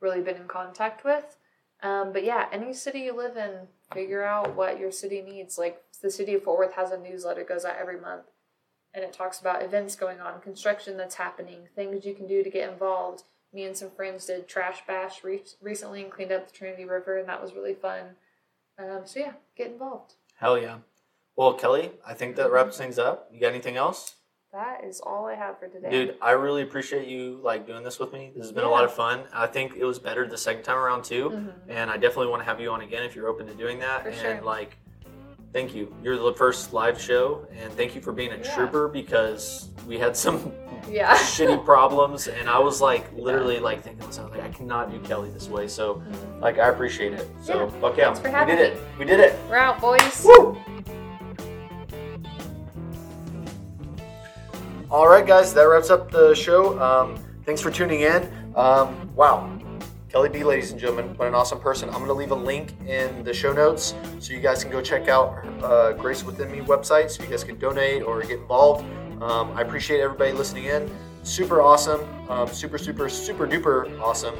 really 0.01 0.20
been 0.20 0.36
in 0.36 0.48
contact 0.48 1.05
with. 1.05 1.36
Um, 1.82 2.12
but 2.12 2.24
yeah, 2.24 2.47
any 2.52 2.74
city 2.74 3.01
you 3.01 3.16
live 3.16 3.36
in, 3.36 3.69
figure 3.93 4.24
out 4.24 4.55
what 4.55 4.78
your 4.78 4.93
city 4.93 5.23
needs. 5.23 5.57
Like 5.57 5.82
the 6.02 6.11
city 6.11 6.35
of 6.35 6.43
Fort 6.43 6.59
Worth 6.59 6.74
has 6.74 6.90
a 6.90 6.98
newsletter 6.98 7.44
goes 7.44 7.65
out 7.65 7.77
every 7.81 7.98
month, 7.98 8.24
and 8.93 9.05
it 9.05 9.12
talks 9.12 9.40
about 9.40 9.62
events 9.62 9.97
going 9.97 10.20
on, 10.20 10.40
construction 10.40 10.97
that's 10.97 11.15
happening, 11.15 11.69
things 11.74 12.05
you 12.05 12.15
can 12.15 12.27
do 12.27 12.43
to 12.43 12.51
get 12.51 12.70
involved. 12.70 13.23
Me 13.53 13.65
and 13.65 13.77
some 13.77 13.91
friends 13.91 14.27
did 14.27 14.47
trash 14.47 14.83
bash 14.87 15.25
re- 15.25 15.43
recently 15.61 16.03
and 16.03 16.11
cleaned 16.11 16.33
up 16.33 16.47
the 16.47 16.53
Trinity 16.57 16.85
River, 16.85 17.19
and 17.19 17.29
that 17.29 17.43
was 17.43 17.53
really 17.55 17.75
fun. 17.75 18.17
Um, 18.79 19.03
so 19.05 19.21
yeah, 19.21 19.33
get 19.57 19.69
involved. 19.69 20.15
Hell 20.37 20.57
yeah. 20.59 20.79
Well, 21.37 21.55
Kelly, 21.55 21.93
I 22.07 22.15
think 22.15 22.37
that 22.37 22.51
wraps 22.53 22.79
things 22.79 22.99
up. 22.99 23.29
You 23.33 23.41
got 23.41 23.49
anything 23.49 23.77
else? 23.77 24.15
That 24.53 24.83
is 24.85 25.01
all 25.01 25.27
I 25.27 25.35
have 25.37 25.59
for 25.59 25.69
today. 25.69 25.91
Dude, 25.91 26.17
I 26.21 26.33
really 26.33 26.63
appreciate 26.63 27.07
you 27.07 27.41
like 27.43 27.67
doing 27.67 27.85
this 27.85 28.01
with 28.01 28.13
me. 28.13 28.33
This 28.35 28.47
has 28.47 28.53
been 28.53 28.65
a 28.65 28.71
lot 28.71 28.85
of 28.85 28.93
fun. 28.93 29.23
I 29.33 29.47
think 29.47 29.77
it 29.77 29.85
was 29.85 29.99
better 30.01 30.27
the 30.27 30.37
second 30.37 30.65
time 30.65 30.77
around 30.77 31.05
too. 31.05 31.31
Mhm. 31.31 31.53
And 31.69 31.91
I 31.91 31.97
definitely 31.97 32.29
want 32.29 32.41
to 32.41 32.45
have 32.47 32.61
you 32.61 32.71
on 32.71 32.81
again 32.81 33.05
if 33.05 33.15
you're 33.15 33.29
open 33.29 33.47
to 33.47 33.55
doing 33.55 33.79
that. 33.79 34.03
For 34.03 34.09
and 34.09 34.19
sure. 34.19 34.41
like 34.43 34.77
thank 35.53 35.75
you. 35.75 35.95
You're 36.03 36.17
the 36.17 36.33
first 36.35 36.73
live 36.73 37.01
show 37.01 37.47
and 37.59 37.73
thank 37.73 37.95
you 37.95 38.01
for 38.01 38.13
being 38.13 38.33
a 38.33 38.37
Yeah. 38.37 38.55
trooper 38.55 38.89
because 38.89 39.69
we 39.87 39.99
had 39.99 40.17
some 40.17 40.53
Yeah. 40.91 41.17
shitty 41.17 41.65
problems 41.65 42.29
and 42.29 42.49
I 42.49 42.59
was 42.59 42.81
like 42.81 43.07
literally 43.15 43.59
like 43.59 43.83
thinking 43.83 44.01
to 44.01 44.07
myself 44.07 44.31
like 44.33 44.43
I 44.43 44.49
cannot 44.49 44.91
do 44.91 44.99
Kelly 45.01 45.31
this 45.31 45.49
way. 45.49 45.69
So 45.69 45.95
Mhm. 45.97 46.41
like 46.41 46.59
I 46.59 46.69
appreciate 46.69 47.13
it. 47.13 47.29
So 47.43 47.65
Yeah. 47.67 47.81
fuck 47.81 47.97
yeah. 47.97 48.05
Thanks 48.07 48.21
for 48.21 48.29
having 48.29 48.57
we 48.57 48.63
did 48.63 48.75
me. 48.75 48.79
it. 48.81 48.85
We 48.99 49.05
did 49.05 49.21
it. 49.21 49.37
We're 49.49 49.57
out, 49.57 49.81
boys. 49.81 50.25
Woo! 50.25 50.57
All 54.91 55.07
right, 55.07 55.25
guys, 55.25 55.55
that 55.55 55.63
wraps 55.69 55.89
up 55.89 56.11
the 56.11 56.35
show. 56.35 56.77
Um, 56.81 57.17
thanks 57.45 57.61
for 57.61 57.71
tuning 57.71 58.01
in. 58.01 58.29
Um, 58.57 59.09
wow. 59.15 59.49
Kelly 60.11 60.28
B, 60.28 60.43
ladies 60.43 60.73
and 60.73 60.81
gentlemen, 60.81 61.16
what 61.16 61.28
an 61.28 61.37
awesome 61.37 61.61
person. 61.61 61.89
I'm 61.89 62.05
going 62.05 62.09
to 62.09 62.15
leave 62.15 62.32
a 62.32 62.35
link 62.35 62.73
in 62.85 63.23
the 63.23 63.32
show 63.32 63.53
notes 63.53 63.95
so 64.19 64.32
you 64.32 64.41
guys 64.41 64.65
can 64.65 64.73
go 64.73 64.82
check 64.82 65.07
out 65.07 65.47
uh, 65.62 65.93
Grace 65.93 66.24
Within 66.24 66.51
Me 66.51 66.59
website 66.59 67.11
so 67.11 67.23
you 67.23 67.28
guys 67.31 67.45
can 67.45 67.57
donate 67.61 68.03
or 68.03 68.20
get 68.23 68.41
involved. 68.41 68.85
Um, 69.23 69.53
I 69.53 69.62
appreciate 69.62 70.01
everybody 70.01 70.32
listening 70.32 70.65
in. 70.65 70.91
Super 71.23 71.62
awesome. 71.62 72.01
Um, 72.28 72.49
super, 72.49 72.77
super, 72.77 73.09
super 73.09 73.47
duper 73.47 74.01
awesome. 74.01 74.35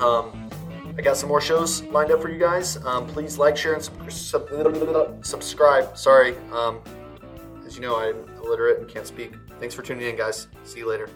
Um, 0.00 0.50
I 0.98 1.00
got 1.00 1.16
some 1.16 1.30
more 1.30 1.40
shows 1.40 1.82
lined 1.84 2.10
up 2.10 2.20
for 2.20 2.30
you 2.30 2.38
guys. 2.38 2.76
Um, 2.84 3.06
please 3.06 3.38
like, 3.38 3.56
share, 3.56 3.72
and 3.72 3.82
sub- 3.82 4.12
sub- 4.12 5.24
subscribe. 5.24 5.96
Sorry. 5.96 6.36
Um, 6.52 6.78
as 7.66 7.74
you 7.74 7.80
know, 7.80 7.96
I'm 7.96 8.28
illiterate 8.44 8.80
and 8.80 8.88
can't 8.88 9.06
speak. 9.06 9.32
Thanks 9.60 9.74
for 9.74 9.80
tuning 9.80 10.06
in, 10.06 10.16
guys. 10.16 10.48
See 10.64 10.80
you 10.80 10.88
later. 10.88 11.08